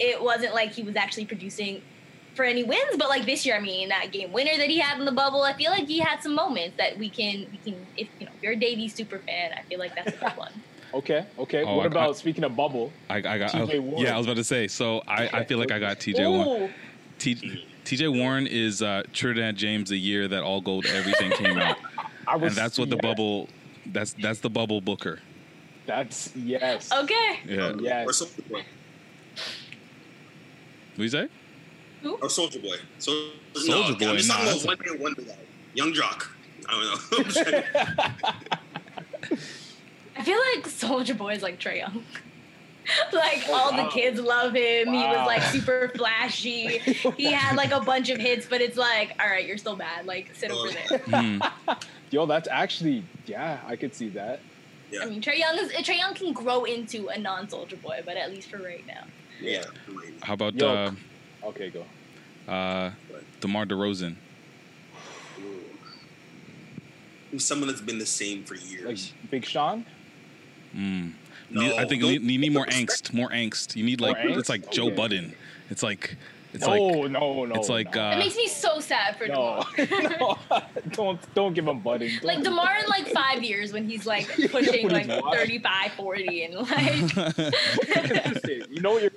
it 0.00 0.22
wasn't 0.22 0.54
like 0.54 0.72
he 0.72 0.82
was 0.82 0.96
actually 0.96 1.26
producing 1.26 1.82
for 2.34 2.44
any 2.44 2.64
wins. 2.64 2.96
But 2.98 3.08
like 3.08 3.24
this 3.26 3.44
year, 3.46 3.56
I 3.56 3.60
mean, 3.60 3.88
that 3.90 4.10
game 4.10 4.32
winner 4.32 4.56
that 4.56 4.68
he 4.70 4.78
had 4.78 4.98
in 4.98 5.04
the 5.04 5.12
bubble, 5.12 5.42
I 5.42 5.52
feel 5.52 5.70
like 5.70 5.86
he 5.86 5.98
had 6.00 6.22
some 6.22 6.34
moments 6.34 6.76
that 6.78 6.98
we 6.98 7.08
can 7.08 7.46
we 7.52 7.58
can. 7.72 7.86
If 7.96 8.08
you 8.18 8.26
know, 8.26 8.32
if 8.36 8.42
you're 8.42 8.52
a 8.52 8.56
Davies 8.56 8.94
super 8.94 9.18
fan, 9.20 9.52
I 9.56 9.62
feel 9.62 9.78
like 9.78 9.94
that's 9.94 10.08
a 10.08 10.16
good 10.18 10.36
one. 10.36 10.52
Okay. 10.94 11.24
Okay. 11.38 11.62
Oh, 11.62 11.76
what 11.76 11.84
I- 11.84 11.86
about 11.86 12.10
I- 12.10 12.18
speaking 12.18 12.44
of 12.44 12.56
bubble? 12.56 12.92
I, 13.08 13.16
I 13.16 13.20
got. 13.38 13.50
TJ 13.52 13.78
Warren. 13.80 14.04
yeah, 14.04 14.14
I 14.14 14.18
was 14.18 14.26
about 14.26 14.36
to 14.36 14.44
say. 14.44 14.66
So 14.68 15.02
I, 15.06 15.28
I 15.32 15.44
feel 15.44 15.58
like 15.58 15.70
I 15.72 15.78
got 15.78 15.98
TJ 16.00 16.26
Warren. 16.28 16.72
T, 17.18 17.66
TJ 17.84 18.16
Warren 18.16 18.46
is 18.46 18.82
uh, 18.82 19.02
Trinidad 19.12 19.56
James 19.56 19.90
the 19.90 19.96
year 19.96 20.28
that 20.28 20.42
All 20.42 20.60
Gold 20.60 20.86
Everything 20.86 21.30
came 21.32 21.58
out, 21.58 21.76
I 22.26 22.36
and 22.36 22.52
that's 22.52 22.78
what 22.78 22.90
the 22.90 22.96
yes, 22.96 23.02
bubble. 23.02 23.48
That's 23.86 24.14
that's 24.14 24.40
the 24.40 24.50
bubble 24.50 24.80
Booker. 24.80 25.18
That's 25.86 26.34
yes. 26.36 26.92
okay. 26.92 27.40
Yeah. 27.46 27.72
Or 27.72 27.80
Yes. 27.80 28.22
Soulja 28.22 28.48
Boy. 28.48 28.64
What 30.94 31.02
you 31.02 31.08
say? 31.08 31.28
Or 32.04 32.28
Soulja 32.28 32.62
Boy. 32.62 32.76
So, 32.98 33.10
Soulja 33.54 33.90
no, 33.90 33.96
Boy, 33.96 34.08
I'm 34.10 34.16
just 34.16 34.28
nah, 34.28 34.34
talking 34.36 34.50
that's 34.50 34.64
about 34.64 34.78
one 34.78 34.96
day 34.96 35.02
wonder 35.02 35.22
guy. 35.22 35.36
Yung 35.74 35.92
Joc. 35.92 36.28
I 36.68 36.72
don't 36.72 36.84
know. 36.84 36.98
I 40.16 40.22
feel 40.22 40.38
like 40.54 40.66
Soulja 40.68 41.16
Boy 41.16 41.32
is 41.32 41.42
like 41.42 41.58
Trae 41.58 41.78
Young. 41.78 42.04
like 43.12 43.48
all 43.48 43.72
wow. 43.72 43.84
the 43.84 43.90
kids 43.90 44.20
love 44.20 44.54
him. 44.54 44.88
He 44.88 45.02
was 45.02 45.26
like 45.26 45.42
super 45.42 45.90
flashy. 45.96 46.78
He 47.16 47.30
had 47.32 47.56
like 47.56 47.72
a 47.72 47.80
bunch 47.80 48.10
of 48.10 48.18
hits, 48.18 48.46
but 48.46 48.60
it's 48.60 48.76
like, 48.76 49.14
all 49.20 49.26
right, 49.28 49.46
you're 49.46 49.58
still 49.58 49.76
bad. 49.76 50.06
Like 50.06 50.30
sit 50.34 50.50
over 50.50 50.70
there. 50.70 50.98
Hmm. 50.98 51.40
Yo, 52.10 52.26
that's 52.26 52.48
actually 52.48 53.04
yeah, 53.26 53.60
I 53.66 53.76
could 53.76 53.94
see 53.94 54.08
that. 54.10 54.40
I 55.00 55.06
mean, 55.06 55.22
Trae 55.22 55.38
Young 55.38 55.56
is 55.58 55.72
Trae 55.72 55.98
Young 55.98 56.14
can 56.14 56.32
grow 56.32 56.64
into 56.64 57.08
a 57.08 57.18
non-Soulja 57.18 57.80
Boy, 57.80 58.02
but 58.04 58.16
at 58.16 58.30
least 58.30 58.50
for 58.50 58.58
right 58.58 58.86
now. 58.86 59.04
yeah. 59.40 59.64
How 60.20 60.34
about 60.34 60.54
Yo. 60.54 60.68
uh, 60.68 60.90
Okay, 61.44 61.70
go. 61.70 61.84
uh, 62.52 62.90
DeMar 63.40 63.66
DeRozan? 63.66 64.16
Who's 67.30 67.44
someone 67.44 67.68
that's 67.68 67.80
been 67.80 67.98
the 67.98 68.06
same 68.06 68.44
for 68.44 68.54
Like 68.54 68.70
years? 68.70 69.12
Big 69.30 69.44
Sean. 69.44 69.86
Mm. 70.76 71.12
No, 71.52 71.76
I 71.76 71.84
think 71.84 72.02
you 72.02 72.18
need, 72.18 72.22
you 72.22 72.38
need 72.38 72.52
more 72.52 72.66
angst. 72.66 73.12
More 73.12 73.28
angst. 73.30 73.76
You 73.76 73.84
need 73.84 74.00
like 74.00 74.16
More 74.26 74.38
it's 74.38 74.48
like 74.48 74.70
Joe 74.70 74.86
Okay. 74.86 74.96
Budden. 74.96 75.34
It's 75.70 75.82
like 75.82 76.16
it's 76.52 76.66
no, 76.66 76.70
like 76.70 77.10
no, 77.10 77.44
no. 77.46 77.54
it's 77.54 77.68
like 77.68 77.94
no. 77.94 78.10
It 78.10 78.14
uh, 78.14 78.18
makes 78.18 78.36
me 78.36 78.46
so 78.46 78.78
sad 78.80 79.16
for 79.16 79.26
no, 79.26 79.64
Demar. 79.76 80.10
no. 80.20 80.38
don't 80.90 81.34
don't 81.34 81.54
give 81.54 81.66
him 81.66 81.80
Budden. 81.80 82.08
Don't 82.08 82.24
like 82.24 82.38
give 82.38 82.46
him- 82.46 82.52
Demar 82.52 82.76
in 82.78 82.86
like 82.88 83.08
five 83.08 83.42
years 83.42 83.72
when 83.72 83.88
he's 83.88 84.04
like 84.06 84.28
pushing 84.50 84.88
like 84.88 85.06
he's 85.06 85.20
35, 85.20 85.92
40 85.92 86.44
and 86.44 86.54
like 86.54 87.16
you 88.70 88.80
know 88.80 88.92
what 88.92 89.02
you're 89.02 89.10
gonna 89.10 89.10
get 89.10 89.12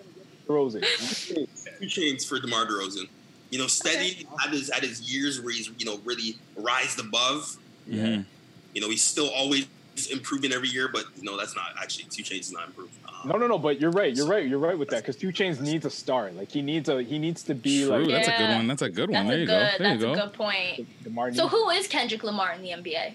with 0.48 0.50
Rosen. 0.50 0.82
2 0.82 1.48
Chainz 1.88 2.28
for 2.28 2.40
DeMar 2.40 2.66
DeRozan. 2.68 3.08
You 3.50 3.60
know, 3.60 3.68
steady 3.68 4.28
had 4.40 4.52
his 4.52 4.70
had 4.74 4.84
his 4.84 5.02
years 5.14 5.42
where 5.42 5.54
he's 5.54 5.70
you 5.78 5.86
know 5.86 6.00
really 6.06 6.38
rised 6.58 7.00
above. 7.00 7.58
mhm. 7.90 8.26
You 8.74 8.82
know, 8.82 8.90
he's 8.90 9.04
still 9.04 9.30
always 9.30 9.68
improving 10.12 10.52
every 10.52 10.68
year, 10.70 10.88
but 10.91 11.06
no, 11.22 11.38
that's 11.38 11.56
not 11.56 11.68
actually 11.82 12.06
2 12.10 12.22
Chainz 12.24 12.39
is 12.41 12.52
not 12.52 12.68
improved. 12.68 12.93
Um, 13.08 13.30
No, 13.30 13.38
no, 13.38 13.48
no. 13.48 13.58
But 13.58 13.80
you're 13.80 13.91
right. 13.91 14.14
You're 14.16 14.28
right. 14.28 14.46
You're 14.48 14.60
right 14.60 14.78
with 14.78 14.89
that 14.89 15.02
because 15.04 15.16
2 15.16 15.30
Chainz 15.30 15.60
needs 15.62 15.86
a 15.86 15.89
star. 15.89 16.32
Like 16.32 16.52
he 16.52 16.62
needs 16.62 16.89
a 16.89 17.02
he 17.02 17.18
needs 17.18 17.43
to 17.43 17.56
be 17.56 17.86
True. 17.86 17.98
like 17.98 18.08
That's 18.10 18.28
a 18.28 18.38
good 18.38 18.50
one. 18.56 18.68
That's 18.68 18.82
a 18.82 18.89
good 18.89 19.10
that's 19.10 19.16
one. 19.18 19.28
There 19.28 19.38
a 19.38 19.39
you 19.39 19.46
good 19.46 19.52
go. 19.52 19.58
There 19.58 19.89
that's 19.89 20.02
you 20.04 20.12
a 20.12 20.16
go. 20.16 20.22
good 20.26 20.34
point. 20.34 21.04
Demar. 21.04 21.34
So 21.34 21.48
who 21.48 21.70
is 21.70 21.88
Kendrick 21.88 22.24
Lamar 22.24 22.54
in 22.54 22.62
the 22.62 22.70
NBA? 22.70 23.14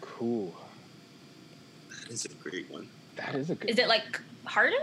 Cool. 0.00 0.54
that 2.02 2.10
is 2.10 2.24
a 2.24 2.28
great 2.28 2.70
one. 2.70 2.88
That 3.16 3.34
is 3.34 3.50
a 3.50 3.54
good. 3.54 3.70
Is 3.70 3.78
it 3.78 3.88
like 3.88 4.20
Harden? 4.44 4.78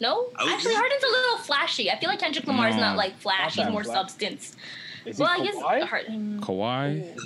No, 0.00 0.30
I 0.36 0.44
would- 0.44 0.52
actually 0.54 0.74
Harden's 0.74 1.02
a 1.04 1.06
little 1.08 1.38
flashy. 1.38 1.90
I 1.90 1.98
feel 1.98 2.08
like 2.08 2.20
Kendrick 2.20 2.46
Lamar's 2.46 2.74
No. 2.74 2.80
not 2.80 2.96
like 2.96 3.18
flash. 3.18 3.56
Not 3.56 3.66
He's 3.66 3.72
more 3.72 3.84
flash. 3.84 3.96
substance. 3.96 4.56
Is 5.04 5.16
he 5.18 5.22
Well, 5.22 5.30
I 5.40 5.44
guess 5.44 5.54
Kawhi? 5.56 5.82
Harden. 5.82 6.40
Kawhi. 6.40 7.18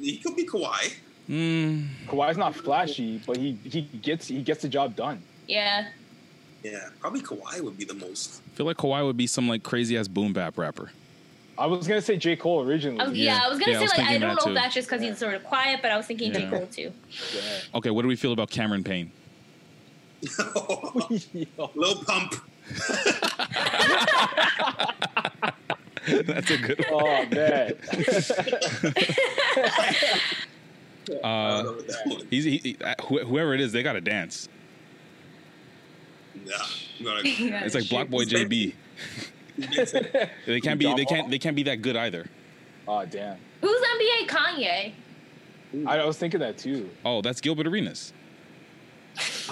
He 0.00 0.18
could 0.18 0.36
be 0.36 0.46
Kawhi. 0.46 0.94
Mm, 1.28 1.86
Kawhi's 2.06 2.36
not 2.36 2.54
flashy, 2.56 3.20
but 3.26 3.36
he 3.36 3.52
he 3.64 3.82
gets 3.82 4.28
he 4.28 4.42
gets 4.42 4.62
the 4.62 4.68
job 4.68 4.96
done. 4.96 5.22
Yeah. 5.46 5.88
Yeah, 6.64 6.88
probably 7.00 7.22
Kawhi 7.22 7.60
would 7.60 7.78
be 7.78 7.84
the 7.84 7.94
most. 7.94 8.42
I 8.52 8.56
feel 8.56 8.66
like 8.66 8.76
Kawhi 8.76 9.04
would 9.04 9.16
be 9.16 9.26
some 9.26 9.48
like 9.48 9.62
crazy 9.62 9.96
ass 9.96 10.08
boom 10.08 10.32
bap 10.32 10.58
rapper. 10.58 10.90
I 11.56 11.66
was 11.66 11.86
gonna 11.86 12.00
say 12.00 12.16
J 12.16 12.36
Cole 12.36 12.62
originally. 12.62 13.00
I 13.00 13.06
yeah. 13.06 13.36
Yeah. 13.36 13.40
I 13.44 13.48
was 13.48 13.58
gonna 13.58 13.72
Yeah, 13.72 13.78
I 13.78 13.80
say 13.80 13.84
was 13.84 13.98
like 13.98 14.06
I 14.08 14.18
don't 14.18 14.28
know 14.30 14.36
too. 14.44 14.48
if 14.50 14.54
that's 14.54 14.74
just 14.74 14.88
because 14.88 15.02
he's 15.02 15.18
sort 15.18 15.34
of 15.34 15.44
quiet, 15.44 15.80
but 15.82 15.90
I 15.90 15.96
was 15.96 16.06
thinking 16.06 16.32
J 16.32 16.48
Cole 16.48 16.66
too. 16.66 16.92
Yeah. 17.34 17.42
Okay, 17.76 17.90
what 17.90 18.02
do 18.02 18.08
we 18.08 18.16
feel 18.16 18.32
about 18.32 18.50
Cameron 18.50 18.84
Payne? 18.84 19.10
Yo. 20.22 21.68
Lil 21.74 22.02
Pump. 22.04 22.34
That's 26.26 26.50
a 26.50 26.58
good 26.58 26.84
one. 26.90 27.04
Oh 27.04 27.26
man. 27.30 27.72
Uh, 31.24 31.72
he's 32.28 32.44
he, 32.44 32.58
he- 32.58 32.76
uh, 32.84 32.94
whoever 33.02 33.52
it 33.52 33.60
is, 33.60 33.72
they 33.72 33.82
got 33.82 33.94
to 33.94 34.00
dance. 34.00 34.48
Yeah. 36.44 36.54
You 36.98 37.06
gotta- 37.06 37.28
Yeah, 37.28 37.64
It's 37.64 37.74
like 37.74 37.84
sure. 37.84 37.98
Block 38.04 38.10
Boy 38.10 38.24
JB. 38.26 38.74
they 40.46 40.60
can't 40.60 40.78
be 40.78 40.92
they 40.94 41.04
can't 41.04 41.28
they 41.30 41.38
can't 41.38 41.56
be 41.56 41.64
that 41.64 41.82
good 41.82 41.96
either. 41.96 42.26
Oh 42.86 43.04
damn. 43.06 43.38
Who's 43.60 43.80
NBA 43.80 44.28
Kanye? 44.28 44.92
I, 45.86 45.98
I 45.98 46.04
was 46.04 46.16
thinking 46.16 46.40
that 46.40 46.58
too. 46.58 46.88
Oh, 47.04 47.22
that's 47.22 47.40
Gilbert 47.40 47.66
Arenas. 47.66 48.12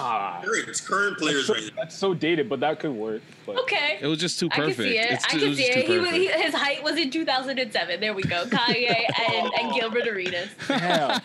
Ah, 0.01 0.41
It's 0.45 0.79
current 0.81 1.17
players 1.17 1.47
that's 1.47 1.59
so, 1.59 1.65
right 1.65 1.75
that's 1.75 1.95
so 1.95 2.13
dated, 2.13 2.47
but 2.49 2.59
that 2.61 2.79
could 2.79 2.91
work. 2.91 3.21
But 3.45 3.57
Okay. 3.59 3.97
It 4.01 4.07
was 4.07 4.17
just 4.19 4.39
too 4.39 4.47
perfect. 4.49 4.79
I 4.79 4.83
can 4.83 4.91
see 4.93 4.97
it. 4.97 5.11
It's 5.11 5.25
I 5.25 5.29
too, 5.31 5.37
it 5.37 5.39
can 5.41 5.49
was 5.49 5.57
see 5.57 5.63
it. 5.65 5.85
He, 5.87 5.97
was- 5.99 6.09
he, 6.11 6.27
his 6.27 6.53
height 6.53 6.83
was 6.83 6.97
in 6.97 7.09
2007. 7.11 7.99
There 7.99 8.13
we 8.13 8.23
go. 8.23 8.45
Kanye 8.45 9.05
and, 9.33 9.51
and 9.59 9.73
Gilbert 9.73 10.07
Arenas. 10.07 10.49
damn, 10.67 11.21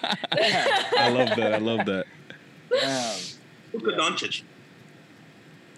I 0.98 1.08
love 1.10 1.36
that. 1.36 1.54
I 1.54 1.58
love 1.58 1.86
that. 1.86 2.04
damn. 2.70 3.16
Luka 3.72 3.92
Doncic. 3.96 4.42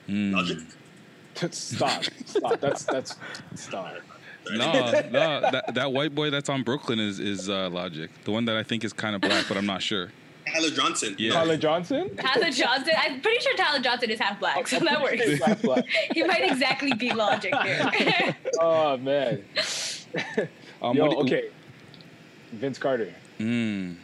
Mm. 0.09 0.33
Doncic. 0.33 0.73
Stop, 1.53 2.03
stop. 2.25 2.61
That's 2.61 2.85
that's 2.85 3.17
stop. 3.57 3.93
No, 4.51 4.73
no, 5.11 5.41
that, 5.51 5.75
that 5.75 5.93
white 5.93 6.15
boy 6.15 6.31
that's 6.31 6.49
on 6.49 6.63
Brooklyn 6.63 6.99
is 6.99 7.19
is 7.21 7.51
uh, 7.51 7.69
Logic. 7.69 8.11
The 8.25 8.31
one 8.31 8.47
that 8.47 8.57
I 8.57 8.63
think 8.63 8.85
is 8.85 8.95
kind 8.95 9.15
of 9.15 9.21
black, 9.21 9.45
but 9.49 9.59
I'm 9.59 9.67
not 9.67 9.83
sure. 9.83 10.11
Tyler 10.53 10.71
Johnson. 10.71 11.15
Yeah. 11.19 11.33
Tyler 11.33 11.57
Johnson. 11.57 12.17
Tyler 12.17 12.51
Johnson. 12.51 12.93
I'm 12.97 13.21
pretty 13.21 13.41
sure 13.41 13.57
Tyler 13.57 13.81
Johnson 13.81 14.11
is 14.11 14.21
half 14.21 14.39
black, 14.39 14.67
so 14.69 14.79
that 14.81 15.03
works. 15.03 15.39
Black, 15.39 15.63
black. 15.63 15.85
he 16.13 16.23
might 16.23 16.51
exactly 16.51 16.93
be 16.95 17.13
logic 17.13 17.55
here. 17.63 18.37
Oh 18.61 18.97
man. 18.97 19.45
Um, 20.83 20.95
Yo, 20.97 21.07
what 21.07 21.27
do- 21.27 21.35
okay. 21.35 21.49
Vince 22.53 22.79
Carter. 22.79 23.13
Mm, 23.39 23.97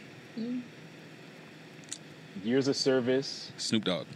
Years 2.43 2.67
of 2.67 2.75
service. 2.75 3.51
Snoop 3.57 3.85
Dogg. 3.85 4.07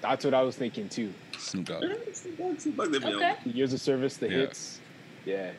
That's 0.00 0.24
what 0.24 0.34
I 0.34 0.42
was 0.42 0.54
thinking 0.56 0.88
too. 0.88 1.12
Snoop 1.38 1.66
Dogg. 1.66 1.84
okay. 1.84 3.34
Years 3.44 3.72
of 3.72 3.80
service, 3.80 4.16
the 4.18 4.28
Yeah. 4.28 4.36
hits. 4.36 4.80
Yeah. 5.24 5.50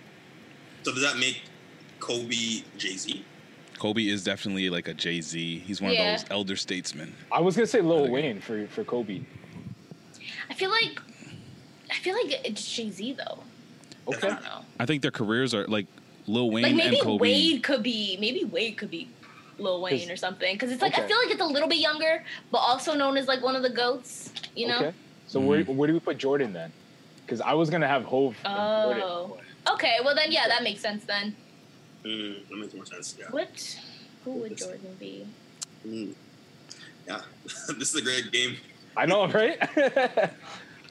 So 0.83 0.93
does 0.93 1.01
that 1.03 1.17
make 1.17 1.41
Kobe 1.99 2.63
Jay 2.77 2.95
Z? 2.97 3.25
Kobe 3.83 4.07
is 4.07 4.23
definitely 4.23 4.69
like 4.69 4.87
a 4.87 4.93
Jay 4.93 5.19
Z. 5.19 5.59
He's 5.59 5.81
one 5.81 5.91
Yeah. 5.91 6.13
of 6.13 6.21
those 6.21 6.31
elder 6.31 6.55
statesmen. 6.55 7.13
I 7.29 7.41
was 7.41 7.57
gonna 7.57 7.67
say 7.67 7.81
Lil 7.81 8.07
Wayne 8.07 8.39
for 8.39 8.65
for 8.67 8.85
Kobe. 8.85 9.19
I 10.49 10.53
feel 10.53 10.69
like 10.69 11.01
I 11.91 11.95
feel 11.95 12.15
like 12.15 12.47
it's 12.47 12.65
Jay 12.73 12.89
Z 12.89 13.17
though. 13.17 13.43
I 14.07 14.15
Okay. 14.15 14.27
don't 14.29 14.41
know. 14.41 14.61
I 14.79 14.85
think 14.85 15.01
their 15.01 15.11
careers 15.11 15.53
are 15.53 15.67
like 15.67 15.87
Lil 16.27 16.49
Wayne 16.49 16.63
Like 16.63 16.75
maybe 16.75 16.95
and 16.95 17.03
Kobe. 17.03 17.21
Wade 17.23 17.63
could 17.63 17.83
be 17.83 18.15
maybe 18.21 18.45
Wade 18.45 18.77
could 18.77 18.89
be 18.89 19.09
Lil 19.57 19.81
Wayne 19.81 20.09
or 20.09 20.15
something 20.15 20.55
because 20.55 20.71
it's 20.71 20.81
like 20.81 20.97
I 20.97 21.05
feel 21.05 21.17
like 21.17 21.31
it's 21.31 21.41
a 21.41 21.45
little 21.45 21.67
bit 21.67 21.79
younger, 21.79 22.23
but 22.51 22.59
also 22.59 22.93
known 22.93 23.17
as 23.17 23.27
like 23.27 23.43
one 23.43 23.57
of 23.57 23.63
the 23.63 23.69
goats. 23.69 24.31
You 24.55 24.69
know? 24.69 24.77
Okay. 24.77 24.93
So 25.27 25.41
where 25.41 25.59
mm-hmm. 25.59 25.75
where 25.75 25.87
do 25.87 25.93
we 25.93 25.99
put 25.99 26.17
Jordan 26.17 26.53
then? 26.53 26.71
Because 27.25 27.41
I 27.41 27.51
was 27.51 27.69
gonna 27.69 27.89
have 27.89 28.05
Hove. 28.05 28.37
Oh. 28.45 29.39
Okay. 29.73 29.97
Well 30.05 30.15
then, 30.15 30.31
yeah, 30.31 30.47
that 30.47 30.63
makes 30.63 30.79
sense 30.79 31.03
then. 31.03 31.35
Mm, 32.03 32.47
that 32.49 32.57
makes 32.57 32.73
more 32.73 32.85
sense. 32.85 33.15
Yeah. 33.19 33.25
What? 33.31 33.79
Who 34.25 34.31
would 34.31 34.57
Jordan 34.57 34.95
be? 34.99 35.25
Mm. 35.87 36.13
Yeah. 37.07 37.21
this 37.77 37.93
is 37.93 37.95
a 37.95 38.01
great 38.01 38.31
game. 38.31 38.57
I 38.95 39.05
know, 39.05 39.27
right? 39.27 39.57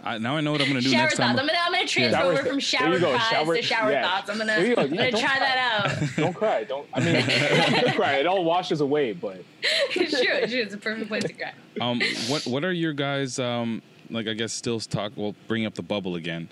I, 0.05 0.19
now 0.19 0.37
I 0.37 0.41
know 0.41 0.51
what 0.51 0.61
I'm 0.61 0.67
gonna 0.67 0.81
do 0.81 0.89
shower 0.89 1.03
next 1.03 1.17
thoughts. 1.17 1.29
time. 1.29 1.39
I'm 1.39 1.47
gonna 1.47 1.59
I'm 1.65 1.73
gonna 1.73 1.87
transfer 1.87 2.19
Shower 2.19 2.33
over 2.33 2.43
from 2.43 2.59
shower 2.59 2.95
you 2.95 2.99
go, 3.01 3.11
cries 3.11 3.23
shower- 3.31 3.55
to 3.57 3.63
shower 3.63 3.93
yeah. 3.93 4.03
thoughts. 4.03 4.31
I'm 4.31 4.39
gonna 4.39 4.57
There 4.57 4.67
you. 4.67 4.75
I'm 4.77 4.89
gonna 4.89 5.11
don't 5.13 5.21
try 5.21 5.39
that 5.39 5.59
out. 6.03 6.09
Don't 6.17 6.35
cry. 6.35 6.65
Don't. 6.65 6.89
I 6.93 7.01
mean, 7.01 7.15
don't 7.25 7.95
cry. 7.95 8.15
It 8.15 8.27
all 8.27 8.43
washes 8.43 8.81
away, 8.81 9.13
but 9.13 9.45
sure, 9.91 10.07
sure. 10.09 10.35
It's 10.41 10.75
a 10.75 10.79
perfect 10.79 11.07
place 11.09 11.23
to 11.25 11.33
cry. 11.33 11.53
Um, 11.81 12.01
what 12.29 12.45
what 12.47 12.65
are 12.65 12.73
your 12.73 12.93
guys 12.93 13.39
um 13.39 13.81
like? 14.11 14.27
I 14.27 14.35
guess 14.35 14.53
still 14.53 14.81
talk. 14.81 15.13
Well, 15.15 15.37
bring 15.47 15.67
up 15.67 15.75
the 15.75 15.83
bubble 15.83 16.17
again. 16.17 16.49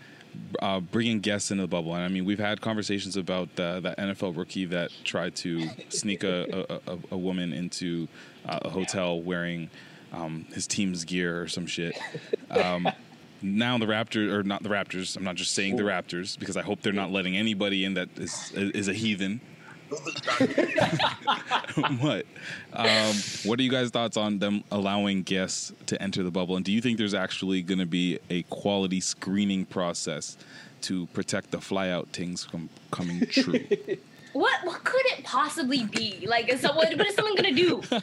Uh, 0.60 0.80
bringing 0.80 1.20
guests 1.20 1.50
into 1.50 1.62
the 1.62 1.68
bubble, 1.68 1.94
and 1.94 2.04
I 2.04 2.08
mean, 2.08 2.24
we've 2.24 2.38
had 2.38 2.60
conversations 2.60 3.16
about 3.16 3.56
the, 3.56 3.80
that 3.80 3.98
NFL 3.98 4.36
rookie 4.36 4.64
that 4.66 4.90
tried 5.04 5.34
to 5.36 5.68
sneak 5.88 6.22
a 6.24 6.80
a, 6.86 6.92
a, 6.92 6.98
a 7.12 7.18
woman 7.18 7.52
into 7.52 8.08
uh, 8.46 8.58
a 8.62 8.68
hotel 8.68 9.20
wearing 9.20 9.70
um, 10.12 10.46
his 10.52 10.66
team's 10.66 11.04
gear 11.04 11.42
or 11.42 11.48
some 11.48 11.66
shit. 11.66 11.98
Um, 12.50 12.88
now 13.42 13.78
the 13.78 13.86
Raptors, 13.86 14.30
or 14.32 14.42
not 14.42 14.62
the 14.62 14.68
Raptors. 14.68 15.16
I'm 15.16 15.24
not 15.24 15.36
just 15.36 15.52
saying 15.52 15.76
the 15.76 15.82
Raptors 15.82 16.38
because 16.38 16.56
I 16.56 16.62
hope 16.62 16.82
they're 16.82 16.92
not 16.92 17.10
letting 17.10 17.36
anybody 17.36 17.84
in 17.84 17.94
that 17.94 18.08
is 18.16 18.52
is 18.54 18.88
a 18.88 18.92
heathen. 18.92 19.40
what? 22.00 22.26
Um, 22.72 23.14
what 23.44 23.58
are 23.58 23.62
you 23.62 23.70
guys' 23.70 23.90
thoughts 23.90 24.16
on 24.16 24.38
them 24.38 24.64
allowing 24.70 25.22
guests 25.22 25.72
to 25.86 26.00
enter 26.02 26.22
the 26.22 26.30
bubble? 26.30 26.56
And 26.56 26.64
do 26.64 26.72
you 26.72 26.80
think 26.80 26.98
there's 26.98 27.14
actually 27.14 27.62
going 27.62 27.78
to 27.80 27.86
be 27.86 28.18
a 28.28 28.42
quality 28.44 29.00
screening 29.00 29.64
process 29.66 30.36
to 30.82 31.06
protect 31.08 31.50
the 31.50 31.58
flyout 31.58 32.08
things 32.08 32.44
from 32.44 32.68
coming 32.90 33.26
true? 33.26 33.60
What 34.32 34.64
what 34.64 34.84
could 34.84 35.04
it 35.06 35.24
possibly 35.24 35.86
be? 35.86 36.24
Like, 36.24 36.48
is 36.48 36.60
someone, 36.60 36.86
what 36.96 37.04
is 37.08 37.16
someone 37.16 37.34
gonna 37.34 37.50
do? 37.52 37.78
like, 37.90 38.00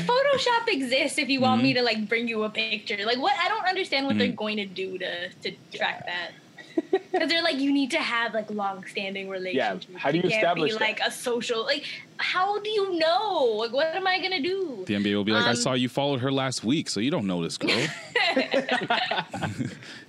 Photoshop 0.00 0.66
exists 0.66 1.18
if 1.18 1.28
you 1.28 1.40
want 1.40 1.62
me 1.62 1.72
to 1.74 1.82
like 1.82 2.08
bring 2.08 2.26
you 2.26 2.42
a 2.42 2.50
picture. 2.50 2.98
Like, 3.06 3.18
what? 3.18 3.32
I 3.38 3.46
don't 3.48 3.64
understand 3.68 4.08
what 4.08 4.18
they're 4.18 4.32
Mhm. 4.32 4.36
going 4.36 4.56
to 4.56 4.66
do 4.66 4.98
to 4.98 5.28
to 5.28 5.52
track 5.72 6.04
that. 6.06 6.32
Because 7.14 7.28
they're 7.28 7.42
like, 7.44 7.58
you 7.58 7.72
need 7.72 7.92
to 7.92 7.98
have 7.98 8.34
like 8.34 8.50
long-standing 8.50 9.28
relationships. 9.28 9.86
Yeah. 9.88 9.98
how 9.98 10.10
do 10.10 10.16
you 10.16 10.22
can't 10.22 10.34
establish 10.34 10.72
be 10.72 10.78
that? 10.78 10.84
like 10.84 11.00
a 11.06 11.12
social? 11.12 11.62
Like, 11.64 11.84
how 12.16 12.58
do 12.60 12.68
you 12.68 12.98
know? 12.98 13.44
Like, 13.56 13.72
what 13.72 13.86
am 13.94 14.04
I 14.04 14.20
gonna 14.20 14.42
do? 14.42 14.82
the 14.86 14.94
NBA 14.94 15.14
will 15.14 15.22
be 15.22 15.30
like, 15.30 15.44
I 15.44 15.50
Um, 15.50 15.56
saw 15.56 15.74
you 15.74 15.88
followed 15.88 16.20
her 16.20 16.32
last 16.32 16.64
week, 16.64 16.88
so 16.88 16.98
you 16.98 17.12
don't 17.12 17.28
know 17.28 17.40
this 17.40 17.56
girl. 17.56 17.70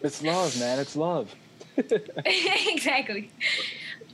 it's 0.01 0.23
love, 0.23 0.59
man. 0.59 0.79
It's 0.79 0.95
love. 0.95 1.33
exactly. 2.25 3.29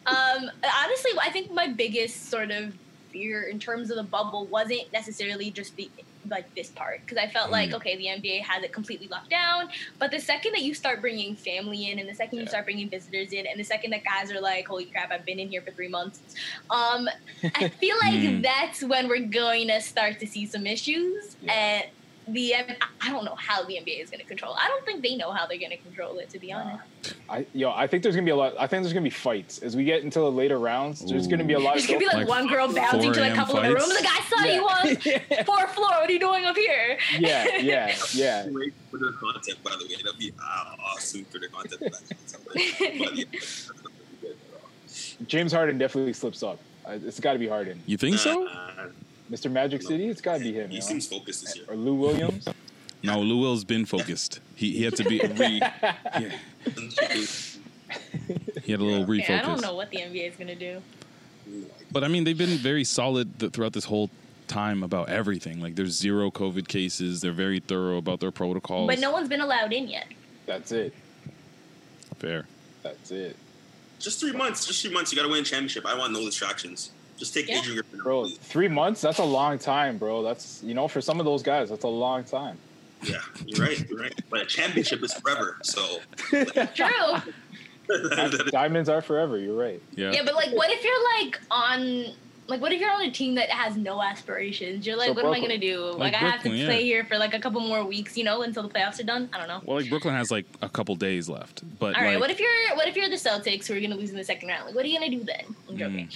Um, 0.05 0.49
honestly, 0.83 1.11
I 1.21 1.29
think 1.31 1.51
my 1.51 1.67
biggest 1.69 2.29
sort 2.29 2.51
of 2.51 2.73
fear 3.11 3.43
in 3.43 3.59
terms 3.59 3.89
of 3.89 3.97
the 3.97 4.03
bubble 4.03 4.45
wasn't 4.47 4.91
necessarily 4.91 5.51
just 5.51 5.75
the 5.75 5.89
like 6.29 6.53
this 6.55 6.69
part 6.69 7.01
because 7.05 7.17
I 7.17 7.27
felt 7.27 7.51
like 7.51 7.69
Mm. 7.71 7.75
okay, 7.75 7.97
the 7.97 8.05
NBA 8.07 8.41
has 8.43 8.63
it 8.63 8.73
completely 8.73 9.07
locked 9.07 9.29
down. 9.29 9.69
But 9.99 10.11
the 10.11 10.19
second 10.19 10.53
that 10.53 10.61
you 10.61 10.73
start 10.73 11.01
bringing 11.01 11.35
family 11.35 11.89
in, 11.89 11.99
and 11.99 12.07
the 12.07 12.13
second 12.13 12.39
you 12.39 12.45
start 12.47 12.65
bringing 12.65 12.89
visitors 12.89 13.31
in, 13.33 13.45
and 13.47 13.59
the 13.59 13.63
second 13.63 13.91
that 13.91 14.03
guys 14.03 14.31
are 14.31 14.41
like, 14.41 14.67
"Holy 14.67 14.85
crap, 14.85 15.11
I've 15.11 15.25
been 15.25 15.39
in 15.39 15.49
here 15.49 15.61
for 15.61 15.71
three 15.71 15.87
months," 15.87 16.21
um, 16.69 17.07
I 17.55 17.69
feel 17.81 17.95
like 18.05 18.13
Mm. 18.21 18.43
that's 18.43 18.83
when 18.83 19.07
we're 19.07 19.25
going 19.27 19.67
to 19.69 19.81
start 19.81 20.19
to 20.19 20.27
see 20.27 20.45
some 20.45 20.67
issues. 20.67 21.37
And 21.47 21.83
the 22.33 22.55
I 23.01 23.11
don't 23.11 23.25
know 23.25 23.35
how 23.35 23.63
the 23.63 23.73
NBA 23.75 24.01
is 24.01 24.09
going 24.09 24.19
to 24.21 24.25
control. 24.25 24.55
I 24.59 24.67
don't 24.67 24.85
think 24.85 25.01
they 25.03 25.15
know 25.15 25.31
how 25.31 25.45
they're 25.45 25.57
going 25.59 25.71
to 25.71 25.77
control 25.77 26.17
it. 26.19 26.29
To 26.31 26.39
be 26.39 26.51
honest. 26.51 26.83
I 27.29 27.45
yo, 27.53 27.71
I 27.71 27.87
think 27.87 28.03
there's 28.03 28.15
gonna 28.15 28.25
be 28.25 28.31
a 28.31 28.35
lot. 28.35 28.53
I 28.59 28.67
think 28.67 28.83
there's 28.83 28.93
gonna 28.93 29.03
be 29.03 29.09
fights 29.09 29.59
as 29.59 29.75
we 29.75 29.83
get 29.83 30.03
into 30.03 30.19
the 30.19 30.31
later 30.31 30.59
rounds. 30.59 31.03
There's 31.03 31.27
gonna 31.27 31.43
be 31.43 31.53
a 31.53 31.59
lot. 31.59 31.75
There's 31.75 31.85
of 31.85 31.91
gonna 31.91 31.99
be 31.99 32.05
like, 32.05 32.27
one 32.27 32.47
girl 32.47 32.71
bouncing 32.73 33.13
to 33.13 33.19
like 33.21 33.31
a 33.31 33.35
couple 33.35 33.57
in 33.57 33.63
the 33.63 33.75
room. 33.75 33.89
Like 33.89 34.05
I 34.05 34.21
saw 34.29 34.43
you 34.45 34.61
on 34.67 35.45
fourth 35.45 35.73
floor. 35.73 35.89
What 35.89 36.09
are 36.09 36.11
you 36.11 36.19
doing 36.19 36.45
up 36.45 36.55
here? 36.55 36.97
Yeah, 37.17 37.57
yeah, 37.57 37.95
yeah. 38.13 38.47
Wait 38.49 38.73
for 38.89 38.97
their 38.97 39.11
content, 39.13 39.63
by 39.63 39.71
the 39.71 39.85
way. 39.85 39.95
That'd 40.03 40.19
be 40.19 40.33
uh, 40.39 40.75
awesome 40.83 41.25
for 41.25 41.39
their 41.39 41.49
content. 41.49 41.81
but 42.53 43.15
yeah, 43.15 43.25
James 45.27 45.51
Harden 45.53 45.77
definitely 45.77 46.13
slips 46.13 46.43
up. 46.43 46.59
Uh, 46.85 46.97
It's 47.05 47.19
got 47.19 47.33
to 47.33 47.39
be 47.39 47.47
Harden. 47.47 47.81
You 47.85 47.97
think 47.97 48.17
so? 48.17 48.47
Mr. 49.31 49.49
Magic 49.49 49.81
City, 49.81 50.09
it's 50.09 50.19
got 50.19 50.39
to 50.39 50.43
be 50.43 50.51
him. 50.51 50.69
He 50.69 50.75
you 50.75 50.81
know? 50.81 50.85
seems 50.85 51.07
focused 51.07 51.45
this 51.45 51.55
year. 51.55 51.65
Or 51.69 51.75
Lou 51.75 51.95
Williams. 51.95 52.47
No, 53.01 53.21
Lou 53.21 53.39
Will's 53.39 53.63
been 53.63 53.85
focused. 53.85 54.41
He 54.55 54.73
he 54.73 54.83
had 54.83 54.95
to 54.97 55.03
be 55.03 55.19
re, 55.19 55.59
he 58.61 58.71
had 58.71 58.79
a 58.79 58.83
little 58.83 59.05
refocus. 59.05 59.29
Yeah, 59.29 59.39
I 59.39 59.41
don't 59.41 59.61
know 59.61 59.73
what 59.73 59.89
the 59.89 59.97
NBA 59.97 60.29
is 60.29 60.35
gonna 60.35 60.55
do. 60.55 60.81
But 61.91 62.03
I 62.03 62.09
mean, 62.09 62.25
they've 62.25 62.37
been 62.37 62.57
very 62.57 62.83
solid 62.83 63.39
th- 63.39 63.53
throughout 63.53 63.73
this 63.73 63.85
whole 63.85 64.11
time 64.47 64.83
about 64.83 65.09
everything. 65.09 65.61
Like, 65.61 65.75
there's 65.75 65.93
zero 65.97 66.29
COVID 66.29 66.67
cases. 66.67 67.21
They're 67.21 67.31
very 67.31 67.59
thorough 67.59 67.97
about 67.97 68.19
their 68.19 68.31
protocols. 68.31 68.87
But 68.87 68.99
no 68.99 69.11
one's 69.11 69.29
been 69.29 69.41
allowed 69.41 69.73
in 69.73 69.87
yet. 69.87 70.07
That's 70.45 70.71
it. 70.71 70.93
Fair. 72.17 72.45
That's 72.83 73.11
it. 73.11 73.35
Just 73.99 74.19
three 74.19 74.33
months. 74.33 74.65
Just 74.65 74.81
three 74.81 74.93
months. 74.93 75.11
You 75.11 75.17
got 75.17 75.23
to 75.23 75.29
win 75.29 75.41
a 75.41 75.43
championship. 75.43 75.85
I 75.85 75.97
want 75.97 76.13
no 76.13 76.23
distractions. 76.23 76.91
Just 77.21 77.35
take 77.35 77.47
Yeah. 77.47 77.59
Adrian 77.59 77.75
Griffin. 77.75 77.99
Bro, 77.99 78.29
three 78.41 78.67
months? 78.67 78.99
That's 78.99 79.19
a 79.19 79.23
long 79.23 79.59
time, 79.59 79.99
bro. 79.99 80.23
That's, 80.23 80.59
you 80.63 80.73
know, 80.73 80.87
for 80.87 81.01
some 81.01 81.19
of 81.19 81.25
those 81.27 81.43
guys, 81.43 81.69
that's 81.69 81.83
a 81.83 81.87
long 81.87 82.23
time. 82.23 82.57
Yeah, 83.03 83.17
you're 83.45 83.63
right. 83.63 83.87
You're 83.87 83.99
right. 83.99 84.21
But 84.31 84.41
a 84.41 84.45
championship 84.47 85.03
is 85.03 85.13
forever. 85.13 85.59
So 85.61 85.99
True. 86.73 87.21
Diamonds 88.49 88.89
are 88.89 89.03
forever. 89.03 89.37
You're 89.37 89.55
right. 89.55 89.79
Yeah. 89.95 90.11
Yeah. 90.13 90.21
but 90.25 90.33
like, 90.33 90.49
what 90.51 90.71
if 90.71 90.83
you're 90.83 91.21
like 91.21 91.39
on, 91.51 92.05
like, 92.51 92.61
what 92.61 92.71
if 92.71 92.79
you're 92.79 92.91
on 92.91 93.01
a 93.01 93.09
team 93.09 93.33
that 93.35 93.49
has 93.49 93.75
no 93.77 94.01
aspirations? 94.01 94.85
You're 94.85 94.95
like, 94.97 95.07
So 95.07 95.13
what 95.13 95.25
am 95.25 95.33
I 95.33 95.39
gonna 95.39 95.57
do? 95.57 95.85
Like, 95.85 95.97
Like 95.99 96.13
I 96.13 96.17
have 96.17 96.33
to 96.43 96.49
Brooklyn, 96.49 96.57
yeah. 96.59 96.65
play 96.67 96.83
here 96.83 97.03
for 97.05 97.17
like 97.17 97.33
a 97.33 97.39
couple 97.39 97.61
more 97.61 97.83
weeks, 97.83 98.15
you 98.17 98.23
know, 98.23 98.43
until 98.43 98.61
the 98.63 98.69
playoffs 98.69 98.99
are 98.99 99.03
done. 99.03 99.29
I 99.33 99.39
don't 99.39 99.47
know. 99.47 99.61
Well, 99.65 99.77
like 99.77 99.89
Brooklyn 99.89 100.13
has 100.13 100.29
like 100.29 100.45
a 100.61 100.69
couple 100.69 100.95
days 100.95 101.27
left, 101.27 101.63
but 101.79 101.95
All 101.95 102.03
right. 102.03 102.11
like, 102.13 102.19
What 102.21 102.29
if 102.29 102.39
you're 102.39 102.75
what 102.75 102.87
if 102.87 102.95
you're 102.95 103.09
the 103.09 103.15
Celtics 103.15 103.65
who 103.67 103.75
are 103.75 103.79
gonna 103.79 103.95
lose 103.95 104.11
in 104.11 104.17
the 104.17 104.23
second 104.23 104.49
round? 104.49 104.65
Like, 104.67 104.75
what 104.75 104.85
are 104.85 104.87
you 104.87 104.99
gonna 104.99 105.09
do 105.11 105.23
then? 105.23 105.55
I'm 105.69 105.77
joking. 105.77 106.09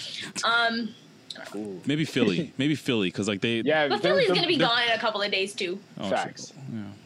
Um, 0.44 0.94
Maybe 1.86 2.06
Philly. 2.06 2.53
Maybe 2.57 2.76
Philly 2.76 3.10
because 3.10 3.28
like 3.28 3.41
they. 3.41 3.62
Yeah, 3.66 3.88
But 3.88 4.02
Philly's 4.02 4.30
gonna 4.30 4.48
be 4.48 4.57
gone 4.57 4.84
in 4.84 4.91
a 4.94 4.99
couple 4.99 5.22
of 5.22 5.32
days 5.32 5.53
too. 5.53 5.80
Oh, 5.99 6.10
Facts. 6.10 6.53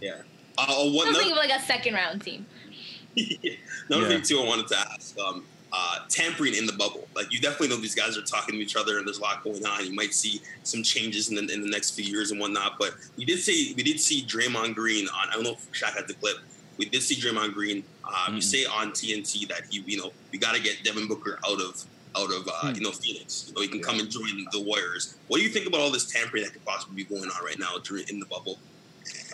Yeah. 0.01 0.21
Uh, 0.57 0.65
oh, 0.69 0.91
one, 0.93 1.07
I'm 1.07 1.13
another, 1.13 1.13
thinking 1.23 1.31
of 1.31 1.37
like 1.37 1.51
a 1.51 1.63
second 1.63 1.93
round 1.93 2.21
team. 2.23 2.45
another 3.17 4.03
Yeah. 4.03 4.07
thing 4.07 4.21
too, 4.21 4.39
I 4.41 4.45
wanted 4.47 4.67
to 4.67 4.77
ask. 4.77 5.17
Um, 5.19 5.45
uh, 5.71 5.99
tampering 6.09 6.55
in 6.55 6.65
the 6.65 6.73
bubble. 6.73 7.07
Like 7.15 7.31
you 7.31 7.39
definitely 7.39 7.69
know 7.69 7.77
these 7.77 7.95
guys 7.95 8.17
are 8.17 8.21
talking 8.21 8.55
to 8.55 8.61
each 8.61 8.75
other, 8.75 8.97
and 8.97 9.07
there's 9.07 9.19
a 9.19 9.21
lot 9.21 9.43
going 9.43 9.65
on. 9.65 9.85
You 9.85 9.93
might 9.93 10.13
see 10.13 10.41
some 10.63 10.83
changes 10.83 11.29
in 11.29 11.35
the, 11.35 11.53
in 11.53 11.61
the 11.61 11.69
next 11.69 11.91
few 11.91 12.05
years 12.05 12.31
and 12.31 12.39
whatnot. 12.39 12.77
But 12.79 12.95
we 13.17 13.25
did 13.25 13.39
see 13.39 13.73
we 13.75 13.83
did 13.83 13.99
see 13.99 14.23
Draymond 14.23 14.75
Green 14.75 15.07
on. 15.09 15.29
I 15.29 15.33
don't 15.33 15.43
know 15.43 15.51
if 15.51 15.71
Shaq 15.71 15.95
had 15.95 16.07
the 16.07 16.15
clip. 16.15 16.37
We 16.77 16.85
did 16.85 17.03
see 17.03 17.15
Draymond 17.15 17.53
Green. 17.53 17.83
Um, 18.05 18.35
You 18.35 18.41
say 18.41 18.65
on 18.65 18.91
TNT 18.91 19.47
that 19.49 19.63
he, 19.69 19.83
you 19.85 19.97
know, 19.97 20.11
we 20.31 20.39
got 20.39 20.55
to 20.55 20.61
get 20.61 20.83
Devin 20.83 21.07
Booker 21.07 21.37
out 21.47 21.61
of 21.61 21.83
out 22.17 22.31
of 22.33 22.49
uh, 22.51 22.71
you 22.73 22.81
know 22.81 22.91
Phoenix. 22.91 23.45
You 23.47 23.55
know, 23.55 23.61
he 23.61 23.67
can 23.67 23.81
come 23.81 23.99
and 23.99 24.09
join 24.09 24.47
the 24.51 24.61
Warriors. 24.61 25.17
What 25.27 25.37
do 25.37 25.43
you 25.43 25.49
think 25.49 25.67
about 25.67 25.81
all 25.81 25.91
this 25.91 26.05
tampering 26.05 26.43
that 26.43 26.53
could 26.53 26.65
possibly 26.65 26.95
be 26.95 27.03
going 27.03 27.29
on 27.29 27.45
right 27.45 27.59
now 27.59 27.77
during 27.83 28.05
in 28.09 28.19
the 28.19 28.25
bubble? 28.25 28.57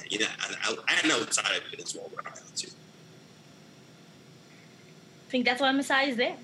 You 0.09 0.19
know, 0.19 0.27
and, 0.67 0.77
and 1.03 1.11
outside 1.11 1.55
of 1.55 1.73
it 1.73 1.81
as 1.81 1.95
well. 1.95 2.11
Right 2.15 2.25
now 2.25 2.41
too. 2.55 2.69
I 5.35 5.37
think 5.37 5.45
that's 5.47 5.59
why 5.59 5.69
Masai 5.73 6.11
is 6.11 6.15
there. 6.15 6.37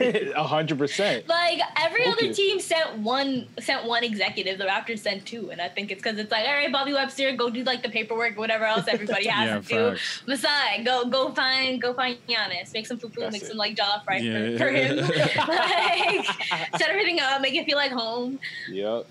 A 0.36 0.42
hundred 0.42 0.76
percent. 0.76 1.26
Like 1.26 1.58
every 1.80 2.04
other 2.06 2.34
team 2.34 2.60
sent 2.60 2.98
one 2.98 3.46
sent 3.60 3.86
one 3.86 4.04
executive, 4.04 4.58
the 4.58 4.64
Raptors 4.64 4.98
sent 4.98 5.24
two, 5.24 5.50
and 5.50 5.58
I 5.58 5.68
think 5.68 5.90
it's 5.90 6.02
because 6.02 6.18
it's 6.18 6.30
like, 6.30 6.44
all 6.46 6.52
right, 6.52 6.70
Bobby 6.70 6.92
Webster, 6.92 7.32
go 7.34 7.48
do 7.48 7.62
like 7.64 7.82
the 7.82 7.88
paperwork, 7.88 8.36
whatever 8.36 8.64
else 8.64 8.84
everybody 8.88 9.26
has 9.28 9.48
Yeah, 9.48 9.54
to 9.60 9.62
do. 9.62 9.96
facts. 9.96 10.22
Masai, 10.26 10.84
go 10.84 11.08
go 11.08 11.30
find 11.32 11.80
go 11.80 11.94
find 11.94 12.18
Giannis, 12.28 12.74
make 12.74 12.86
some 12.86 12.98
fufu, 12.98 13.32
make 13.32 13.42
some 13.44 13.56
like 13.56 13.74
jollof 13.74 14.06
rice 14.06 14.22
Yeah. 14.22 14.50
for, 14.52 14.58
for 14.58 14.68
him, 14.70 14.96
like 15.48 16.26
set 16.76 16.90
everything 16.90 17.20
up, 17.20 17.40
make 17.40 17.54
it 17.54 17.64
feel 17.64 17.78
like 17.78 17.92
home. 17.92 18.38
Yep. 18.70 19.06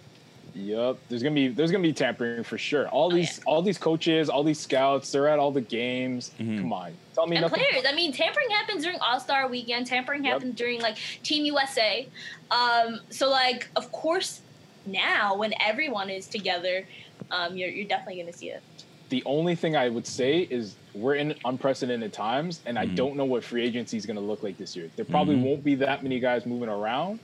Yep. 0.56 0.98
There's 1.10 1.24
gonna 1.24 1.34
be 1.36 1.48
there's 1.48 1.72
gonna 1.72 1.82
be 1.82 1.94
tampering 1.94 2.44
for 2.44 2.58
sure. 2.58 2.88
All 2.90 3.12
Oh, 3.12 3.16
these 3.16 3.42
all 3.46 3.62
these 3.62 3.78
coaches, 3.78 4.30
all 4.30 4.44
these 4.44 4.60
scouts, 4.60 5.12
they're 5.12 5.28
at 5.28 5.40
all 5.40 5.52
the 5.52 5.62
games. 5.62 6.32
Mm-hmm. 6.40 6.60
Come 6.60 6.74
on. 6.74 6.94
Tell 7.16 7.26
me 7.28 7.38
and 7.38 7.44
nothing. 7.44 7.64
players. 7.70 7.86
I 7.88 7.94
mean, 7.96 8.12
tampering 8.14 8.50
happens 8.52 8.84
during 8.84 9.00
All 9.00 9.20
Star 9.20 9.48
Weekend. 9.48 9.88
Tampering 9.88 10.24
happens 10.24 10.56
during 10.56 10.80
like 10.82 10.98
Team 11.24 11.46
USA. 11.46 12.08
Um, 12.52 13.00
so 13.10 13.30
like, 13.30 13.68
of 13.76 13.92
course, 13.92 14.42
now 14.86 15.36
when 15.36 15.54
everyone 15.60 16.10
is 16.10 16.28
together, 16.28 16.86
um, 17.32 17.58
you're 17.58 17.70
you're 17.70 17.88
definitely 17.88 18.22
gonna 18.22 18.34
see 18.34 18.50
it. 18.50 18.62
The 19.10 19.24
only 19.26 19.56
thing 19.56 19.76
I 19.76 19.90
would 19.90 20.08
say 20.08 20.42
is 20.50 20.76
we're 20.94 21.16
in 21.16 21.36
unprecedented 21.46 22.14
times, 22.14 22.62
and 22.66 22.78
I 22.80 22.86
don't 22.86 23.16
know 23.16 23.26
what 23.26 23.44
free 23.44 23.64
agency 23.64 23.98
is 23.98 24.06
gonna 24.06 24.20
look 24.22 24.44
like 24.44 24.58
this 24.58 24.76
year. 24.76 24.90
There 24.96 25.06
probably 25.06 25.36
Mhm. 25.36 25.44
won't 25.44 25.64
be 25.64 25.76
that 25.76 26.04
many 26.04 26.20
guys 26.20 26.46
moving 26.46 26.70
around. 26.70 27.20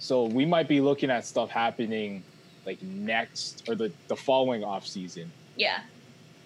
So 0.00 0.24
we 0.24 0.44
might 0.44 0.68
be 0.68 0.80
looking 0.80 1.10
at 1.10 1.24
stuff 1.24 1.50
happening 1.50 2.22
like 2.66 2.82
next 2.82 3.64
or 3.68 3.74
the, 3.74 3.92
the 4.08 4.16
following 4.16 4.64
off 4.64 4.86
season. 4.86 5.30
Yeah. 5.56 5.80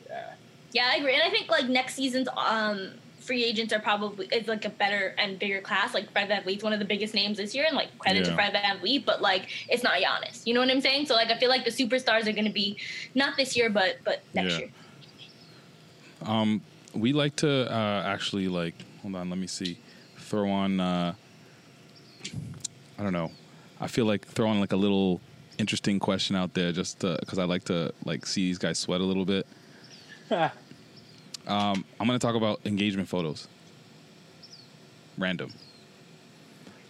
Yeah. 0.09 0.33
Yeah, 0.73 0.91
I 0.93 0.97
agree. 0.97 1.15
And 1.15 1.23
I 1.23 1.31
think 1.31 1.51
like 1.51 1.69
next 1.69 1.95
season's 1.95 2.29
um 2.37 2.91
free 3.21 3.45
agents 3.45 3.73
are 3.75 3.81
probably 3.81 4.27
it's 4.33 4.49
like 4.49 4.65
a 4.65 4.71
better 4.71 5.15
and 5.19 5.39
bigger 5.39 5.61
class. 5.61 5.93
Like 5.95 6.11
Fred 6.13 6.29
VanVleet's 6.31 6.63
one 6.63 6.73
of 6.73 6.79
the 6.79 6.85
biggest 6.85 7.15
names 7.15 7.37
this 7.39 7.55
year 7.55 7.65
and 7.67 7.77
like 7.77 7.97
credit 7.99 8.25
to 8.25 8.31
Yeah. 8.31 8.37
Fred 8.37 8.55
VanVleet, 8.55 9.05
but 9.05 9.21
like 9.23 9.49
it's 9.69 9.83
not 9.83 9.95
Giannis. 10.01 10.47
You 10.47 10.55
know 10.55 10.61
what 10.61 10.71
I'm 10.71 10.81
saying? 10.81 11.07
So 11.07 11.15
like 11.15 11.31
I 11.31 11.39
feel 11.39 11.49
like 11.51 11.65
the 11.65 11.71
superstars 11.71 12.27
are 12.27 12.33
gonna 12.33 12.51
be 12.51 12.77
not 13.15 13.37
this 13.37 13.57
year 13.57 13.71
but 13.71 13.97
but 14.05 14.23
next 14.35 14.53
Yeah. 14.53 14.59
year. 14.59 14.71
Um, 16.23 16.63
we 16.95 17.13
like 17.13 17.37
to 17.37 17.73
uh, 17.73 18.03
actually 18.07 18.49
like 18.49 18.75
hold 19.03 19.15
on, 19.15 19.31
let 19.31 19.39
me 19.39 19.47
see. 19.47 19.79
Throw 20.19 20.51
on 20.51 20.81
uh, 20.81 21.15
I 22.99 23.03
don't 23.03 23.13
know. 23.13 23.31
I 23.81 23.87
feel 23.87 24.05
like 24.07 24.27
throw 24.27 24.49
on 24.49 24.61
like 24.61 24.73
a 24.73 24.77
little 24.77 25.21
interesting 25.59 25.99
question 25.99 26.37
out 26.37 26.55
there 26.55 26.73
just 26.73 27.01
because 27.01 27.39
I 27.39 27.45
like 27.45 27.65
to 27.65 27.93
like 28.05 28.27
see 28.27 28.43
these 28.47 28.59
guys 28.59 28.79
sweat 28.79 29.01
a 29.01 29.05
little 29.05 29.25
bit. 29.25 29.47
Um, 31.47 31.87
I'm 31.99 32.07
gonna 32.07 32.19
talk 32.19 32.35
about 32.35 32.61
engagement 32.67 33.09
photos. 33.09 33.49
Random. 35.17 35.51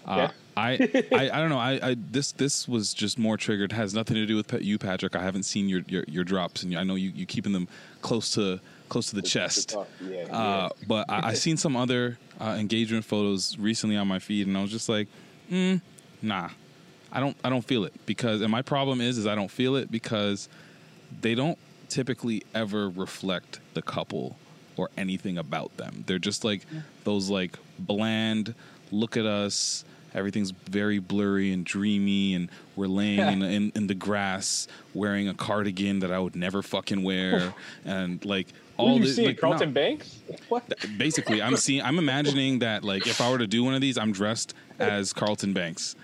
Uh. 0.05 0.29
I, 0.57 0.73
I 1.13 1.31
I 1.31 1.39
don't 1.39 1.51
know. 1.51 1.59
I, 1.59 1.91
I 1.91 1.97
this 2.11 2.33
this 2.33 2.67
was 2.67 2.93
just 2.93 3.17
more 3.17 3.37
triggered. 3.37 3.71
Has 3.71 3.95
nothing 3.95 4.17
to 4.17 4.27
do 4.27 4.35
with 4.35 4.53
you, 4.61 4.77
Patrick. 4.77 5.15
I 5.15 5.23
haven't 5.23 5.45
seen 5.45 5.69
your 5.69 5.83
your, 5.87 6.05
your 6.09 6.25
drops, 6.25 6.65
and 6.65 6.77
I 6.77 6.83
know 6.83 6.97
you 6.97 7.11
you 7.11 7.27
keeping 7.27 7.53
them 7.53 7.69
close 8.03 8.33
to 8.33 8.59
close 8.89 9.11
to 9.11 9.15
the 9.15 9.23
chest. 9.23 9.77
Yeah, 10.01 10.25
Uh, 10.25 10.71
but 10.89 11.09
I, 11.09 11.29
I 11.29 11.35
seen 11.35 11.57
some 11.57 11.77
other 11.77 12.19
uh, 12.41 12.57
engagement 12.59 13.05
photos 13.05 13.57
recently 13.57 13.97
on 13.97 14.09
my 14.09 14.19
feed, 14.19 14.49
and 14.49 14.59
I 14.59 14.63
was 14.63 14.73
just 14.73 14.89
like, 14.89 15.07
mm, 15.49 15.81
nah, 16.23 16.49
I 17.13 17.21
don't 17.21 17.37
I 17.43 17.49
don't 17.49 17.65
feel 17.65 17.85
it 17.85 17.95
because, 18.07 18.41
and 18.41 18.51
my 18.51 18.63
problem 18.63 19.01
is 19.01 19.19
is 19.19 19.27
I 19.27 19.35
don't 19.35 19.51
feel 19.51 19.77
it 19.77 19.91
because 19.91 20.49
they 21.21 21.35
don't 21.35 21.59
typically 21.89 22.43
ever 22.55 22.89
reflect 22.89 23.61
the 23.75 23.83
couple 23.83 24.37
or 24.77 24.91
anything 24.97 25.39
about 25.39 25.77
them. 25.77 26.05
They're 26.07 26.19
just 26.19 26.45
like 26.45 26.67
those 27.05 27.31
like 27.31 27.59
bland 27.79 28.55
look 28.91 29.17
at 29.17 29.27
us. 29.27 29.85
Everything's 30.15 30.51
very 30.51 30.99
blurry 30.99 31.53
and 31.53 31.65
dreamy, 31.65 32.35
and 32.35 32.49
we're 32.77 32.87
laying 32.87 33.21
in, 33.21 33.43
in 33.57 33.73
in 33.75 33.87
the 33.87 33.95
grass 33.95 34.67
wearing 34.95 35.29
a 35.29 35.35
cardigan 35.35 35.99
that 36.01 36.11
I 36.11 36.19
would 36.19 36.37
never 36.37 36.63
fucking 36.63 37.03
wear, 37.03 37.55
and 37.85 38.25
like 38.25 38.49
all 38.79 38.97
you 38.97 39.05
this. 39.05 39.17
seeing? 39.17 39.29
like, 39.29 39.39
Carlton. 39.39 39.73
Banks? 39.73 40.19
What? 40.49 40.73
Basically, 40.97 41.43
I'm 41.43 41.57
seeing. 41.57 41.83
I'm 41.83 41.99
imagining 41.99 42.61
that 42.61 42.85
like 42.85 43.07
if 43.07 43.21
I 43.21 43.31
were 43.31 43.39
to 43.39 43.47
do 43.47 43.65
one 43.65 43.75
of 43.75 43.81
these, 43.81 43.99
I'm 43.99 44.13
dressed 44.13 44.55
as 44.79 45.13
Carlton 45.13 45.53
Banks, 45.53 45.95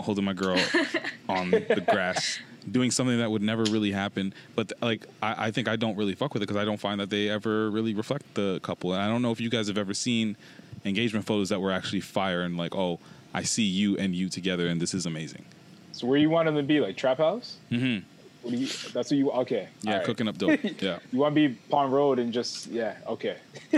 holding 0.00 0.24
my 0.24 0.32
girl 0.32 0.58
on 1.28 1.50
the 1.50 1.84
grass, 1.88 2.38
doing 2.70 2.90
something 2.90 3.18
that 3.18 3.30
would 3.30 3.42
never 3.42 3.64
really 3.64 3.92
happen. 3.92 4.34
But 4.54 4.72
like, 4.80 5.06
I, 5.22 5.46
I 5.46 5.50
think 5.50 5.68
I 5.68 5.76
don't 5.76 5.96
really 5.96 6.14
fuck 6.14 6.34
with 6.34 6.42
it 6.42 6.46
because 6.46 6.60
I 6.60 6.64
don't 6.64 6.80
find 6.80 7.00
that 7.00 7.10
they 7.10 7.28
ever 7.28 7.70
really 7.70 7.94
reflect 7.94 8.34
the 8.34 8.60
couple. 8.62 8.92
And 8.92 9.02
I 9.02 9.08
don't 9.08 9.22
know 9.22 9.32
if 9.32 9.40
you 9.40 9.50
guys 9.50 9.68
have 9.68 9.78
ever 9.78 9.94
seen 9.94 10.36
engagement 10.84 11.26
photos 11.26 11.48
that 11.48 11.60
were 11.60 11.72
actually 11.72 12.00
fire 12.00 12.42
and 12.42 12.56
like, 12.56 12.74
oh, 12.74 12.98
I 13.34 13.42
see 13.42 13.64
you 13.64 13.96
and 13.98 14.14
you 14.14 14.28
together, 14.28 14.66
and 14.66 14.80
this 14.80 14.94
is 14.94 15.04
amazing. 15.04 15.44
So 15.92 16.06
where 16.06 16.18
you 16.18 16.30
want 16.30 16.46
them 16.46 16.56
to 16.56 16.62
be? 16.62 16.80
Like 16.80 16.96
trap 16.96 17.18
house? 17.18 17.56
Mm-hmm. 17.70 18.04
What 18.42 18.50
do 18.50 18.56
you, 18.58 18.66
that's 18.66 19.10
what 19.10 19.12
you 19.12 19.30
okay? 19.32 19.68
Yeah, 19.82 19.90
all 19.90 19.96
right. 19.98 20.06
cooking 20.06 20.28
up 20.28 20.38
dope. 20.38 20.60
Yeah. 20.80 21.00
You 21.10 21.18
want 21.18 21.34
to 21.34 21.48
be 21.48 21.54
Pond 21.68 21.92
Road 21.92 22.18
and 22.18 22.32
just 22.32 22.68
yeah, 22.68 22.94
okay. 23.08 23.36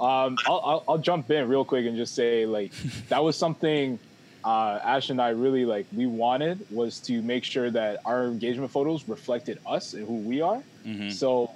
um, 0.00 0.36
I'll, 0.46 0.60
I'll 0.64 0.84
I'll 0.86 0.98
jump 0.98 1.30
in 1.30 1.48
real 1.48 1.64
quick 1.64 1.86
and 1.86 1.96
just 1.96 2.14
say 2.14 2.44
like 2.46 2.72
that 3.08 3.24
was 3.24 3.36
something 3.36 3.98
uh, 4.48 4.80
Ash 4.82 5.10
and 5.10 5.20
I 5.20 5.30
really 5.44 5.66
like 5.66 5.86
we 5.92 6.06
wanted 6.06 6.64
was 6.70 7.00
to 7.00 7.20
make 7.20 7.44
sure 7.44 7.70
that 7.70 8.00
our 8.06 8.28
engagement 8.28 8.70
photos 8.70 9.06
reflected 9.06 9.58
us 9.66 9.92
and 9.92 10.06
who 10.06 10.16
we 10.30 10.40
are. 10.40 10.62
Mhm. 10.86 11.12
So 11.12 11.50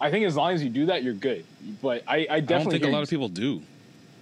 I 0.00 0.10
think 0.12 0.26
as 0.26 0.36
long 0.36 0.52
as 0.54 0.62
you 0.62 0.70
do 0.70 0.86
that, 0.86 1.02
you're 1.02 1.20
good. 1.28 1.44
But 1.82 2.04
I, 2.06 2.18
I 2.18 2.26
I 2.36 2.40
don't 2.40 2.46
definitely 2.46 2.78
think 2.78 2.92
a 2.92 2.94
lot 2.96 3.02
of 3.02 3.10
people 3.10 3.28
do. 3.28 3.62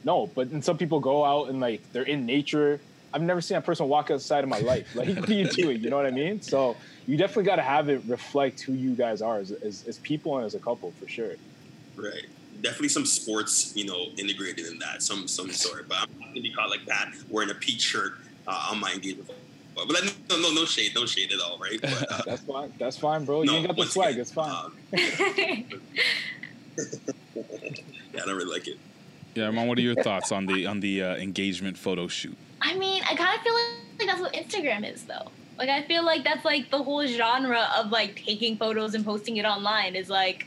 no, 0.05 0.17
but 0.37 0.49
and 0.49 0.65
some 0.65 0.79
people 0.79 1.01
go 1.01 1.23
out 1.23 1.51
and 1.51 1.61
like 1.61 1.83
they're 1.93 2.11
in 2.17 2.25
nature. 2.25 2.81
I've 3.13 3.23
never 3.23 3.43
seen 3.43 3.59
a 3.59 3.61
person 3.61 3.89
walk 3.89 4.11
outside 4.11 4.43
of 4.43 4.51
my 4.51 4.59
life. 4.73 4.89
Like, 4.95 5.09
what 5.21 5.29
are 5.29 5.35
you 5.43 5.49
doing? 5.49 5.81
You 5.83 5.91
know 5.91 5.97
what 5.97 6.07
I 6.07 6.11
mean? 6.11 6.41
So 6.41 6.77
you 7.07 7.17
definitely 7.17 7.45
got 7.45 7.57
to 7.57 7.69
have 7.75 7.89
it 7.89 8.01
reflect 8.07 8.63
who 8.67 8.73
you 8.73 8.93
guys 8.97 9.21
are 9.23 9.39
as, 9.39 9.53
as, 9.69 9.85
as 9.87 9.99
people 9.99 10.37
and 10.39 10.47
as 10.47 10.55
a 10.55 10.59
couple 10.69 10.91
for 10.99 11.07
sure. 11.07 11.35
Right. 11.95 12.27
Definitely 12.65 12.89
some 12.89 13.07
sports, 13.07 13.73
you 13.77 13.85
know, 13.85 14.07
integrated 14.17 14.67
in 14.67 14.79
that, 14.81 15.03
some 15.03 15.29
some 15.29 15.51
sort. 15.51 15.87
But 15.89 15.99
I'm 15.99 16.09
not 16.19 16.29
gonna 16.31 16.41
be 16.41 16.51
caught 16.53 16.71
like 16.71 16.85
that 16.87 17.13
wearing 17.29 17.51
a 17.51 17.55
peach 17.55 17.83
shirt 17.83 18.15
uh, 18.49 18.69
on 18.73 18.81
my 18.81 18.91
engagement. 18.93 19.29
But 19.29 19.87
but 19.87 20.03
like, 20.03 20.15
no, 20.31 20.41
no, 20.41 20.51
no 20.53 20.65
shade, 20.65 20.93
no 20.95 21.05
shade 21.05 21.31
at 21.33 21.41
all, 21.41 21.59
right? 21.59 21.79
But, 21.81 22.11
uh, 22.11 22.23
That's 22.27 22.43
fine. 22.43 22.73
That's 22.79 22.97
fine, 22.97 23.25
bro. 23.25 23.43
No, 23.43 23.53
you 23.53 23.59
ain't 23.59 23.67
got 23.67 23.77
the 23.77 23.81
once 23.81 23.93
swag. 23.93 24.11
again, 24.13 24.21
It's 24.23 24.33
fine. 24.33 24.51
um, 24.51 24.73
yeah, 28.15 28.23
I 28.23 28.27
don't 28.27 28.37
really 28.37 28.51
like 28.51 28.67
it. 28.67 28.79
Yeah, 29.35 29.51
Mom. 29.51 29.67
What 29.69 29.79
are 29.79 29.83
your 29.83 29.97
thoughts 30.03 30.33
on 30.33 30.47
the 30.47 30.67
on 30.67 30.81
the 30.81 31.03
uh, 31.03 31.17
engagement 31.17 31.77
photo 31.77 32.09
shoot? 32.09 32.37
I 32.63 32.75
mean, 32.77 33.03
I 33.03 33.15
kind 33.15 33.37
of 33.37 33.43
feel 33.43 33.55
like 33.55 34.09
that's 34.09 34.21
what 34.21 34.33
Instagram 34.33 34.91
is, 34.91 35.05
though. 35.05 35.31
Like, 35.59 35.69
I 35.69 35.83
feel 35.83 36.05
like 36.05 36.25
that's 36.25 36.45
like 36.45 36.71
the 36.71 36.83
whole 36.83 37.07
genre 37.07 37.69
of 37.77 37.91
like 37.91 38.17
taking 38.25 38.57
photos 38.57 38.95
and 38.95 39.05
posting 39.05 39.37
it 39.37 39.45
online 39.45 39.95
is 39.97 40.09
like, 40.09 40.47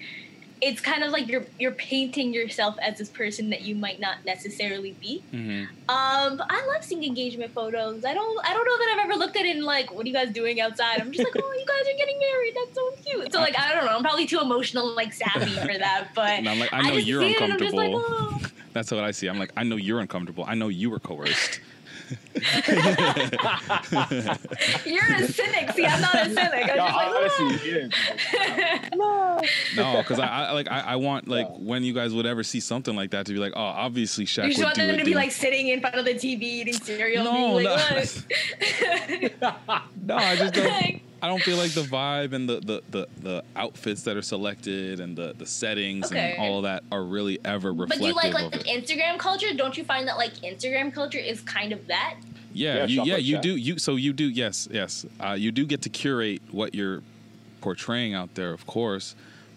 it's 0.62 0.82
kind 0.82 1.04
of 1.04 1.12
like 1.12 1.28
you're 1.28 1.46
you're 1.60 1.72
painting 1.72 2.34
yourself 2.34 2.78
as 2.82 2.98
this 2.98 3.10
person 3.10 3.50
that 3.52 3.62
you 3.62 3.76
might 3.76 4.00
not 4.00 4.18
necessarily 4.26 4.92
be. 4.94 5.24
Mm-hmm. 5.32 5.66
Um, 5.90 6.38
but 6.38 6.48
I 6.50 6.66
love 6.74 6.84
seeing 6.84 7.04
engagement 7.04 7.54
photos. 7.54 8.04
I 8.06 8.14
don't 8.14 8.46
I 8.46 8.54
don't 8.54 8.66
know 8.66 8.78
that 8.78 8.94
I've 8.94 9.10
ever 9.10 9.20
looked 9.20 9.38
at 9.38 9.46
it 9.46 9.56
and 9.56 9.66
like, 9.66 9.94
what 9.94 10.06
are 10.06 10.08
you 10.08 10.14
guys 10.14 10.32
doing 10.32 10.60
outside? 10.60 11.00
I'm 11.00 11.12
just 11.12 11.24
like, 11.24 11.44
oh, 11.44 11.54
you 11.54 11.66
guys 11.66 11.94
are 11.94 11.98
getting 11.98 12.20
married. 12.20 12.54
That's 12.56 12.76
so 12.76 12.92
cute. 13.06 13.34
So 13.34 13.40
like, 13.40 13.58
I 13.60 13.74
don't 13.74 13.86
know. 13.86 13.96
I'm 13.96 14.04
probably 14.04 14.26
too 14.26 14.40
emotional 14.40 14.96
like 14.96 15.14
savvy 15.14 15.52
for 15.52 15.78
that. 15.78 16.10
But 16.16 16.48
I'm 16.48 16.60
like, 16.60 16.74
I 16.74 16.82
know 16.82 16.96
just 16.96 17.08
you're 17.08 17.22
see 17.22 17.32
it 17.32 17.42
and 17.42 17.54
I'm 17.54 17.60
just 17.60 17.76
like, 17.76 17.92
uncomfortable. 17.92 18.40
oh. 18.44 18.52
That's 18.74 18.92
what 18.92 19.04
I 19.04 19.12
see. 19.12 19.28
I'm 19.28 19.38
like, 19.38 19.52
I 19.58 19.64
know 19.64 19.76
you're 19.76 20.00
uncomfortable. 20.00 20.46
I 20.48 20.56
know 20.56 20.68
you 20.68 20.90
were 20.90 21.00
coerced. 21.00 21.60
You're 24.86 25.14
a 25.14 25.28
cynic. 25.28 25.72
See, 25.74 25.86
I'm 25.86 26.02
not 26.02 26.16
a 26.16 26.26
cynic. 26.26 26.70
I'm 26.70 26.78
No, 26.78 26.86
just 26.86 26.96
like, 26.96 27.42
honestly, 27.42 27.90
ah. 29.00 29.40
he. 29.42 29.48
No, 29.82 29.98
because 29.98 30.20
I, 30.20 30.28
I 30.28 30.52
like 30.52 30.70
I, 30.72 30.80
I 30.82 30.96
want 30.96 31.28
like 31.28 31.48
when 31.58 31.84
you 31.84 31.94
guys 31.94 32.14
would 32.14 32.26
ever 32.26 32.44
see 32.44 32.60
something 32.60 32.96
like 32.96 33.12
that 33.12 33.26
to 33.28 33.34
be 33.34 33.40
like, 33.40 33.54
oh, 33.56 33.62
obviously 33.62 34.26
Shaq 34.26 34.44
you 34.44 34.50
just 34.50 34.60
would 34.60 34.66
want 34.66 34.76
do 34.76 34.88
them 34.88 34.96
it. 34.96 35.00
to 35.00 35.06
be 35.06 35.12
dude. 35.12 35.16
like 35.18 35.32
sitting 35.32 35.68
in 35.68 35.82
front 35.82 35.96
of 35.96 36.06
the 36.06 36.14
TV 36.14 36.42
eating 36.44 36.74
cereal. 36.74 37.24
No, 37.26 37.34
being 37.34 37.64
no. 37.64 37.76
like, 37.76 39.42
look. 39.42 39.42
no, 40.06 40.16
I 40.16 40.36
just 40.36 40.54
don't. 40.54 41.02
I 41.22 41.28
don't 41.28 41.42
feel 41.42 41.58
like 41.58 41.72
the 41.72 41.82
vibe 41.82 42.34
and 42.34 42.48
the, 42.48 42.60
the, 42.60 42.84
the, 42.92 43.08
the 43.22 43.44
outfits 43.56 44.04
that 44.04 44.16
are 44.18 44.22
selected 44.22 45.00
and 45.00 45.18
the, 45.18 45.34
the 45.38 45.46
settings 45.46 46.06
Okay. 46.12 46.36
and 46.38 46.40
all 46.40 46.58
of 46.58 46.64
that 46.64 46.84
are 46.92 47.04
really 47.04 47.40
ever 47.44 47.74
reflective 47.74 48.02
do 48.02 48.08
you 48.10 48.14
like 48.14 48.34
of 48.36 48.52
like 48.54 48.68
it. 48.68 48.68
Instagram 48.68 49.18
culture? 49.18 49.54
Don't 49.56 49.76
you 49.78 49.84
find 49.84 50.08
that 50.08 50.18
like 50.18 50.34
Instagram 50.38 50.94
culture 50.94 51.18
is 51.18 51.42
kind 51.42 51.72
of 51.74 51.88
that? 51.88 52.16
Yeah, 52.54 52.78
Yeah, 52.78 52.86
you, 52.86 53.04
yeah, 53.04 53.18
you 53.18 53.38
do. 53.40 53.56
You 53.56 53.78
so 53.80 53.96
you 53.96 54.14
do. 54.14 54.26
Yes, 54.30 54.68
yes. 54.72 55.06
Uh, 55.20 55.34
you 55.34 55.52
do 55.52 55.66
get 55.66 55.82
to 55.84 55.90
curate 55.90 56.42
what 56.52 56.74
you're 56.76 57.02
portraying 57.62 58.14
out 58.14 58.34
there, 58.36 58.54
of 58.54 58.66
course. 58.68 59.16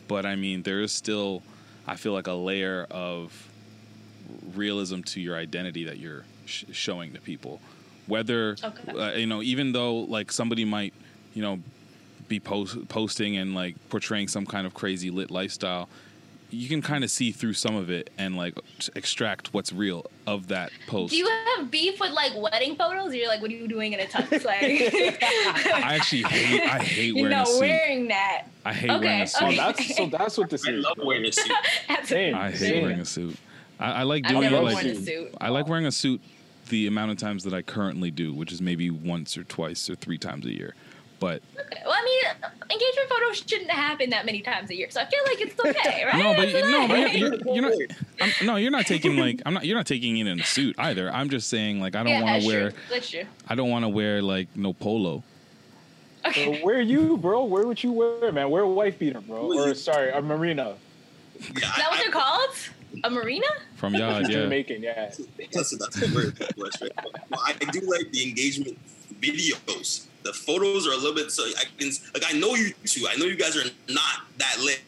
But 0.08 0.26
I 0.26 0.36
mean, 0.36 0.62
there 0.62 0.80
is 0.80 0.92
still, 0.92 1.42
I 1.86 1.96
feel 1.96 2.12
like 2.12 2.26
a 2.26 2.32
layer 2.32 2.86
of 2.90 3.48
realism 4.54 5.02
to 5.02 5.20
your 5.20 5.36
identity 5.36 5.84
that 5.84 5.98
you're 5.98 6.24
sh- 6.46 6.64
showing 6.72 7.12
to 7.14 7.20
people. 7.20 7.60
Whether 8.06 8.56
Okay. 8.62 8.92
uh, 8.98 9.12
you 9.16 9.26
know, 9.26 9.42
even 9.42 9.72
though 9.72 9.96
like 10.00 10.32
somebody 10.32 10.64
might, 10.64 10.92
you 11.40 11.46
know, 11.46 11.58
be 12.28 12.38
post- 12.38 12.86
posting 12.90 13.38
and 13.38 13.54
like 13.54 13.74
portraying 13.88 14.28
some 14.28 14.44
kind 14.44 14.66
of 14.66 14.74
crazy 14.74 15.10
lit 15.10 15.30
lifestyle. 15.30 15.88
You 16.50 16.68
can 16.68 16.82
kind 16.82 17.02
of 17.02 17.10
see 17.10 17.30
through 17.32 17.54
some 17.54 17.76
of 17.76 17.88
it 17.90 18.10
and 18.18 18.36
like 18.36 18.58
extract 18.94 19.54
what's 19.54 19.72
real 19.72 20.04
of 20.26 20.48
that 20.48 20.70
post. 20.86 21.12
Do 21.12 21.16
you 21.16 21.26
have 21.56 21.70
beef 21.70 21.98
with 21.98 22.10
like 22.10 22.32
wedding 22.36 22.76
photos? 22.76 23.14
You're 23.14 23.28
like, 23.28 23.40
what 23.40 23.50
are 23.50 23.54
you 23.54 23.66
doing 23.68 23.94
in 23.94 24.00
a 24.00 24.04
tux? 24.04 24.44
Like, 24.44 24.62
I 25.22 25.94
actually 25.94 26.24
hate. 26.24 26.60
I 26.62 26.78
hate 26.80 27.14
you're 27.14 27.22
wearing 27.30 27.32
a 27.32 27.36
not 27.36 27.48
suit. 27.48 27.60
wearing 27.60 28.08
that. 28.08 28.46
I 28.66 28.72
hate 28.74 28.90
Okay, 28.90 29.04
wearing 29.06 29.22
a 29.22 29.26
suit. 29.26 29.42
Oh, 29.42 29.46
okay. 29.46 29.56
that's 29.56 29.96
so. 29.96 30.06
That's 30.06 30.38
what 30.38 30.50
this 30.50 30.68
I 30.68 30.72
is. 30.72 30.84
love 30.84 30.98
wearing 31.02 31.24
a 31.24 31.32
suit. 31.32 31.52
Same. 32.04 32.34
I 32.34 32.50
hate 32.50 32.58
same. 32.58 32.82
wearing 32.82 33.00
a 33.00 33.04
suit. 33.06 33.36
I, 33.78 33.92
I 33.92 34.02
like 34.02 34.26
I've 34.26 34.32
doing 34.32 34.42
never 34.42 34.56
it 34.56 34.62
worn 34.62 34.74
like 34.74 34.84
a 34.84 34.94
suit. 34.96 35.34
I 35.40 35.48
like 35.48 35.68
wearing 35.68 35.86
a 35.86 35.92
suit 35.92 36.20
the 36.68 36.86
amount 36.86 37.12
of 37.12 37.16
times 37.16 37.44
that 37.44 37.54
I 37.54 37.62
currently 37.62 38.10
do, 38.10 38.34
which 38.34 38.52
is 38.52 38.60
maybe 38.60 38.90
once 38.90 39.38
or 39.38 39.44
twice 39.44 39.88
or 39.88 39.94
three 39.94 40.18
times 40.18 40.46
a 40.46 40.52
year. 40.52 40.74
But 41.20 41.42
Okay. 41.54 41.82
Well, 41.84 41.94
I 41.94 42.02
mean, 42.04 42.50
engagement 42.62 43.08
photos 43.08 43.44
shouldn't 43.46 43.70
happen 43.70 44.10
that 44.10 44.26
many 44.26 44.40
times 44.40 44.70
a 44.70 44.76
year, 44.76 44.90
so 44.90 45.00
I 45.00 45.04
feel 45.04 45.20
like 45.26 45.40
it's 45.40 45.60
okay, 45.60 46.04
right? 46.12 46.16
no, 46.16 46.34
but 46.34 46.48
It's 46.48 46.68
no, 46.68 46.88
but 46.88 47.14
you're, 47.14 47.34
you're, 47.34 47.54
you're 47.54 47.88
not. 47.88 47.96
I'm, 48.20 48.46
no, 48.46 48.56
you're 48.56 48.70
not 48.70 48.86
taking 48.86 49.16
like 49.16 49.42
I'm 49.46 49.54
not. 49.54 49.64
You're 49.64 49.76
not 49.76 49.86
taking 49.86 50.16
it 50.16 50.26
in 50.26 50.40
a 50.40 50.44
suit 50.44 50.74
either. 50.78 51.12
I'm 51.12 51.30
just 51.30 51.48
saying 51.48 51.80
like 51.80 51.94
I 51.94 52.02
don't 52.02 52.12
yeah, 52.12 52.22
want 52.22 52.42
to 52.42 52.46
wear. 52.48 52.70
true. 52.70 52.78
That's 52.90 53.10
true. 53.10 53.24
I 53.46 53.54
don't 53.54 53.70
want 53.70 53.84
to 53.84 53.88
wear 53.88 54.22
like 54.22 54.48
no 54.56 54.72
polo. 54.72 55.22
Well, 56.24 56.54
where 56.62 56.80
you, 56.80 57.16
bro? 57.16 57.44
Where 57.44 57.66
would 57.66 57.82
you 57.82 57.92
wear, 57.92 58.32
man? 58.32 58.50
Wear 58.50 58.62
a 58.62 58.68
wife 58.68 58.98
beater, 58.98 59.20
bro. 59.20 59.52
Or 59.52 59.74
sorry, 59.74 60.10
a 60.10 60.20
marina. 60.20 60.74
Yeah, 61.40 61.46
Is 61.54 61.60
that 61.62 61.86
what 61.90 61.98
they're 61.98 62.12
called? 62.12 62.50
A 63.04 63.10
marina? 63.10 63.46
From 63.76 63.94
Yard, 63.94 64.24
yeah. 64.28 64.42
Jamaican, 64.42 64.82
yeah. 64.82 65.10
Listen, 65.54 65.78
that's 65.78 66.02
a 66.02 66.06
very 66.08 66.32
popular 66.32 66.70
well, 67.30 67.40
I 67.46 67.52
do 67.52 67.80
like 67.82 68.10
the 68.10 68.28
engagement 68.28 68.78
videos. 69.20 70.06
The 70.22 70.32
photos 70.32 70.86
are 70.86 70.92
a 70.92 70.96
little 70.96 71.14
bit 71.14 71.30
so 71.30 71.44
I 71.44 71.64
can 71.78 71.90
like 72.14 72.24
I 72.26 72.38
know 72.38 72.54
you 72.54 72.72
two. 72.84 73.06
I 73.08 73.16
know 73.16 73.24
you 73.26 73.36
guys 73.36 73.56
are 73.56 73.64
not 73.88 74.22
that 74.38 74.56
lit, 74.62 74.80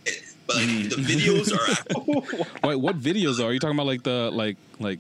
but 0.47 0.57
like 0.57 0.67
Mm. 0.67 0.91
the 0.91 0.97
videos 0.97 1.53
are 1.53 1.71
actually 1.71 2.45
Wait, 2.65 2.77
what 2.77 2.99
videos 3.01 3.43
are 3.43 3.53
you 3.53 3.59
talking 3.59 3.77
about? 3.77 3.87
Like 3.87 4.03
the 4.03 4.31
like 4.33 4.57
like 4.79 4.99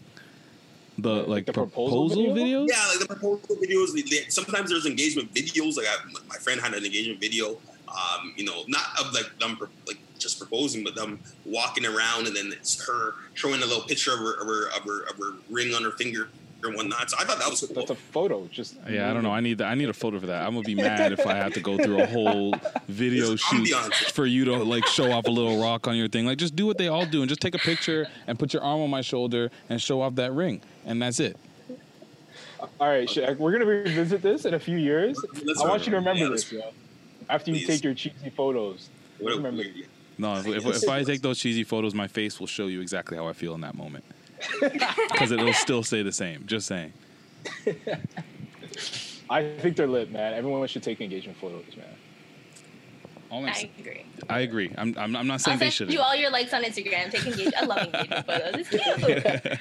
the 0.98 1.10
like, 1.24 1.46
the 1.46 1.52
proposal, 1.52 2.08
proposal 2.10 2.34
videos? 2.36 2.66
yeah, 2.70 2.86
like 2.90 2.98
the 3.00 3.06
proposal 3.06 3.56
videos. 3.56 3.92
they- 3.94 4.02
they- 4.02 4.28
sometimes 4.28 4.70
there's 4.70 4.86
engagement 4.86 5.32
videos. 5.34 5.76
Like 5.76 5.86
I, 5.86 5.96
my 6.28 6.36
friend 6.36 6.60
had 6.60 6.74
an 6.74 6.84
engagement 6.84 7.20
video. 7.20 7.58
Um, 7.88 8.32
you 8.36 8.44
know, 8.44 8.62
not 8.68 8.84
of 9.00 9.12
like 9.12 9.38
them 9.38 9.58
like 9.86 9.98
just 10.18 10.38
proposing, 10.38 10.82
but 10.82 10.94
them 10.94 11.20
walking 11.44 11.84
around 11.84 12.26
and 12.26 12.34
then 12.34 12.50
it's 12.52 12.86
her 12.86 13.14
showing 13.34 13.62
a 13.62 13.66
little 13.66 13.82
picture 13.82 14.12
of 14.12 14.18
her 14.20 14.34
of 14.40 14.46
her 14.46 14.66
of 14.68 14.82
her, 14.84 15.00
of 15.10 15.16
her 15.18 15.32
ring 15.50 15.74
on 15.74 15.82
her 15.82 15.90
finger 15.92 16.28
and 16.64 16.74
whatnot. 16.76 17.10
So 17.10 17.16
I 17.18 17.24
thought 17.24 17.38
that 17.38 17.48
was 17.50 17.60
cool. 17.60 17.74
That's 17.74 17.90
a 17.90 17.94
photo. 17.94 18.46
Just 18.50 18.76
Yeah, 18.88 19.10
I 19.10 19.14
don't 19.14 19.22
know. 19.22 19.30
I 19.32 19.40
need 19.40 19.58
that. 19.58 19.66
I 19.66 19.74
need 19.74 19.88
a 19.88 19.92
photo 19.92 20.20
for 20.20 20.26
that. 20.26 20.44
I'm 20.46 20.52
gonna 20.54 20.62
be 20.64 20.74
mad 20.74 21.12
if 21.12 21.26
I 21.26 21.34
have 21.34 21.52
to 21.54 21.60
go 21.60 21.76
through 21.78 22.00
a 22.02 22.06
whole 22.06 22.54
video 22.88 23.32
It's 23.32 23.42
shoot 23.42 23.68
ambiance. 23.68 24.12
for 24.12 24.26
you 24.26 24.44
to 24.46 24.56
like 24.62 24.86
show 24.86 25.10
off 25.12 25.26
a 25.26 25.30
little 25.30 25.60
rock 25.60 25.86
on 25.88 25.96
your 25.96 26.08
thing. 26.08 26.26
Like, 26.26 26.38
just 26.38 26.54
do 26.56 26.66
what 26.66 26.78
they 26.78 26.88
all 26.88 27.06
do 27.06 27.22
and 27.22 27.28
just 27.28 27.40
take 27.40 27.54
a 27.54 27.58
picture 27.58 28.06
and 28.26 28.38
put 28.38 28.52
your 28.52 28.62
arm 28.62 28.80
on 28.80 28.90
my 28.90 29.00
shoulder 29.00 29.50
and 29.68 29.80
show 29.80 30.00
off 30.02 30.14
that 30.16 30.32
ring, 30.32 30.60
and 30.86 31.00
that's 31.02 31.20
it. 31.20 31.36
All 32.80 32.88
right, 32.88 33.08
Shaq, 33.08 33.38
we're 33.38 33.52
gonna 33.52 33.66
revisit 33.66 34.22
this 34.22 34.44
in 34.44 34.54
a 34.54 34.58
few 34.58 34.76
years. 34.76 35.18
Let's 35.44 35.60
I 35.60 35.68
want 35.68 35.84
you 35.86 35.90
to 35.90 35.96
remember. 35.96 36.20
remember 36.20 36.24
Yeah, 36.24 36.28
this, 36.30 36.52
let's- 36.52 36.64
yo. 36.64 36.72
After 37.28 37.50
you 37.50 37.58
Please. 37.58 37.66
take 37.66 37.84
your 37.84 37.94
cheesy 37.94 38.30
photos, 38.30 38.88
What 39.18 39.34
remember. 39.36 39.62
weird- 39.62 39.86
No, 40.18 40.36
if, 40.36 40.46
if, 40.46 40.66
if 40.82 40.88
I 40.88 41.02
take 41.02 41.22
those 41.22 41.38
cheesy 41.38 41.64
photos, 41.64 41.94
my 41.94 42.06
face 42.06 42.38
will 42.38 42.46
show 42.46 42.66
you 42.66 42.80
exactly 42.80 43.16
how 43.16 43.26
I 43.26 43.32
feel 43.32 43.54
in 43.54 43.60
that 43.62 43.74
moment 43.74 44.04
because 44.60 45.30
it'll 45.32 45.52
still 45.52 45.82
stay 45.82 46.02
the 46.02 46.12
same. 46.12 46.44
Just 46.46 46.66
saying. 46.66 46.92
I 49.30 49.48
think 49.58 49.76
they're 49.76 49.86
lit, 49.86 50.10
man. 50.12 50.34
Everyone 50.34 50.66
should 50.68 50.82
take 50.82 51.00
engagement 51.00 51.38
photos, 51.38 51.64
man. 51.76 51.86
All 53.30 53.40
I'm 53.40 53.46
I 53.46 53.50
s- 53.50 53.64
agree. 53.78 54.04
I 54.28 54.40
agree. 54.40 54.70
I'm, 54.76 54.94
I'm, 54.98 55.16
I'm 55.16 55.26
not 55.26 55.34
I'll 55.34 55.38
saying 55.38 55.58
they 55.58 55.64
send 55.66 55.72
shouldn't. 55.74 55.94
you 55.94 56.00
all 56.02 56.14
your 56.14 56.30
likes 56.30 56.52
on 56.52 56.62
Instagram. 56.64 57.10
Take 57.10 57.26
engagement. 57.26 57.54
I 57.56 57.64
love 57.64 57.78
engagement 57.78 58.26
photos. 58.26 58.54
It's 58.54 58.68
cute. 58.68 59.58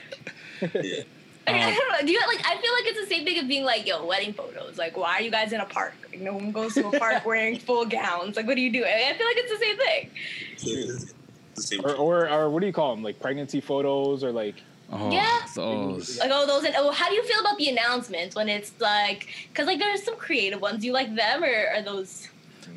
Yeah. 0.84 1.04
I, 1.48 1.54
I 1.54 1.70
Um, 1.70 1.74
don't 1.74 1.92
know. 2.02 2.06
Do 2.06 2.12
you 2.12 2.20
like? 2.28 2.46
I 2.46 2.52
feel 2.62 2.72
like 2.72 2.86
it's 2.86 3.00
the 3.00 3.08
same 3.08 3.26
thing 3.26 3.40
of 3.40 3.48
being 3.48 3.64
like, 3.64 3.88
yo, 3.88 4.06
wedding 4.06 4.32
photos. 4.32 4.78
Like, 4.78 4.96
why 4.96 5.14
are 5.16 5.22
you 5.22 5.32
guys 5.32 5.52
in 5.54 5.60
a 5.60 5.66
park? 5.66 5.94
Like, 6.12 6.22
no 6.22 6.34
one 6.34 6.52
goes 6.52 6.76
to 6.76 6.88
a 6.88 7.00
park 7.00 7.26
wearing 7.26 7.58
full 7.58 7.84
gowns. 7.86 8.36
Like, 8.36 8.46
what 8.46 8.56
do 8.58 8.62
you 8.62 8.72
do? 8.72 8.86
I 8.86 9.14
feel 9.18 9.26
like 9.26 9.38
it's 9.38 9.52
the 9.52 9.58
same 9.58 9.78
thing. 9.78 10.12
It's 10.52 11.14
the 11.56 11.62
same. 11.64 11.82
Or, 11.84 11.96
or, 11.96 12.30
or 12.30 12.50
what 12.52 12.60
do 12.60 12.68
you 12.68 12.74
call 12.74 12.94
them? 12.94 13.04
Like 13.04 13.20
pregnancy 13.20 13.60
photos, 13.60 14.24
or 14.24 14.32
like 14.32 14.54
Oh, 14.92 15.12
Yeah. 15.12 15.40
those. 15.56 16.20
Like, 16.20 16.30
oh, 16.34 16.46
those. 16.46 16.64
And, 16.66 16.76
oh, 16.78 16.92
how 16.92 17.08
do 17.10 17.16
you 17.16 17.24
feel 17.24 17.40
about 17.40 17.58
the 17.58 17.70
announcements 17.70 18.36
when 18.36 18.50
it's 18.50 18.72
like? 18.80 19.28
Because 19.50 19.68
like, 19.68 19.80
there's 19.80 20.04
some 20.04 20.18
creative 20.18 20.62
ones. 20.62 20.82
Do 20.82 20.88
you 20.88 20.94
like 20.94 21.16
them 21.16 21.44
or 21.44 21.54
are 21.76 21.82
those? 21.82 22.28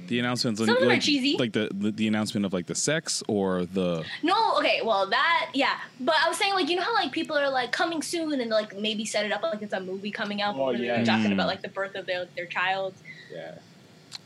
The 0.06 0.18
announcements, 0.18 0.60
Some 0.60 0.68
of 0.68 0.76
them 0.76 0.84
are 0.84 0.92
like, 0.92 1.00
cheesy. 1.00 1.36
like 1.38 1.52
the, 1.54 1.70
the 1.72 1.90
the 1.90 2.06
announcement 2.08 2.44
of 2.44 2.52
like 2.52 2.66
the 2.66 2.74
sex 2.74 3.22
or 3.26 3.64
the 3.64 4.04
No, 4.22 4.58
okay, 4.58 4.80
well 4.84 5.08
that 5.08 5.50
yeah, 5.54 5.78
but 5.98 6.14
I 6.22 6.28
was 6.28 6.36
saying 6.36 6.52
like 6.52 6.68
you 6.68 6.76
know 6.76 6.82
how 6.82 6.92
like 6.94 7.10
people 7.10 7.38
are 7.38 7.48
like 7.48 7.72
coming 7.72 8.02
soon 8.02 8.38
and 8.42 8.50
like 8.50 8.76
maybe 8.78 9.06
set 9.06 9.24
it 9.24 9.32
up 9.32 9.42
like 9.42 9.62
it's 9.62 9.72
a 9.72 9.80
movie 9.80 10.10
coming 10.10 10.42
out, 10.42 10.56
Oh, 10.56 10.72
but 10.72 10.78
yeah. 10.80 10.96
they're 10.96 11.06
talking 11.06 11.30
Mm. 11.30 11.34
about 11.34 11.46
like 11.46 11.62
the 11.62 11.68
birth 11.68 11.94
of 11.94 12.04
their 12.04 12.26
their 12.36 12.44
child, 12.44 12.92
yeah. 13.32 13.52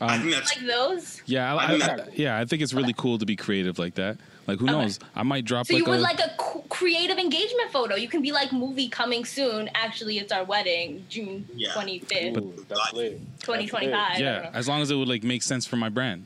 I 0.01 0.15
um, 0.15 0.21
think 0.21 0.33
that's 0.33 0.57
like 0.57 0.65
those. 0.67 1.21
yeah, 1.27 1.55
I, 1.55 1.63
I 1.63 1.67
think 1.67 1.83
I- 1.83 2.07
yeah. 2.13 2.37
I 2.37 2.43
think 2.45 2.61
it's 2.61 2.73
really 2.73 2.93
cool 2.93 3.17
to 3.17 3.25
be 3.25 3.37
creative 3.37 3.79
like 3.79 3.95
that. 3.95 4.17
Like 4.47 4.59
who 4.59 4.65
Okay. 4.65 4.71
knows? 4.73 4.99
I 5.15 5.23
might 5.23 5.45
drop 5.45 5.67
So 5.67 5.73
like 5.75 5.81
you 5.81 5.85
a 5.87 5.89
would 5.91 5.99
like 6.01 6.19
a 6.19 6.29
c- 6.29 6.59
creative 6.69 7.17
engagement 7.19 7.71
photo. 7.71 7.95
You 7.95 8.07
can 8.07 8.21
be 8.21 8.31
like 8.31 8.51
movie 8.51 8.89
coming 8.89 9.23
soon. 9.25 9.69
Actually, 9.75 10.17
it's 10.17 10.31
our 10.31 10.43
wedding, 10.43 11.05
June 11.09 11.47
Yeah. 11.55 11.71
twenty 11.73 11.99
fifth, 11.99 12.37
Ooh, 12.37 12.65
that's 12.67 12.93
lit. 12.93 13.19
twenty 13.43 13.67
twenty 13.67 13.91
five. 13.91 14.19
yeah, 14.19 14.49
as 14.53 14.67
long 14.67 14.81
as 14.81 14.89
it 14.89 14.95
would 14.95 15.07
like 15.07 15.23
make 15.23 15.43
sense 15.43 15.65
for 15.67 15.75
my 15.75 15.89
brand. 15.89 16.25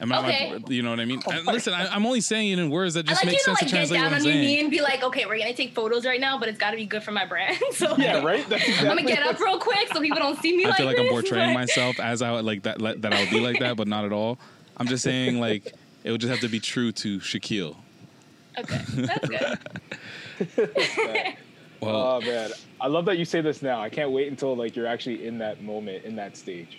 Am 0.00 0.12
I- 0.12 0.18
Okay. 0.18 0.58
you 0.68 0.82
know 0.82 0.90
what 0.90 0.98
I 0.98 1.04
mean? 1.04 1.22
Oh, 1.24 1.30
uh, 1.30 1.36
and 1.36 1.46
listen, 1.46 1.72
I, 1.72 1.86
I'm 1.86 2.04
only 2.04 2.20
saying 2.20 2.50
it 2.50 2.58
in 2.58 2.68
words 2.68 2.94
that 2.94 3.06
I 3.06 3.10
just 3.10 3.22
like 3.22 3.26
make 3.26 3.32
you 3.34 3.38
to 3.38 3.44
sense 3.44 3.54
like 3.54 3.58
to 3.60 3.64
get 3.66 3.70
translate 3.76 4.00
down 4.00 4.10
what 4.10 4.20
I'm 4.20 4.26
on 4.26 4.32
your 4.34 4.42
knee 4.42 4.60
and 4.60 4.68
be 4.70 4.80
like, 4.80 5.04
okay, 5.04 5.24
we're 5.24 5.38
gonna 5.38 5.54
take 5.54 5.72
photos 5.72 6.04
right 6.04 6.18
now, 6.20 6.36
but 6.36 6.48
it's 6.48 6.58
got 6.58 6.72
to 6.72 6.76
be 6.76 6.84
good 6.84 7.04
for 7.04 7.12
my 7.12 7.24
brand. 7.24 7.56
so 7.72 7.96
Yeah, 7.96 8.20
right. 8.24 8.46
That's 8.48 8.68
I'm 8.80 8.86
gonna 8.88 9.02
get 9.04 9.22
up 9.22 9.38
real 9.38 9.58
quick 9.60 9.88
so 9.94 10.00
people 10.00 10.18
don't 10.18 10.38
see 10.42 10.56
me 10.56 10.64
I 10.64 10.68
like 10.70 10.76
feel 10.78 10.86
like 10.86 10.98
I'm 10.98 11.06
portraying 11.08 11.54
Like- 11.54 11.68
myself 11.68 12.00
as 12.00 12.20
I 12.22 12.32
would 12.32 12.44
like 12.44 12.64
that 12.64 12.82
like, 12.82 13.02
that 13.02 13.14
I 13.14 13.20
would 13.20 13.30
be 13.30 13.38
like 13.38 13.60
that, 13.60 13.76
but 13.76 13.86
not 13.86 14.04
at 14.04 14.12
all. 14.12 14.38
I'm 14.76 14.88
just 14.88 15.04
saying 15.04 15.38
like 15.38 15.72
it 16.04 16.12
would 16.12 16.20
just 16.20 16.30
have 16.30 16.40
to 16.40 16.48
be 16.48 16.60
true 16.60 16.92
to 16.92 17.18
Shaquille. 17.18 17.74
Okay, 18.58 18.80
that's 18.94 19.28
good. 19.28 19.58
Well, 21.80 21.96
Oh 22.16 22.20
man, 22.22 22.50
I 22.80 22.86
love 22.86 23.04
that 23.06 23.18
you 23.18 23.24
say 23.26 23.42
this 23.42 23.60
now. 23.60 23.80
I 23.82 23.90
can't 23.90 24.10
wait 24.10 24.28
until 24.28 24.56
like 24.56 24.74
you're 24.74 24.86
actually 24.86 25.26
in 25.26 25.36
that 25.38 25.62
moment, 25.62 26.04
in 26.04 26.16
that 26.16 26.34
stage. 26.36 26.78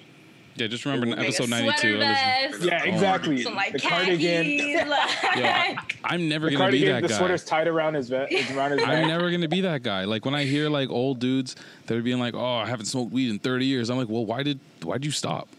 yeah, 0.56 0.66
just 0.66 0.84
remember 0.86 1.06
Bring 1.08 1.20
a 1.20 1.22
episode 1.22 1.50
92. 1.50 1.96
I 2.02 2.48
vest, 2.50 2.64
Yeah, 2.64 2.84
exactly. 2.86 3.44
some 3.44 3.54
like 3.54 3.74
the 3.74 3.80
khakis, 3.80 4.08
cardigan, 4.08 4.90
like, 4.90 5.10
yo, 5.36 5.44
I, 5.44 5.76
I'm 6.06 6.28
never 6.28 6.50
the 6.50 6.56
gonna 6.56 6.72
be 6.72 6.86
that 6.86 7.04
the 7.04 7.10
guy. 7.10 7.18
sweater's 7.20 7.44
tied 7.44 7.68
around 7.68 7.94
his 7.94 8.10
vest, 8.10 8.34
around 8.56 8.72
his 8.72 8.82
I'm 8.84 9.08
never 9.08 9.30
gonna 9.30 9.48
be 9.48 9.62
that 9.62 9.84
guy. 9.84 10.06
Like 10.06 10.26
when 10.26 10.34
I 10.34 10.46
hear 10.46 10.70
like 10.70 10.90
old 10.90 11.20
dudes 11.20 11.56
that 11.86 11.96
are 11.96 12.02
being 12.02 12.20
like, 12.20 12.34
"Oh, 12.34 12.56
I 12.56 12.66
haven't 12.66 12.86
smoked 12.86 13.12
weed 13.12 13.30
in 13.30 13.38
30 13.38 13.66
years," 13.66 13.90
I'm 13.92 13.98
like, 13.98 14.10
"Well, 14.10 14.26
why 14.26 14.42
did 14.42 14.60
why'd 14.82 15.06
you 15.06 15.12
stop?" 15.12 15.50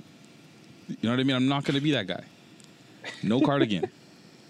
You 0.88 0.96
know 1.04 1.10
what 1.10 1.20
I 1.20 1.24
mean? 1.24 1.36
I'm 1.36 1.46
not 1.46 1.62
gonna 1.64 1.80
be 1.80 1.92
that 1.92 2.08
guy. 2.08 2.24
No 3.22 3.40
cardigan. 3.40 3.90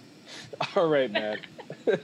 All 0.76 0.88
right, 0.88 1.10
man. 1.10 1.38
I'm 1.86 1.94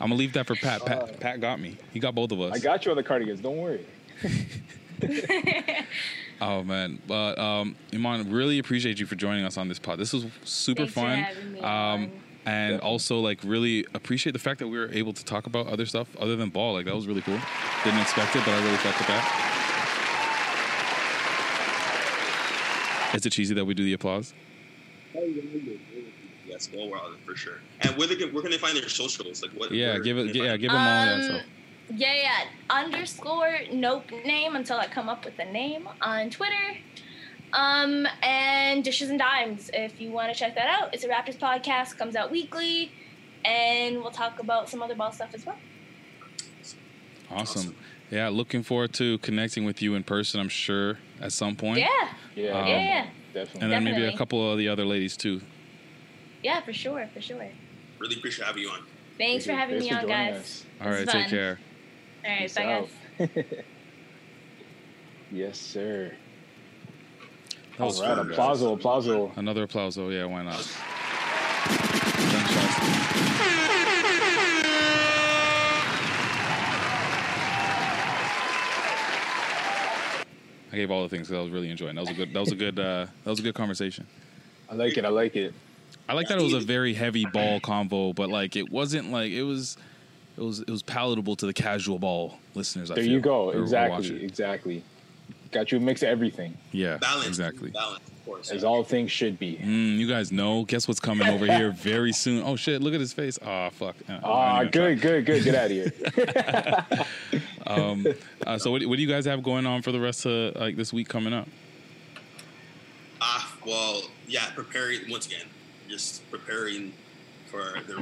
gonna 0.00 0.14
leave 0.14 0.32
that 0.34 0.46
for 0.46 0.54
Pat. 0.56 0.84
Pat, 0.84 1.20
Pat 1.20 1.40
got 1.40 1.60
me. 1.60 1.76
He 1.92 2.00
got 2.00 2.14
both 2.14 2.32
of 2.32 2.40
us. 2.40 2.54
I 2.54 2.58
got 2.58 2.84
you 2.84 2.90
on 2.90 2.96
the 2.96 3.02
cardigans. 3.02 3.40
Don't 3.40 3.56
worry. 3.58 3.86
Oh 6.40 6.64
man, 6.64 7.00
but 7.06 7.38
um, 7.38 7.76
Iman, 7.94 8.32
really 8.32 8.58
appreciate 8.58 8.98
you 8.98 9.06
for 9.06 9.14
joining 9.14 9.44
us 9.44 9.56
on 9.56 9.68
this 9.68 9.78
pod. 9.78 9.96
This 10.00 10.12
was 10.12 10.26
super 10.42 10.86
Thanks 10.88 10.92
for 10.94 11.00
fun. 11.00 11.18
having 11.18 11.52
me 11.52 11.60
Um, 11.60 11.64
on. 11.66 12.10
and 12.46 12.80
also 12.80 13.20
like 13.20 13.38
really 13.44 13.86
appreciate 13.94 14.32
the 14.32 14.40
fact 14.40 14.58
that 14.58 14.66
we 14.66 14.76
were 14.76 14.90
able 14.90 15.12
to 15.12 15.24
talk 15.24 15.46
about 15.46 15.68
other 15.68 15.86
stuff 15.86 16.08
other 16.18 16.34
than 16.34 16.48
ball. 16.48 16.72
Like 16.72 16.86
that 16.86 16.96
was 16.96 17.06
really 17.06 17.20
cool. 17.22 17.38
Didn't 17.84 18.00
expect 18.00 18.34
it, 18.34 18.42
but 18.44 18.54
I 18.54 18.64
really 18.64 18.76
fucked 18.78 18.98
with 18.98 19.06
that. 19.06 19.48
Is 23.14 23.24
it 23.24 23.30
cheesy 23.30 23.54
that 23.54 23.64
we 23.64 23.74
do 23.74 23.84
the 23.84 23.92
applause? 23.92 24.34
Yes, 26.46 26.66
Ball 26.66 26.90
Wilder 26.90 27.16
for 27.24 27.36
sure. 27.36 27.60
And 27.80 27.96
where 27.96 28.06
they 28.06 28.16
can, 28.16 28.32
where 28.32 28.42
can 28.42 28.50
they 28.50 28.58
find 28.58 28.76
their 28.76 28.88
socials? 28.88 29.42
Like 29.42 29.52
what? 29.52 29.70
Yeah, 29.70 29.92
where 29.92 30.00
give 30.00 30.18
it. 30.18 30.32
they 30.32 30.40
Yeah, 30.40 30.56
give 30.56 30.70
them 30.70 30.80
all. 30.80 30.86
Yeah, 30.86 31.36
Um. 31.36 31.40
Yeah, 31.94 32.14
yeah. 32.14 32.44
Underscore 32.70 33.58
nope 33.72 34.10
name 34.24 34.56
until 34.56 34.78
I 34.78 34.86
come 34.86 35.08
up 35.08 35.24
with 35.24 35.38
a 35.38 35.44
name 35.44 35.88
on 36.00 36.30
Twitter. 36.30 36.78
Um, 37.52 38.06
and 38.22 38.82
Dishes 38.82 39.10
and 39.10 39.18
Dimes. 39.18 39.70
If 39.74 40.00
you 40.00 40.10
want 40.10 40.32
to 40.32 40.38
check 40.38 40.54
that 40.54 40.68
out, 40.68 40.94
it's 40.94 41.04
a 41.04 41.08
Raptors 41.08 41.36
podcast. 41.36 41.98
Comes 41.98 42.16
out 42.16 42.30
weekly, 42.30 42.90
and 43.44 43.96
we'll 44.00 44.10
talk 44.10 44.40
about 44.40 44.70
some 44.70 44.82
other 44.82 44.94
ball 44.94 45.12
stuff 45.12 45.30
as 45.34 45.44
well. 45.44 45.58
Awesome. 47.30 47.74
Yeah, 48.10 48.28
looking 48.28 48.62
forward 48.62 48.92
to 48.94 49.18
connecting 49.18 49.64
with 49.64 49.80
you 49.80 49.94
in 49.94 50.02
person. 50.02 50.40
I'm 50.40 50.48
sure 50.48 50.98
at 51.20 51.32
some 51.32 51.56
point. 51.56 51.78
Yeah. 51.78 51.88
Yeah, 52.34 52.58
Um, 52.58 52.66
yeah, 52.68 52.78
yeah, 52.80 53.06
definitely. 53.34 53.60
And 53.62 53.72
then 53.72 53.84
maybe 53.84 54.04
a 54.04 54.16
couple 54.16 54.50
of 54.50 54.58
the 54.58 54.68
other 54.68 54.84
ladies 54.84 55.16
too. 55.16 55.40
yeah, 56.42 56.60
for 56.60 56.72
sure, 56.72 57.08
for 57.14 57.20
sure. 57.20 57.46
Really 57.98 58.16
appreciate 58.16 58.46
having 58.46 58.62
you 58.62 58.70
on. 58.70 58.80
Thanks 59.18 59.44
for 59.46 59.52
having 59.52 59.78
Thanks 59.78 59.92
me 59.94 59.96
for 60.00 60.02
on, 60.04 60.08
guys. 60.08 60.34
us. 60.36 60.64
All 60.80 60.88
This 60.90 60.98
right, 60.98 61.06
is 61.08 61.12
take 61.12 61.28
care. 61.28 61.58
All 62.24 62.30
right, 62.30 62.40
Peace 62.40 62.54
bye, 62.54 62.64
out. 62.72 62.88
guys. 63.18 63.28
Yes, 65.34 65.58
sir. 65.58 66.12
That 67.78 67.84
was 67.86 68.00
All 68.00 68.06
right, 68.08 68.16
fun, 68.18 68.28
guys. 68.28 68.36
applauso, 68.36 68.78
applauso. 68.78 69.36
Another 69.38 69.66
applauso. 69.66 70.12
Yeah, 70.12 70.26
why 70.26 70.42
not? 70.42 70.60
I 80.72 80.76
gave 80.76 80.90
all 80.90 81.02
the 81.02 81.08
things 81.08 81.28
'cause 81.28 81.36
I 81.36 81.40
was 81.42 81.50
really 81.50 81.70
enjoying. 81.70 81.94
That 81.96 82.00
was 82.02 82.10
a 82.10 82.14
good. 82.14 82.32
That 82.32 82.40
was 82.40 82.52
a 82.52 82.56
good. 82.56 82.78
Uh, 82.78 83.06
that 83.24 83.30
was 83.30 83.38
a 83.40 83.42
good 83.42 83.54
conversation. 83.54 84.06
I 84.70 84.74
like 84.74 84.96
it. 84.96 85.04
I 85.04 85.08
like 85.08 85.36
it. 85.36 85.52
I 86.08 86.14
like 86.14 86.28
that 86.28 86.38
it 86.38 86.42
was 86.42 86.54
a 86.54 86.60
very 86.60 86.94
heavy 86.94 87.26
ball 87.26 87.60
convo, 87.60 88.14
but 88.14 88.28
like 88.30 88.56
it 88.56 88.70
wasn't 88.70 89.10
like 89.12 89.32
it 89.32 89.42
was. 89.42 89.76
It 90.36 90.40
was 90.40 90.60
it 90.60 90.70
was 90.70 90.82
palatable 90.82 91.36
to 91.36 91.46
the 91.46 91.52
casual 91.52 91.98
ball 91.98 92.38
listeners. 92.54 92.90
I 92.90 92.94
There 92.94 93.04
feel, 93.04 93.12
you 93.12 93.20
go. 93.20 93.50
or- 93.50 93.56
or 93.58 93.62
Exactly. 93.62 93.96
watching. 93.96 94.20
Exactly. 94.24 94.82
Got 95.50 95.70
you 95.70 95.76
a 95.76 95.80
mix 95.82 96.02
of 96.02 96.08
everything, 96.08 96.56
Yeah, 96.72 96.96
Balance. 96.96 97.26
exactly. 97.28 97.68
Balance, 97.72 98.00
of 98.08 98.24
course. 98.24 98.50
as 98.50 98.64
all 98.64 98.82
things 98.82 99.10
should 99.12 99.38
be. 99.38 99.58
Mm, 99.62 99.98
you 99.98 100.08
guys 100.08 100.32
know. 100.32 100.64
Guess 100.64 100.88
what's 100.88 100.98
coming 101.00 101.28
over 101.28 101.44
here 101.44 101.70
very 101.70 102.12
soon? 102.12 102.42
Oh 102.42 102.56
shit! 102.56 102.80
Look 102.80 102.94
at 102.94 103.00
his 103.00 103.12
face. 103.12 103.38
Oh 103.44 103.68
fuck. 103.74 103.94
Uh, 104.08 104.18
Ah, 104.24 104.56
I 104.56 104.62
ain't 104.62 104.72
good, 104.72 105.00
good, 105.02 105.26
good. 105.26 105.44
Get 105.44 105.54
out 105.54 105.66
of 105.66 105.72
here. 105.72 107.02
Um, 107.72 108.06
uh, 108.46 108.58
so 108.58 108.70
what, 108.70 108.80
do- 108.80 108.88
what 108.88 108.96
do 108.96 109.02
you 109.02 109.08
guys 109.08 109.24
have 109.26 109.42
going 109.42 109.66
on 109.66 109.82
for 109.82 109.92
the 109.92 110.00
rest 110.00 110.26
of 110.26 110.54
like 110.56 110.76
this 110.76 110.92
week 110.92 111.08
coming 111.08 111.32
up? 111.32 111.48
Ah, 113.20 113.56
well, 113.66 114.02
yeah, 114.26 114.50
preparing 114.54 115.00
once 115.08 115.26
again, 115.26 115.46
just 115.88 116.28
preparing 116.30 116.92
for 117.46 117.74
the 117.86 117.94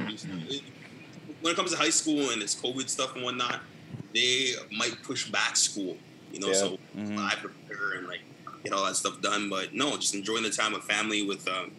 when 1.41 1.53
it 1.53 1.55
comes 1.55 1.71
to 1.71 1.77
high 1.77 1.89
school 1.89 2.31
and 2.31 2.41
it's 2.41 2.55
COVID 2.55 2.89
stuff 2.89 3.15
and 3.15 3.23
whatnot, 3.23 3.61
they 4.13 4.53
might 4.71 5.01
push 5.03 5.29
back 5.29 5.55
school, 5.55 5.97
you 6.31 6.39
know. 6.39 6.47
Yeah. 6.47 6.53
So 6.53 6.77
Mhm. 6.97 7.17
I 7.17 7.35
prepare 7.35 7.93
and 7.97 8.07
like 8.07 8.21
get 8.63 8.73
all 8.73 8.85
that 8.85 8.95
stuff 8.95 9.21
done, 9.21 9.49
but 9.49 9.73
no, 9.73 9.95
just 9.97 10.13
enjoying 10.13 10.43
the 10.43 10.49
time 10.49 10.73
with 10.73 10.83
family 10.83 11.23
with 11.23 11.47
um, 11.47 11.71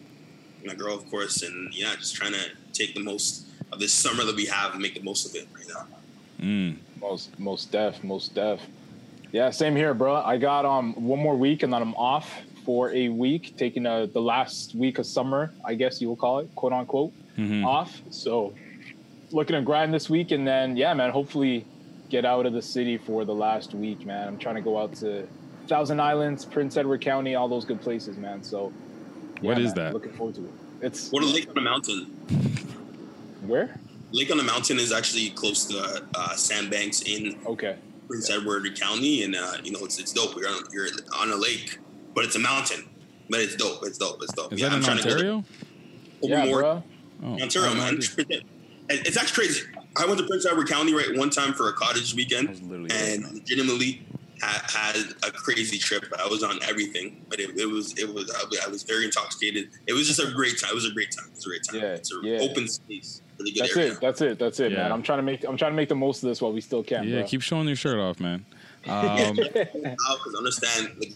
my 0.65 0.73
girl, 0.73 0.95
of 0.95 1.05
course, 1.09 1.43
and 1.43 1.73
yeah, 1.73 1.95
just 1.95 2.15
trying 2.15 2.33
to 2.33 2.45
take 2.73 2.93
the 2.95 3.01
most 3.01 3.45
of 3.71 3.79
this 3.79 3.93
summer 3.93 4.23
that 4.23 4.35
we 4.35 4.45
have 4.45 4.73
and 4.73 4.81
make 4.81 4.93
the 4.95 5.01
most 5.03 5.25
of 5.25 5.35
it 5.35 5.47
right 5.55 5.65
now. 5.67 5.87
Mm. 6.41 6.77
most, 6.99 7.37
most 7.39 7.71
def, 7.71 8.03
most 8.03 8.33
def. 8.35 8.59
Yeah, 9.31 9.49
same 9.49 9.75
here, 9.75 9.93
bro. 9.93 10.15
I 10.15 10.37
got 10.37 10.65
um 10.65 10.93
one 10.93 11.19
more 11.19 11.35
week 11.35 11.63
and 11.63 11.71
then 11.73 11.81
I'm 11.81 11.95
off 11.95 12.29
for 12.65 12.91
a 12.93 13.09
week, 13.09 13.53
taking 13.57 13.85
uh 13.85 14.07
the 14.13 14.21
last 14.21 14.75
week 14.75 14.99
of 14.99 15.05
summer, 15.05 15.53
I 15.65 15.73
guess 15.75 15.99
you 16.01 16.07
will 16.07 16.15
call 16.15 16.39
it, 16.39 16.49
quote 16.55 16.73
unquote, 16.73 17.13
Mhm. 17.37 17.65
off. 17.65 18.01
So 18.09 18.53
looking 19.31 19.55
to 19.55 19.61
grind 19.61 19.93
this 19.93 20.09
week 20.09 20.31
and 20.31 20.47
then 20.47 20.77
yeah, 20.77 20.93
man, 20.93 21.09
hopefully 21.11 21.67
get 22.09 22.25
out 22.25 22.45
of 22.45 22.53
the 22.53 22.61
city 22.61 22.97
for 22.97 23.25
the 23.25 23.33
last 23.33 23.73
week, 23.73 24.05
man. 24.05 24.27
I'm 24.27 24.37
trying 24.37 24.55
to 24.55 24.61
go 24.61 24.77
out 24.77 24.93
to 24.97 25.27
Thousand 25.67 25.99
Islands, 25.99 26.45
Prince 26.45 26.77
Edward 26.77 27.01
County, 27.01 27.33
all 27.35 27.47
those 27.49 27.65
good 27.65 27.81
places, 27.81 28.17
man. 28.17 28.43
So 28.43 28.71
What 29.41 29.57
yeah, 29.57 29.65
is 29.65 29.75
man, 29.75 29.85
that? 29.85 29.93
Looking 29.93 30.11
forward 30.13 30.35
to 30.35 30.45
it. 30.45 30.53
It's 30.81 31.11
What 31.11 31.23
a 31.23 31.25
lake 31.27 31.49
on 31.49 31.57
a 31.57 31.61
mountain. 31.61 32.05
where? 33.41 33.79
Lake 34.13 34.31
on 34.31 34.37
the 34.37 34.43
Mountain 34.43 34.77
is 34.79 34.91
actually 34.91 35.31
close 35.31 35.65
to 35.65 36.07
uh, 36.15 36.35
Sandbanks 36.35 37.01
in 37.01 37.39
Okay. 37.45 37.75
Prince 38.07 38.29
Edward 38.29 38.79
County, 38.79 39.23
and 39.23 39.35
uh, 39.35 39.57
you 39.63 39.71
know 39.71 39.79
it's 39.83 39.99
it's 39.99 40.13
dope. 40.13 40.35
You're 40.37 40.49
on, 40.49 40.63
you're 40.71 40.87
on 41.17 41.31
a 41.31 41.35
lake, 41.35 41.79
but 42.13 42.23
it's 42.23 42.35
a 42.35 42.39
mountain. 42.39 42.87
But 43.29 43.39
it's 43.39 43.55
dope. 43.55 43.79
It's 43.83 43.97
dope. 43.97 44.21
It's 44.21 44.33
dope. 44.33 44.53
Is 44.53 44.59
yeah, 44.61 44.69
that 44.69 44.75
I'm 44.75 44.79
in 44.79 44.85
trying 44.85 44.97
to 44.97 45.03
go 45.03 45.09
Ontario? 45.11 45.43
to 46.21 46.27
Yeah, 46.27 46.45
more 46.45 46.59
bro. 46.61 46.83
Oh, 47.23 47.41
Ontario, 47.41 47.73
man. 47.73 47.99
It's 48.89 49.17
actually 49.17 49.45
crazy. 49.47 49.61
I 49.97 50.05
went 50.05 50.19
to 50.19 50.27
Prince 50.27 50.45
Edward 50.45 50.67
County 50.67 50.93
right 50.93 51.15
one 51.15 51.29
time 51.29 51.53
for 51.53 51.69
a 51.69 51.73
cottage 51.73 52.13
weekend, 52.13 52.49
and 52.49 52.89
there. 52.89 53.31
legitimately 53.31 54.05
had, 54.41 54.61
had 54.69 54.95
a 55.25 55.31
crazy 55.31 55.77
trip. 55.77 56.03
I 56.19 56.27
was 56.27 56.43
on 56.43 56.59
everything, 56.63 57.25
but 57.29 57.39
it, 57.39 57.57
it 57.57 57.65
was 57.65 57.97
it 57.97 58.13
was 58.13 58.29
I 58.29 58.69
was- 58.69 58.83
very 58.83 59.05
intoxicated. 59.05 59.69
It 59.87 59.93
was 59.93 60.05
just 60.07 60.19
a 60.19 60.31
great 60.33 60.59
time. 60.59 60.71
It 60.71 60.75
was 60.75 60.85
a 60.85 60.91
great 60.91 61.11
time. 61.11 61.27
It 61.29 61.35
was 61.35 61.45
a 61.45 61.49
great 61.49 61.63
time. 61.63 61.79
Yeah, 61.79 61.93
it's 61.95 62.11
a 62.13 62.19
yeah. 62.21 62.39
open 62.41 62.67
space, 62.67 63.21
really 63.43 63.51
good 63.53 63.63
That's 63.63 63.77
area. 63.77 63.91
it. 63.93 64.01
That's 64.01 64.21
it. 64.21 64.39
That's 64.39 64.59
it, 64.59 64.71
man. 64.73 64.91
I'm 64.91 65.03
trying 65.03 65.19
to 65.19 65.23
make 65.23 65.43
I'm 65.45 65.57
trying 65.57 65.71
to 65.71 65.75
make 65.75 65.89
the 65.89 65.95
most 65.95 66.23
of 66.23 66.29
this 66.29 66.41
while 66.41 66.51
we 66.53 66.61
still 66.61 66.83
can, 66.83 67.07
Yeah, 67.07 67.19
bro. 67.19 67.27
keep 67.27 67.41
showing 67.41 67.67
your 67.67 67.75
shirt 67.75 67.99
off, 67.99 68.19
man. 68.19 68.45
Um, 68.85 69.35
Because 69.37 70.35
understand 70.37 70.91
the 70.99 71.13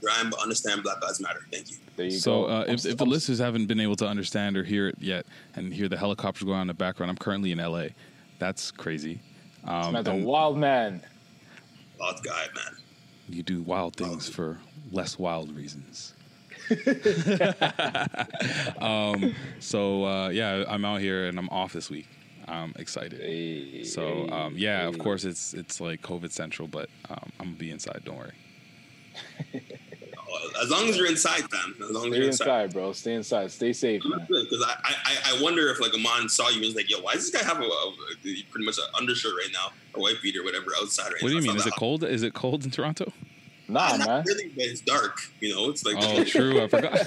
grind, 0.00 0.30
but 0.30 0.38
understand 0.40 0.82
Black 0.84 1.02
Lives 1.02 1.20
Matter. 1.20 1.40
Thank 1.50 1.72
you. 1.72 1.76
there 1.96 2.06
you 2.06 2.12
so 2.12 2.42
go. 2.44 2.48
uh, 2.48 2.64
if, 2.68 2.86
if 2.86 2.96
the 2.98 3.04
listeners 3.04 3.40
haven't 3.40 3.66
been 3.66 3.80
able 3.80 3.96
to 3.96 4.06
understand 4.06 4.56
or 4.56 4.62
hear 4.62 4.86
it 4.86 4.94
yet 5.00 5.26
and 5.56 5.74
hear 5.74 5.88
the 5.88 5.96
helicopters 5.96 6.44
going 6.44 6.54
on 6.56 6.62
in 6.62 6.66
the 6.68 6.74
background, 6.74 7.10
I'm 7.10 7.16
currently 7.16 7.50
in 7.50 7.58
LA. 7.58 7.86
That's 8.38 8.70
crazy. 8.70 9.18
Um, 9.64 9.92
man's 9.94 10.06
a 10.06 10.12
and 10.12 10.24
wild 10.24 10.56
man. 10.56 11.02
Wild 11.98 12.22
guy, 12.22 12.46
man. 12.54 12.76
you 13.28 13.42
do 13.42 13.60
wild 13.62 13.96
things 13.96 14.28
for 14.28 14.58
less 14.92 15.18
wild 15.18 15.50
reasons. 15.54 16.14
um, 18.80 19.34
so 19.58 20.04
uh, 20.04 20.28
yeah, 20.28 20.64
I'm 20.68 20.84
out 20.84 21.00
here 21.00 21.26
and 21.26 21.38
I'm 21.38 21.48
off 21.50 21.72
this 21.72 21.90
week. 21.90 22.06
I'm 22.48 22.72
excited. 22.78 23.20
Hey, 23.20 23.84
So 23.84 24.06
hey, 24.06 24.28
um, 24.30 24.54
yeah, 24.56 24.88
of 24.88 24.98
course 24.98 25.24
it's 25.24 25.54
it's 25.54 25.80
like 25.80 26.02
COVID 26.02 26.32
central, 26.32 26.68
but 26.68 26.88
um, 27.08 27.30
I'm 27.38 27.46
gonna 27.46 27.58
be 27.58 27.70
inside. 27.70 28.02
Don't 28.04 28.18
worry. 28.18 28.32
As 30.62 30.70
long 30.70 30.88
as 30.88 30.96
you're 30.96 31.08
inside, 31.08 31.42
fam. 31.50 31.74
As 31.82 31.90
long 31.90 32.06
as 32.08 32.16
you're 32.16 32.26
inside. 32.26 32.44
inside, 32.44 32.72
bro. 32.72 32.92
Stay 32.92 33.14
inside. 33.14 33.50
Stay 33.50 33.72
safe, 33.72 34.02
man. 34.04 34.26
Because 34.28 34.62
I, 34.64 34.74
I, 34.84 35.16
I 35.26 35.42
wonder 35.42 35.68
if 35.68 35.80
like 35.80 35.92
Amon 35.92 36.28
saw 36.28 36.48
you 36.48 36.56
and 36.56 36.64
was 36.66 36.76
like, 36.76 36.88
yo, 36.90 37.00
why 37.00 37.14
does 37.14 37.30
this 37.30 37.42
guy 37.42 37.46
have 37.46 37.60
a, 37.60 37.64
a 37.64 37.92
pretty 38.50 38.64
much 38.64 38.78
an 38.78 38.84
undershirt 38.96 39.32
right 39.36 39.50
now 39.52 39.70
or 39.94 40.02
white 40.02 40.16
beat 40.22 40.36
or 40.36 40.44
whatever 40.44 40.66
outside 40.80 41.12
right 41.12 41.22
What 41.22 41.30
do 41.30 41.34
you 41.34 41.42
mean? 41.42 41.56
Is 41.56 41.66
it 41.66 41.70
that. 41.70 41.78
cold? 41.78 42.04
Is 42.04 42.22
it 42.22 42.34
cold 42.34 42.64
in 42.64 42.70
Toronto? 42.70 43.12
Nah, 43.72 43.96
Not 43.96 44.06
man. 44.08 44.24
really, 44.26 44.48
but 44.54 44.64
it's 44.64 44.80
dark. 44.80 45.18
You 45.40 45.54
know, 45.54 45.70
it's 45.70 45.84
like 45.84 45.96
Oh, 45.98 46.24
true. 46.24 46.62
I 46.62 46.68
forgot. 46.68 47.06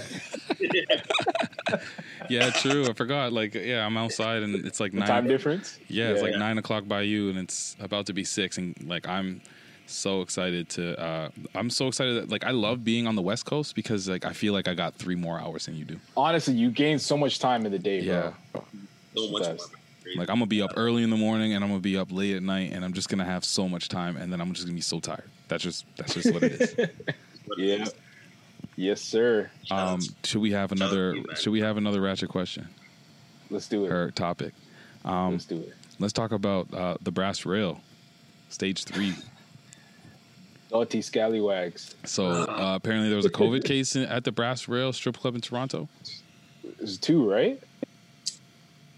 yeah, 2.30 2.50
true. 2.52 2.90
I 2.90 2.94
forgot. 2.94 3.34
Like, 3.34 3.54
yeah, 3.56 3.86
I'm 3.86 3.98
outside 3.98 4.44
and 4.44 4.66
it's 4.66 4.80
like 4.80 4.92
The 4.92 5.00
nine. 5.00 5.08
time 5.08 5.28
difference. 5.28 5.80
Yeah, 5.88 6.10
it's 6.10 6.22
like 6.22 6.32
Yeah. 6.34 6.40
nine 6.40 6.58
o'clock 6.58 6.88
by 6.88 7.02
you, 7.02 7.30
and 7.30 7.38
it's 7.38 7.76
about 7.80 8.06
to 8.08 8.14
be 8.14 8.24
six, 8.24 8.58
and 8.58 8.76
like 8.88 9.08
I'm 9.08 9.42
so 9.86 10.22
excited 10.22 10.70
to. 10.70 11.00
Uh, 11.00 11.30
I'm 11.56 11.70
so 11.70 11.88
excited 11.88 12.16
that 12.16 12.30
like 12.30 12.46
I 12.46 12.52
love 12.52 12.84
being 12.84 13.08
on 13.08 13.16
the 13.16 13.22
West 13.22 13.46
Coast 13.46 13.76
because 13.76 14.08
like 14.08 14.26
I 14.26 14.34
feel 14.34 14.54
like 14.54 14.68
I 14.68 14.74
got 14.74 14.96
three 14.96 15.16
more 15.16 15.40
hours 15.40 15.66
than 15.66 15.76
you 15.76 15.86
do. 15.86 16.00
Honestly, 16.16 16.54
you 16.54 16.72
gain 16.72 17.00
so 17.00 17.18
much 17.18 17.40
time 17.40 17.66
in 17.66 17.72
the 17.72 17.80
day, 17.80 18.06
bro. 18.06 18.34
Yeah. 18.56 18.62
so 19.16 19.32
much 19.32 19.44
Best. 19.44 19.58
more. 19.58 19.80
Like 20.18 20.30
I'm 20.30 20.36
gonna 20.36 20.46
be 20.48 20.62
up 20.62 20.72
early 20.76 21.04
in 21.04 21.10
the 21.10 21.18
morning, 21.18 21.54
and 21.54 21.64
I'm 21.64 21.70
gonna 21.70 21.80
be 21.82 21.98
up 21.98 22.12
late 22.12 22.36
at 22.36 22.44
night, 22.44 22.72
and 22.74 22.84
I'm 22.86 22.94
just 22.94 23.10
gonna 23.10 23.26
have 23.26 23.44
so 23.46 23.68
much 23.70 23.90
time, 23.90 24.18
and 24.18 24.32
then 24.32 24.40
I'm 24.42 24.54
just 24.54 24.66
gonna 24.66 24.76
be 24.76 24.82
so 24.82 25.00
tired. 25.00 25.30
That's 25.48 25.64
just 25.64 25.86
that's 25.98 26.14
just 26.14 26.34
what 26.34 26.44
it 26.44 26.62
is. 26.62 26.76
Yeah. 27.58 27.86
Yes, 28.78 29.02
sir. 29.02 29.52
Um, 29.70 30.00
should 30.24 30.42
we 30.42 30.52
have 30.54 30.72
another? 30.72 31.14
to. 31.14 31.36
Should 31.36 31.52
we 31.52 31.60
have 31.60 31.76
another 31.78 32.00
ratchet 32.02 32.30
question 32.30 32.68
Let's 33.50 33.68
do 33.68 33.86
it. 33.86 33.92
or 33.92 34.12
topic? 34.12 34.54
Um, 35.06 35.34
Let's 35.34 35.46
do 35.46 35.58
it. 35.60 35.74
let's 36.00 36.14
talk 36.14 36.32
about 36.32 36.74
uh, 36.74 36.96
the 37.02 37.12
brass 37.12 37.46
rail, 37.46 37.82
stage 38.50 38.86
three. 38.86 39.14
Naughty 40.72 41.02
scallywags. 41.02 41.96
So 42.06 42.26
uh, 42.28 42.74
apparently 42.76 43.10
there 43.10 43.18
was 43.18 43.26
a 43.26 43.30
COVID 43.30 43.64
case 43.66 43.96
in, 43.96 44.04
at 44.06 44.24
the 44.24 44.32
Brass 44.32 44.68
Rail 44.68 44.92
Strip 44.94 45.18
Club 45.18 45.36
in 45.36 45.42
Toronto. 45.42 45.88
There's 46.78 46.98
two, 46.98 47.30
right? 47.30 47.62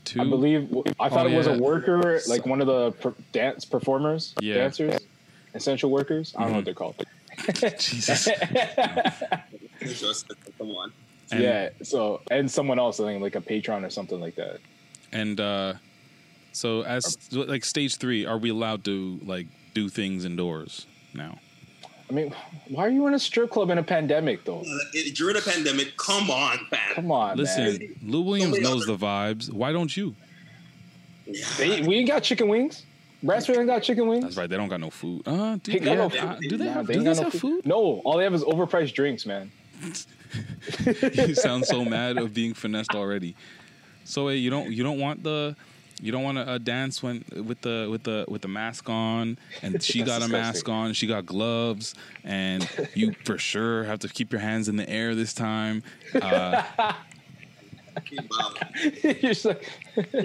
Two, 0.06 0.22
I 0.22 0.24
believe. 0.26 0.74
I 1.00 1.10
thought 1.10 1.26
Oh, 1.26 1.30
it 1.30 1.36
was 1.36 1.48
yeah. 1.48 1.54
a 1.56 1.58
worker, 1.60 2.22
like 2.28 2.46
one 2.46 2.62
of 2.62 2.68
the 2.68 2.92
per- 2.94 3.16
dance 3.34 3.66
performers, 3.66 4.34
Yeah. 4.40 4.56
dancers, 4.56 5.00
essential 5.54 5.90
workers. 5.92 6.34
I 6.38 6.44
don't 6.44 6.52
know 6.52 6.56
what 6.60 6.66
they're 6.66 6.74
called. 6.74 7.04
Jesus. 7.80 8.30
Just, 9.82 10.32
come 10.58 10.72
on. 10.72 10.92
And- 11.32 11.42
yeah. 11.42 11.70
So 11.84 12.22
and 12.32 12.50
someone 12.50 12.80
else, 12.80 13.00
I 13.00 13.06
think, 13.06 13.22
like 13.22 13.36
a 13.36 13.42
patron 13.42 13.84
or 13.84 13.90
something 13.90 14.20
like 14.22 14.36
that. 14.36 14.60
And 15.12 15.40
uh, 15.40 15.74
so, 16.52 16.84
as 16.84 17.18
like 17.32 17.66
stage 17.66 17.98
three, 17.98 18.26
are 18.26 18.38
we 18.38 18.50
allowed 18.50 18.84
to 18.86 19.20
like 19.24 19.48
do 19.74 19.90
things 19.90 20.24
indoors 20.26 20.86
now? 21.14 21.40
I 22.10 22.14
mean, 22.14 22.34
why 22.68 22.86
are 22.86 22.90
you 22.90 23.08
in 23.08 23.14
a 23.16 23.20
strip 23.20 23.50
club 23.50 23.70
in 23.72 23.78
a 23.78 23.84
pandemic 23.84 24.46
though? 24.46 24.62
It- 24.94 25.16
during 25.16 25.38
a 25.38 25.42
pandemic, 25.42 25.98
come 25.98 26.30
on, 26.30 26.58
fam. 26.70 26.80
Come 26.94 27.12
on, 27.12 27.38
Listen, 27.38 27.64
man. 27.80 27.96
Lou 28.04 28.22
Williams 28.22 28.52
many 28.54 28.64
knows 28.64 28.86
the 28.86 28.96
vibes. 28.96 29.52
Why 29.52 29.72
don't 29.72 29.96
you? 29.96 30.16
They, 31.58 31.82
we 31.82 31.96
ain't 31.96 32.08
got 32.08 32.22
chicken 32.24 32.48
wings. 32.48 32.84
Brassford 33.24 33.58
ain't 33.58 33.66
got 33.66 33.82
chicken 33.82 34.08
wings. 34.08 34.24
That's 34.24 34.38
right. 34.38 34.48
They 34.48 34.56
don't 34.58 34.68
got 34.70 34.80
no 34.80 34.92
food. 34.92 35.24
Uh, 35.28 35.56
do 35.56 35.72
They 35.72 35.80
they, 35.80 35.86
got 35.86 35.98
no 35.98 36.10
have, 36.10 36.12
food. 36.12 36.20
uh, 36.30 36.36
do 36.50 36.58
they 36.58 36.66
Nah, 36.66 36.74
have, 36.74 36.88
they 36.88 36.94
do 36.94 37.00
they 37.00 37.06
got 37.06 37.16
no 37.18 37.24
have 37.24 37.34
food? 37.34 37.66
No, 37.66 37.76
all 38.06 38.18
they 38.18 38.24
have 38.24 38.36
is 38.36 38.44
overpriced 38.44 38.94
drinks, 38.94 39.26
man. 39.26 39.52
you 41.14 41.34
sound 41.36 41.66
so 41.66 41.84
mad 41.84 42.18
of 42.18 42.34
being 42.34 42.54
finessed 42.54 42.94
already. 42.94 43.36
So 44.04 44.28
wait, 44.28 44.38
you 44.38 44.50
don't 44.52 44.72
you 44.72 44.84
don't 44.84 45.00
want 45.00 45.24
the 45.24 45.56
you 46.02 46.12
don't 46.12 46.24
want 46.24 46.38
to 46.38 46.48
uh, 46.48 46.58
dance 46.58 47.02
when 47.02 47.24
with 47.46 47.62
the 47.62 47.88
with 47.90 48.04
the 48.04 48.26
with 48.28 48.42
the 48.42 48.48
mask 48.48 48.90
on, 48.90 49.38
and 49.62 49.82
she 49.84 50.04
got 50.04 50.22
a 50.22 50.28
mask 50.28 50.68
on, 50.68 50.94
she 50.94 51.08
got 51.08 51.26
gloves, 51.26 51.96
and 52.24 52.68
you 52.94 53.14
for 53.26 53.38
sure 53.38 53.84
have 53.86 54.00
to 54.00 54.08
keep 54.08 54.32
your 54.32 54.42
hands 54.42 54.68
in 54.68 54.76
the 54.76 54.90
air 54.90 55.16
this 55.16 55.34
time. 55.34 55.84
Uh, 56.14 56.64
You're 59.04 59.14
just 59.14 59.46
like, 59.46 59.70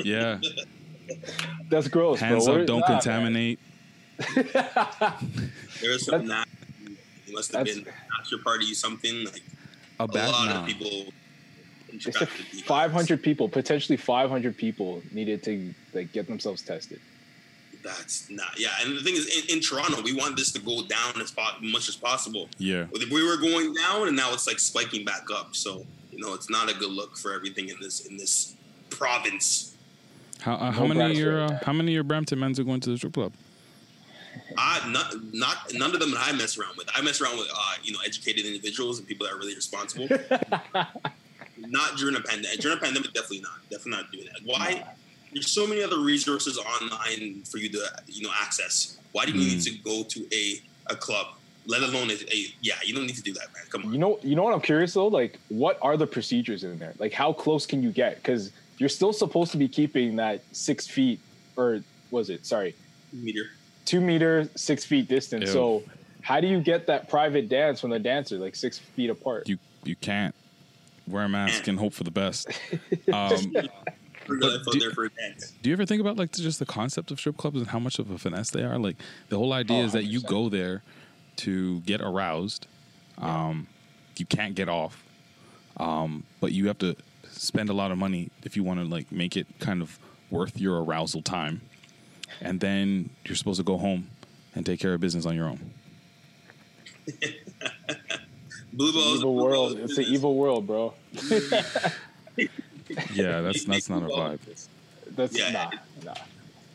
yeah, 0.05 0.41
that's 1.69 1.87
gross. 1.87 2.19
hands 2.19 2.47
bro. 2.47 2.61
up, 2.61 2.67
don't 2.67 2.81
nah, 2.81 2.87
contaminate. 2.87 3.61
There 4.35 5.93
was 5.93 6.05
some 6.05 6.27
nasty. 6.27 6.51
It 7.29 7.33
must 7.33 7.55
have 7.55 7.65
been 7.65 7.87
after 8.21 8.39
party 8.39 8.75
something 8.75 9.25
like 9.25 9.43
A 10.01 10.03
a 10.03 10.07
lot 10.07 10.47
nah. 10.47 10.61
of 10.61 10.67
people. 10.67 11.13
They 11.93 12.13
said 12.13 12.29
500 12.29 13.23
people, 13.23 13.49
potentially 13.49 13.97
500 13.97 14.57
people, 14.57 15.03
needed 15.13 15.43
to 15.45 15.75
like 15.93 16.13
get 16.13 16.27
themselves 16.27 16.63
tested. 16.63 17.01
That's 17.83 18.29
not 18.31 18.59
yeah. 18.59 18.69
And 18.83 18.97
the 18.97 19.03
thing 19.03 19.15
is, 19.15 19.27
in, 19.27 19.57
in 19.57 19.63
Toronto, 19.63 20.03
we 20.03 20.13
want 20.15 20.37
this 20.37 20.53
to 20.53 20.61
go 20.61 20.87
down 20.87 21.21
as 21.21 21.31
po- 21.31 21.59
much 21.63 21.89
as 21.89 21.97
possible. 21.97 22.49
Yeah, 22.59 22.87
We 23.11 23.27
were 23.27 23.39
going 23.39 23.73
down, 23.75 24.09
and 24.09 24.17
now 24.17 24.33
it's 24.35 24.47
like 24.47 24.59
spiking 24.59 25.05
back 25.05 25.27
up. 25.33 25.57
So 25.57 25.87
you 26.13 26.19
know, 26.19 26.35
it's 26.35 26.51
not 26.51 26.71
a 26.71 26.75
good 26.75 26.91
look 26.91 27.17
for 27.17 27.33
everything 27.33 27.69
in 27.71 27.77
this 27.81 28.07
in 28.07 28.17
this 28.19 28.55
province. 28.91 29.75
how 30.41 30.55
uh, 30.57 30.71
how 30.71 30.87
No 30.87 30.95
many 30.95 31.17
your 31.17 31.41
uh, 31.43 31.59
how 31.65 31.73
many 31.73 31.93
of 31.93 31.95
your 31.95 32.05
Brampton 32.05 32.39
men's 32.39 32.61
are 32.61 32.65
going 32.65 32.81
to 32.81 32.91
the 32.91 32.99
strip 32.99 33.15
club? 33.15 33.33
I 34.59 34.87
not 34.91 35.15
not 35.33 35.73
none 35.73 35.95
of 35.95 36.01
them 36.01 36.11
that 36.13 36.21
I 36.29 36.33
mess 36.33 36.59
around 36.59 36.77
with. 36.77 36.89
I 36.95 37.01
mess 37.01 37.21
around 37.21 37.39
with 37.39 37.49
uh, 37.55 37.75
you 37.83 37.93
know 37.93 38.01
educated 38.05 38.45
individuals 38.45 38.99
and 38.99 39.09
people 39.09 39.27
that 39.27 39.35
are 39.35 39.39
really 39.39 39.55
responsible. 39.55 40.07
not 41.71 41.97
during 41.97 42.17
a 42.17 42.21
pandemic. 42.21 42.59
During 42.59 42.77
a 42.77 42.81
pandemic, 42.81 43.13
definitely 43.13 43.41
not. 43.41 43.61
Definitely 43.71 43.93
not 43.93 44.13
doing 44.13 44.27
that. 44.27 44.41
Why? 44.45 44.85
There's 45.33 45.51
so 45.51 45.67
many 45.67 45.83
other 45.83 46.01
resources 46.01 46.59
online 46.59 47.43
for 47.45 47.59
you 47.59 47.69
to 47.71 47.79
you 48.09 48.23
know 48.25 48.33
access. 48.43 48.99
Why 49.13 49.25
do 49.25 49.33
you 49.33 49.39
need 49.39 49.59
mm. 49.61 49.65
to 49.65 49.79
go 49.79 50.03
to 50.03 50.27
a 50.35 50.61
a 50.93 50.97
club? 50.97 51.29
Let 51.67 51.83
alone 51.83 52.11
a, 52.11 52.15
a 52.15 52.47
yeah. 52.61 52.75
You 52.85 52.95
don't 52.95 53.07
need 53.07 53.17
to 53.17 53.23
do 53.23 53.33
that, 53.35 53.53
man. 53.55 53.63
Come 53.71 53.87
on. 53.87 53.93
You 53.93 53.99
know, 53.99 54.19
you 54.23 54.35
know 54.35 54.43
what 54.43 54.53
I'm 54.53 54.61
curious 54.61 54.95
though. 54.95 55.07
Like, 55.07 55.39
what 55.49 55.79
are 55.83 55.97
the 55.97 56.07
procedures 56.07 56.65
in 56.65 56.79
there? 56.79 56.95
Like, 56.99 57.13
how 57.13 57.33
close 57.33 57.65
can 57.67 57.83
you 57.83 57.93
get? 57.93 58.17
Because 58.17 58.51
you're 58.79 58.89
still 58.89 59.13
supposed 59.13 59.53
to 59.53 59.59
be 59.59 59.69
keeping 59.69 60.17
that 60.17 60.43
six 60.53 60.89
feet, 60.89 61.21
or 61.57 61.81
was 62.11 62.31
it? 62.31 62.45
Sorry, 62.45 62.75
Meter. 63.13 63.51
two 63.85 64.01
meter, 64.01 64.49
six 64.57 64.85
feet 64.85 65.07
distance. 65.07 65.47
Ew. 65.47 65.53
So, 65.53 65.83
how 66.23 66.41
do 66.41 66.49
you 66.49 66.61
get 66.61 66.89
that 66.89 67.09
private 67.09 67.49
dance 67.49 67.81
from 67.81 67.91
the 67.91 68.01
dancer, 68.01 68.37
like 68.39 68.57
six 68.57 68.79
feet 68.79 69.11
apart? 69.11 69.49
You 69.49 69.59
you 69.85 69.95
can't 69.95 70.35
wear 71.11 71.25
a 71.25 71.29
mask 71.29 71.69
and 71.69 71.79
hope 71.79 71.93
for 71.93 72.05
the 72.05 72.11
best. 72.11 72.49
Um, 73.13 73.53
Bring 74.27 74.43
your 74.43 74.59
there 74.79 74.91
for 74.93 75.07
a. 75.07 75.11
Do 75.63 75.71
you 75.71 75.73
ever 75.73 75.85
think 75.85 76.01
about 76.01 76.17
like 76.17 76.31
just 76.33 76.61
the 76.61 76.67
concept 76.67 77.11
of 77.11 77.19
strip 77.19 77.37
clubs 77.37 77.59
and 77.59 77.69
how 77.69 77.81
much 77.81 77.99
of 77.99 78.11
a 78.11 78.19
finesse 78.19 78.51
they 78.51 78.63
are? 78.63 78.79
Like 78.79 78.97
the 79.29 79.37
whole 79.37 79.53
idea 79.53 79.79
Oh, 79.79 79.85
is 79.85 79.93
that 79.93 80.05
you 80.05 80.21
go 80.21 80.49
there 80.49 80.83
to 81.37 81.81
get 81.81 82.01
aroused. 82.01 82.67
Um, 83.19 83.67
you 84.17 84.27
can't 84.27 84.55
get 84.55 84.69
off, 84.69 85.03
um, 85.79 86.25
but 86.41 86.53
you 86.53 86.69
have 86.69 86.79
to 86.79 86.95
spend 87.31 87.71
a 87.71 87.73
lot 87.73 87.91
of 87.91 87.99
money 87.99 88.31
if 88.45 88.57
you 88.57 88.63
want 88.63 88.79
to 88.81 88.87
like 88.87 89.11
make 89.11 89.37
it 89.37 89.47
kind 89.59 89.83
of 89.83 89.99
worth 90.31 90.61
your 90.61 90.83
arousal 90.85 91.23
time, 91.23 91.63
and 92.41 92.61
then 92.61 93.11
you're 93.25 93.37
supposed 93.37 93.59
to 93.59 93.65
go 93.65 93.79
home 93.79 94.11
and 94.55 94.65
take 94.65 94.79
care 94.79 94.95
of 94.95 95.01
business 95.01 95.27
on 95.27 95.35
your 95.35 95.49
own. 95.49 95.73
Blue 98.73 98.93
balls. 98.93 99.19
evil 99.19 99.35
world. 99.35 99.79
It's 99.79 99.99
an 99.99 100.05
evil 100.05 100.35
world, 100.37 100.67
bro. 100.67 100.95
Yeah, 103.13 103.41
that's 103.43 103.65
that's 103.65 103.89
not 103.89 104.03
a 104.03 104.07
vibe. 104.07 104.41
That's 105.15 105.39
Yeah. 105.39 105.51
nah, 105.53 105.71
nah. 106.05 106.15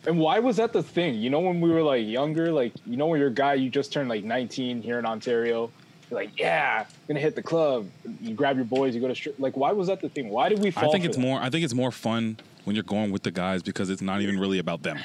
And 0.07 0.17
why 0.19 0.39
was 0.39 0.57
that 0.57 0.71
the 0.71 0.81
thing? 0.83 1.15
You 1.15 1.29
know, 1.29 1.39
when 1.41 1.59
we 1.59 1.69
were 1.69 1.81
like 1.81 2.05
younger, 2.05 2.51
like 2.53 2.71
you 2.85 2.95
know, 2.95 3.07
when 3.07 3.19
you're 3.19 3.29
a 3.29 3.33
guy, 3.33 3.55
you 3.55 3.69
just 3.69 3.91
turned 3.91 4.07
like 4.07 4.23
19 4.23 4.81
here 4.81 4.97
in 4.99 5.05
Ontario. 5.05 5.71
You're 6.09 6.19
like, 6.21 6.39
yeah, 6.39 6.85
gonna 7.07 7.19
hit 7.19 7.35
the 7.35 7.41
club. 7.43 7.89
You 8.21 8.33
grab 8.33 8.55
your 8.55 8.63
boys, 8.65 8.95
you 8.95 9.01
go 9.01 9.07
to 9.09 9.15
strip. 9.15 9.37
Like, 9.39 9.57
why 9.57 9.71
was 9.73 9.87
that 9.87 9.99
the 10.01 10.07
thing? 10.09 10.29
Why 10.29 10.47
did 10.47 10.59
we 10.59 10.71
fall? 10.71 10.87
I 10.87 10.91
think 10.91 11.03
for 11.03 11.09
it's 11.09 11.17
that? 11.17 11.21
more. 11.21 11.41
I 11.41 11.49
think 11.49 11.65
it's 11.65 11.73
more 11.73 11.91
fun 11.91 12.37
when 12.63 12.75
you're 12.77 12.83
going 12.83 13.11
with 13.11 13.23
the 13.23 13.31
guys 13.31 13.61
because 13.61 13.89
it's 13.89 14.01
not 14.01 14.21
even 14.21 14.39
really 14.39 14.59
about 14.59 14.83
them. 14.83 14.99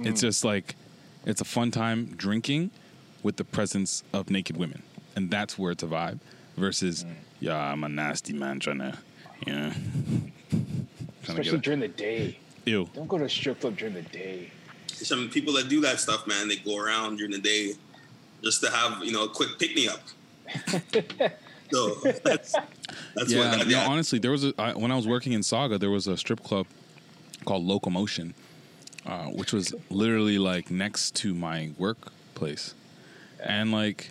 It's 0.00 0.20
Mm. 0.20 0.26
just 0.28 0.44
like 0.44 0.74
it's 1.26 1.40
a 1.42 1.44
fun 1.44 1.70
time 1.70 2.06
drinking 2.16 2.70
with 3.22 3.36
the 3.36 3.44
presence 3.44 4.04
of 4.12 4.30
naked 4.30 4.56
women, 4.56 4.82
and 5.16 5.30
that's 5.30 5.58
where 5.58 5.72
it's 5.72 5.82
a 5.82 5.86
vibe. 5.86 6.20
Versus, 6.56 7.02
Mm. 7.04 7.14
yeah, 7.40 7.56
I'm 7.56 7.82
a 7.82 7.88
nasty 7.88 8.32
man 8.32 8.60
trying 8.60 8.78
to, 8.78 8.96
yeah, 9.46 9.72
trying 10.50 10.80
especially 11.24 11.50
get 11.52 11.62
during 11.62 11.80
the 11.80 11.88
day. 11.88 12.38
ew. 12.64 12.88
Don't 12.94 13.08
go 13.08 13.18
to 13.18 13.24
a 13.24 13.28
strip 13.28 13.60
club 13.60 13.76
during 13.76 13.94
the 13.94 14.02
day. 14.02 14.50
Some 14.86 15.28
people 15.30 15.52
that 15.54 15.68
do 15.68 15.80
that 15.80 15.98
stuff, 15.98 16.26
man, 16.28 16.46
they 16.46 16.56
go 16.56 16.78
around 16.78 17.16
during 17.16 17.32
the 17.32 17.40
day 17.40 17.72
just 18.42 18.62
to 18.62 18.70
have 18.70 19.02
you 19.04 19.10
know 19.12 19.24
a 19.24 19.28
quick 19.28 19.58
pick 19.58 19.74
me 19.74 19.88
up. 19.88 20.00
so 21.72 21.94
that's 22.24 22.52
that's 23.16 23.32
yeah, 23.32 23.38
what 23.50 23.58
that, 23.58 23.66
no, 23.66 23.70
yeah. 23.70 23.86
honestly, 23.88 24.18
there 24.20 24.30
was 24.30 24.44
a 24.44 24.54
I, 24.58 24.72
when 24.74 24.92
I 24.92 24.96
was 24.96 25.06
working 25.08 25.32
in 25.32 25.40
Sauga, 25.40 25.78
there 25.80 25.90
was 25.90 26.06
a 26.06 26.16
strip 26.16 26.42
club 26.44 26.66
called 27.44 27.64
Locomotion, 27.64 28.34
uh, 29.06 29.24
which 29.26 29.52
was 29.52 29.74
literally 29.90 30.38
like 30.38 30.70
next 30.70 31.14
to 31.16 31.34
my 31.34 31.70
workplace, 31.78 32.74
and 33.42 33.72
like 33.72 34.10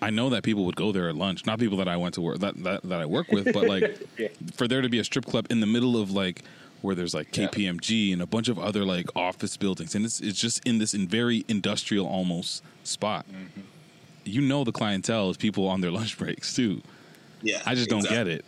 I 0.00 0.10
know 0.10 0.30
that 0.30 0.42
people 0.44 0.64
would 0.66 0.76
go 0.76 0.92
there 0.92 1.08
at 1.08 1.16
lunch, 1.16 1.44
not 1.46 1.58
people 1.58 1.78
that 1.78 1.88
I 1.88 1.96
went 1.96 2.14
to 2.14 2.20
work 2.20 2.38
that 2.38 2.62
that, 2.64 2.82
that 2.84 3.00
I 3.00 3.06
work 3.06 3.30
with, 3.32 3.52
but 3.52 3.64
like 3.68 3.98
Yeah. 4.18 4.28
for 4.54 4.68
there 4.68 4.80
to 4.82 4.88
be 4.88 4.98
a 4.98 5.04
strip 5.04 5.26
club 5.26 5.46
in 5.50 5.60
the 5.60 5.66
middle 5.66 6.00
of 6.00 6.10
like 6.10 6.42
where 6.82 6.94
there's 6.94 7.14
like 7.14 7.32
KPMG 7.32 8.12
and 8.12 8.22
a 8.22 8.26
bunch 8.26 8.48
of 8.48 8.58
other 8.58 8.84
like 8.84 9.06
office 9.16 9.56
buildings, 9.56 9.94
and 9.94 10.04
it's 10.04 10.20
it's 10.20 10.40
just 10.40 10.64
in 10.66 10.78
this 10.78 10.94
in 10.94 11.08
very 11.08 11.44
industrial 11.48 12.06
almost 12.06 12.62
spot. 12.84 13.26
Mm-hmm. 13.28 13.60
You 14.24 14.40
know 14.42 14.62
the 14.62 14.72
clientele 14.72 15.30
is 15.30 15.36
people 15.36 15.66
on 15.66 15.80
their 15.80 15.90
lunch 15.98 16.16
breaks 16.18 16.54
too. 16.54 16.82
Yeah, 17.42 17.62
I 17.66 17.74
just 17.74 17.88
don't 17.88 18.08
get 18.08 18.26
it. 18.28 18.44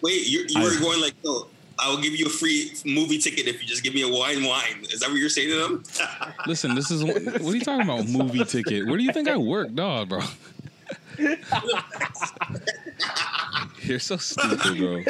Wait, 0.00 0.26
you, 0.28 0.44
you 0.48 0.62
were 0.62 0.78
going 0.78 1.00
like, 1.00 1.14
no, 1.24 1.48
I 1.78 1.90
will 1.90 2.00
give 2.00 2.14
you 2.14 2.26
a 2.26 2.30
free 2.30 2.72
movie 2.84 3.18
ticket 3.18 3.48
if 3.48 3.60
you 3.60 3.66
just 3.66 3.82
give 3.82 3.94
me 3.94 4.02
a 4.02 4.08
wine 4.08 4.44
wine. 4.44 4.84
Is 4.92 5.00
that 5.00 5.08
what 5.10 5.18
you're 5.18 5.28
saying 5.28 5.48
to 5.48 5.56
them? 5.56 5.82
Listen, 6.46 6.74
this 6.74 6.90
is 6.90 7.02
what 7.04 7.16
are 7.26 7.54
you 7.56 7.60
talking 7.60 7.82
about? 7.82 8.06
Movie 8.08 8.44
ticket? 8.44 8.86
Where 8.86 8.96
do 8.96 9.02
you 9.02 9.12
think 9.12 9.28
I 9.28 9.36
work, 9.36 9.74
dog, 9.74 10.08
bro? 10.08 10.20
You're 13.82 13.98
so 13.98 14.16
stupid, 14.16 14.78
bro. 14.78 15.02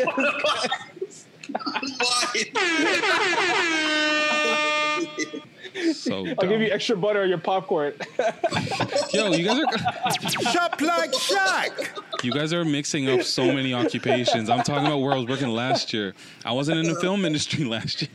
So 5.92 6.26
I'll 6.26 6.48
give 6.48 6.60
you 6.60 6.70
extra 6.70 6.96
butter 6.96 7.22
on 7.22 7.28
your 7.28 7.38
popcorn. 7.38 7.94
Yo, 9.12 9.32
you 9.32 9.44
guys 9.44 9.59
are 9.59 10.30
Shop 10.52 10.80
like 10.80 11.12
Shaq. 11.12 12.24
you 12.24 12.32
guys 12.32 12.52
are 12.52 12.64
mixing 12.64 13.09
up 13.09 13.22
so 13.22 13.52
many 13.52 13.72
occupations. 13.74 14.50
I'm 14.50 14.62
talking 14.62 14.86
about 14.86 14.98
where 14.98 15.12
I 15.12 15.16
was 15.16 15.26
working 15.26 15.48
last 15.48 15.92
year. 15.92 16.14
I 16.44 16.52
wasn't 16.52 16.78
in 16.78 16.92
the 16.92 16.98
film 17.00 17.24
industry 17.24 17.64
last 17.76 18.02
year. 18.02 18.10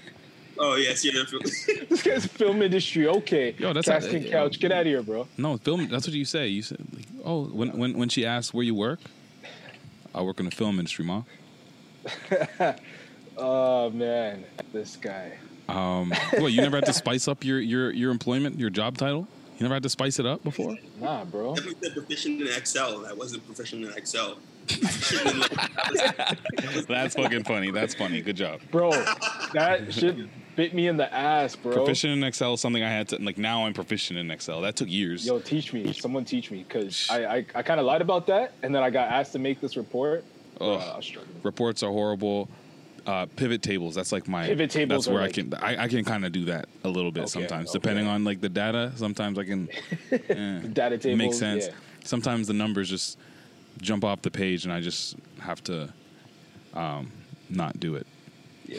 Oh 0.60 0.76
yes, 0.76 1.04
yeah. 1.06 1.24
this 1.90 2.02
guy's 2.04 2.26
film 2.26 2.62
industry. 2.62 3.08
Okay, 3.08 3.56
Yo, 3.58 3.74
that's 3.74 3.88
casting 3.88 4.26
a- 4.26 4.30
couch. 4.30 4.60
Get 4.60 4.72
out 4.72 4.82
of 4.82 4.88
here, 4.88 5.02
bro. 5.04 5.28
No, 5.38 5.58
film. 5.58 5.88
That's 5.90 6.08
what 6.08 6.16
you 6.16 6.26
say. 6.26 6.48
You 6.48 6.62
said, 6.62 6.80
like, 6.94 7.06
oh, 7.26 7.46
when 7.46 7.78
when 7.78 7.98
when 7.98 8.10
she 8.10 8.26
asked 8.26 8.54
where 8.54 8.64
you 8.64 8.76
work, 8.76 9.00
I 10.14 10.22
work 10.22 10.40
in 10.40 10.46
the 10.46 10.52
film 10.52 10.80
industry, 10.80 11.06
mom. 11.06 11.26
Oh 13.38 13.90
man, 13.90 14.44
this 14.72 14.96
guy. 14.96 15.34
Um, 15.70 16.12
what 16.38 16.52
you 16.52 16.62
never 16.62 16.78
had 16.78 16.86
to 16.86 16.94
spice 16.94 17.28
up 17.28 17.44
your 17.44 17.60
your 17.60 17.92
your 17.92 18.12
employment, 18.12 18.60
your 18.60 18.70
job 18.70 18.98
title? 18.98 19.28
You 19.58 19.64
never 19.64 19.76
had 19.76 19.84
to 19.84 19.90
spice 19.90 20.20
it 20.20 20.26
up 20.26 20.44
before? 20.44 20.76
Nah, 21.00 21.26
bro. 21.26 21.56
Definitely 21.56 21.88
said 21.88 21.94
proficient 21.94 22.42
in 22.42 22.48
Excel, 22.48 22.98
and 22.98 23.08
I 23.08 23.14
wasn't 23.14 23.46
proficient 23.46 23.86
in 23.86 23.94
Excel. 23.94 24.38
Proficient 24.68 25.32
in, 25.34 25.40
like, 25.40 26.88
That's 26.88 27.16
fucking 27.16 27.44
funny. 27.44 27.72
That's 27.72 27.94
funny. 27.94 28.22
Good 28.22 28.36
job. 28.36 28.62
Bro, 28.72 28.92
that 29.54 29.94
shit 29.94 30.18
bit 30.56 30.74
me 30.74 30.88
in 30.88 30.98
the 30.98 31.12
ass, 31.14 31.56
bro. 31.56 31.74
Proficient 31.74 32.14
in 32.14 32.24
Excel 32.24 32.54
is 32.54 32.62
something 32.62 32.84
I 32.84 32.90
had 32.90 33.08
to 33.10 33.22
like. 33.22 33.38
Now 33.38 33.66
I'm 33.66 33.74
proficient 33.74 34.20
in 34.20 34.32
Excel. 34.32 34.62
That 34.62 34.76
took 34.76 34.90
years. 34.90 35.26
Yo, 35.26 35.40
teach 35.40 35.74
me. 35.74 35.92
Someone 35.94 36.26
teach 36.26 36.52
me, 36.52 36.64
cause 36.68 37.08
I 37.10 37.26
I, 37.26 37.46
I 37.56 37.62
kind 37.64 37.80
of 37.80 37.86
lied 37.86 38.02
about 38.02 38.28
that, 38.28 38.54
and 38.64 38.74
then 38.74 38.84
I 38.84 38.90
got 38.90 39.10
asked 39.10 39.34
to 39.34 39.40
make 39.40 39.62
this 39.62 39.78
report. 39.78 40.24
Ugh. 40.62 40.68
Uh, 40.68 40.94
I 40.94 40.98
was 40.98 41.06
struggling. 41.06 41.36
Reports 41.44 41.84
are 41.84 41.92
horrible. 41.92 42.50
Uh, 43.06 43.26
pivot 43.36 43.62
tables. 43.62 43.96
That's 43.96 44.14
like 44.14 44.30
my 44.30 44.48
Pivot 44.48 44.72
tables 44.72 45.06
That's 45.06 45.14
where 45.14 45.24
are 45.24 45.26
I 45.26 45.32
can 45.32 45.54
I, 45.56 45.84
I 45.84 45.88
can 45.90 46.06
kind 46.06 46.24
of 46.26 46.32
do 46.32 46.46
that 46.46 46.70
a 46.86 46.90
little 46.90 47.12
bit 47.12 47.24
Okay, 47.24 47.32
sometimes, 47.32 47.70
okay. 47.70 47.80
depending 47.80 48.08
on 48.08 48.24
like 48.24 48.40
the 48.40 48.48
data. 48.48 48.94
Sometimes 48.96 49.38
I 49.38 49.44
can. 49.44 49.68
eh, 50.12 50.62
Data 50.72 50.98
tables, 50.98 51.18
makes 51.18 51.38
sense. 51.38 51.68
yeah. 51.68 51.74
Sometimes 52.06 52.48
the 52.48 52.54
numbers 52.54 52.90
just 52.90 53.18
jump 53.82 54.06
off 54.06 54.22
the 54.22 54.32
page, 54.32 54.64
and 54.64 54.72
I 54.74 54.80
just 54.80 55.18
have 55.40 55.62
to 55.66 55.94
um, 56.74 57.12
not 57.50 57.78
do 57.80 57.96
it. 57.96 58.08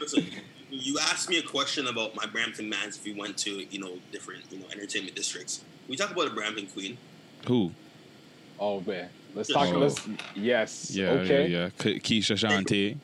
Listen, 0.00 0.26
you 0.70 0.98
asked 1.00 1.28
me 1.28 1.38
a 1.38 1.42
question 1.42 1.86
about 1.86 2.14
my 2.14 2.26
Brampton 2.26 2.68
mans 2.68 2.96
if 2.96 3.04
we 3.04 3.12
went 3.14 3.36
to 3.38 3.64
you 3.72 3.78
know 3.80 3.98
different 4.12 4.44
you 4.50 4.58
know 4.58 4.66
entertainment 4.72 5.14
districts. 5.16 5.62
We 5.88 5.96
talk 5.96 6.10
about 6.10 6.26
a 6.28 6.30
Brampton 6.30 6.66
Queen. 6.66 6.96
Who? 7.46 7.70
Oh 8.58 8.80
man, 8.80 9.08
let's 9.34 9.48
Yeah. 9.50 9.54
talk. 9.56 9.68
Oh. 9.74 9.78
Let's 9.78 10.08
yes. 10.34 10.90
Yeah, 10.90 11.10
okay. 11.10 11.48
yeah, 11.48 11.58
yeah. 11.64 11.68
Ke- 11.70 12.00
Keshia 12.02 12.36
Chanté. 12.36 12.96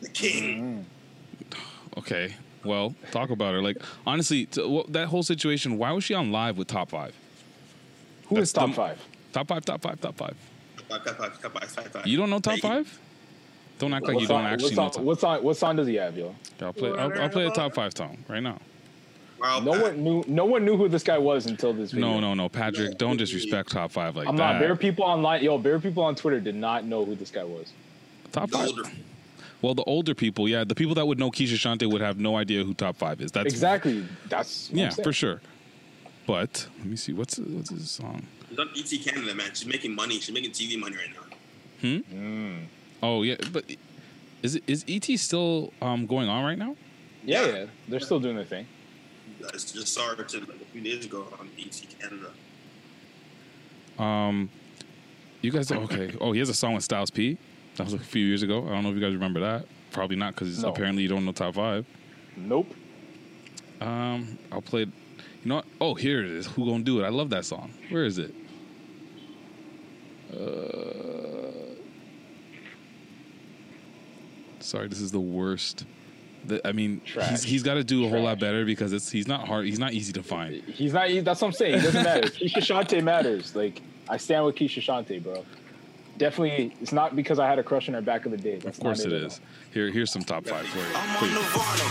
The 0.00 0.08
king. 0.08 0.86
Mm-hmm. 1.54 1.98
Okay. 1.98 2.34
Well, 2.64 2.94
talk 3.10 3.30
about 3.30 3.54
her. 3.54 3.62
Like 3.62 3.76
honestly, 4.06 4.46
t- 4.46 4.60
wh- 4.62 4.90
that 4.92 5.08
whole 5.08 5.22
situation. 5.22 5.78
Why 5.78 5.92
was 5.92 6.04
she 6.04 6.14
on 6.14 6.32
live 6.32 6.56
with 6.58 6.68
top 6.68 6.90
five? 6.90 7.14
Who 8.28 8.36
is 8.38 8.52
That's 8.52 8.52
top 8.52 8.70
the- 8.70 8.74
five? 8.76 8.98
Top 9.32 9.48
five. 9.48 9.64
Top 9.64 9.82
five. 9.82 10.00
Top 10.00 10.16
five. 10.16 10.36
Five, 10.88 11.02
five, 11.02 11.16
five, 11.16 11.34
five, 11.36 11.52
five, 11.52 11.70
five, 11.70 11.86
five. 11.92 12.06
You 12.06 12.16
don't 12.18 12.30
know 12.30 12.40
top 12.40 12.58
five? 12.60 12.98
Don't 13.78 13.92
act 13.92 14.06
like 14.06 14.14
What 14.14 14.20
you 14.22 14.28
don't 14.28 14.38
song- 14.42 14.46
actually 14.46 14.64
what 14.64 14.70
know 14.76 14.82
song, 14.82 14.90
top. 14.92 15.02
what 15.02 15.20
song? 15.20 15.42
What 15.44 15.56
song 15.56 15.76
does 15.76 15.86
he 15.88 15.94
have, 15.96 16.16
yo? 16.16 16.34
I'll 16.60 16.72
play. 16.72 16.90
I'll, 16.90 17.20
I'll 17.20 17.28
play 17.28 17.46
a 17.46 17.50
top 17.50 17.74
five 17.74 17.92
song 17.96 18.18
right 18.28 18.42
now. 18.42 18.58
Wow, 19.40 19.60
No 19.60 19.72
one 19.82 20.02
knew. 20.02 20.24
No 20.28 20.44
one 20.44 20.64
knew 20.64 20.76
who 20.76 20.88
this 20.88 21.02
guy 21.02 21.18
was 21.18 21.46
until 21.46 21.72
this 21.74 21.90
video. 21.90 22.08
No, 22.08 22.20
no, 22.20 22.34
no, 22.34 22.48
Patrick. 22.48 22.96
Don't 22.98 23.16
disrespect 23.16 23.72
top 23.72 23.90
five 23.90 24.16
like 24.16 24.28
I'm 24.28 24.36
that. 24.36 24.52
not. 24.54 24.60
Bare 24.60 24.76
people 24.76 25.04
online, 25.04 25.42
yo. 25.42 25.58
Bare 25.58 25.80
people 25.80 26.02
on 26.04 26.14
Twitter 26.14 26.40
did 26.40 26.54
not 26.54 26.84
know 26.86 27.04
who 27.04 27.14
this 27.14 27.30
guy 27.30 27.44
was. 27.44 27.72
top 28.32 28.48
The 28.50 28.58
five. 28.58 28.68
older. 28.68 28.82
Well, 29.60 29.74
the 29.74 29.82
older 29.84 30.14
people, 30.14 30.46
yeah, 30.48 30.62
the 30.62 30.74
people 30.74 30.94
that 30.94 31.06
would 31.06 31.18
know 31.18 31.30
Keshia 31.30 31.54
Chanté 31.56 31.90
would 31.90 32.00
have 32.02 32.18
no 32.18 32.36
idea 32.36 32.62
who 32.64 32.74
top 32.74 32.96
five 32.96 33.20
is. 33.20 33.32
That's 33.32 33.46
exactly. 33.52 34.06
That's 34.28 34.68
what 34.70 34.72
I'm 34.72 34.78
yeah, 34.78 34.90
for 34.90 35.12
sure. 35.12 35.40
But 36.26 36.68
let 36.78 36.86
me 36.86 36.96
see. 36.96 37.12
What's 37.12 37.38
what's 37.38 37.70
his 37.70 37.90
song? 37.90 38.26
She's 38.48 38.58
on 38.58 38.68
ET 38.76 38.90
Canada, 39.04 39.34
man. 39.34 39.48
She's 39.52 39.66
making 39.66 39.94
money. 39.94 40.20
She's 40.20 40.32
making 40.34 40.52
TV 40.52 40.78
money 40.78 40.96
right 40.96 41.10
now. 41.12 42.00
Hmm. 42.12 42.58
Oh 43.04 43.22
yeah, 43.22 43.36
but 43.52 43.64
is 44.42 44.54
it 44.56 44.64
is 44.66 44.82
ET 44.88 45.04
still 45.18 45.74
um, 45.82 46.06
going 46.06 46.26
on 46.30 46.42
right 46.42 46.56
now? 46.56 46.74
Yeah, 47.22 47.46
yeah. 47.46 47.66
They're 47.86 48.00
still 48.00 48.18
doing 48.18 48.34
their 48.36 48.46
thing. 48.46 48.66
I 49.46 49.50
just 49.52 49.88
saw 49.88 50.14
her 50.14 50.22
to, 50.24 50.40
like, 50.40 50.48
a 50.48 50.64
few 50.72 50.80
days 50.80 51.04
ago 51.04 51.26
on 51.38 51.50
ET 51.58 51.82
Canada. 52.00 52.30
Um, 54.02 54.48
you 55.42 55.50
guys 55.50 55.70
okay? 55.70 56.14
Oh, 56.18 56.32
he 56.32 56.38
has 56.38 56.48
a 56.48 56.54
song 56.54 56.72
with 56.74 56.82
Styles 56.84 57.10
P. 57.10 57.36
That 57.76 57.84
was 57.84 57.92
a 57.92 57.98
few 57.98 58.24
years 58.24 58.42
ago. 58.42 58.64
I 58.66 58.70
don't 58.70 58.82
know 58.84 58.88
if 58.88 58.94
you 58.94 59.02
guys 59.02 59.12
remember 59.12 59.40
that. 59.40 59.66
Probably 59.90 60.16
not 60.16 60.34
because 60.34 60.62
No. 60.62 60.70
apparently 60.70 61.02
you 61.02 61.08
don't 61.10 61.26
know 61.26 61.32
top 61.32 61.54
five. 61.56 61.84
Nope. 62.38 62.72
Um, 63.82 64.38
I'll 64.50 64.62
play. 64.62 64.80
You 64.80 64.88
know 65.44 65.56
what? 65.56 65.66
Oh, 65.78 65.94
here 65.94 66.20
it 66.24 66.30
is. 66.30 66.46
Who 66.46 66.64
gonna 66.64 66.84
do 66.84 67.02
it? 67.02 67.04
I 67.04 67.10
love 67.10 67.28
that 67.30 67.44
song. 67.44 67.70
Where 67.90 68.04
is 68.06 68.16
it? 68.16 68.34
Uh, 70.32 71.53
sorry, 74.64 74.88
this 74.88 75.00
is 75.00 75.12
the 75.12 75.20
worst. 75.20 75.86
The, 76.46 76.66
I 76.66 76.72
mean, 76.72 77.00
he's 77.04 77.42
he's 77.42 77.62
got 77.62 77.74
to 77.74 77.84
do 77.84 78.04
a 78.04 78.08
whole 78.08 78.22
lot 78.22 78.38
better 78.38 78.64
because 78.66 78.92
it's 78.92 79.10
he's 79.10 79.26
not 79.26 79.48
hard. 79.48 79.64
He's 79.64 79.78
not 79.78 79.92
easy 79.94 80.12
to 80.12 80.22
find. 80.22 80.62
He's 80.64 80.92
not. 80.92 81.08
That's 81.24 81.40
what 81.40 81.48
I'm 81.48 81.52
saying. 81.52 81.76
It 81.76 81.82
doesn't 81.82 82.02
matter. 82.02 82.28
Keshia 82.28 82.58
Chanté 82.60 83.02
matters. 83.02 83.56
Like 83.56 83.80
I 84.10 84.18
stand 84.18 84.44
with 84.44 84.54
Keshia 84.56 84.82
Chanté, 84.82 85.22
bro. 85.22 85.44
Definitely, 86.16 86.76
it's 86.80 86.92
not 86.92 87.16
because 87.16 87.38
I 87.40 87.48
had 87.48 87.58
a 87.58 87.62
crush 87.64 87.88
on 87.88 87.94
her 87.94 88.00
back 88.00 88.24
in 88.24 88.30
the 88.30 88.36
day. 88.36 88.58
That's 88.58 88.78
Of 88.78 88.84
course 88.84 89.04
not 89.04 89.12
it 89.14 89.22
at 89.22 89.26
is. 89.32 89.40
Here, 89.72 89.90
here's 89.90 90.12
some 90.12 90.22
top 90.22 90.46
five 90.46 90.64
for 90.66 90.78
you. 90.78 90.84
I'm 90.94 91.16
on. 91.16 91.28
Nirvana. 91.28 91.88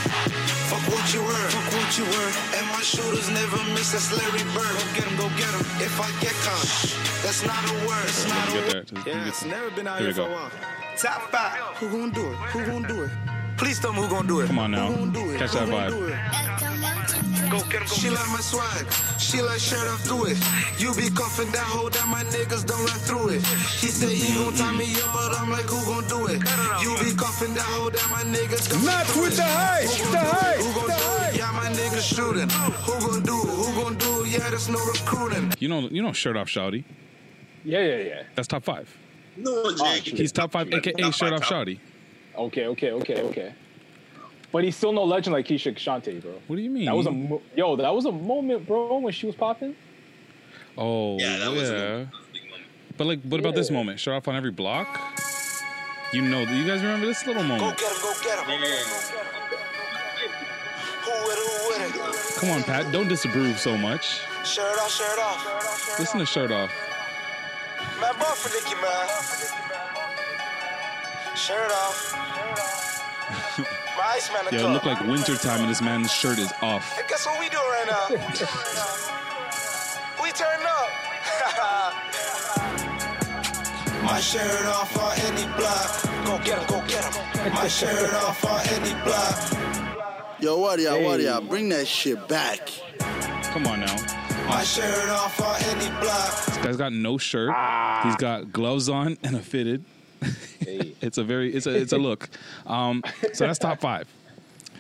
Fuck 0.72 0.94
what 0.94 1.14
you 1.14 1.20
heard. 1.22 1.52
Fuck 1.52 1.74
what 1.74 1.98
you 1.98 2.06
heard. 2.06 2.34
And 2.58 2.68
my 2.72 2.82
shooters 2.82 3.30
never 3.32 3.58
miss. 3.74 3.92
That's 3.92 4.16
Larry 4.16 4.44
Bird. 4.56 4.64
Go 4.64 4.86
get 4.96 5.04
him. 5.04 5.18
Go 5.18 5.28
get 5.36 5.50
him. 5.52 5.66
If 5.84 6.00
I 6.00 6.08
get 6.22 6.32
caught, 6.46 6.70
that's 7.26 7.44
not 7.46 7.60
a 7.68 7.74
word. 7.88 8.06
It's 8.06 8.30
not 8.30 8.50
a 8.50 8.76
word. 8.78 9.08
Yeah, 9.08 9.28
it's 9.28 9.44
never 9.44 9.70
been 9.72 9.88
out 9.88 10.00
Here 10.00 10.14
here, 10.14 10.24
we 10.24 10.30
for 10.30 10.30
go. 10.30 10.32
a 10.32 10.48
while. 10.48 10.52
Top 10.98 11.22
five. 11.32 11.60
Who 11.78 11.90
gonna 11.90 12.12
do 12.12 12.22
it? 12.32 12.36
Who 12.54 12.66
gonna 12.66 12.88
do 12.88 13.04
it? 13.04 13.12
Please 13.58 13.80
tell 13.80 13.94
me 13.94 14.02
who 14.02 14.10
gonna 14.10 14.28
do 14.28 14.42
it. 14.42 14.48
Come 14.48 14.60
on 14.60 14.72
now. 14.72 14.88
Who 14.88 14.96
gonna 14.98 15.12
do 15.12 15.32
it? 15.32 15.38
Catch 15.40 15.52
that 15.54 15.68
gonna 15.70 15.92
vibe. 15.92 17.50
Go 17.52 17.60
get 17.70 17.82
him, 17.82 17.88
go 17.88 17.94
she 17.94 18.10
like 18.10 18.30
my 18.30 18.40
swag. 18.40 18.86
She 19.20 19.42
like 19.42 19.60
shirt 19.60 19.88
off 19.90 20.02
through 20.02 20.26
it. 20.34 20.38
You 20.80 20.94
be 20.96 21.10
coughing 21.14 21.52
that 21.52 21.66
hole 21.66 21.90
that 21.90 22.08
my 22.08 22.24
niggas 22.26 22.66
don't 22.66 22.80
run 22.86 23.00
through 23.06 23.30
it. 23.30 23.42
He 23.82 23.88
said 23.88 24.10
he 24.10 24.34
gon' 24.34 24.54
tie 24.54 24.72
me 24.76 24.94
up, 25.02 25.14
but 25.14 25.36
I'm 25.40 25.50
like, 25.52 25.66
who 25.66 25.78
gon' 25.86 26.08
do 26.08 26.28
it? 26.28 26.42
You 26.82 26.96
be 27.04 27.16
coughing 27.16 27.54
that 27.54 27.66
hole 27.78 27.90
that 27.90 28.08
my 28.12 28.24
niggas 28.24 28.70
don't 28.70 28.86
Not 28.86 28.96
run 28.96 29.06
through 29.06 29.22
with 29.24 29.34
it. 29.34 29.38
the 29.38 29.44
hype, 29.44 29.86
Who 29.90 30.12
the 30.12 30.18
do 30.18 30.26
hype, 30.26 30.58
Who 30.58 30.74
gon' 30.74 30.88
the 30.88 30.98
do 30.98 31.26
it? 31.30 31.38
Yeah, 31.38 31.52
my 31.52 31.70
niggas 31.70 32.06
shooting. 32.16 32.50
Who 32.50 32.94
gon' 33.06 33.22
do 33.24 33.36
it? 33.38 33.50
Who 33.50 33.84
gon' 33.84 33.96
do 33.98 34.24
it? 34.24 34.30
Yeah, 34.30 34.50
there's 34.50 34.70
no 34.70 34.80
recruiting. 34.86 35.54
You 35.60 35.68
know, 35.70 35.80
you 35.90 36.02
know, 36.02 36.14
shirt 36.14 36.38
off, 36.38 36.48
shouty. 36.48 36.84
Yeah, 37.66 37.82
yeah, 37.82 37.98
yeah. 37.98 38.24
That's 38.36 38.48
top 38.48 38.64
five. 38.64 38.90
No, 39.38 39.72
Jake. 39.76 40.10
Oh, 40.14 40.18
he's 40.18 40.32
top 40.32 40.52
five, 40.52 40.72
aka 40.72 40.92
Top 40.94 41.14
shirt 41.14 41.30
five, 41.30 41.34
off, 41.34 41.48
top- 41.48 41.68
shouty. 41.68 41.80
Okay, 42.36 42.66
okay, 42.68 42.92
okay, 42.92 43.22
okay. 43.24 43.54
But 44.52 44.64
he's 44.64 44.76
still 44.76 44.92
no 44.92 45.04
legend 45.04 45.34
like 45.34 45.48
Keshia 45.48 45.74
Chanté, 45.76 46.22
bro. 46.22 46.34
What 46.48 46.56
do 46.58 46.62
you 46.62 46.70
mean? 46.70 46.86
That 46.86 46.96
was 46.96 47.08
a 47.08 47.12
mo- 47.12 47.42
yo. 47.56 47.76
That 47.76 47.94
was 47.94 48.06
a 48.06 48.12
moment, 48.12 48.68
bro, 48.68 48.98
when 49.00 49.12
she 49.14 49.26
was 49.26 49.36
popping. 49.36 49.76
Oh, 50.78 51.18
Yeah, 51.20 51.38
that 51.40 51.50
was 51.52 51.70
yeah. 51.70 51.72
was 51.72 51.72
a. 51.72 52.12
But 52.98 53.08
like, 53.08 53.22
what 53.24 53.40
about 53.40 53.56
this 53.56 53.72
moment? 53.72 54.00
Shirt 54.00 54.14
off 54.16 54.28
on 54.28 54.36
every 54.36 54.52
block. 54.52 55.00
You 56.14 56.22
know, 56.22 56.42
you 56.42 56.64
guys 56.68 56.82
remember 56.84 57.08
this 57.08 57.26
little 57.26 57.42
moment? 57.42 57.62
Go 57.62 57.86
get 57.86 57.92
him, 57.92 58.02
go 58.02 58.14
get 58.24 58.38
him. 58.38 58.46
Who 61.04 61.12
with 61.28 61.38
it, 61.38 61.40
who 61.40 61.68
with 61.70 62.36
it? 62.36 62.40
Come 62.40 62.50
on, 62.52 62.64
Pat. 62.64 62.92
Don't 62.92 63.08
disapprove 63.08 63.58
so 63.60 63.76
much. 63.78 64.20
Shirt 64.46 64.78
off, 64.80 64.92
shirt 64.92 65.18
off. 65.20 66.00
Listen 66.00 66.20
to 66.20 66.26
shirt 66.28 66.52
off. 66.52 66.72
Man, 68.04 68.20
ball 68.20 68.36
for 68.36 68.50
Nicky, 68.52 68.76
man. 68.82 69.08
Shirt 71.38 71.72
off. 71.72 72.14
My 73.98 74.04
ice 74.16 74.30
man, 74.34 74.44
Yeah, 74.52 74.58
it 74.58 74.62
club. 74.62 74.74
looked 74.74 74.86
like 74.86 75.00
winter 75.08 75.38
time, 75.38 75.62
and 75.62 75.70
this 75.70 75.82
man's 75.82 76.12
shirt 76.12 76.38
is 76.38 76.52
off. 76.62 76.92
Hey, 76.98 77.04
guess 77.08 77.26
what 77.26 77.40
we 77.40 77.48
doing 77.48 77.64
right 77.64 77.88
now? 77.88 78.10
we 80.22 80.32
turn 80.32 80.62
up. 80.68 80.90
My 84.04 84.20
shirt 84.20 84.66
off 84.66 84.98
on 85.00 85.18
any 85.32 85.46
block. 85.56 86.04
Go 86.26 86.38
get 86.44 86.60
him, 86.60 86.68
go 86.68 86.86
get 86.88 87.06
him. 87.06 87.54
My 87.54 87.70
shirt 87.70 88.14
off 88.16 88.44
on 88.44 88.60
any 88.68 88.94
block. 89.06 89.40
Yo, 90.42 90.58
what 90.60 90.78
ya, 90.80 90.98
what 91.00 91.22
ya? 91.22 91.40
Hey. 91.40 91.48
Bring 91.48 91.70
that 91.70 91.88
shit 91.88 92.28
back. 92.28 92.70
Come 93.54 93.66
on 93.68 93.80
now. 93.80 93.96
My 94.48 94.64
shirt 94.64 95.10
off 95.10 95.40
on 95.42 95.62
any 95.78 95.90
block. 96.00 96.46
This 96.46 96.58
guy's 96.58 96.78
got 96.78 96.94
no 96.94 97.18
shirt. 97.18 97.50
He's 98.04 98.16
got 98.18 98.52
gloves 98.52 98.90
on 98.90 99.18
and 99.24 99.36
a 99.36 99.40
fitted. 99.40 99.84
Hey. 100.60 100.96
It's 101.02 101.18
a 101.18 101.24
very, 101.24 101.54
it's 101.54 101.66
a, 101.68 101.76
it's 101.76 101.92
a 101.92 101.98
look. 101.98 102.30
Um, 102.66 103.04
so 103.34 103.46
that's 103.46 103.60
top 103.60 103.82
five. 103.82 104.08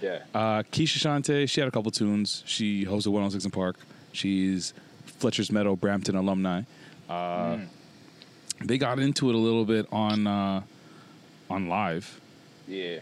Yeah. 0.01 0.19
Uh, 0.33 0.63
Keshia 0.71 0.99
Chanté, 0.99 1.49
she 1.49 1.59
had 1.59 1.67
a 1.67 1.71
couple 1.71 1.91
tunes. 1.91 2.43
She 2.45 2.85
hosted 2.85 3.07
106 3.07 3.45
& 3.47 3.51
Park. 3.53 3.75
She's 4.13 4.73
Fletcher's 5.05 5.51
Meadow 5.51 5.75
Brampton 5.75 6.15
alumni. 6.15 6.61
Uh, 7.09 7.57
They 8.63 8.77
got 8.77 8.99
into 8.99 9.29
it 9.29 9.35
a 9.35 9.37
little 9.37 9.65
bit 9.65 9.85
on 9.91 10.25
uh, 10.27 10.61
on 11.49 11.67
live. 11.67 12.21
Yeah. 12.67 12.99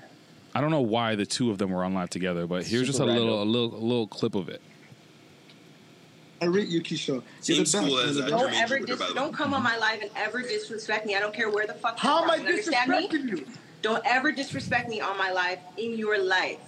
I 0.56 0.62
don't 0.62 0.72
know 0.72 0.82
why 0.82 1.14
the 1.16 1.26
two 1.26 1.52
of 1.52 1.60
them 1.60 1.70
were 1.70 1.84
on 1.84 1.94
live 1.94 2.10
together, 2.10 2.48
but 2.48 2.66
here's 2.66 2.88
just 2.88 3.00
a 3.00 3.04
Super 3.04 3.12
little, 3.14 3.44
a 3.44 3.46
little, 3.46 3.76
a 3.76 3.86
little 3.86 4.08
clip 4.08 4.34
of 4.34 4.50
it. 4.50 4.62
I 6.42 6.46
rate 6.46 6.70
you, 6.70 6.82
Keshia. 6.82 7.22
Same 7.40 7.56
You're 7.56 7.64
the 7.66 7.70
school 7.70 7.98
best. 7.98 8.10
as, 8.10 8.18
You're 8.18 8.26
the 8.26 8.32
best. 8.32 8.44
Don't 8.44 8.54
ever 8.56 8.80
Jupiter, 8.80 8.98
dis- 8.98 9.14
by 9.14 9.14
don't 9.14 9.34
come 9.34 9.54
on 9.54 9.62
my 9.62 9.78
live 9.78 10.02
and 10.02 10.10
ever 10.16 10.42
disrespect 10.42 11.06
me. 11.06 11.16
I 11.16 11.20
don't 11.20 11.34
care 11.34 11.52
where 11.52 11.68
the 11.68 11.76
fuck. 11.76 12.00
How 12.00 12.16
you're 12.16 12.24
am 12.24 12.30
I 12.32 12.38
from. 12.38 12.46
You 12.46 12.50
understand 12.54 12.90
me? 12.90 13.08
disrespecting 13.08 13.38
you? 13.38 13.46
Don't 13.84 14.04
ever 14.06 14.32
disrespect 14.32 14.90
me 14.90 15.02
on 15.02 15.18
my 15.20 15.32
live 15.32 15.60
in 15.78 15.94
your 15.98 16.22
life. 16.22 16.60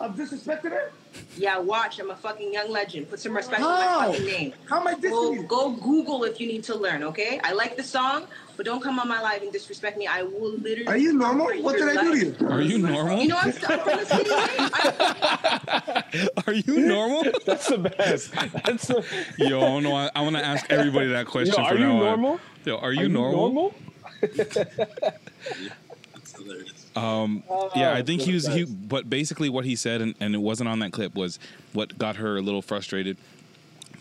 I'm 0.00 0.14
disrespecting 0.14 0.70
her? 0.70 0.92
Yeah, 1.36 1.58
watch. 1.58 1.98
I'm 1.98 2.10
a 2.10 2.16
fucking 2.16 2.52
young 2.52 2.70
legend. 2.70 3.10
Put 3.10 3.18
some 3.18 3.34
respect 3.34 3.62
on 3.62 3.68
my 3.70 4.06
fucking 4.12 4.26
name. 4.26 4.52
How 4.68 4.80
am 4.80 4.86
I 4.86 4.94
dissing 4.94 5.10
Go, 5.10 5.32
you? 5.32 5.42
go 5.42 5.70
Google 5.72 6.22
if 6.24 6.40
you 6.40 6.46
need 6.46 6.62
to 6.64 6.76
learn. 6.76 7.02
Okay? 7.02 7.40
I 7.42 7.52
like 7.52 7.76
the 7.76 7.82
song, 7.82 8.26
but 8.56 8.64
don't 8.64 8.80
come 8.80 8.98
on 9.00 9.08
my 9.08 9.20
live 9.20 9.42
and 9.42 9.50
disrespect 9.52 9.98
me. 9.98 10.06
I 10.06 10.22
will 10.22 10.52
literally. 10.52 10.86
Are 10.86 10.96
you 10.96 11.14
normal? 11.14 11.46
What 11.46 11.78
your 11.78 11.88
did 11.88 11.98
I 11.98 12.02
do 12.02 12.12
to 12.12 12.18
you? 12.44 12.48
Are 12.48 12.60
you 12.60 12.78
normal? 12.78 13.18
You 13.22 13.28
know 13.28 13.38
I'm, 13.38 13.50
st- 13.52 13.70
I'm 13.70 13.80
from 13.80 13.98
the 13.98 14.06
city. 14.06 14.30
right? 14.30 14.70
Are 16.46 16.52
you 16.52 16.78
normal? 16.86 17.24
That's 17.46 17.66
the 17.68 17.78
best. 17.78 18.30
That's 18.64 18.86
the. 18.86 19.04
Yo, 19.38 19.80
no, 19.80 19.96
I, 19.96 20.10
I 20.14 20.20
want 20.22 20.36
to 20.36 20.44
ask 20.44 20.64
everybody 20.70 21.08
that 21.08 21.26
question. 21.34 21.54
Yo, 21.58 21.64
are 21.64 21.70
from 21.72 21.80
you 21.80 21.86
now 21.88 21.94
on. 21.94 22.00
normal? 22.04 22.40
Yo, 22.64 22.76
are 22.76 22.92
you, 22.92 23.08
normal? 23.08 23.74
That's 24.20 24.54
hilarious. 24.56 25.72
Um, 26.98 27.42
Oh, 27.48 27.70
yeah, 27.76 27.92
I 27.94 28.02
think 28.02 28.22
he 28.22 28.32
was. 28.34 28.46
He, 28.46 28.64
but 28.64 29.08
basically, 29.08 29.48
what 29.48 29.64
he 29.64 29.76
said, 29.76 30.00
and, 30.00 30.14
and 30.20 30.34
it 30.34 30.38
wasn't 30.38 30.68
on 30.68 30.78
that 30.80 30.92
clip, 30.92 31.14
was 31.14 31.38
what 31.72 31.96
got 31.98 32.16
her 32.16 32.36
a 32.36 32.40
little 32.40 32.62
frustrated. 32.62 33.16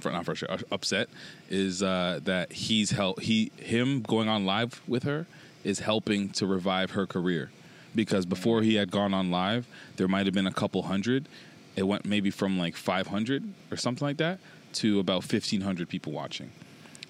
Not 0.05 0.23
frustrated, 0.25 0.63
uh, 0.63 0.75
upset 0.75 1.09
is 1.49 1.83
uh, 1.83 2.21
that 2.23 2.53
he's 2.53 2.91
held 2.91 3.19
he 3.21 3.51
him 3.57 4.01
going 4.03 4.29
on 4.29 4.45
live 4.45 4.81
with 4.87 5.03
her 5.03 5.25
is 5.65 5.79
helping 5.79 6.29
to 6.29 6.45
revive 6.45 6.91
her 6.91 7.05
career 7.05 7.51
because 7.93 8.25
before 8.25 8.61
he 8.61 8.75
had 8.75 8.89
gone 8.89 9.13
on 9.13 9.31
live, 9.31 9.67
there 9.97 10.07
might 10.07 10.25
have 10.25 10.33
been 10.33 10.47
a 10.47 10.53
couple 10.53 10.83
hundred. 10.83 11.27
It 11.75 11.83
went 11.83 12.05
maybe 12.05 12.29
from 12.29 12.57
like 12.57 12.75
500 12.77 13.43
or 13.69 13.75
something 13.75 14.05
like 14.07 14.17
that 14.17 14.39
to 14.73 14.99
about 14.99 15.23
1500 15.29 15.89
people 15.89 16.13
watching. 16.13 16.51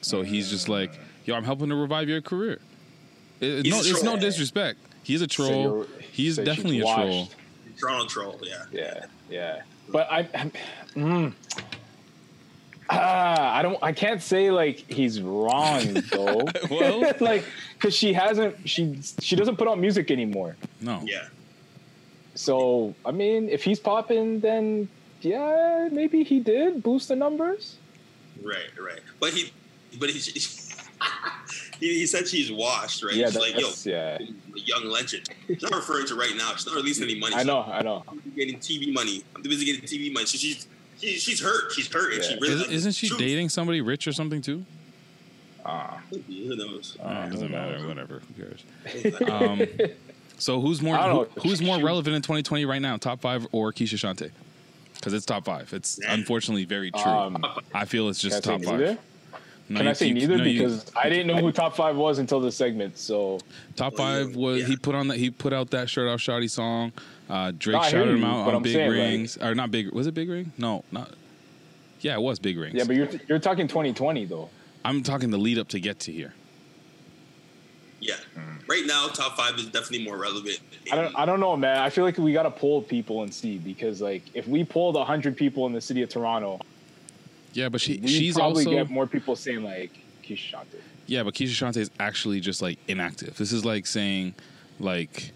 So 0.01 0.23
he's 0.23 0.49
just 0.49 0.67
like, 0.67 0.99
"Yo, 1.25 1.35
I'm 1.35 1.43
helping 1.43 1.69
to 1.69 1.75
revive 1.75 2.09
your 2.09 2.21
career." 2.21 2.59
It- 3.41 3.65
He's 3.65 3.73
no, 3.73 3.79
it's 3.81 4.01
no 4.03 4.17
disrespect. 4.17 4.79
He's 5.07 5.21
a 5.21 5.27
troll. 5.27 5.61
you're- 5.63 5.87
He's 6.11 6.35
so 6.35 6.43
definitely 6.43 6.81
a 6.81 6.85
washed. 6.85 6.99
troll. 7.01 7.29
Toronto 7.79 8.07
troll, 8.07 8.39
yeah. 8.43 8.65
Yeah, 8.71 9.05
yeah. 9.29 9.61
But 9.89 10.11
I, 10.11 10.23
mm, 10.95 11.31
ah, 12.89 13.55
I 13.55 13.61
don't. 13.61 13.77
I 13.81 13.91
can't 13.93 14.21
say 14.21 14.51
like 14.51 14.77
he's 14.91 15.21
wrong 15.21 15.93
though. 16.11 16.45
Well- 16.69 17.13
like 17.21 17.43
because 17.73 17.95
she 17.95 18.13
hasn't. 18.13 18.67
She 18.67 18.99
she 19.21 19.35
doesn't 19.35 19.55
put 19.57 19.67
out 19.67 19.79
music 19.79 20.11
anymore. 20.11 20.55
No. 20.81 21.01
Yeah. 21.05 21.27
So 22.35 22.93
I 23.05 23.11
mean, 23.11 23.49
if 23.49 23.63
he's 23.63 23.79
popping, 23.79 24.39
then 24.41 24.89
yeah, 25.21 25.87
maybe 25.91 26.23
he 26.23 26.39
did 26.39 26.83
boost 26.83 27.07
the 27.07 27.15
numbers. 27.15 27.77
Right, 28.43 28.69
right. 28.79 28.99
But 29.19 29.33
he, 29.33 29.51
but 29.99 30.09
he, 30.11 30.19
he, 31.79 31.99
he 31.99 32.05
said 32.05 32.27
she's 32.27 32.51
washed, 32.51 33.03
right? 33.03 33.13
Yeah, 33.15 33.27
She's 33.27 33.35
like, 33.37 33.53
yo, 33.53 33.61
that's- 33.61 33.85
yeah. 33.85 34.17
young 34.55 34.85
legend. 34.89 35.29
She's 35.47 35.61
not 35.61 35.73
referring 35.75 36.07
to 36.07 36.15
right 36.15 36.35
now. 36.37 36.51
She's 36.55 36.65
not 36.65 36.75
releasing 36.75 37.03
any 37.03 37.19
money. 37.19 37.35
I 37.35 37.43
know, 37.43 37.61
I 37.63 37.81
know. 37.83 38.03
She's 38.23 38.33
getting 38.33 38.59
TV 38.59 38.93
money. 38.93 39.23
I'm 39.35 39.41
busy 39.41 39.65
getting 39.65 39.81
TV 39.83 40.11
money. 40.13 40.25
So 40.25 40.37
she's 40.37 40.67
she, 40.99 41.19
she's 41.19 41.41
hurt. 41.41 41.71
She's 41.73 41.91
hurt, 41.91 42.13
and 42.13 42.23
she 42.23 42.35
really 42.35 42.55
Isn't, 42.55 42.71
isn't 42.71 42.91
she 42.93 43.09
dating 43.17 43.49
somebody 43.49 43.81
rich 43.81 44.07
or 44.07 44.13
something 44.13 44.41
too? 44.41 44.65
Ah, 45.65 45.99
Who 46.11 46.55
knows? 46.55 46.97
Oh, 47.03 47.09
it 47.09 47.31
doesn't 47.31 47.51
matter. 47.51 47.85
Whatever. 47.87 48.21
Who 48.35 48.43
cares? 49.13 49.29
um, 49.29 49.61
so 50.37 50.61
who's 50.61 50.81
more 50.81 50.95
who- 50.97 51.25
who's 51.41 51.61
more 51.61 51.79
relevant 51.79 52.15
in 52.15 52.21
2020 52.21 52.65
right 52.65 52.81
now? 52.81 52.97
Top 52.97 53.21
five 53.21 53.45
or 53.51 53.71
Keshia 53.73 53.95
Chanté? 53.97 54.31
Because 54.95 55.13
it's 55.13 55.25
top 55.25 55.45
five. 55.45 55.71
It's 55.73 55.99
unfortunately 56.07 56.65
very 56.65 56.89
true. 56.91 57.01
Um, 57.03 57.45
I 57.73 57.85
feel 57.85 58.09
it's 58.09 58.19
just 58.19 58.43
top 58.43 58.61
say 58.61 58.65
five. 58.65 58.97
Neither? 59.69 59.73
No, 59.73 59.79
Can 59.79 59.87
I 59.89 59.93
say 59.93 60.07
you- 60.07 60.13
neither? 60.13 60.37
no, 60.37 60.43
you- 60.43 60.59
because 60.59 60.91
I 60.95 61.09
didn't 61.09 61.27
know 61.27 61.37
who 61.37 61.51
top 61.51 61.75
five 61.75 61.95
was 61.95 62.19
until 62.19 62.39
this 62.39 62.55
segment. 62.55 62.97
So 62.97 63.39
top 63.75 63.95
five 63.95 64.35
was 64.35 64.65
he 64.65 64.75
put 64.77 64.95
on 64.95 65.07
that 65.09 65.17
he 65.17 65.29
put 65.29 65.53
out 65.53 65.69
that 65.71 65.89
shirt 65.89 66.07
off 66.09 66.19
Shotty 66.19 66.49
song. 66.49 66.91
Uh, 67.29 67.51
Drake 67.57 67.81
No, 67.81 67.83
shouted 67.89 68.15
him 68.15 68.23
out 68.23 68.47
on 68.47 68.55
I'm 68.55 68.61
Big 68.63 68.73
saying, 68.73 68.89
like- 68.89 68.97
Rings 68.99 69.37
or 69.37 69.53
not 69.55 69.71
Big 69.71 69.91
was 69.91 70.07
it 70.07 70.13
Big 70.13 70.29
Ring? 70.29 70.51
No, 70.57 70.83
not. 70.91 71.11
Yeah, 72.01 72.13
it 72.13 72.21
was 72.21 72.39
Big 72.39 72.57
Rings. 72.57 72.75
yeah, 72.75 72.83
but 72.85 72.95
you're 72.95 73.09
you're 73.27 73.39
talking 73.39 73.67
2020 73.67 74.25
though. 74.25 74.49
I'm 74.85 75.03
talking 75.03 75.29
the 75.31 75.37
lead 75.37 75.57
up 75.57 75.67
to 75.69 75.79
get 75.79 75.99
to 76.01 76.11
here. 76.11 76.33
Yeah. 77.99 78.13
Right 78.67 78.83
now, 78.85 79.07
top 79.07 79.35
five 79.35 79.55
is 79.57 79.65
definitely 79.65 80.05
more 80.05 80.17
relevant. 80.17 80.59
I 80.91 80.95
don't 80.95 81.15
I 81.17 81.25
don't 81.25 81.39
know, 81.39 81.57
man. 81.57 81.79
I 81.79 81.89
feel 81.89 82.03
like 82.03 82.17
we 82.17 82.31
gotta 82.31 82.51
poll 82.51 82.81
people 82.81 83.23
and 83.23 83.33
see 83.33 83.57
because 83.57 84.01
like 84.01 84.23
if 84.33 84.47
we 84.47 84.63
polled 84.63 84.95
hundred 84.97 85.35
people 85.35 85.65
in 85.65 85.73
the 85.73 85.81
city 85.81 86.01
of 86.03 86.09
Toronto, 86.09 86.59
Yeah, 87.57 87.69
but 87.69 87.81
she 87.81 87.97
we 87.97 88.07
she's 88.07 88.35
probably 88.35 88.65
also 88.67 88.77
get 88.77 88.89
more 88.91 89.07
people 89.07 89.35
saying 89.35 89.63
like 89.63 89.89
Keshia 90.21 90.51
Chanté. 90.51 90.79
Yeah, 91.07 91.23
but 91.23 91.33
Keshia 91.33 91.47
Chanté 91.71 91.77
is 91.77 91.89
actually 91.99 92.39
just 92.39 92.61
like 92.61 92.77
inactive. 92.87 93.35
This 93.35 93.51
is 93.51 93.65
like 93.65 93.87
saying, 93.87 94.35
like, 94.79 95.31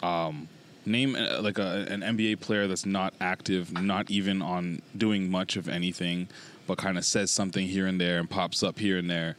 um, 0.00 0.46
name 0.84 1.16
uh, 1.16 1.42
like 1.42 1.58
a, 1.58 1.84
an 1.90 2.02
NBA 2.02 2.38
player 2.38 2.68
that's 2.68 2.86
not 2.86 3.14
active, 3.20 3.72
not 3.82 4.08
even 4.12 4.42
on 4.42 4.80
doing 4.96 5.28
much 5.28 5.56
of 5.56 5.68
anything, 5.68 6.28
but 6.68 6.78
kind 6.78 6.96
of 6.96 7.04
says 7.04 7.32
something 7.32 7.66
here 7.66 7.88
and 7.88 8.00
there 8.00 8.20
and 8.20 8.30
pops 8.30 8.62
up 8.62 8.78
here 8.78 8.98
and 8.98 9.10
there. 9.10 9.34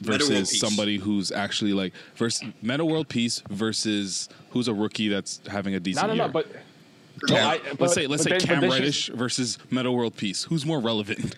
Versus 0.00 0.58
somebody 0.58 0.96
who's 0.98 1.30
actually 1.30 1.72
like 1.72 1.92
versus 2.16 2.48
Metta 2.62 2.84
World 2.84 3.08
Peace 3.08 3.40
versus 3.48 4.28
who's 4.50 4.66
a 4.66 4.74
rookie 4.74 5.06
that's 5.06 5.40
having 5.46 5.76
a 5.76 5.80
decent 5.80 6.08
No, 6.08 6.14
no, 6.14 6.14
year. 6.16 6.26
no, 6.26 6.32
but 6.32 6.48
Cam- 6.52 6.62
No, 7.28 7.36
I- 7.36 7.60
let's 7.78 7.94
say 7.94 8.06
let's 8.06 8.24
but 8.24 8.30
say 8.32 8.46
then- 8.46 8.60
Cam 8.60 8.60
but 8.68 8.70
Reddish 8.70 9.08
versus 9.08 9.58
Metta 9.70 9.90
World 9.92 10.16
Peace. 10.16 10.44
Who's 10.44 10.66
more 10.66 10.80
relevant? 10.80 11.34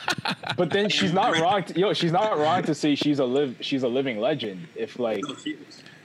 but 0.56 0.70
then 0.70 0.88
she's 0.88 1.12
not 1.12 1.38
wrong. 1.40 1.64
To, 1.64 1.78
yo, 1.78 1.92
she's 1.92 2.12
not 2.12 2.38
wrong 2.38 2.62
to 2.64 2.74
say 2.74 2.94
she's 2.94 3.18
a 3.18 3.24
live 3.24 3.56
she's 3.60 3.82
a 3.82 3.88
living 3.88 4.18
legend. 4.20 4.66
If 4.76 4.98
like 4.98 5.22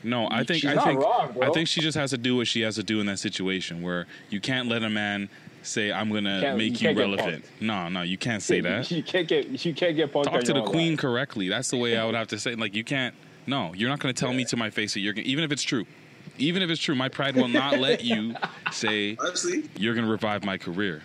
No, 0.04 0.28
I 0.32 0.44
think 0.44 0.62
She's 0.62 0.72
I 0.72 0.74
not 0.76 0.86
think 0.86 1.02
wrong, 1.02 1.34
bro. 1.34 1.50
I 1.50 1.52
think 1.52 1.68
she 1.68 1.82
just 1.82 1.98
has 1.98 2.12
to 2.12 2.18
do 2.18 2.36
what 2.38 2.48
she 2.48 2.62
has 2.62 2.76
to 2.76 2.84
do 2.84 3.00
in 3.00 3.06
that 3.08 3.20
situation 3.20 3.82
where 3.82 4.08
you 4.30 4.40
can't 4.40 4.68
let 4.70 4.84
a 4.84 4.90
man 4.90 5.30
say 5.64 5.92
I'm 5.92 6.12
gonna 6.12 6.40
Can't- 6.42 6.58
make 6.58 6.82
you 6.82 6.90
you, 6.92 6.98
relevant. 6.98 7.44
No, 7.60 7.90
no, 7.90 8.04
you 8.04 8.18
can't 8.18 8.42
say 8.42 8.62
that. 8.62 8.90
you 8.92 9.04
can't 9.04 9.28
get 9.28 9.66
you 9.66 9.74
can't 9.74 9.96
get 9.96 10.14
punked 10.14 10.26
Talk 10.26 10.44
to 10.44 10.54
the 10.54 10.64
queen 10.64 10.92
life. 10.94 11.00
correctly. 11.00 11.50
That's 11.50 11.70
the 11.70 11.78
way 11.78 11.98
I 11.98 12.06
would 12.06 12.16
have 12.16 12.28
to 12.30 12.40
say. 12.40 12.56
Like 12.56 12.74
you 12.74 12.84
can't. 12.84 13.14
No, 13.46 13.74
you're 13.74 13.90
not 13.90 14.00
gonna 14.00 14.14
tell 14.14 14.32
me 14.34 14.46
to 14.46 14.58
my 14.58 14.70
face 14.70 14.94
that 14.94 15.00
you're 15.02 15.14
gonna, 15.14 15.28
even 15.28 15.44
if 15.44 15.52
it's 15.52 15.64
true. 15.64 15.86
Even 16.38 16.62
if 16.62 16.70
it's 16.70 16.82
true, 16.82 16.96
my 16.96 17.10
pride 17.10 17.36
will 17.36 17.48
not 17.48 17.80
let 17.80 18.04
you 18.04 18.36
say 18.72 19.18
Honestly, 19.20 19.70
you're 19.78 19.96
gonna 19.96 20.08
revive 20.10 20.44
my 20.44 20.58
career. 20.58 21.02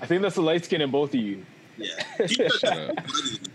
I 0.00 0.06
think 0.06 0.22
that's 0.22 0.36
the 0.36 0.42
light 0.42 0.64
skin 0.64 0.80
in 0.80 0.90
both 0.90 1.10
of 1.14 1.20
you. 1.20 1.44
yeah. 1.76 1.88
Keshia, 2.18 2.94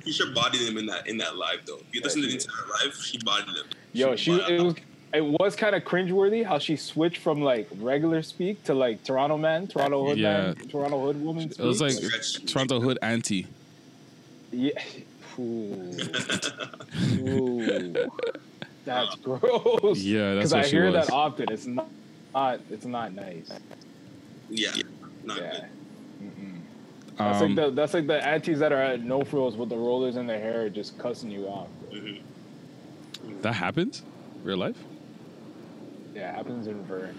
Keshia 0.05 0.33
bodied 0.35 0.61
him 0.61 0.77
in 0.77 0.85
that 0.87 1.07
in 1.07 1.17
that 1.17 1.35
live 1.37 1.59
though. 1.65 1.77
If 1.77 1.93
you 1.95 2.01
listen 2.01 2.21
to 2.21 2.27
the 2.27 2.33
entire 2.33 2.85
live, 2.85 2.95
she 2.95 3.17
bodied 3.19 3.47
him. 3.55 3.65
Yo, 3.93 4.15
she 4.15 4.33
it 4.33 4.61
was 4.61 4.75
it 5.13 5.23
was 5.23 5.55
kind 5.55 5.73
of 5.75 5.83
cringeworthy 5.83 6.45
how 6.45 6.59
she 6.59 6.75
switched 6.75 7.19
from 7.21 7.41
like 7.41 7.67
regular 7.79 8.21
speak 8.21 8.63
to 8.65 8.73
like 8.73 9.03
Toronto 9.03 9.37
man, 9.37 9.67
Toronto 9.67 10.05
hood 10.07 10.17
Yeah. 10.17 10.37
man, 10.53 10.55
Toronto 10.67 10.99
hood 11.05 11.21
woman. 11.23 11.49
It 11.49 11.59
was 11.59 11.79
like 11.81 11.93
speak. 12.23 12.47
Toronto 12.47 12.79
Hood 12.81 12.99
anti. 13.01 13.47
yeah. 14.51 14.71
Ooh. 15.39 15.95
Ooh. 17.19 18.09
That's 18.87 19.15
gross. 19.15 19.99
Yeah, 19.99 20.35
that's 20.35 20.51
because 20.51 20.53
I 20.53 20.61
she 20.63 20.77
hear 20.77 20.85
was. 20.85 20.93
that 21.07 21.11
often. 21.13 21.51
It's 21.51 21.65
not, 21.65 21.89
not 22.33 22.59
it's 22.69 22.85
not 22.85 23.13
nice. 23.13 23.49
Yeah, 24.49 24.71
not 25.25 25.37
good. 25.37 25.65
That's 27.17 27.41
Um, 27.41 27.55
like 27.55 27.65
the 27.65 27.71
that's 27.71 27.93
like 27.93 28.07
the 28.07 28.25
aunties 28.25 28.59
that 28.59 28.71
are 28.71 28.81
at 28.81 29.03
no 29.03 29.23
frills 29.23 29.57
with 29.57 29.69
the 29.69 29.75
rollers 29.77 30.15
in 30.15 30.27
their 30.27 30.39
hair 30.39 30.69
just 30.69 30.97
cussing 30.97 31.29
you 31.31 31.45
off. 31.47 31.67
That 33.41 33.53
happens, 33.53 34.03
real 34.43 34.57
life. 34.57 34.77
Yeah, 36.15 36.29
it 36.31 36.35
happens 36.35 36.67
in 36.67 36.83
Vern. 36.85 37.17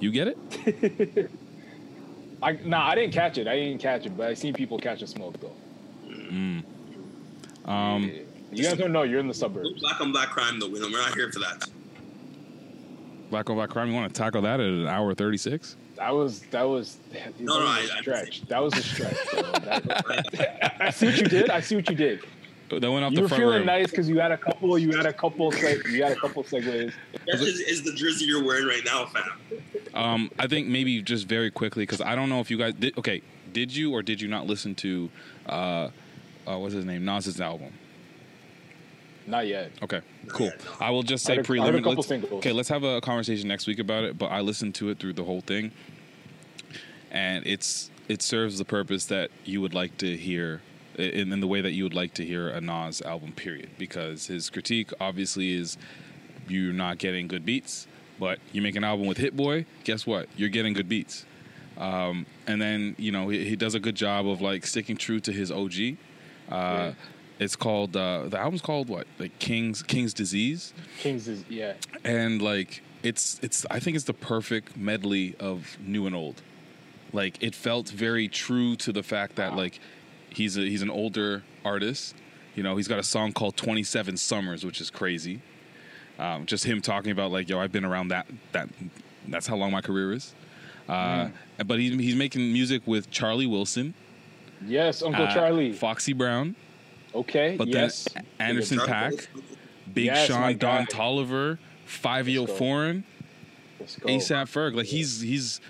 You 0.00 0.10
get 0.10 0.28
it? 0.28 1.30
I 2.42 2.52
nah, 2.64 2.88
I 2.88 2.94
didn't 2.94 3.14
catch 3.14 3.38
it. 3.38 3.46
I 3.48 3.56
didn't 3.56 3.80
catch 3.80 4.04
it, 4.04 4.16
but 4.16 4.28
I 4.28 4.34
seen 4.34 4.52
people 4.52 4.78
catch 4.78 5.00
a 5.02 5.06
smoke 5.06 5.40
though. 5.40 5.56
Mm. 6.08 6.64
Um, 7.64 8.10
You 8.52 8.62
guys 8.64 8.78
don't 8.78 8.92
know. 8.92 9.02
You're 9.02 9.20
in 9.20 9.28
the 9.28 9.34
suburbs. 9.34 9.80
Black 9.80 10.00
on 10.00 10.12
black 10.12 10.28
crime 10.28 10.58
though. 10.60 10.68
Wyndham. 10.68 10.92
We're 10.92 10.98
not 11.00 11.14
here 11.14 11.30
for 11.32 11.40
that. 11.40 11.64
black 13.30 13.50
on 13.50 13.56
black 13.56 13.70
crime. 13.70 13.88
You 13.88 13.94
want 13.94 14.12
to 14.12 14.18
tackle 14.18 14.42
that 14.42 14.60
at 14.60 14.66
an 14.66 14.86
hour 14.86 15.14
thirty 15.14 15.36
six? 15.36 15.76
That 15.96 16.14
was 16.14 16.40
that 16.50 16.62
was 16.62 16.98
that 17.12 17.38
No, 17.40 17.58
no, 17.58 17.64
was 17.64 17.90
I- 17.90 17.98
a 17.98 18.02
stretch. 18.02 18.42
That 18.48 18.62
was 18.62 18.74
a 18.76 18.82
stretch. 18.82 19.16
bro. 19.32 19.42
That- 19.64 20.76
I 20.80 20.90
see 20.90 21.06
what 21.06 21.16
you 21.18 21.24
did. 21.24 21.50
I 21.50 21.60
see 21.60 21.74
what 21.76 21.88
you 21.88 21.96
did. 21.96 22.20
That 22.68 22.90
went 22.90 23.04
off 23.04 23.12
You 23.12 23.16
the 23.18 23.22
were 23.22 23.28
feeling 23.28 23.58
room. 23.58 23.66
nice 23.66 23.90
because 23.90 24.08
you 24.08 24.18
had 24.18 24.32
a 24.32 24.36
couple. 24.36 24.76
You 24.78 24.96
had 24.96 25.06
a 25.06 25.12
couple. 25.12 25.52
Seg- 25.52 25.88
you 25.90 26.02
had 26.02 26.12
a 26.12 26.16
couple 26.16 26.42
segues. 26.42 26.92
That 27.26 27.36
is, 27.40 27.60
is 27.60 27.82
the 27.84 27.92
jersey 27.92 28.24
you're 28.24 28.44
wearing 28.44 28.66
right 28.66 28.82
now, 28.84 29.06
fam. 29.06 29.30
Um, 29.94 30.30
I 30.38 30.46
think 30.48 30.66
maybe 30.66 31.00
just 31.00 31.26
very 31.28 31.50
quickly 31.50 31.84
because 31.84 32.00
I 32.00 32.14
don't 32.16 32.28
know 32.28 32.40
if 32.40 32.50
you 32.50 32.58
guys 32.58 32.74
did. 32.74 32.98
Okay, 32.98 33.22
did 33.52 33.74
you 33.74 33.92
or 33.92 34.02
did 34.02 34.20
you 34.20 34.26
not 34.28 34.46
listen 34.46 34.74
to 34.76 35.08
uh, 35.48 35.90
uh 36.46 36.58
what's 36.58 36.74
his 36.74 36.84
name 36.84 37.04
Nas's 37.04 37.40
album? 37.40 37.72
Not 39.26 39.46
yet. 39.46 39.72
Okay, 39.82 40.00
cool. 40.28 40.52
I 40.80 40.90
will 40.90 41.02
just 41.02 41.24
say 41.24 41.36
heard 41.36 41.38
a- 41.38 41.40
I 41.40 41.42
heard 41.42 41.44
a 41.44 41.46
preliminary. 41.46 41.82
couple 41.82 41.94
let's- 41.96 42.08
singles. 42.08 42.32
Okay, 42.34 42.52
let's 42.52 42.68
have 42.68 42.84
a 42.84 43.00
conversation 43.00 43.48
next 43.48 43.66
week 43.66 43.78
about 43.78 44.04
it. 44.04 44.16
But 44.18 44.26
I 44.26 44.40
listened 44.40 44.74
to 44.76 44.90
it 44.90 44.98
through 44.98 45.14
the 45.14 45.24
whole 45.24 45.40
thing, 45.40 45.72
and 47.10 47.46
it's 47.46 47.90
it 48.08 48.22
serves 48.22 48.58
the 48.58 48.64
purpose 48.64 49.06
that 49.06 49.30
you 49.44 49.60
would 49.60 49.74
like 49.74 49.98
to 49.98 50.16
hear 50.16 50.62
in, 50.96 51.32
in 51.32 51.40
the 51.40 51.46
way 51.48 51.60
that 51.60 51.72
you 51.72 51.82
would 51.84 51.94
like 51.94 52.14
to 52.14 52.24
hear 52.24 52.48
a 52.48 52.60
Nas 52.60 53.02
album. 53.02 53.32
Period. 53.32 53.70
Because 53.78 54.26
his 54.26 54.48
critique 54.50 54.90
obviously 55.00 55.52
is 55.54 55.76
you're 56.48 56.72
not 56.72 56.98
getting 56.98 57.26
good 57.26 57.44
beats, 57.44 57.86
but 58.20 58.38
you 58.52 58.62
make 58.62 58.76
an 58.76 58.84
album 58.84 59.06
with 59.06 59.18
Hit 59.18 59.36
Boy. 59.36 59.66
Guess 59.84 60.06
what? 60.06 60.28
You're 60.36 60.48
getting 60.50 60.72
good 60.72 60.88
beats. 60.88 61.24
Um, 61.76 62.26
and 62.46 62.62
then 62.62 62.94
you 62.98 63.10
know 63.12 63.28
he, 63.28 63.44
he 63.44 63.56
does 63.56 63.74
a 63.74 63.80
good 63.80 63.96
job 63.96 64.28
of 64.28 64.40
like 64.40 64.64
sticking 64.66 64.96
true 64.96 65.18
to 65.20 65.32
his 65.32 65.50
OG. 65.50 65.96
Uh, 66.48 66.92
It's 67.38 67.56
called 67.56 67.96
uh, 67.96 68.28
the 68.28 68.38
album's 68.38 68.62
called 68.62 68.88
what? 68.88 69.06
Like 69.18 69.38
King's 69.38 69.82
King's 69.82 70.14
Disease, 70.14 70.72
Kings 70.98 71.28
is 71.28 71.44
yeah. 71.48 71.74
and 72.04 72.40
like 72.40 72.82
it's 73.02 73.38
it's 73.42 73.66
I 73.70 73.78
think 73.78 73.96
it's 73.96 74.06
the 74.06 74.14
perfect 74.14 74.76
medley 74.76 75.34
of 75.38 75.76
new 75.80 76.06
and 76.06 76.16
old. 76.16 76.42
Like 77.12 77.42
it 77.42 77.54
felt 77.54 77.88
very 77.88 78.28
true 78.28 78.76
to 78.76 78.92
the 78.92 79.02
fact 79.02 79.36
that 79.36 79.54
like 79.54 79.80
he's 80.30 80.56
a 80.56 80.62
he's 80.62 80.82
an 80.82 80.90
older 80.90 81.42
artist. 81.64 82.14
You 82.54 82.62
know, 82.62 82.76
he's 82.76 82.88
got 82.88 82.98
a 82.98 83.02
song 83.02 83.32
called 83.32 83.56
Twenty 83.56 83.82
Seven 83.82 84.16
Summers, 84.16 84.64
which 84.64 84.80
is 84.80 84.90
crazy. 84.90 85.42
Um, 86.18 86.46
just 86.46 86.64
him 86.64 86.80
talking 86.80 87.10
about 87.12 87.30
like, 87.30 87.48
yo, 87.50 87.60
I've 87.60 87.72
been 87.72 87.84
around 87.84 88.08
that 88.08 88.26
that 88.52 88.68
that's 89.28 89.46
how 89.46 89.56
long 89.56 89.72
my 89.72 89.82
career 89.82 90.12
is. 90.12 90.34
Uh, 90.88 91.28
But 91.66 91.78
he's 91.78 91.92
he's 91.94 92.16
making 92.16 92.52
music 92.52 92.82
with 92.86 93.10
Charlie 93.10 93.46
Wilson, 93.46 93.94
Yes, 94.64 95.02
Uncle 95.02 95.24
uh, 95.24 95.34
Charlie. 95.34 95.72
Foxy 95.72 96.12
Brown, 96.12 96.54
Okay. 97.16 97.56
but 97.56 97.68
yes. 97.68 98.08
then 98.14 98.24
Anderson 98.38 98.78
.Paak, 98.78 99.26
Big 99.92 100.06
Yes, 100.06 100.28
Sean. 100.28 100.56
Don 100.58 100.86
Toliver, 100.86 101.58
Five 101.86 102.28
Yo. 102.28 102.46
Foreign, 102.46 103.04
ASAP 103.80 104.44
Ferg. 104.50 104.74
Like 104.74 104.86
he's 104.86 105.20
he's 105.20 105.60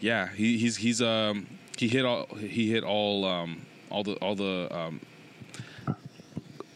yeah 0.00 0.28
he, 0.28 0.58
he's 0.58 0.76
he's 0.76 1.00
um 1.00 1.46
he 1.76 1.88
hit 1.88 2.04
all 2.04 2.26
he 2.36 2.70
hit 2.70 2.84
all 2.84 3.24
um 3.24 3.66
all 3.90 4.04
the 4.04 4.14
all 4.16 4.34
the 4.34 4.68
um 4.70 5.00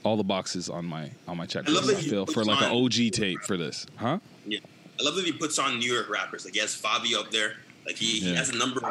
all 0.04 0.16
the 0.16 0.24
boxes 0.24 0.68
on 0.68 0.84
my 0.84 1.10
on 1.28 1.36
my 1.36 1.44
I 1.44 1.46
checklist. 1.46 1.74
love 1.74 1.84
I, 1.84 1.94
that 1.94 1.98
he 1.98 2.08
feel 2.10 2.26
for 2.26 2.44
like 2.44 2.62
an 2.62 2.70
OG 2.70 3.12
tape 3.12 3.42
for 3.42 3.56
this, 3.56 3.86
huh? 3.96 4.18
Yeah, 4.46 4.60
I 4.98 5.02
love 5.02 5.16
that 5.16 5.24
he 5.24 5.32
puts 5.32 5.58
on 5.58 5.78
New 5.78 5.92
York 5.92 6.08
rappers. 6.08 6.44
Like 6.44 6.54
he 6.54 6.60
has 6.60 6.80
Fivio 6.80 7.20
up 7.20 7.30
there. 7.30 7.54
Like 7.86 7.96
he, 7.96 8.20
he 8.20 8.34
has 8.34 8.48
a 8.48 8.56
number 8.56 8.78
of 8.78 8.82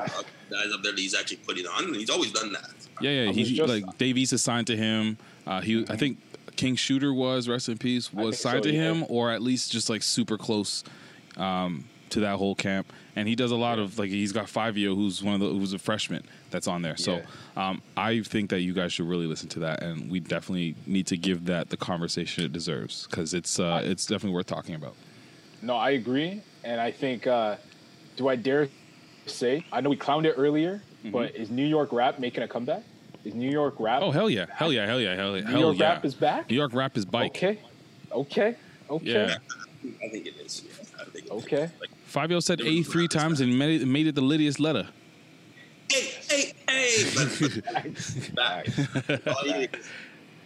guys 0.50 0.72
up 0.72 0.84
there 0.84 0.92
that 0.92 1.00
he's 1.00 1.16
actually 1.16 1.38
putting 1.38 1.66
on, 1.66 1.86
and 1.86 1.96
he's 1.96 2.10
always 2.10 2.32
done 2.32 2.54
that. 2.54 2.70
Yeah, 3.02 3.26
yeah. 3.26 3.32
He's 3.32 3.50
just- 3.50 3.70
like 3.70 3.98
Dave 3.98 4.18
East 4.18 4.34
is 4.34 4.42
signed 4.42 4.68
to 4.68 4.78
him. 4.78 5.18
Uh, 5.48 5.62
he, 5.62 5.86
I 5.90 5.98
think 5.98 6.20
King 6.56 6.76
Shooter 6.76 7.14
was 7.14 7.50
rest 7.50 7.70
in 7.70 7.78
peace 7.78 8.14
was 8.14 8.24
think 8.24 8.36
so, 8.36 8.50
signed 8.52 8.64
to 8.64 8.74
yeah. 8.74 8.92
him, 8.92 9.06
or 9.10 9.32
at 9.32 9.42
least 9.42 9.72
just 9.72 9.90
like 9.90 10.04
super 10.04 10.38
close 10.38 10.84
um, 11.38 11.86
to 12.12 12.20
that 12.22 12.38
whole 12.38 12.56
camp. 12.56 12.94
And 13.16 13.28
he 13.28 13.36
does 13.36 13.52
a 13.52 13.56
lot 13.56 13.80
of 13.80 13.98
like 13.98 14.10
he's 14.10 14.32
got 14.32 14.46
Fivio, 14.46 14.96
who's 14.96 15.24
one 15.24 15.36
of 15.36 15.40
the 15.40 15.48
who's 15.48 15.74
a 15.74 15.80
freshman 15.80 16.24
that's 16.52 16.68
on 16.68 16.84
there. 16.84 16.98
So 16.98 17.22
um, 17.58 17.82
I 17.98 18.22
think 18.22 18.52
that 18.52 18.62
you 18.62 18.74
guys 18.74 18.94
should 18.94 19.08
really 19.08 19.26
listen 19.26 19.50
to 19.50 19.60
that, 19.62 19.82
and 19.82 20.10
we 20.10 20.20
definitely 20.20 20.76
need 20.86 21.08
to 21.08 21.18
give 21.18 21.46
that 21.46 21.70
the 21.70 21.78
conversation 21.78 22.44
it 22.44 22.54
deserves 22.54 23.08
because 23.10 23.34
it's 23.34 23.60
uh, 23.60 23.82
it's 23.84 24.06
definitely 24.06 24.36
worth 24.36 24.48
talking 24.48 24.76
about. 24.76 24.94
No, 25.64 25.76
I 25.76 25.92
agree, 25.92 26.44
and 26.64 26.80
I 26.80 26.92
think. 26.92 27.26
Uh, 27.26 27.56
do 28.16 28.28
I 28.28 28.36
dare 28.36 28.68
say? 29.26 29.66
I 29.72 29.82
know 29.82 29.90
we 29.90 29.98
clowned 29.98 30.26
it 30.26 30.36
earlier, 30.38 30.82
but 31.06 31.36
is 31.36 31.50
New 31.50 31.66
York 31.66 31.92
rap 31.92 32.20
making 32.20 32.44
a 32.44 32.48
comeback? 32.48 32.84
Is 33.24 33.34
New 33.34 33.50
York 33.50 33.76
rap? 33.80 34.02
Mm-hmm. 34.02 34.10
Oh 34.10 34.12
hell 34.12 34.30
yeah, 34.30 34.46
hell 34.54 34.72
yeah, 34.74 34.86
hell 34.86 35.00
yeah, 35.00 35.16
hell 35.16 35.38
yeah, 35.38 35.44
New 35.46 35.52
hell 35.52 35.60
York 35.62 35.78
yeah. 35.80 35.90
rap 35.94 36.06
is 36.06 36.14
back. 36.14 36.50
New 36.50 36.56
York 36.58 36.74
rap 36.74 36.98
is 36.98 37.06
bike. 37.06 37.32
Okay, 37.32 37.60
okay, 38.12 38.56
okay, 38.90 39.06
Yeah. 39.12 39.36
I 40.04 40.10
think 40.10 40.28
it 40.28 40.36
is. 40.46 40.64
Yeah, 40.66 41.02
I 41.02 41.04
think 41.06 41.26
it 41.26 41.34
is. 41.34 41.44
okay. 41.44 41.70
Fivio 42.12 42.42
said 42.44 42.62
A 42.62 42.84
three 42.84 43.08
times 43.08 43.42
and 43.42 43.58
made 43.58 43.82
it, 43.82 43.86
made 43.88 44.08
it 44.08 44.16
the 44.16 44.22
Lydia's 44.22 44.60
letter. 44.60 44.88
Hey, 45.92 46.12
hey, 46.30 46.54
hey! 46.70 47.12
But, 47.16 48.36
back. 48.36 48.68
All 49.28 49.46
you 49.48 49.54
hear 49.54 49.70
is- 49.74 49.90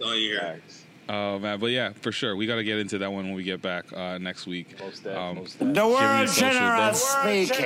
all 0.04 0.16
you 0.16 0.30
hear. 0.40 0.62
Oh 1.10 1.40
man, 1.40 1.58
but 1.60 1.68
yeah, 1.68 1.94
for 1.94 2.12
sure, 2.12 2.36
we 2.36 2.46
got 2.46 2.56
to 2.56 2.64
get 2.66 2.80
into 2.80 2.98
that 2.98 3.12
one 3.12 3.26
when 3.28 3.34
we 3.34 3.44
get 3.44 3.62
back 3.62 3.86
uh, 3.94 4.18
next 4.18 4.46
week. 4.46 4.78
Most 4.80 5.04
def, 5.06 5.16
Um, 5.16 5.36
most 5.38 5.58
give 5.58 5.60
def. 5.60 5.68
me 5.68 5.74
The 5.74 5.80
your 5.80 5.90
world 5.90 6.30
social, 6.30 6.50
general 6.52 6.92
bro. 6.92 6.94
speaking. 6.94 7.66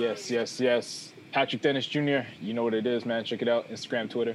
Yes, 0.00 0.30
yes, 0.30 0.60
yes. 0.60 1.12
Patrick 1.32 1.62
Dennis 1.62 1.86
Jr. 1.86 2.20
You 2.40 2.52
know 2.54 2.64
what 2.64 2.74
it 2.74 2.86
is, 2.86 3.04
man. 3.06 3.22
Check 3.24 3.42
it 3.42 3.48
out. 3.48 3.68
Instagram, 3.70 4.10
Twitter. 4.10 4.34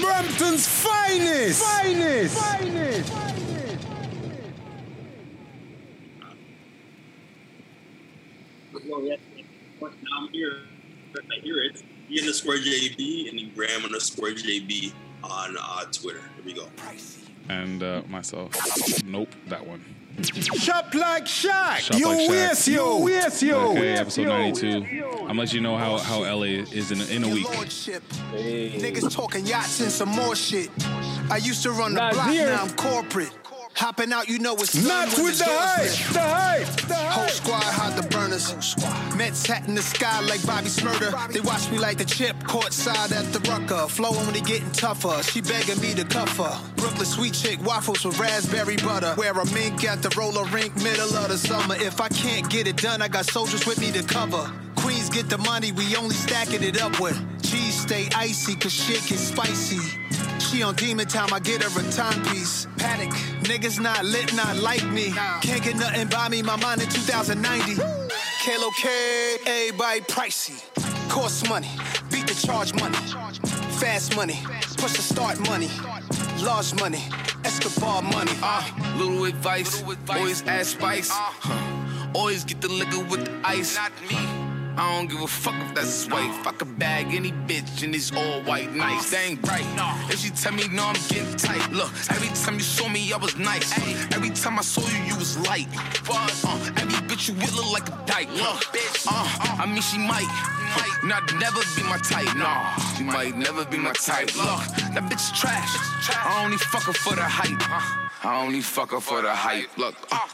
Brampton's 0.00 0.66
finest. 0.66 1.62
Finest. 1.62 2.38
Finest. 2.38 3.12
Well, 8.88 9.02
yeah, 9.04 9.16
now 9.80 9.88
I'm 10.18 10.28
here. 10.32 10.60
I 11.16 11.40
hear 11.42 11.62
it. 11.62 11.82
E 12.10 12.20
underscore 12.20 12.54
JB 12.54 13.30
and 13.30 13.38
then 13.38 13.50
Graham 13.54 13.84
underscore 13.84 14.28
JB 14.30 14.92
on 15.22 15.56
uh, 15.60 15.84
Twitter. 15.92 16.20
Here 16.36 16.44
we 16.44 16.52
go. 16.52 16.66
and 17.48 17.82
uh, 17.82 18.02
myself. 18.08 18.52
Nope, 19.04 19.34
that 19.48 19.66
one. 19.66 19.84
Shop 20.22 20.92
like 20.94 21.24
Shaq. 21.24 21.78
Shop 21.78 21.98
you 21.98 22.06
like 22.08 22.18
Shaq. 22.18 22.30
waste 22.30 22.68
yo. 22.68 22.98
Waste 23.04 23.42
yo. 23.42 23.70
Okay, 23.70 23.94
episode 23.94 24.26
ninety-two. 24.26 24.84
I'm 25.20 25.26
gonna 25.28 25.38
let 25.40 25.52
you 25.52 25.60
know 25.60 25.76
how, 25.76 25.98
how 25.98 26.20
LA 26.20 26.42
is 26.72 26.90
in 26.90 27.00
a, 27.00 27.04
in 27.04 27.24
a 27.24 27.28
week. 27.32 27.48
Lordship. 27.54 28.02
Niggas 28.32 29.14
talking 29.14 29.46
yachts 29.46 29.80
and 29.80 29.90
some 29.90 30.08
more 30.10 30.34
shit. 30.34 30.68
I 31.30 31.36
used 31.40 31.62
to 31.62 31.70
run 31.70 31.94
the 31.94 32.00
block, 32.12 32.26
Nazir. 32.26 32.46
now 32.46 32.64
I'm 32.64 32.70
corporate. 32.76 33.30
Hopping 33.74 34.12
out, 34.12 34.28
you 34.28 34.38
know 34.38 34.54
it's 34.54 34.74
Not 34.74 35.08
with 35.08 35.38
the 35.38 35.44
the 35.44 35.50
hype. 35.50 36.12
The 36.12 36.20
hype. 36.20 36.88
The 36.88 36.94
Whole 36.94 37.28
squad 37.28 37.62
hide 37.62 37.96
the 37.96 38.06
burners. 38.08 38.76
Mets 39.16 39.46
hat 39.46 39.66
in 39.68 39.74
the 39.74 39.82
sky 39.82 40.20
like 40.20 40.44
Bobby 40.46 40.68
Shmurda. 40.68 41.32
They 41.32 41.40
watch 41.40 41.70
me 41.70 41.78
like 41.78 41.96
the 41.96 42.04
chip, 42.04 42.36
courtside 42.44 43.12
at 43.12 43.32
the 43.32 43.40
Rucker. 43.50 43.88
Flowing 43.88 44.24
when 44.26 44.34
they 44.34 44.40
getting 44.40 44.70
tougher. 44.72 45.22
She 45.22 45.40
begging 45.40 45.80
me 45.80 45.94
to 45.94 46.04
cuff 46.04 46.36
her. 46.36 46.60
Brooklyn 46.76 47.06
sweet 47.06 47.34
chick, 47.34 47.58
waffles 47.64 48.04
with 48.04 48.18
raspberry 48.18 48.76
butter. 48.76 49.14
Wear 49.16 49.32
a 49.32 49.46
mink 49.52 49.84
at 49.84 50.02
the 50.02 50.10
roller 50.16 50.44
rink, 50.46 50.76
middle 50.76 51.14
of 51.16 51.28
the 51.28 51.38
summer. 51.38 51.76
If 51.76 52.00
I 52.00 52.08
can't 52.08 52.48
get 52.50 52.66
it 52.66 52.76
done, 52.76 53.00
I 53.00 53.08
got 53.08 53.24
soldiers 53.26 53.66
with 53.66 53.80
me 53.80 53.90
to 53.92 54.02
cover. 54.02 54.52
Queens 54.76 55.08
get 55.10 55.28
the 55.28 55.38
money, 55.38 55.72
we 55.72 55.96
only 55.96 56.14
stacking 56.14 56.62
it 56.62 56.80
up 56.80 57.00
with. 57.00 57.16
Cheese 57.42 57.80
stay 57.80 58.08
icy, 58.14 58.56
cause 58.56 58.72
shit 58.72 59.02
get 59.06 59.18
spicy. 59.18 59.78
She 60.50 60.64
on 60.64 60.74
demon 60.74 61.06
time, 61.06 61.32
I 61.32 61.38
get 61.38 61.62
her 61.62 61.80
a 61.80 61.92
timepiece. 61.92 62.66
Panic, 62.76 63.10
niggas 63.44 63.78
not 63.78 64.04
lit, 64.04 64.34
not 64.34 64.56
like 64.56 64.84
me. 64.90 65.12
Can't 65.42 65.62
get 65.62 65.76
nothing 65.76 66.08
by 66.08 66.28
me, 66.28 66.42
my 66.42 66.56
mind 66.56 66.82
in 66.82 66.88
2090. 66.88 67.76
Kalo 67.76 68.70
K, 68.76 69.36
everybody 69.46 70.00
pricey. 70.00 70.60
Cost 71.08 71.48
money, 71.48 71.68
beat 72.10 72.26
the 72.26 72.34
charge 72.34 72.74
money. 72.74 72.96
Fast 73.78 74.16
money, 74.16 74.40
push 74.76 74.94
the 74.94 75.02
start 75.02 75.38
money. 75.48 75.70
Large 76.42 76.74
money, 76.80 77.04
Escobar 77.44 78.02
money. 78.02 78.32
Uh, 78.42 78.68
little 78.96 79.24
advice, 79.26 79.84
always 80.08 80.42
add 80.48 80.66
spice. 80.66 81.10
Huh. 81.12 82.10
Always 82.12 82.42
get 82.42 82.60
the 82.60 82.68
liquor 82.68 83.04
with 83.04 83.24
the 83.24 83.40
ice. 83.44 83.76
Not 83.76 83.92
me. 84.10 84.49
I 84.76 84.96
don't 84.96 85.08
give 85.10 85.20
a 85.20 85.26
fuck 85.26 85.54
if 85.66 85.74
that's 85.74 86.06
white. 86.08 86.32
Fuck 86.44 86.62
a 86.62 86.64
bag, 86.64 87.14
any 87.14 87.32
bitch, 87.32 87.82
and 87.82 87.94
it's 87.94 88.12
all 88.12 88.40
white. 88.42 88.72
Nice, 88.74 89.10
that 89.10 89.24
ain't 89.28 89.46
right. 89.46 89.64
If 90.10 90.20
she 90.20 90.30
tell 90.30 90.52
me 90.52 90.68
no, 90.68 90.84
I'm 90.84 90.94
getting 91.08 91.36
tight. 91.36 91.70
Look, 91.72 91.90
every 92.10 92.28
time 92.28 92.54
you 92.54 92.60
saw 92.60 92.88
me, 92.88 93.12
I 93.12 93.16
was 93.16 93.36
nice. 93.36 93.72
Every 94.14 94.30
time 94.30 94.58
I 94.58 94.62
saw 94.62 94.82
you, 94.88 95.02
you 95.04 95.16
was 95.16 95.38
light. 95.48 95.68
But 96.06 96.32
uh, 96.44 96.70
every 96.76 97.00
bitch 97.08 97.28
you 97.28 97.34
with 97.34 97.54
look 97.54 97.72
like 97.72 97.88
a 97.88 98.02
dyke. 98.06 98.30
Look, 98.32 98.64
bitch, 98.72 99.06
uh, 99.08 99.62
I 99.62 99.66
mean 99.66 99.82
she 99.82 99.98
might, 99.98 100.30
might 100.76 101.00
not 101.04 101.32
never 101.34 101.60
be 101.76 101.82
my 101.82 101.98
type. 101.98 102.34
Nah, 102.36 102.76
she 102.96 103.04
might 103.04 103.36
never 103.36 103.64
be 103.64 103.78
my 103.78 103.92
type. 103.92 104.34
Look, 104.36 104.62
that 104.94 105.02
bitch 105.10 105.32
is 105.32 105.38
trash. 105.38 105.70
I 106.08 106.42
only 106.44 106.58
fuck 106.58 106.84
her 106.84 106.92
for 106.92 107.14
the 107.14 107.22
hype. 107.22 107.60
I 108.24 108.44
only 108.44 108.60
fuck 108.60 108.92
her 108.92 109.00
for 109.00 109.22
the 109.22 109.34
hype. 109.34 109.76
Look, 109.76 109.94
uh, 110.12 110.28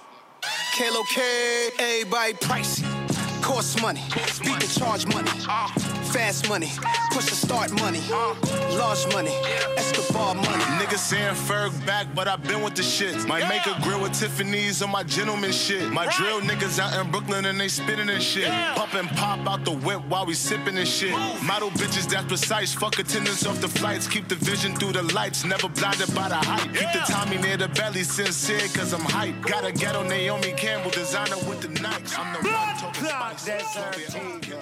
Kalo 0.77 1.03
K, 1.05 1.71
everybody 1.79 2.35
pricey. 2.35 3.16
Cost 3.47 3.81
money, 3.81 4.02
beat 4.43 4.59
the 4.59 4.66
charge 4.77 5.06
money. 5.14 5.31
Fast 6.10 6.48
money, 6.48 6.73
push 7.12 7.27
the 7.27 7.36
start 7.36 7.70
money. 7.81 8.01
Large 8.77 9.06
money, 9.14 9.31
Escobar 9.77 10.35
money. 10.35 10.64
Niggas 10.82 10.98
saying 10.98 11.36
Ferg 11.36 11.70
back, 11.86 12.09
but 12.12 12.27
I've 12.27 12.43
been 12.43 12.60
with 12.60 12.74
the 12.74 12.82
shit. 12.82 13.14
Might 13.28 13.48
make 13.48 13.64
a 13.66 13.81
grill 13.82 14.02
with 14.02 14.18
Tiffany's 14.18 14.82
on 14.82 14.90
my 14.90 15.05
gentleman 15.05 15.52
shit. 15.52 15.93
My 15.93 16.06
drill 16.16 16.40
niggas 16.40 16.81
out 16.81 16.93
in 17.01 17.09
Brooklyn 17.12 17.44
and 17.44 17.60
they 17.60 17.68
spitting 17.68 18.09
and 18.09 18.20
shit. 18.20 18.48
Pump 18.74 18.94
and 18.94 19.09
pop 19.10 19.47
out 19.47 19.64
the 19.64 19.70
whip 19.73 20.02
while 20.09 20.27
we 20.27 20.35
sipping 20.35 20.77
and 20.77 20.89
shit. 20.89 21.12
Model 21.44 21.70
bitches 21.70 22.10
that's 22.10 22.27
precise. 22.27 22.74
Fuck 22.74 22.98
attendance 22.98 23.47
off 23.47 23.60
the 23.60 23.68
flights. 23.68 24.09
Keep 24.09 24.27
the 24.27 24.35
vision 24.35 24.74
through 24.74 24.93
the 24.93 25.05
lights. 25.14 25.44
Never 25.44 25.68
blinded 25.68 26.12
by 26.16 26.28
the 26.28 26.35
hype. 26.35 26.73
Keep 26.74 26.93
the 26.93 27.05
Tommy 27.06 27.39
near 27.39 27.56
the 27.56 27.68
belly. 27.68 28.02
Sincere 28.02 28.66
cause 28.74 28.93
I'm 28.93 29.02
hype. 29.02 29.40
Got 29.43 29.64
a 29.64 29.70
ghetto 29.70 30.02
Naomi 30.02 30.52
Campbell 30.56 30.90
designer 30.90 31.36
with 31.48 31.60
the 31.60 31.68
Nikes. 31.68 32.18
I'm 32.18 32.32
the 32.43 32.51
one 32.51 32.86
talking 33.09 33.39
spice. 33.39 34.57